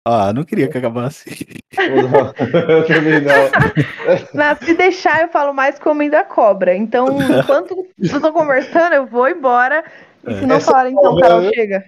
Ah, 0.05 0.33
não 0.33 0.45
queria 0.45 0.69
que 0.69 0.79
acabasse. 0.79 1.63
eu 1.77 2.87
também 2.87 3.21
não. 3.21 3.35
Mas 4.35 4.59
se 4.59 4.75
deixar, 4.75 5.23
eu 5.23 5.29
falo 5.29 5.53
mais 5.53 5.79
comendo 5.79 6.17
a 6.17 6.25
cobra. 6.25 6.75
Então, 6.75 7.09
enquanto 7.21 7.75
vocês 7.75 8.13
estão 8.13 8.33
conversando, 8.33 8.95
eu 8.95 9.07
vou 9.07 9.29
embora. 9.29 9.83
E 10.27 10.35
se 10.35 10.47
não 10.47 10.57
Essa 10.57 10.71
falar, 10.71 10.91
então, 10.91 11.19
Carol, 11.19 11.43
né? 11.43 11.51
chega. 11.55 11.85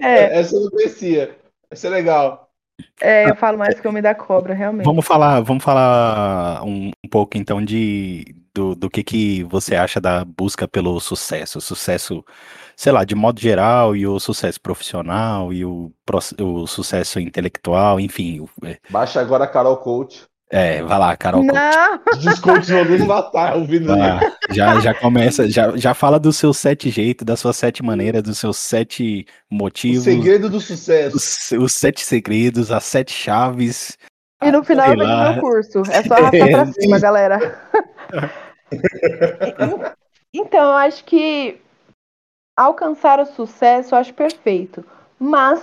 É. 0.00 0.40
Essa 0.40 0.56
eu 0.56 0.62
não 0.62 0.70
conhecia. 0.70 1.36
Essa 1.70 1.86
é 1.86 1.90
legal. 1.90 2.50
É, 3.00 3.28
eu 3.30 3.36
falo 3.36 3.58
mais 3.58 3.78
que 3.78 3.86
eu 3.86 3.92
me 3.92 4.02
dá 4.02 4.14
cobra, 4.14 4.54
realmente. 4.54 4.84
Vamos 4.84 5.06
falar, 5.06 5.40
vamos 5.40 5.62
falar 5.62 6.62
um, 6.64 6.90
um, 7.04 7.08
pouco 7.08 7.36
então 7.36 7.64
de 7.64 8.34
do, 8.54 8.74
do 8.74 8.90
que, 8.90 9.02
que 9.02 9.44
você 9.44 9.74
acha 9.74 10.00
da 10.00 10.24
busca 10.24 10.68
pelo 10.68 10.98
sucesso, 11.00 11.60
sucesso, 11.60 12.24
sei 12.76 12.92
lá, 12.92 13.04
de 13.04 13.14
modo 13.14 13.40
geral, 13.40 13.96
e 13.96 14.06
o 14.06 14.18
sucesso 14.18 14.60
profissional, 14.60 15.52
e 15.52 15.64
o, 15.64 15.92
o 16.40 16.66
sucesso 16.66 17.20
intelectual, 17.20 18.00
enfim. 18.00 18.44
É. 18.64 18.78
Baixa 18.90 19.20
agora 19.20 19.44
a 19.44 19.48
Carol 19.48 19.76
Coach. 19.76 20.24
É, 20.54 20.82
vai 20.82 20.98
lá, 20.98 21.16
Carol. 21.16 21.42
Não. 21.42 21.54
Vão 21.54 22.84
nos 22.84 23.06
matar 23.06 23.56
ouvindo 23.56 23.90
ah, 23.90 24.20
Já, 24.50 24.78
já 24.80 24.92
começa, 24.92 25.48
já, 25.48 25.74
já 25.78 25.94
fala 25.94 26.20
dos 26.20 26.36
seus 26.36 26.58
sete 26.58 26.90
jeitos, 26.90 27.24
das 27.24 27.40
suas 27.40 27.56
sete 27.56 27.82
maneiras, 27.82 28.22
dos 28.22 28.38
seus 28.38 28.58
sete 28.58 29.24
motivos. 29.50 30.00
O 30.00 30.04
segredo 30.04 30.50
do 30.50 30.60
sucesso. 30.60 31.16
Os, 31.16 31.52
os 31.52 31.72
sete 31.72 32.04
segredos, 32.04 32.70
as 32.70 32.84
sete 32.84 33.14
chaves. 33.14 33.96
E 34.42 34.52
no 34.52 34.62
final 34.62 34.94
do 34.94 34.98
meu 34.98 35.40
curso. 35.40 35.84
É 35.90 36.02
só 36.02 36.16
arrastar 36.16 36.50
pra 36.50 36.66
cima, 36.78 36.98
galera. 36.98 37.58
então, 40.34 40.64
eu 40.64 40.76
acho 40.76 41.02
que 41.04 41.62
alcançar 42.56 43.20
o 43.20 43.26
sucesso 43.26 43.94
eu 43.94 43.98
acho 43.98 44.14
perfeito. 44.14 44.84
Mas 45.18 45.62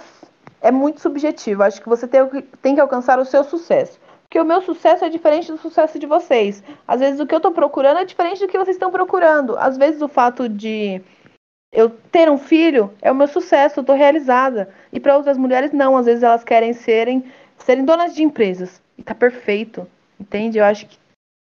é 0.61 0.71
muito 0.71 1.01
subjetivo. 1.01 1.63
Acho 1.63 1.81
que 1.81 1.89
você 1.89 2.07
tem, 2.07 2.21
tem 2.61 2.75
que 2.75 2.81
alcançar 2.81 3.19
o 3.19 3.25
seu 3.25 3.43
sucesso. 3.43 3.99
Porque 4.23 4.39
o 4.39 4.45
meu 4.45 4.61
sucesso 4.61 5.03
é 5.03 5.09
diferente 5.09 5.51
do 5.51 5.57
sucesso 5.57 5.97
de 5.97 6.05
vocês. 6.05 6.63
Às 6.87 6.99
vezes 6.99 7.19
o 7.19 7.25
que 7.25 7.33
eu 7.33 7.37
estou 7.37 7.51
procurando 7.51 7.99
é 7.99 8.05
diferente 8.05 8.39
do 8.39 8.47
que 8.47 8.57
vocês 8.57 8.75
estão 8.75 8.91
procurando. 8.91 9.57
Às 9.57 9.77
vezes 9.77 10.01
o 10.01 10.07
fato 10.07 10.47
de 10.47 11.01
eu 11.71 11.89
ter 12.11 12.29
um 12.29 12.37
filho 12.37 12.93
é 13.01 13.11
o 13.11 13.15
meu 13.15 13.27
sucesso, 13.27 13.79
eu 13.79 13.81
estou 13.81 13.95
realizada. 13.95 14.69
E 14.93 14.99
para 14.99 15.17
outras 15.17 15.37
mulheres 15.37 15.71
não, 15.71 15.97
às 15.97 16.05
vezes 16.05 16.23
elas 16.23 16.43
querem 16.43 16.73
serem 16.73 17.23
serem 17.57 17.83
donas 17.83 18.15
de 18.15 18.23
empresas. 18.23 18.81
E 18.97 19.03
tá 19.03 19.15
perfeito. 19.15 19.87
Entende? 20.19 20.57
Eu 20.59 20.65
acho 20.65 20.85
que 20.85 20.97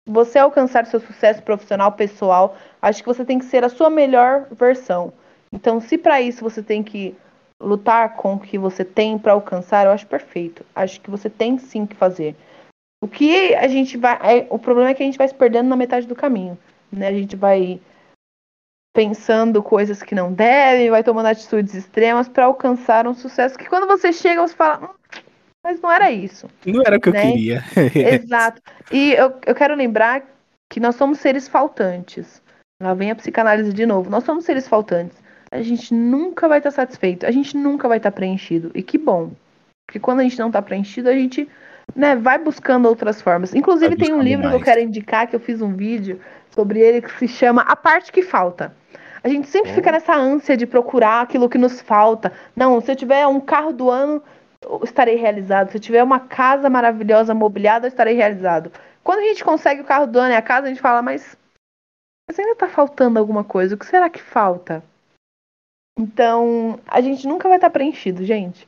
você 0.06 0.40
alcançar 0.40 0.86
seu 0.86 1.00
sucesso 1.02 1.44
profissional, 1.44 1.92
pessoal, 1.92 2.56
acho 2.82 3.02
que 3.04 3.08
você 3.08 3.26
tem 3.26 3.38
que 3.38 3.46
ser 3.46 3.64
a 3.66 3.70
sua 3.70 3.90
melhor 3.90 4.48
versão. 4.52 5.12
Então, 5.52 5.80
se 5.80 5.98
para 5.98 6.22
isso 6.22 6.44
você 6.44 6.62
tem 6.62 6.84
que 6.84 7.16
lutar 7.62 8.16
com 8.16 8.36
o 8.36 8.40
que 8.40 8.58
você 8.58 8.86
tem 8.86 9.18
para 9.18 9.34
alcançar, 9.34 9.86
eu 9.86 9.92
acho 9.92 10.06
perfeito. 10.06 10.66
Acho 10.76 11.02
que 11.02 11.10
você 11.10 11.30
tem 11.30 11.58
sim 11.58 11.86
que 11.86 11.96
fazer. 11.96 12.36
O 13.02 13.08
que 13.08 13.54
a 13.56 13.68
gente 13.68 13.98
vai. 13.98 14.18
É, 14.22 14.48
o 14.50 14.60
problema 14.60 14.90
é 14.90 14.94
que 14.94 15.04
a 15.04 15.06
gente 15.06 15.18
vai 15.18 15.28
se 15.28 15.34
perdendo 15.34 15.70
na 15.70 15.76
metade 15.76 16.08
do 16.08 16.16
caminho. 16.16 16.58
Né? 16.92 17.08
A 17.08 17.14
gente 17.14 17.36
vai 17.36 17.80
pensando 18.96 19.62
coisas 19.62 20.02
que 20.02 20.16
não 20.16 20.34
devem, 20.34 20.90
vai 20.90 21.04
tomando 21.04 21.28
atitudes 21.28 21.76
extremas 21.76 22.28
para 22.28 22.46
alcançar 22.46 23.08
um 23.08 23.14
sucesso 23.14 23.58
que 23.58 23.70
quando 23.70 23.88
você 23.88 24.12
chega, 24.12 24.42
você 24.42 24.56
fala. 24.56 24.90
Hum, 24.90 25.22
mas 25.64 25.82
não 25.82 25.92
era 25.92 26.10
isso. 26.12 26.48
Não 26.66 26.82
era 26.82 26.98
o 26.98 27.02
que 27.02 27.12
né? 27.12 27.28
eu 27.28 27.32
queria. 27.32 27.64
Exato. 27.94 28.62
E 28.92 29.14
eu, 29.14 29.40
eu 29.46 29.54
quero 29.54 29.76
lembrar 29.76 30.24
que 30.70 30.80
nós 30.80 30.96
somos 30.96 31.20
seres 31.20 31.48
faltantes. 31.48 32.42
Lá 32.82 32.94
vem 32.94 33.12
a 33.12 33.16
psicanálise 33.16 33.74
de 33.74 33.86
novo. 33.86 34.10
Nós 34.10 34.24
somos 34.24 34.46
seres 34.46 34.68
faltantes. 34.68 35.18
A 35.52 35.62
gente 35.62 35.94
nunca 35.94 36.48
vai 36.48 36.60
estar 36.60 36.72
satisfeito. 36.72 37.26
A 37.26 37.32
gente 37.32 37.56
nunca 37.56 37.88
vai 37.88 37.98
estar 37.98 38.12
preenchido. 38.12 38.72
E 38.76 38.84
que 38.84 38.98
bom. 38.98 39.32
Porque 39.86 40.00
quando 40.00 40.20
a 40.20 40.24
gente 40.24 40.38
não 40.38 40.48
está 40.48 40.62
preenchido, 40.62 41.10
a 41.10 41.14
gente 41.14 41.48
né, 41.96 42.16
vai 42.16 42.38
buscando 42.38 42.88
outras 42.88 43.22
formas. 43.22 43.56
Inclusive 43.56 43.96
tem 43.96 44.14
um 44.14 44.22
livro 44.22 44.46
mais. 44.46 44.56
que 44.56 44.62
eu 44.62 44.66
quero 44.66 44.82
indicar, 44.82 45.28
que 45.28 45.36
eu 45.36 45.40
fiz 45.40 45.62
um 45.62 45.74
vídeo 45.74 46.20
sobre 46.52 46.80
ele, 46.80 47.02
que 47.02 47.12
se 47.12 47.28
chama 47.28 47.62
A 47.62 47.76
Parte 47.76 48.12
que 48.12 48.22
Falta. 48.22 48.76
A 49.24 49.30
gente 49.30 49.48
sempre 49.48 49.74
fica 49.74 49.92
nessa 49.92 50.16
ânsia 50.16 50.56
de 50.56 50.66
procurar 50.66 51.22
aquilo 51.22 51.50
que 51.50 51.58
nos 51.58 51.82
falta. 51.82 52.32
Não, 52.56 52.80
se 52.80 52.92
eu 52.92 52.96
tiver 52.96 53.26
um 53.28 53.40
carro 53.40 53.74
do 53.74 53.90
ano, 53.90 54.22
eu 54.62 54.82
estarei 54.84 55.16
realizado. 55.16 55.72
Se 55.72 55.78
eu 55.78 55.82
tiver 55.82 56.04
uma 56.04 56.20
casa 56.20 56.70
maravilhosa, 56.70 57.34
mobiliada, 57.34 57.88
eu 57.88 57.90
estarei 57.90 58.16
realizado. 58.16 58.72
Quando 59.04 59.20
a 59.20 59.24
gente 59.24 59.44
consegue 59.44 59.82
o 59.82 59.86
carro 59.86 60.08
do 60.08 60.20
ano 60.20 60.34
e 60.34 60.36
a 60.36 60.42
casa, 60.42 60.68
a 60.68 60.70
gente 60.70 60.82
fala, 60.82 61.02
mas, 61.02 61.38
mas 62.30 62.38
ainda 62.38 62.54
está 62.54 62.68
faltando 62.68 63.20
alguma 63.20 63.44
coisa. 63.44 63.76
O 63.76 63.78
que 63.78 63.86
será 63.86 64.10
que 64.10 64.22
falta? 64.22 64.84
Então, 65.98 66.80
a 66.88 67.02
gente 67.02 67.28
nunca 67.28 67.48
vai 67.48 67.58
estar 67.58 67.70
preenchido, 67.70 68.24
gente. 68.24 68.68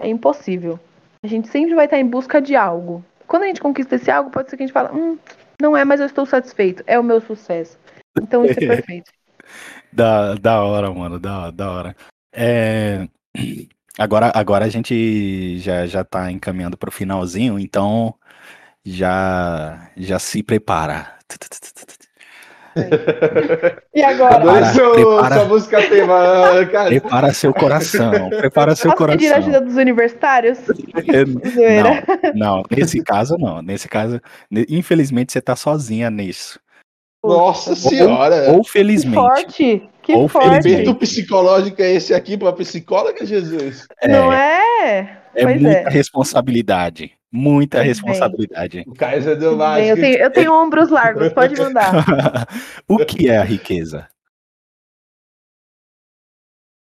É 0.00 0.08
impossível. 0.08 0.78
A 1.22 1.26
gente 1.26 1.48
sempre 1.48 1.74
vai 1.74 1.84
estar 1.84 1.98
em 1.98 2.06
busca 2.06 2.42
de 2.42 2.56
algo. 2.56 3.04
Quando 3.26 3.44
a 3.44 3.46
gente 3.46 3.60
conquista 3.60 3.94
esse 3.94 4.10
algo, 4.10 4.30
pode 4.30 4.50
ser 4.50 4.56
que 4.56 4.64
a 4.64 4.66
gente 4.66 4.74
fale, 4.74 4.92
hum, 4.92 5.18
não 5.60 5.76
é, 5.76 5.84
mas 5.84 6.00
eu 6.00 6.06
estou 6.06 6.26
satisfeito. 6.26 6.82
É 6.86 6.98
o 6.98 7.04
meu 7.04 7.20
sucesso. 7.20 7.78
Então 8.20 8.44
isso 8.44 8.58
é 8.58 8.66
perfeito. 8.66 9.10
da, 9.92 10.34
da 10.34 10.62
hora, 10.62 10.92
mano, 10.92 11.18
da, 11.18 11.50
da 11.50 11.70
hora. 11.70 11.96
É, 12.32 13.08
agora, 13.98 14.32
agora 14.34 14.64
a 14.64 14.68
gente 14.68 15.58
já, 15.58 15.86
já 15.86 16.04
tá 16.04 16.30
encaminhando 16.30 16.76
para 16.76 16.88
o 16.88 16.92
finalzinho, 16.92 17.58
então 17.58 18.14
já, 18.84 19.90
já 19.96 20.18
se 20.18 20.42
prepara. 20.42 21.14
E 23.94 24.02
agora? 24.02 24.34
Adorei 24.36 24.64
seu, 24.66 24.92
prepara, 24.92 25.34
sua 25.34 25.44
música 25.44 25.88
tema, 25.88 26.66
cara. 26.72 26.88
Prepara 26.88 27.32
seu 27.32 27.54
coração. 27.54 28.30
Prepara 28.30 28.74
seu 28.74 28.90
Posso 28.90 28.98
coração. 28.98 29.18
pedir 29.18 29.32
a 29.32 29.36
ajuda 29.36 29.60
dos 29.60 29.76
universitários? 29.76 30.58
não, 32.34 32.34
não, 32.34 32.62
nesse 32.70 33.02
caso 33.02 33.36
não. 33.38 33.62
Nesse 33.62 33.88
caso, 33.88 34.20
infelizmente 34.68 35.32
você 35.32 35.40
tá 35.40 35.54
sozinha 35.54 36.10
nisso. 36.10 36.58
Nossa 37.24 37.70
ou, 37.70 37.76
senhora! 37.76 38.52
Ou 38.52 38.64
felizmente. 38.64 39.14
Que 39.14 39.20
forte! 39.20 39.90
Que 40.02 40.12
ou 40.12 40.28
forte! 40.28 40.62
Felizmente. 40.62 40.98
psicológico 40.98 41.80
é 41.80 41.92
esse 41.92 42.12
aqui 42.12 42.36
para 42.36 42.52
psicóloga, 42.52 43.24
Jesus? 43.24 43.86
É, 44.02 44.08
não 44.08 44.30
é? 44.30 45.18
É 45.34 45.42
pois 45.42 45.60
muita 45.60 45.78
é. 45.78 45.88
responsabilidade. 45.88 47.12
Muita 47.36 47.82
responsabilidade. 47.82 48.84
Bem. 48.84 48.84
O 48.86 48.94
Kaiser 48.94 49.36
deu 49.36 49.56
mais. 49.56 49.88
Eu 49.88 49.96
tenho, 49.96 50.18
eu 50.18 50.30
tenho 50.30 50.52
ombros 50.54 50.88
largos, 50.88 51.32
pode 51.32 51.60
mandar. 51.60 52.46
o 52.86 52.96
que 52.98 53.28
é 53.28 53.38
a 53.38 53.42
riqueza? 53.42 54.08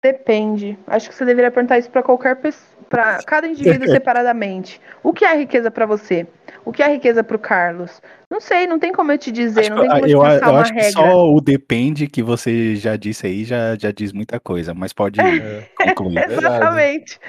Depende. 0.03 0.77
Acho 0.85 1.09
que 1.09 1.15
você 1.15 1.25
deveria 1.25 1.49
perguntar 1.49 1.79
isso 1.79 1.89
para 1.89 2.03
qualquer 2.03 2.35
pessoa, 2.35 2.76
para 2.89 3.19
cada 3.23 3.47
indivíduo 3.47 3.87
separadamente. 3.87 4.79
O 5.03 5.13
que 5.13 5.25
é 5.25 5.35
riqueza 5.35 5.69
para 5.69 5.85
você? 5.85 6.25
O 6.65 6.71
que 6.71 6.81
é 6.83 6.87
riqueza 6.87 7.23
pro 7.23 7.39
Carlos? 7.39 8.01
Não 8.29 8.41
sei, 8.41 8.67
não 8.67 8.77
tem 8.79 8.91
como 8.91 9.11
eu 9.11 9.17
te 9.17 9.31
dizer, 9.31 9.61
Acho 9.61 9.69
não 9.71 9.77
que- 9.77 9.81
tem 9.83 9.89
como 9.89 10.03
eu 10.03 10.07
te 10.07 10.13
eu, 10.13 10.19
eu 10.47 10.51
uma 10.51 10.61
acho 10.61 10.73
que 10.73 10.79
regra. 10.79 10.91
só 10.91 11.29
o 11.31 11.39
depende 11.41 12.07
que 12.07 12.21
você 12.21 12.75
já 12.75 12.95
disse 12.95 13.25
aí 13.27 13.43
já, 13.45 13.75
já 13.77 13.91
diz 13.91 14.11
muita 14.11 14.39
coisa, 14.39 14.73
mas 14.73 14.91
pode 14.93 15.19
É. 15.21 15.63
concluir. 15.75 16.17
Exatamente. 16.29 17.19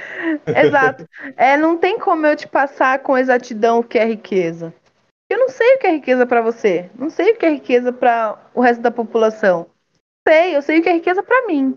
Exato. 0.46 1.08
É, 1.36 1.56
não 1.56 1.76
tem 1.76 1.98
como 1.98 2.26
eu 2.26 2.36
te 2.36 2.46
passar 2.48 2.98
com 3.00 3.16
exatidão 3.16 3.78
o 3.80 3.84
que 3.84 3.98
é 3.98 4.04
riqueza. 4.04 4.74
Eu 5.30 5.38
não 5.38 5.48
sei 5.48 5.74
o 5.74 5.78
que 5.78 5.86
é 5.86 5.90
riqueza 5.92 6.26
pra 6.26 6.40
você. 6.40 6.90
Não 6.98 7.10
sei 7.10 7.32
o 7.32 7.36
que 7.36 7.44
é 7.46 7.50
riqueza 7.50 7.92
pra 7.92 8.38
o 8.54 8.60
resto 8.60 8.80
da 8.80 8.90
população. 8.90 9.66
Sei, 10.26 10.56
eu 10.56 10.62
sei 10.62 10.78
o 10.78 10.82
que 10.82 10.88
é 10.88 10.92
riqueza 10.94 11.22
pra 11.22 11.46
mim. 11.46 11.76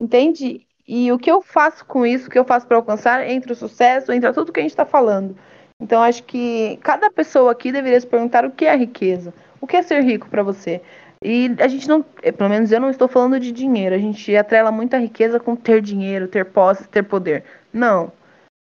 Entende? 0.00 0.66
E 0.88 1.12
o 1.12 1.18
que 1.18 1.30
eu 1.30 1.42
faço 1.42 1.84
com 1.84 2.06
isso, 2.06 2.28
o 2.28 2.30
que 2.30 2.38
eu 2.38 2.46
faço 2.46 2.66
pra 2.66 2.78
alcançar, 2.78 3.28
entra 3.28 3.52
o 3.52 3.56
sucesso, 3.56 4.10
entra 4.10 4.32
tudo 4.32 4.50
que 4.50 4.58
a 4.58 4.62
gente 4.62 4.74
tá 4.74 4.86
falando. 4.86 5.36
Então 5.80 6.02
acho 6.02 6.24
que 6.24 6.78
cada 6.82 7.10
pessoa 7.10 7.52
aqui 7.52 7.70
deveria 7.70 8.00
se 8.00 8.06
perguntar 8.06 8.46
o 8.46 8.50
que 8.50 8.64
é 8.64 8.74
riqueza. 8.74 9.34
O 9.60 9.66
que 9.66 9.76
é 9.76 9.82
ser 9.82 10.02
rico 10.02 10.30
pra 10.30 10.42
você? 10.42 10.80
E 11.22 11.54
a 11.60 11.68
gente 11.68 11.86
não, 11.86 12.02
eh, 12.22 12.32
pelo 12.32 12.48
menos 12.48 12.72
eu 12.72 12.80
não 12.80 12.88
estou 12.88 13.06
falando 13.06 13.38
de 13.38 13.52
dinheiro. 13.52 13.94
A 13.94 13.98
gente 13.98 14.34
atrela 14.34 14.72
muito 14.72 14.94
a 14.94 14.98
riqueza 14.98 15.38
com 15.38 15.54
ter 15.54 15.82
dinheiro, 15.82 16.26
ter 16.26 16.46
posse, 16.46 16.88
ter 16.88 17.02
poder. 17.02 17.44
Não. 17.70 18.10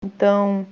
Então, 0.05 0.67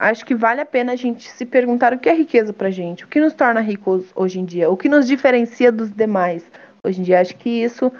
acho 0.00 0.26
que 0.26 0.34
vale 0.34 0.60
a 0.60 0.66
pena 0.66 0.92
a 0.92 0.96
gente 0.96 1.30
se 1.30 1.46
perguntar 1.46 1.92
o 1.92 1.98
que 1.98 2.08
é 2.08 2.14
riqueza 2.14 2.52
pra 2.52 2.70
gente, 2.70 3.04
o 3.04 3.08
que 3.08 3.20
nos 3.20 3.34
torna 3.34 3.60
ricos 3.60 4.06
hoje 4.16 4.40
em 4.40 4.44
dia, 4.44 4.68
o 4.68 4.76
que 4.76 4.88
nos 4.88 5.06
diferencia 5.06 5.70
dos 5.70 5.92
demais 5.92 6.44
hoje 6.82 7.00
em 7.00 7.04
dia. 7.04 7.20
Acho 7.20 7.36
que 7.36 7.50
isso 7.50 7.92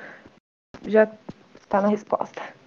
já 0.86 1.08
está 1.60 1.80
na 1.80 1.88
resposta. 1.88 2.57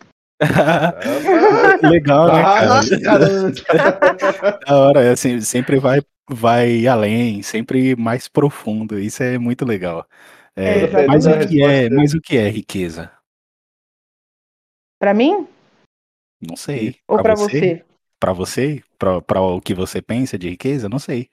Legal, 1.84 2.28
né, 2.28 2.44
cara? 2.44 2.80
Ah, 2.80 2.82
caramba. 3.04 3.52
Da 4.66 4.76
hora, 4.78 5.04
é 5.04 5.12
assim, 5.12 5.40
sempre 5.42 5.80
vai, 5.80 6.02
vai 6.30 6.88
além, 6.88 7.42
sempre 7.44 7.96
mais 7.96 8.28
profundo. 8.28 9.00
Isso 9.00 9.22
é 9.22 9.38
muito 9.38 9.66
legal. 9.66 10.06
É, 10.56 10.84
É, 10.84 11.08
mas, 11.08 11.26
o 11.26 11.48
que 11.48 11.64
é, 11.64 11.90
mas 11.90 12.14
o 12.14 12.22
que 12.22 12.38
é 12.38 12.50
riqueza? 12.50 13.12
Pra 15.00 15.14
mim 15.14 15.48
Não 16.42 16.56
sei. 16.56 16.98
ou 17.08 17.22
pra 17.22 17.36
você? 17.36 17.84
Pra 18.20 18.34
você? 18.34 18.84
Pra, 19.00 19.22
pra 19.22 19.42
o 19.42 19.62
que 19.62 19.74
você 19.74 20.02
pensa 20.02 20.38
de 20.38 20.50
riqueza? 20.50 20.88
Não 20.90 21.00
sei. 21.00 21.30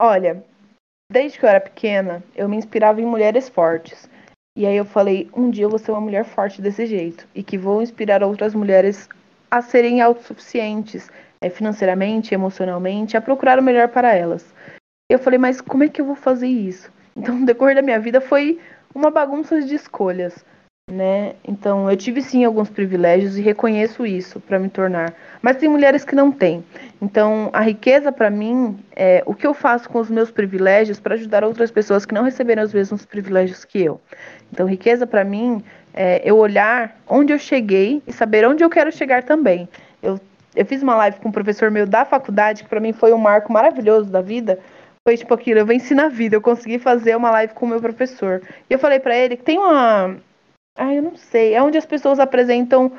Olha, 0.00 0.44
desde 1.10 1.38
que 1.38 1.44
eu 1.44 1.48
era 1.48 1.60
pequena, 1.60 2.22
eu 2.34 2.48
me 2.48 2.56
inspirava 2.56 3.00
em 3.00 3.06
mulheres 3.06 3.48
fortes. 3.48 4.08
E 4.56 4.64
aí 4.64 4.76
eu 4.76 4.86
falei, 4.86 5.28
um 5.36 5.50
dia 5.50 5.64
eu 5.64 5.70
vou 5.70 5.78
ser 5.78 5.92
uma 5.92 6.00
mulher 6.00 6.24
forte 6.24 6.62
desse 6.62 6.86
jeito. 6.86 7.28
E 7.34 7.42
que 7.42 7.58
vou 7.58 7.82
inspirar 7.82 8.22
outras 8.22 8.54
mulheres 8.54 9.06
a 9.50 9.60
serem 9.60 10.00
autossuficientes, 10.00 11.10
eh, 11.42 11.50
financeiramente, 11.50 12.32
emocionalmente, 12.32 13.18
a 13.18 13.20
procurar 13.20 13.58
o 13.58 13.62
melhor 13.62 13.88
para 13.88 14.14
elas. 14.14 14.54
Eu 15.10 15.18
falei, 15.18 15.38
mas 15.38 15.60
como 15.60 15.84
é 15.84 15.88
que 15.88 16.00
eu 16.00 16.06
vou 16.06 16.16
fazer 16.16 16.48
isso? 16.48 16.90
Então, 17.14 17.36
no 17.38 17.46
decorrer 17.46 17.76
da 17.76 17.82
minha 17.82 18.00
vida 18.00 18.20
foi 18.20 18.58
uma 18.94 19.10
bagunça 19.10 19.60
de 19.60 19.74
escolhas, 19.74 20.42
né? 20.92 21.34
Então, 21.42 21.90
eu 21.90 21.96
tive 21.96 22.22
sim 22.22 22.44
alguns 22.44 22.70
privilégios 22.70 23.36
e 23.36 23.42
reconheço 23.42 24.06
isso 24.06 24.38
para 24.38 24.56
me 24.56 24.68
tornar. 24.68 25.12
Mas 25.42 25.56
tem 25.56 25.68
mulheres 25.68 26.04
que 26.04 26.14
não 26.14 26.30
têm. 26.30 26.64
Então, 27.02 27.50
a 27.52 27.60
riqueza 27.60 28.12
para 28.12 28.30
mim 28.30 28.78
é 28.94 29.20
o 29.26 29.34
que 29.34 29.44
eu 29.44 29.52
faço 29.52 29.88
com 29.88 29.98
os 29.98 30.08
meus 30.08 30.30
privilégios 30.30 31.00
para 31.00 31.14
ajudar 31.14 31.42
outras 31.42 31.72
pessoas 31.72 32.06
que 32.06 32.14
não 32.14 32.22
receberam 32.22 32.62
os 32.62 32.72
mesmos 32.72 33.04
privilégios 33.04 33.64
que 33.64 33.82
eu. 33.82 34.00
Então, 34.52 34.64
riqueza 34.64 35.08
para 35.08 35.24
mim 35.24 35.60
é 35.92 36.22
eu 36.24 36.36
olhar 36.36 36.96
onde 37.08 37.32
eu 37.32 37.38
cheguei 37.38 38.00
e 38.06 38.12
saber 38.12 38.46
onde 38.46 38.62
eu 38.62 38.70
quero 38.70 38.92
chegar 38.92 39.24
também. 39.24 39.68
Eu, 40.00 40.20
eu 40.54 40.64
fiz 40.64 40.84
uma 40.84 40.94
live 40.94 41.18
com 41.18 41.30
um 41.30 41.32
professor 41.32 41.68
meu 41.68 41.84
da 41.84 42.04
faculdade, 42.04 42.62
que 42.62 42.68
para 42.68 42.78
mim 42.78 42.92
foi 42.92 43.12
um 43.12 43.18
marco 43.18 43.52
maravilhoso 43.52 44.08
da 44.08 44.20
vida. 44.20 44.60
Foi 45.02 45.16
tipo 45.16 45.34
aquilo, 45.34 45.58
eu 45.58 45.66
venci 45.66 45.96
na 45.96 46.08
vida, 46.08 46.36
eu 46.36 46.40
consegui 46.40 46.78
fazer 46.78 47.16
uma 47.16 47.32
live 47.32 47.54
com 47.54 47.66
o 47.66 47.68
meu 47.68 47.80
professor. 47.80 48.40
E 48.70 48.72
eu 48.72 48.78
falei 48.78 49.00
para 49.00 49.16
ele 49.16 49.36
que 49.36 49.42
tem 49.42 49.58
uma. 49.58 50.16
Ah, 50.76 50.94
eu 50.94 51.02
não 51.02 51.16
sei. 51.16 51.54
É 51.54 51.62
onde 51.62 51.78
as 51.78 51.86
pessoas 51.86 52.18
apresentam 52.18 52.92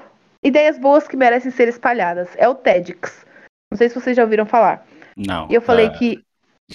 ideias 0.44 0.78
boas 0.78 1.08
que 1.08 1.18
merecem 1.18 1.52
ser 1.52 1.68
espalhadas. 1.68 2.30
É 2.38 2.48
o 2.48 2.56
TEDx. 2.56 3.26
Não 3.72 3.78
sei 3.78 3.90
se 3.90 3.96
vocês 3.96 4.16
já 4.16 4.24
ouviram 4.24 4.46
falar. 4.46 4.86
Não. 5.16 5.48
E 5.50 5.56
eu 5.56 5.62
falei 5.62 5.88
ah, 5.88 5.92
que 5.92 6.24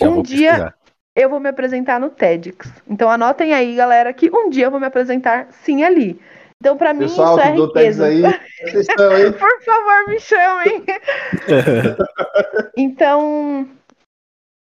um 0.00 0.22
dia 0.22 0.50
pesquisar. 0.50 0.74
eu 1.16 1.30
vou 1.30 1.40
me 1.40 1.48
apresentar 1.48 1.98
no 1.98 2.10
TEDx. 2.10 2.70
Então 2.88 3.10
anotem 3.10 3.52
aí, 3.52 3.74
galera, 3.74 4.12
que 4.12 4.30
um 4.32 4.48
dia 4.48 4.66
eu 4.66 4.70
vou 4.70 4.80
me 4.80 4.86
apresentar 4.86 5.48
sim 5.50 5.82
ali. 5.82 6.20
Então, 6.62 6.76
pra 6.76 6.94
mim, 6.94 7.00
Pessoal 7.00 7.36
isso 7.36 7.48
é 7.48 7.50
riqueza. 7.50 8.06
aí, 8.06 8.22
vocês 8.22 8.88
estão 8.88 9.10
aí. 9.10 9.32
Por 9.34 9.64
favor, 9.64 10.06
me 10.06 10.20
chamem. 10.20 10.84
Então, 12.78 13.68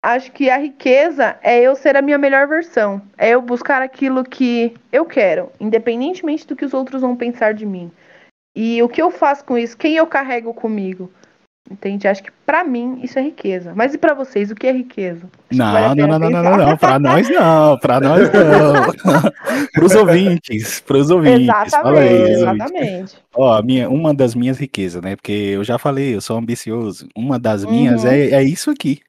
acho 0.04 0.32
que 0.32 0.50
a 0.50 0.58
riqueza 0.58 1.38
é 1.42 1.62
eu 1.62 1.76
ser 1.76 1.96
a 1.96 2.02
minha 2.02 2.18
melhor 2.18 2.48
versão. 2.48 3.02
É 3.18 3.30
eu 3.30 3.42
buscar 3.42 3.82
aquilo 3.82 4.24
que 4.24 4.74
eu 4.92 5.06
quero, 5.06 5.52
independentemente 5.60 6.48
do 6.48 6.56
que 6.56 6.66
os 6.66 6.74
outros 6.74 7.02
vão 7.02 7.16
pensar 7.16 7.54
de 7.54 7.66
mim. 7.66 7.92
E 8.56 8.82
o 8.82 8.90
que 8.90 9.02
eu 9.02 9.12
faço 9.12 9.44
com 9.46 9.58
isso, 9.58 9.78
quem 9.78 9.96
eu 9.96 10.08
carrego 10.08 10.54
comigo. 10.54 11.12
Entende? 11.72 12.08
Acho 12.08 12.24
que 12.24 12.32
pra 12.48 12.64
mim 12.64 13.00
isso 13.04 13.20
é 13.20 13.22
riqueza. 13.22 13.74
Mas 13.76 13.94
e 13.94 13.98
pra 14.00 14.16
vocês, 14.16 14.50
o 14.50 14.56
que 14.56 14.66
é 14.66 14.72
riqueza? 14.72 15.30
Não, 15.52 15.94
não, 15.94 16.08
não, 16.08 16.20
não, 16.20 16.30
não, 16.32 16.44
não, 16.44 16.58
não, 16.58 16.78
pra 16.78 16.98
nós 16.98 17.30
não, 17.30 17.78
pra 17.78 18.00
nós 18.00 18.28
não. 18.34 19.30
pros 19.74 19.94
ouvintes, 19.94 20.80
pros 20.80 21.12
ouvintes. 21.12 21.48
Fala 21.70 22.00
aí, 22.00 22.32
Exatamente, 22.32 22.66
exatamente. 22.66 23.18
Ó, 23.36 23.62
minha, 23.62 23.88
uma 23.88 24.16
das 24.16 24.34
minhas 24.34 24.58
riquezas, 24.58 25.00
né? 25.04 25.16
Porque 25.16 25.32
eu 25.32 25.64
já 25.64 25.78
falei, 25.78 26.16
eu 26.16 26.22
sou 26.22 26.38
ambicioso. 26.38 27.08
Uma 27.16 27.38
das 27.38 27.64
minhas 27.64 28.04
Uhum. 28.04 28.10
é, 28.10 28.20
é 28.32 28.44
isso 28.44 28.72
aqui. 28.72 29.02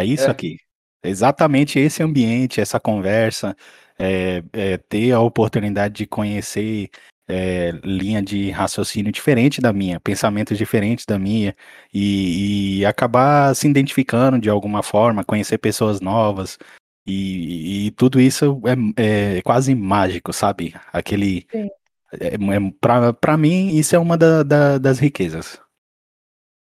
É 0.00 0.04
isso 0.04 0.24
É. 0.24 0.30
aqui. 0.30 0.56
Exatamente 1.02 1.78
esse 1.78 2.02
ambiente, 2.02 2.60
essa 2.60 2.80
conversa, 2.80 3.56
é, 3.98 4.42
é, 4.52 4.76
ter 4.76 5.12
a 5.12 5.20
oportunidade 5.20 5.94
de 5.94 6.06
conhecer 6.06 6.90
é, 7.28 7.72
linha 7.82 8.22
de 8.22 8.50
raciocínio 8.50 9.10
diferente 9.10 9.60
da 9.60 9.72
minha, 9.72 9.98
pensamentos 9.98 10.56
diferentes 10.56 11.04
da 11.04 11.18
minha, 11.18 11.56
e, 11.92 12.78
e 12.78 12.86
acabar 12.86 13.52
se 13.56 13.66
identificando 13.68 14.38
de 14.38 14.48
alguma 14.48 14.80
forma, 14.82 15.24
conhecer 15.24 15.58
pessoas 15.58 16.00
novas. 16.00 16.56
E, 17.04 17.86
e 17.86 17.90
tudo 17.92 18.20
isso 18.20 18.60
é, 18.96 19.38
é 19.38 19.42
quase 19.42 19.74
mágico, 19.74 20.32
sabe? 20.32 20.74
Aquele. 20.92 21.46
Sim. 21.50 21.68
É, 22.12 22.34
é, 22.34 22.38
pra, 22.80 23.12
pra 23.12 23.36
mim, 23.36 23.76
isso 23.76 23.96
é 23.96 23.98
uma 23.98 24.16
da- 24.16 24.42
da- 24.44 24.78
das 24.78 24.98
riquezas. 25.00 25.60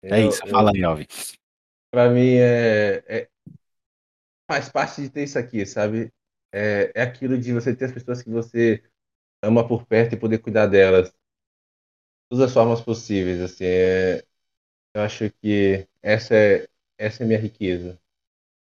É 0.03 0.23
Eu- 0.23 0.29
isso, 0.29 0.41
eu- 0.45 0.51
fala 0.51 0.71
aí, 0.73 0.85
Alvi. 0.85 1.07
Pra 1.95 2.11
mim 2.11 2.35
é, 2.39 3.05
é- 3.09 3.29
faz 4.47 4.69
parte 4.69 5.03
de 5.03 5.11
ter 5.11 5.25
isso 5.25 5.39
aqui, 5.39 5.65
sabe? 5.67 6.13
É, 6.53 6.93
é 6.95 7.03
aquilo 7.03 7.39
de 7.39 7.53
você 7.53 7.75
ter 7.75 7.87
as 7.87 7.93
pessoas 7.93 8.23
que 8.23 8.31
você 8.31 8.83
ama 9.43 9.67
por 9.69 9.87
perto 9.87 10.15
e 10.15 10.21
poder 10.21 10.39
cuidar 10.41 10.69
delas. 10.69 11.11
De 11.11 11.17
todas 12.31 12.47
as 12.49 12.53
formas 12.55 12.81
possíveis, 12.81 13.41
assim. 13.41 13.65
é- 13.65 14.25
eu 14.95 15.03
acho 15.03 15.31
que 15.43 15.89
essa 16.03 16.35
é, 16.37 16.69
essa 16.99 17.25
é 17.25 17.27
minha 17.27 17.41
riqueza. 17.41 18.01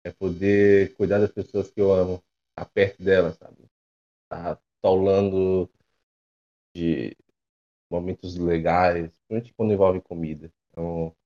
É 0.04 0.12
poder 0.12 0.94
cuidar 0.96 1.20
das 1.20 1.32
pessoas 1.32 1.70
que 1.70 1.80
eu 1.80 1.92
amo, 1.92 2.24
estar 2.50 2.66
perto 2.72 3.02
delas, 3.04 3.36
sabe? 3.38 3.64
Estar 4.24 4.60
tolando 4.82 5.70
de 6.74 7.16
momentos 7.90 8.36
legais, 8.38 9.10
principalmente 9.28 9.54
quando 9.56 9.72
envolve 9.74 10.00
comida. 10.02 10.52
Então, 10.70 11.16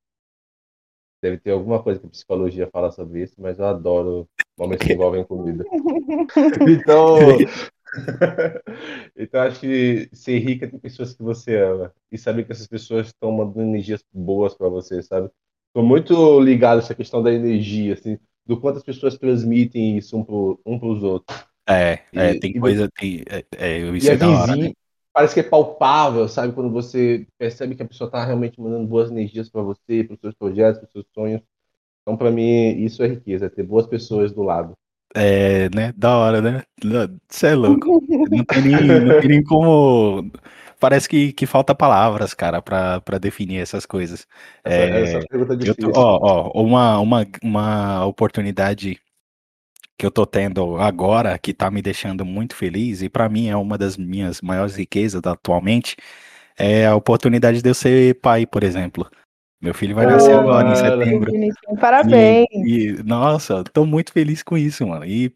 deve 1.22 1.38
ter 1.38 1.50
alguma 1.52 1.82
coisa 1.82 2.00
que 2.00 2.06
a 2.06 2.10
psicologia 2.10 2.68
fala 2.72 2.90
sobre 2.90 3.22
isso, 3.22 3.34
mas 3.38 3.58
eu 3.58 3.66
adoro 3.66 4.28
momentos 4.58 4.84
que 4.86 4.92
envolvem 4.92 5.24
comida. 5.24 5.64
Então, 6.66 7.38
então 9.16 9.40
acho 9.42 9.60
que 9.60 10.08
ser 10.12 10.38
rica 10.38 10.68
tem 10.68 10.78
pessoas 10.78 11.14
que 11.14 11.22
você 11.22 11.56
ama 11.56 11.92
e 12.10 12.18
saber 12.18 12.44
que 12.44 12.52
essas 12.52 12.66
pessoas 12.66 13.08
estão 13.08 13.32
mandando 13.32 13.62
energias 13.62 14.04
boas 14.12 14.54
para 14.54 14.68
você, 14.68 15.02
sabe? 15.02 15.30
Tô 15.72 15.82
muito 15.82 16.40
ligado 16.40 16.78
a 16.78 16.82
essa 16.82 16.94
questão 16.94 17.22
da 17.22 17.32
energia, 17.32 17.94
assim, 17.94 18.18
do 18.46 18.60
quanto 18.60 18.78
as 18.78 18.82
pessoas 18.84 19.18
transmitem 19.18 19.98
isso 19.98 20.16
um 20.16 20.24
pro, 20.24 20.60
um 20.64 20.78
pros 20.78 21.02
outros. 21.02 21.36
É, 21.68 22.04
é, 22.14 22.34
E- 22.34 22.40
tem 22.40 22.54
e 22.54 22.60
coisa, 22.60 22.88
tem, 22.98 23.22
é, 23.28 23.44
é, 23.56 23.78
E 24.00 24.08
isso 24.08 24.10
a 24.10 24.14
é 24.14 24.16
da 24.16 24.30
hora, 24.30 24.56
né? 24.56 24.72
Parece 25.12 25.34
que 25.34 25.40
é 25.40 25.42
palpável, 25.42 26.28
sabe? 26.28 26.52
Quando 26.52 26.70
você 26.70 27.26
percebe 27.38 27.74
que 27.74 27.82
a 27.82 27.88
pessoa 27.88 28.10
tá 28.10 28.24
realmente 28.24 28.60
mandando 28.60 28.86
boas 28.86 29.10
energias 29.10 29.48
para 29.48 29.62
você, 29.62 30.04
para 30.04 30.14
os 30.14 30.20
seus 30.20 30.34
projetos, 30.34 30.78
para 30.78 30.86
os 30.86 30.92
seus 30.92 31.06
sonhos. 31.14 31.40
Então, 32.02 32.16
para 32.16 32.30
mim, 32.30 32.78
isso 32.78 33.02
é 33.02 33.08
riqueza, 33.08 33.46
é 33.46 33.48
ter 33.48 33.62
boas 33.62 33.86
pessoas 33.86 34.32
do 34.32 34.42
lado. 34.42 34.72
É, 35.14 35.68
né? 35.74 35.92
Da 35.96 36.16
hora, 36.16 36.40
né? 36.40 36.62
Você 37.28 37.48
é 37.48 37.54
louco. 37.54 38.02
Não 38.30 38.44
tem 38.44 38.62
nem, 38.62 39.00
não 39.00 39.20
tem 39.20 39.28
nem 39.28 39.42
como. 39.42 40.30
Parece 40.78 41.08
que, 41.08 41.32
que 41.32 41.44
falta 41.44 41.74
palavras, 41.74 42.34
cara, 42.34 42.62
pra 42.62 43.18
definir 43.20 43.60
essas 43.60 43.84
coisas. 43.84 44.26
Essa, 44.64 44.76
É, 44.76 45.02
essa 45.02 45.26
pergunta 45.28 45.54
é 45.54 45.56
difícil. 45.56 45.92
tô, 45.92 46.00
ó, 46.00 46.50
ó, 46.54 46.62
uma, 46.62 47.00
uma, 47.00 47.26
uma 47.42 48.06
oportunidade 48.06 49.00
que 49.98 50.06
eu 50.06 50.10
tô 50.12 50.24
tendo 50.24 50.76
agora, 50.76 51.36
que 51.36 51.52
tá 51.52 51.68
me 51.70 51.82
deixando 51.82 52.24
muito 52.24 52.54
feliz, 52.54 53.02
e 53.02 53.08
pra 53.08 53.28
mim 53.28 53.48
é 53.48 53.56
uma 53.56 53.76
das 53.76 53.96
minhas 53.96 54.40
maiores 54.40 54.76
riquezas 54.76 55.20
atualmente, 55.26 55.96
é 56.56 56.86
a 56.86 56.94
oportunidade 56.94 57.60
de 57.60 57.68
eu 57.68 57.74
ser 57.74 58.14
pai, 58.20 58.46
por 58.46 58.62
exemplo. 58.62 59.10
Meu 59.60 59.74
filho 59.74 59.96
vai 59.96 60.06
nascer 60.06 60.30
Pô, 60.30 60.40
agora, 60.40 60.68
em 60.68 60.70
mano. 60.70 60.76
setembro. 60.76 61.32
Bonitinho, 61.32 61.80
Parabéns. 61.80 62.46
E, 62.52 62.90
e, 62.90 63.02
nossa, 63.02 63.64
tô 63.64 63.84
muito 63.84 64.12
feliz 64.12 64.40
com 64.40 64.56
isso, 64.56 64.86
mano. 64.86 65.04
E, 65.04 65.34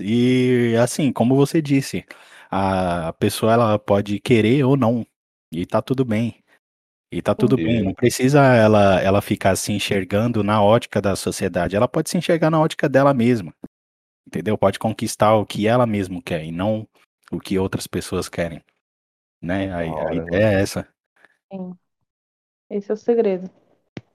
e 0.00 0.76
assim, 0.80 1.12
como 1.12 1.34
você 1.34 1.60
disse, 1.60 2.04
a 2.48 3.12
pessoa 3.18 3.52
ela 3.52 3.76
pode 3.76 4.20
querer 4.20 4.62
ou 4.62 4.76
não, 4.76 5.04
e 5.52 5.66
tá 5.66 5.82
tudo 5.82 6.04
bem. 6.04 6.36
E 7.12 7.20
tá 7.20 7.34
tudo 7.34 7.56
bem, 7.56 7.82
não 7.82 7.92
precisa 7.92 8.40
ela, 8.54 9.00
ela 9.00 9.20
ficar 9.20 9.56
se 9.56 9.72
enxergando 9.72 10.44
na 10.44 10.62
ótica 10.62 11.02
da 11.02 11.16
sociedade, 11.16 11.74
ela 11.74 11.88
pode 11.88 12.08
se 12.08 12.16
enxergar 12.16 12.50
na 12.50 12.60
ótica 12.60 12.88
dela 12.88 13.12
mesma, 13.12 13.52
entendeu? 14.26 14.56
Pode 14.56 14.78
conquistar 14.78 15.34
o 15.34 15.46
que 15.46 15.66
ela 15.66 15.86
mesma 15.86 16.20
quer 16.22 16.44
e 16.44 16.52
não 16.52 16.86
o 17.30 17.38
que 17.38 17.58
outras 17.58 17.86
pessoas 17.86 18.28
querem, 18.28 18.62
né? 19.40 19.72
A, 19.72 20.08
a 20.08 20.14
ideia 20.14 20.44
é 20.44 20.60
essa. 20.60 20.86
Sim. 21.52 21.72
Esse 22.68 22.90
é 22.90 22.94
o 22.94 22.96
segredo. 22.96 23.50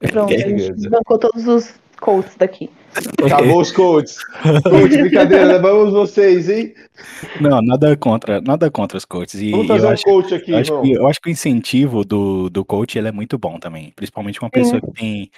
Pronto, 0.10 0.32
É 0.32 0.36
a 0.36 0.48
gente 0.48 0.88
bancou 0.88 1.18
todos 1.18 1.46
os 1.46 1.74
coaches 2.00 2.34
daqui. 2.36 2.70
Acabou 3.24 3.60
os 3.60 3.72
coaches. 3.72 4.18
Coach, 4.62 4.96
brincadeira, 4.96 5.44
levamos 5.44 5.92
vocês, 5.92 6.48
hein? 6.48 6.74
Não, 7.40 7.60
nada 7.62 7.96
contra, 7.96 8.40
nada 8.40 8.70
contra 8.70 8.96
os 8.96 9.04
coaches. 9.04 9.40
E 9.40 9.50
Vamos 9.50 9.68
eu 9.68 9.74
fazer 9.74 9.86
um 9.86 9.90
acho, 9.90 10.04
coach 10.04 10.34
aqui, 10.34 10.50
eu 10.50 10.58
acho 10.58 10.70
irmão. 10.70 10.82
que, 10.82 10.92
eu 10.92 11.06
acho 11.06 11.20
que 11.20 11.28
o 11.28 11.32
incentivo 11.32 12.04
do, 12.04 12.48
do 12.50 12.64
coach 12.64 12.98
ele 12.98 13.08
é 13.08 13.12
muito 13.12 13.38
bom 13.38 13.58
também. 13.58 13.92
Principalmente 13.94 14.40
uma 14.40 14.50
pessoa 14.50 14.80
que 14.80 14.92
tem. 14.92 15.30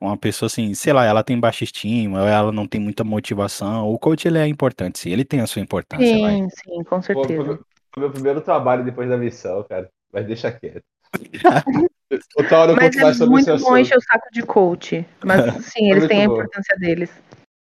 Uma 0.00 0.16
pessoa 0.16 0.46
assim, 0.46 0.72
sei 0.74 0.94
lá, 0.94 1.04
ela 1.04 1.22
tem 1.22 1.38
baixa 1.38 1.62
estima, 1.62 2.22
ou 2.22 2.26
ela 2.26 2.50
não 2.50 2.66
tem 2.66 2.80
muita 2.80 3.04
motivação. 3.04 3.86
O 3.88 3.98
coach 3.98 4.26
ele 4.26 4.38
é 4.38 4.46
importante, 4.46 4.98
sim. 4.98 5.10
Ele 5.10 5.24
tem 5.26 5.40
a 5.40 5.46
sua 5.46 5.60
importância, 5.60 6.18
vai. 6.18 6.36
Sim, 6.36 6.48
sim, 6.48 6.84
com 6.84 7.02
certeza. 7.02 7.42
meu- 7.42 7.60
foi 7.92 8.02
meu 8.04 8.10
primeiro 8.10 8.40
trabalho 8.40 8.84
depois 8.84 9.08
da 9.10 9.18
missão, 9.18 9.62
cara. 9.68 9.90
Mas 10.12 10.26
deixa 10.26 10.50
quieto. 10.50 10.82
Outra 12.36 12.58
hora 12.58 12.72
eu 12.72 12.76
Mas 12.76 12.94
conto 12.94 13.02
mais 13.02 13.16
é 13.16 13.18
sobre 13.18 13.34
muito 13.34 13.58
bom 13.58 13.76
encher 13.76 13.96
o 13.98 14.00
saco 14.00 14.26
de 14.32 14.42
coach. 14.42 15.06
Mas 15.24 15.42
sim, 15.66 15.90
eles 15.90 16.00
muito 16.00 16.08
têm 16.08 16.22
a 16.22 16.26
bom. 16.26 16.34
importância 16.34 16.76
deles. 16.78 17.10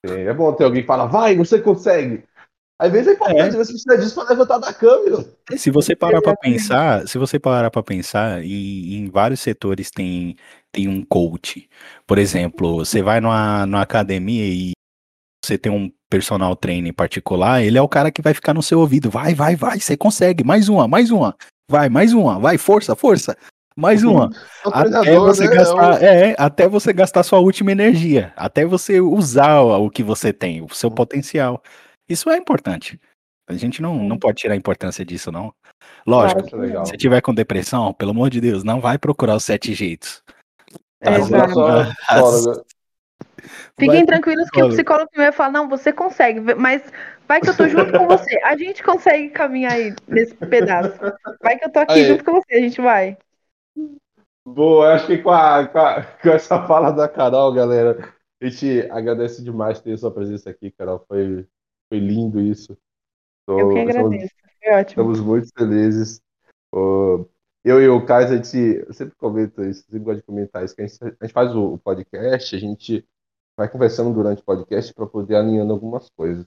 Sim, 0.06 0.14
É 0.14 0.34
bom 0.34 0.54
ter 0.54 0.64
alguém 0.64 0.82
que 0.82 0.88
fala, 0.88 1.06
vai, 1.08 1.36
você 1.36 1.60
consegue. 1.62 2.24
Às 2.82 2.92
vezes 2.92 3.10
é 3.10 3.12
importante, 3.12 3.56
você 3.56 3.74
precisa 3.74 3.96
disso 3.96 4.16
pra 4.16 4.24
levantar 4.24 4.58
da 4.58 4.76
meu. 5.06 5.38
Se 5.56 5.70
você 5.70 5.96
parar 5.96 6.20
pra 6.20 6.32
Exatamente. 6.32 6.58
pensar, 6.58 7.08
se 7.08 7.20
você 7.20 7.38
parar 7.38 7.70
para 7.70 7.84
pensar, 7.84 8.44
em, 8.44 8.96
em 8.96 9.08
vários 9.08 9.40
setores 9.40 9.92
tem, 9.92 10.36
tem 10.72 10.88
um 10.88 11.06
coach. 11.06 11.70
Por 12.08 12.18
exemplo, 12.18 12.78
você 12.78 13.04
vai 13.04 13.22
numa, 13.22 13.68
numa 13.68 13.84
academia 13.84 14.48
e 14.48 14.72
você 15.46 15.60
tem 15.60 15.72
um 15.72 15.92
personal 16.10 16.56
trainer 16.56 16.92
particular, 16.92 17.62
ele 17.62 17.78
é 17.78 17.82
o 17.84 17.88
cara 17.88 18.10
que 18.10 18.20
vai 18.20 18.34
ficar 18.34 18.56
no 18.56 18.64
seu 18.64 18.80
ouvido. 18.80 19.12
Vai, 19.12 19.36
vai, 19.36 19.56
vai, 19.56 19.80
você 19.80 19.96
consegue. 19.96 20.44
Mais 20.44 20.68
uma, 20.68 20.88
mais 20.88 21.12
uma. 21.12 21.36
Vai, 21.70 21.88
mais 21.88 22.14
uma. 22.14 22.40
Vai, 22.40 22.58
força, 22.58 22.96
força. 22.96 23.38
Mais 23.76 24.04
uma. 24.04 24.32
É 24.66 24.70
Até 24.70 25.20
você 25.20 25.48
né? 25.48 25.56
gastar, 25.56 26.04
é, 26.04 26.36
até 26.36 26.68
você 26.68 26.94
gastar 26.94 27.22
sua 27.22 27.40
última 27.40 27.72
energia, 27.72 28.34
até 28.36 28.66
você 28.66 29.00
usar 29.00 29.62
o 29.62 29.86
o 29.86 29.90
que 29.90 30.04
você 30.04 30.34
tem, 30.34 30.64
o 30.64 30.70
seu 30.74 30.90
potencial. 30.90 31.62
Isso 32.12 32.30
é 32.30 32.38
importante. 32.38 33.00
A 33.48 33.54
gente 33.54 33.82
não, 33.82 33.96
não 34.04 34.18
pode 34.18 34.38
tirar 34.38 34.54
a 34.54 34.58
importância 34.58 35.04
disso, 35.06 35.32
não. 35.32 35.54
Lógico, 36.06 36.48
Claro 36.50 36.86
se 36.86 36.98
tiver 36.98 37.22
com 37.22 37.34
depressão, 37.34 37.94
pelo 37.94 38.12
amor 38.12 38.30
de 38.30 38.40
Deus, 38.42 38.64
não 38.64 38.80
vai 38.80 38.98
procurar 38.98 39.36
os 39.36 39.44
sete 39.44 39.74
jeitos. 39.74 40.24
É, 41.02 41.10
As- 41.10 41.32
as- 41.34 41.48
psicóloga. 41.48 42.64
Fiquem 43.80 43.98
vai 43.98 44.06
tranquilos 44.06 44.50
que 44.52 44.62
o 44.62 44.70
psicólogo. 44.70 44.76
psicólogo 44.76 45.10
vai 45.16 45.32
falar, 45.32 45.52
não, 45.52 45.68
você 45.70 45.92
consegue, 45.92 46.40
mas 46.56 46.84
vai 47.28 47.42
que 47.42 47.50
eu 47.50 47.58
tô 47.58 47.68
junto 47.68 47.92
com 47.98 48.08
você. 48.08 48.40
A 48.44 48.56
gente 48.56 48.84
consegue 48.84 49.30
caminhar 49.30 49.74
aí 49.74 49.96
nesse 50.08 50.36
pedaço. 50.36 50.98
Vai 51.42 51.58
que 51.58 51.66
eu 51.66 51.72
tô 51.72 51.80
aqui 51.80 51.94
Aí. 51.94 52.06
junto 52.06 52.24
com 52.24 52.34
você, 52.34 52.56
a 52.56 52.60
gente 52.60 52.80
vai. 52.80 53.18
Boa, 54.48 54.94
acho 54.94 55.08
que 55.08 55.18
com, 55.18 55.32
a, 55.32 55.68
com, 55.68 55.80
a- 55.80 56.04
com 56.04 56.30
essa 56.30 56.66
fala 56.68 56.92
da 56.92 57.08
Carol, 57.08 57.54
galera, 57.54 58.14
a 58.42 58.46
gente 58.48 58.88
agradece 58.92 59.44
demais 59.44 59.80
ter 59.80 59.98
sua 59.98 60.12
presença 60.12 60.50
aqui, 60.50 60.72
Carol. 60.72 61.04
Foi, 61.08 61.46
foi 61.92 62.00
lindo 62.00 62.40
isso. 62.40 62.78
Tô- 63.46 63.60
Eu 63.60 63.70
que 63.74 63.80
estamos- 63.80 64.06
agradeço. 64.14 64.34
Foi 64.64 64.72
ótimo. 64.74 64.82
Estamos 65.12 65.20
muito 65.20 65.50
felizes. 65.58 66.22
Ô, 66.74 67.26
eu 67.66 67.82
e 67.82 67.90
o 67.90 68.06
Caio, 68.06 68.28
a 68.28 68.36
gente 68.38 68.58
eu 68.88 68.94
sempre 68.94 69.14
comenta 69.18 69.68
isso, 69.68 69.84
sempre 69.84 70.00
gosto 70.00 70.20
de 70.20 70.24
comentar 70.26 70.64
isso, 70.64 70.74
que 70.74 70.82
a 70.82 70.88
gente, 70.88 71.04
a 71.04 71.26
gente 71.26 71.34
faz 71.34 71.54
o, 71.54 71.74
o 71.74 71.78
podcast, 71.78 72.56
a 72.56 72.60
gente 72.60 73.06
vai 73.58 73.68
conversando 73.68 74.14
durante 74.14 74.42
o 74.42 74.46
podcast 74.46 74.94
para 74.94 75.06
poder 75.06 75.36
alinhando 75.36 75.74
algumas 75.74 76.10
coisas. 76.16 76.46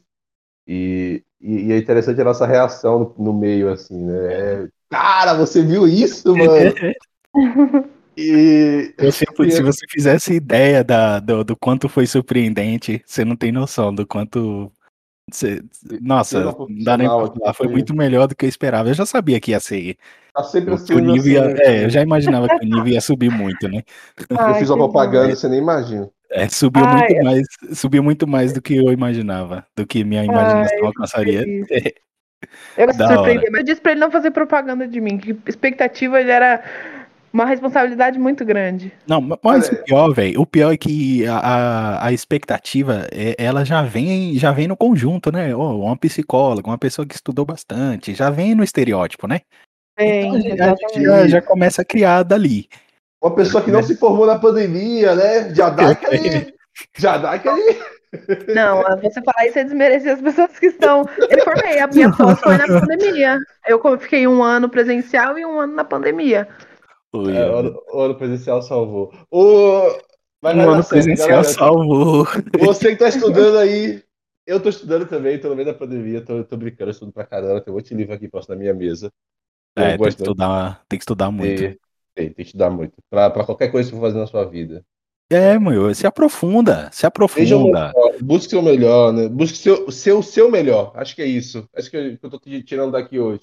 E, 0.67 1.23
e, 1.41 1.67
e 1.67 1.73
é 1.73 1.77
interessante 1.77 2.19
a 2.21 2.25
nossa 2.25 2.47
reação 2.47 3.15
no, 3.19 3.25
no 3.27 3.33
meio, 3.39 3.71
assim, 3.71 4.03
né? 4.03 4.33
É, 4.65 4.69
Cara, 4.89 5.35
você 5.35 5.63
viu 5.63 5.87
isso, 5.87 6.35
mano? 6.35 6.75
E 8.17 8.95
Você, 8.97 9.25
se 9.51 9.61
você 9.63 9.87
fizesse 9.91 10.35
ideia 10.35 10.85
da, 10.85 11.19
do, 11.19 11.43
do 11.43 11.57
quanto 11.57 11.89
foi 11.89 12.07
surpreendente, 12.07 13.03
você 13.05 13.25
não 13.25 13.35
tem 13.35 13.51
noção 13.51 13.93
do 13.93 14.07
quanto. 14.07 14.71
Você- 15.31 15.63
nossa, 16.01 16.41
não 16.45 16.67
dá 16.85 16.97
nem 16.97 17.09
pra 17.09 17.27
falar. 17.29 17.55
Foi 17.55 17.67
aqui. 17.67 17.75
muito 17.75 17.95
melhor 17.95 18.27
do 18.27 18.37
que 18.37 18.45
eu 18.45 18.49
esperava. 18.49 18.89
Eu 18.89 18.95
já 18.95 19.07
sabia 19.07 19.41
que 19.41 19.51
ia 19.53 19.61
ser. 19.61 19.97
tá 20.35 20.43
sempre 20.43 20.77
Que 20.85 20.95
o 20.95 20.99
assim, 20.99 21.01
nível 21.01 21.33
ia, 21.33 21.47
assim, 21.47 21.63
é, 21.63 21.85
eu 21.85 21.91
já 21.91 22.03
imaginava 22.03 22.49
que 22.49 22.65
o 22.65 22.69
nível 22.69 22.89
ia 22.89 23.01
subir 23.01 23.31
muito, 23.31 23.69
né? 23.69 23.83
Eu 24.29 24.37
Ai, 24.39 24.55
fiz 24.55 24.69
uma 24.71 24.77
bom. 24.77 24.85
propaganda, 24.85 25.35
você 25.35 25.49
nem 25.49 25.59
imagina. 25.59 26.11
É, 26.31 26.49
subiu 26.49 26.85
Ai, 26.85 26.99
muito 27.09 27.25
mais, 27.25 27.47
subiu 27.79 28.03
muito 28.03 28.27
mais 28.27 28.53
do 28.53 28.61
que 28.61 28.77
eu 28.77 28.93
imaginava, 28.93 29.65
do 29.77 29.87
que 29.87 30.03
minha 30.03 30.25
imaginação 30.25 30.79
eu 30.79 30.87
alcançaria. 30.87 31.45
Eu 32.77 32.87
Da 32.89 33.09
surpreendi, 33.09 33.49
mas 33.51 33.61
eu 33.61 33.65
disse 33.65 33.81
pra 33.81 33.93
ele 33.93 34.01
não 34.01 34.11
fazer 34.11 34.31
propaganda 34.31 34.87
de 34.87 35.01
mim, 35.01 35.17
que 35.17 35.35
expectativa 35.47 36.21
ele 36.21 36.31
era 36.31 36.63
uma 37.35 37.45
responsabilidade 37.45 38.17
muito 38.17 38.45
grande. 38.45 38.93
Não, 39.09 39.21
ma- 39.21 39.39
mas 39.43 39.69
o 39.69 39.83
pior, 39.83 40.13
velho, 40.15 40.41
o 40.41 40.47
pior 40.47 40.73
é 40.73 40.77
que 40.77 41.27
a, 41.27 41.37
a, 41.37 42.07
a 42.07 42.13
expectativa, 42.13 43.09
é- 43.11 43.35
ela 43.37 43.65
já 43.65 43.83
vem, 43.83 44.39
já 44.39 44.53
vem 44.53 44.69
no 44.69 44.77
conjunto, 44.77 45.33
né? 45.33 45.53
Ó, 45.55 45.77
uma 45.81 45.97
psicóloga, 45.97 46.69
uma 46.71 46.79
pessoa 46.79 47.05
que 47.05 47.15
estudou 47.15 47.45
bastante, 47.45 48.15
já 48.15 48.31
vem 48.31 48.55
no 48.55 48.63
estereótipo, 48.63 49.27
né? 49.27 49.41
Bem, 49.99 50.37
Então, 50.47 50.67
a 50.73 50.77
gente 50.77 51.03
já, 51.03 51.27
já 51.27 51.43
começa 51.43 51.83
a 51.83 51.85
criar 51.85 52.23
dali. 52.23 52.69
Uma 53.23 53.35
pessoa 53.35 53.63
que 53.65 53.71
não 53.71 53.83
se 53.83 53.97
formou 53.97 54.27
na 54.27 54.39
pandemia, 54.39 55.15
né? 55.17 55.53
Já 55.55 55.71
dá 55.71 55.91
aquele. 55.91 56.55
Já 56.97 57.19
dá 57.19 57.33
aquele. 57.33 57.79
Não, 58.55 58.81
você 59.03 59.21
falar 59.23 59.49
isso 59.49 59.59
é 59.59 59.65
desmerecer 59.65 60.13
as 60.13 60.21
pessoas 60.21 60.57
que 60.57 60.67
estão. 60.67 61.05
Eu 61.29 61.43
formei, 61.43 61.81
a 61.81 61.89
minha 61.89 62.13
pós 62.13 62.39
foi 62.39 62.57
na 62.57 62.67
pandemia. 62.69 63.41
Eu 63.67 63.81
fiquei 63.99 64.25
um 64.29 64.41
ano 64.41 64.69
presencial 64.69 65.37
e 65.37 65.45
um 65.45 65.59
ano 65.59 65.75
na 65.75 65.83
pandemia. 65.83 66.47
Oi, 67.15 67.37
É, 67.37 67.51
o 67.51 67.57
ano, 67.57 67.83
o 67.93 68.01
ano 68.01 68.15
presencial 68.17 68.63
salvou. 68.63 69.13
O... 69.31 69.83
Mas 70.43 70.57
dar 70.57 70.69
ano 70.69 70.85
presencial 70.85 71.29
galera. 71.29 71.45
salvou. 71.45 72.27
Você 72.61 72.91
que 72.91 72.97
tá 72.97 73.09
estudando 73.09 73.59
aí. 73.59 74.03
Eu 74.47 74.61
tô 74.61 74.69
estudando 74.69 75.07
também, 75.09 75.41
tô 75.41 75.49
no 75.49 75.55
meio 75.57 75.67
da 75.67 75.73
pandemia, 75.73 76.21
tô, 76.21 76.45
tô 76.45 76.57
brincando, 76.59 76.91
estudo 76.91 77.11
pra 77.11 77.25
caramba, 77.25 77.63
tem 77.63 77.73
um 77.73 77.77
monte 77.77 77.89
de 77.89 77.95
livro 77.95 78.13
aqui 78.13 78.29
próximo 78.29 78.55
da 78.55 78.61
minha 78.61 78.75
mesa. 78.75 79.11
É, 79.75 79.97
tem 79.97 79.99
que 79.99 80.09
estudar, 80.09 80.85
tem 80.87 80.99
que 80.99 81.03
estudar 81.03 81.31
muito. 81.31 81.59
ter- 81.59 81.79
Tem, 82.15 82.27
tem 82.27 82.35
que 82.35 82.43
estudar 82.43 82.69
muito. 82.71 82.93
Pra, 83.09 83.31
pra 83.31 83.45
qualquer 83.45 83.71
coisa 83.71 83.89
que 83.89 83.95
você 83.97 84.01
for 84.01 84.07
fazer 84.07 84.19
na 84.19 84.27
sua 84.27 84.45
vida. 84.45 84.85
É, 85.31 85.59
meu, 85.59 85.93
se 85.95 86.07
aprofunda, 86.07 86.91
se 86.93 87.05
o 87.05 87.09
aprofunda. 87.09 87.93
melhor, 87.95 88.23
busque 88.23 88.51
seu 88.51 88.61
melhor, 88.63 89.13
né? 89.13 89.29
Busque 89.29 89.57
seu, 89.57 89.91
seu, 89.91 90.23
seu 90.23 90.51
melhor. 90.51 90.93
Acho 90.95 91.17
que 91.17 91.23
é 91.23 91.27
isso. 91.27 91.67
Acho 91.75 91.91
que 91.91 91.97
eu, 91.97 92.19
que 92.19 92.27
eu 92.27 92.31
tô 92.31 92.39
te- 92.39 92.63
tirando 92.63 92.93
daqui 92.93 93.19
hoje. 93.19 93.41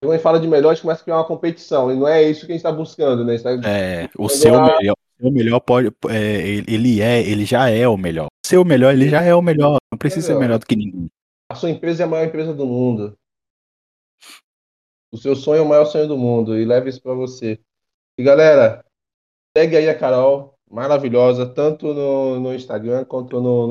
Quando 0.00 0.12
a 0.12 0.16
gente 0.16 0.22
fala 0.22 0.38
de 0.40 0.46
melhor, 0.46 0.70
a 0.70 0.74
gente 0.74 0.82
começa 0.82 1.00
a 1.00 1.04
criar 1.04 1.16
uma 1.16 1.24
competição. 1.26 1.90
E 1.90 1.96
não 1.96 2.06
é 2.06 2.22
isso 2.22 2.44
que 2.46 2.52
a 2.52 2.54
gente 2.54 2.62
tá 2.62 2.72
buscando, 2.72 3.24
né? 3.24 3.38
Tá- 3.38 3.50
É, 3.68 4.08
o 4.18 4.28
seu 4.28 4.52
melhor, 4.52 4.94
o 5.20 5.30
melhor 5.30 5.60
pode, 5.60 5.88
é, 6.10 6.62
ele 6.68 7.00
é, 7.00 7.20
ele 7.22 7.44
já 7.44 7.70
é 7.70 7.88
o 7.88 7.96
melhor. 7.96 8.26
O 8.26 8.46
seu 8.46 8.64
melhor, 8.64 8.92
ele 8.92 9.08
já 9.08 9.22
é 9.22 9.34
o 9.34 9.40
melhor. 9.42 9.78
Não 9.90 9.98
precisa 9.98 10.26
ser 10.26 10.32
Melhor. 10.34 10.40
melhor 10.42 10.58
do 10.58 10.66
que 10.66 10.76
ninguém. 10.76 11.10
A 11.50 11.54
sua 11.54 11.70
empresa 11.70 12.02
é 12.02 12.06
a 12.06 12.08
maior 12.08 12.26
empresa 12.26 12.52
do 12.52 12.66
mundo. 12.66 13.16
O 15.12 15.16
seu 15.16 15.34
sonho 15.34 15.60
é 15.60 15.62
o 15.62 15.68
maior 15.68 15.86
sonho 15.86 16.06
do 16.06 16.18
mundo. 16.18 16.58
E 16.58 16.64
leve 16.64 16.90
isso 16.90 17.00
pra 17.00 17.14
você. 17.14 17.58
E 18.18 18.22
galera, 18.22 18.84
segue 19.56 19.76
aí 19.76 19.88
a 19.88 19.98
Carol, 19.98 20.54
maravilhosa, 20.70 21.46
tanto 21.46 21.94
no, 21.94 22.40
no 22.40 22.54
Instagram 22.54 23.04
quanto 23.04 23.40
no, 23.40 23.40
no 23.40 23.64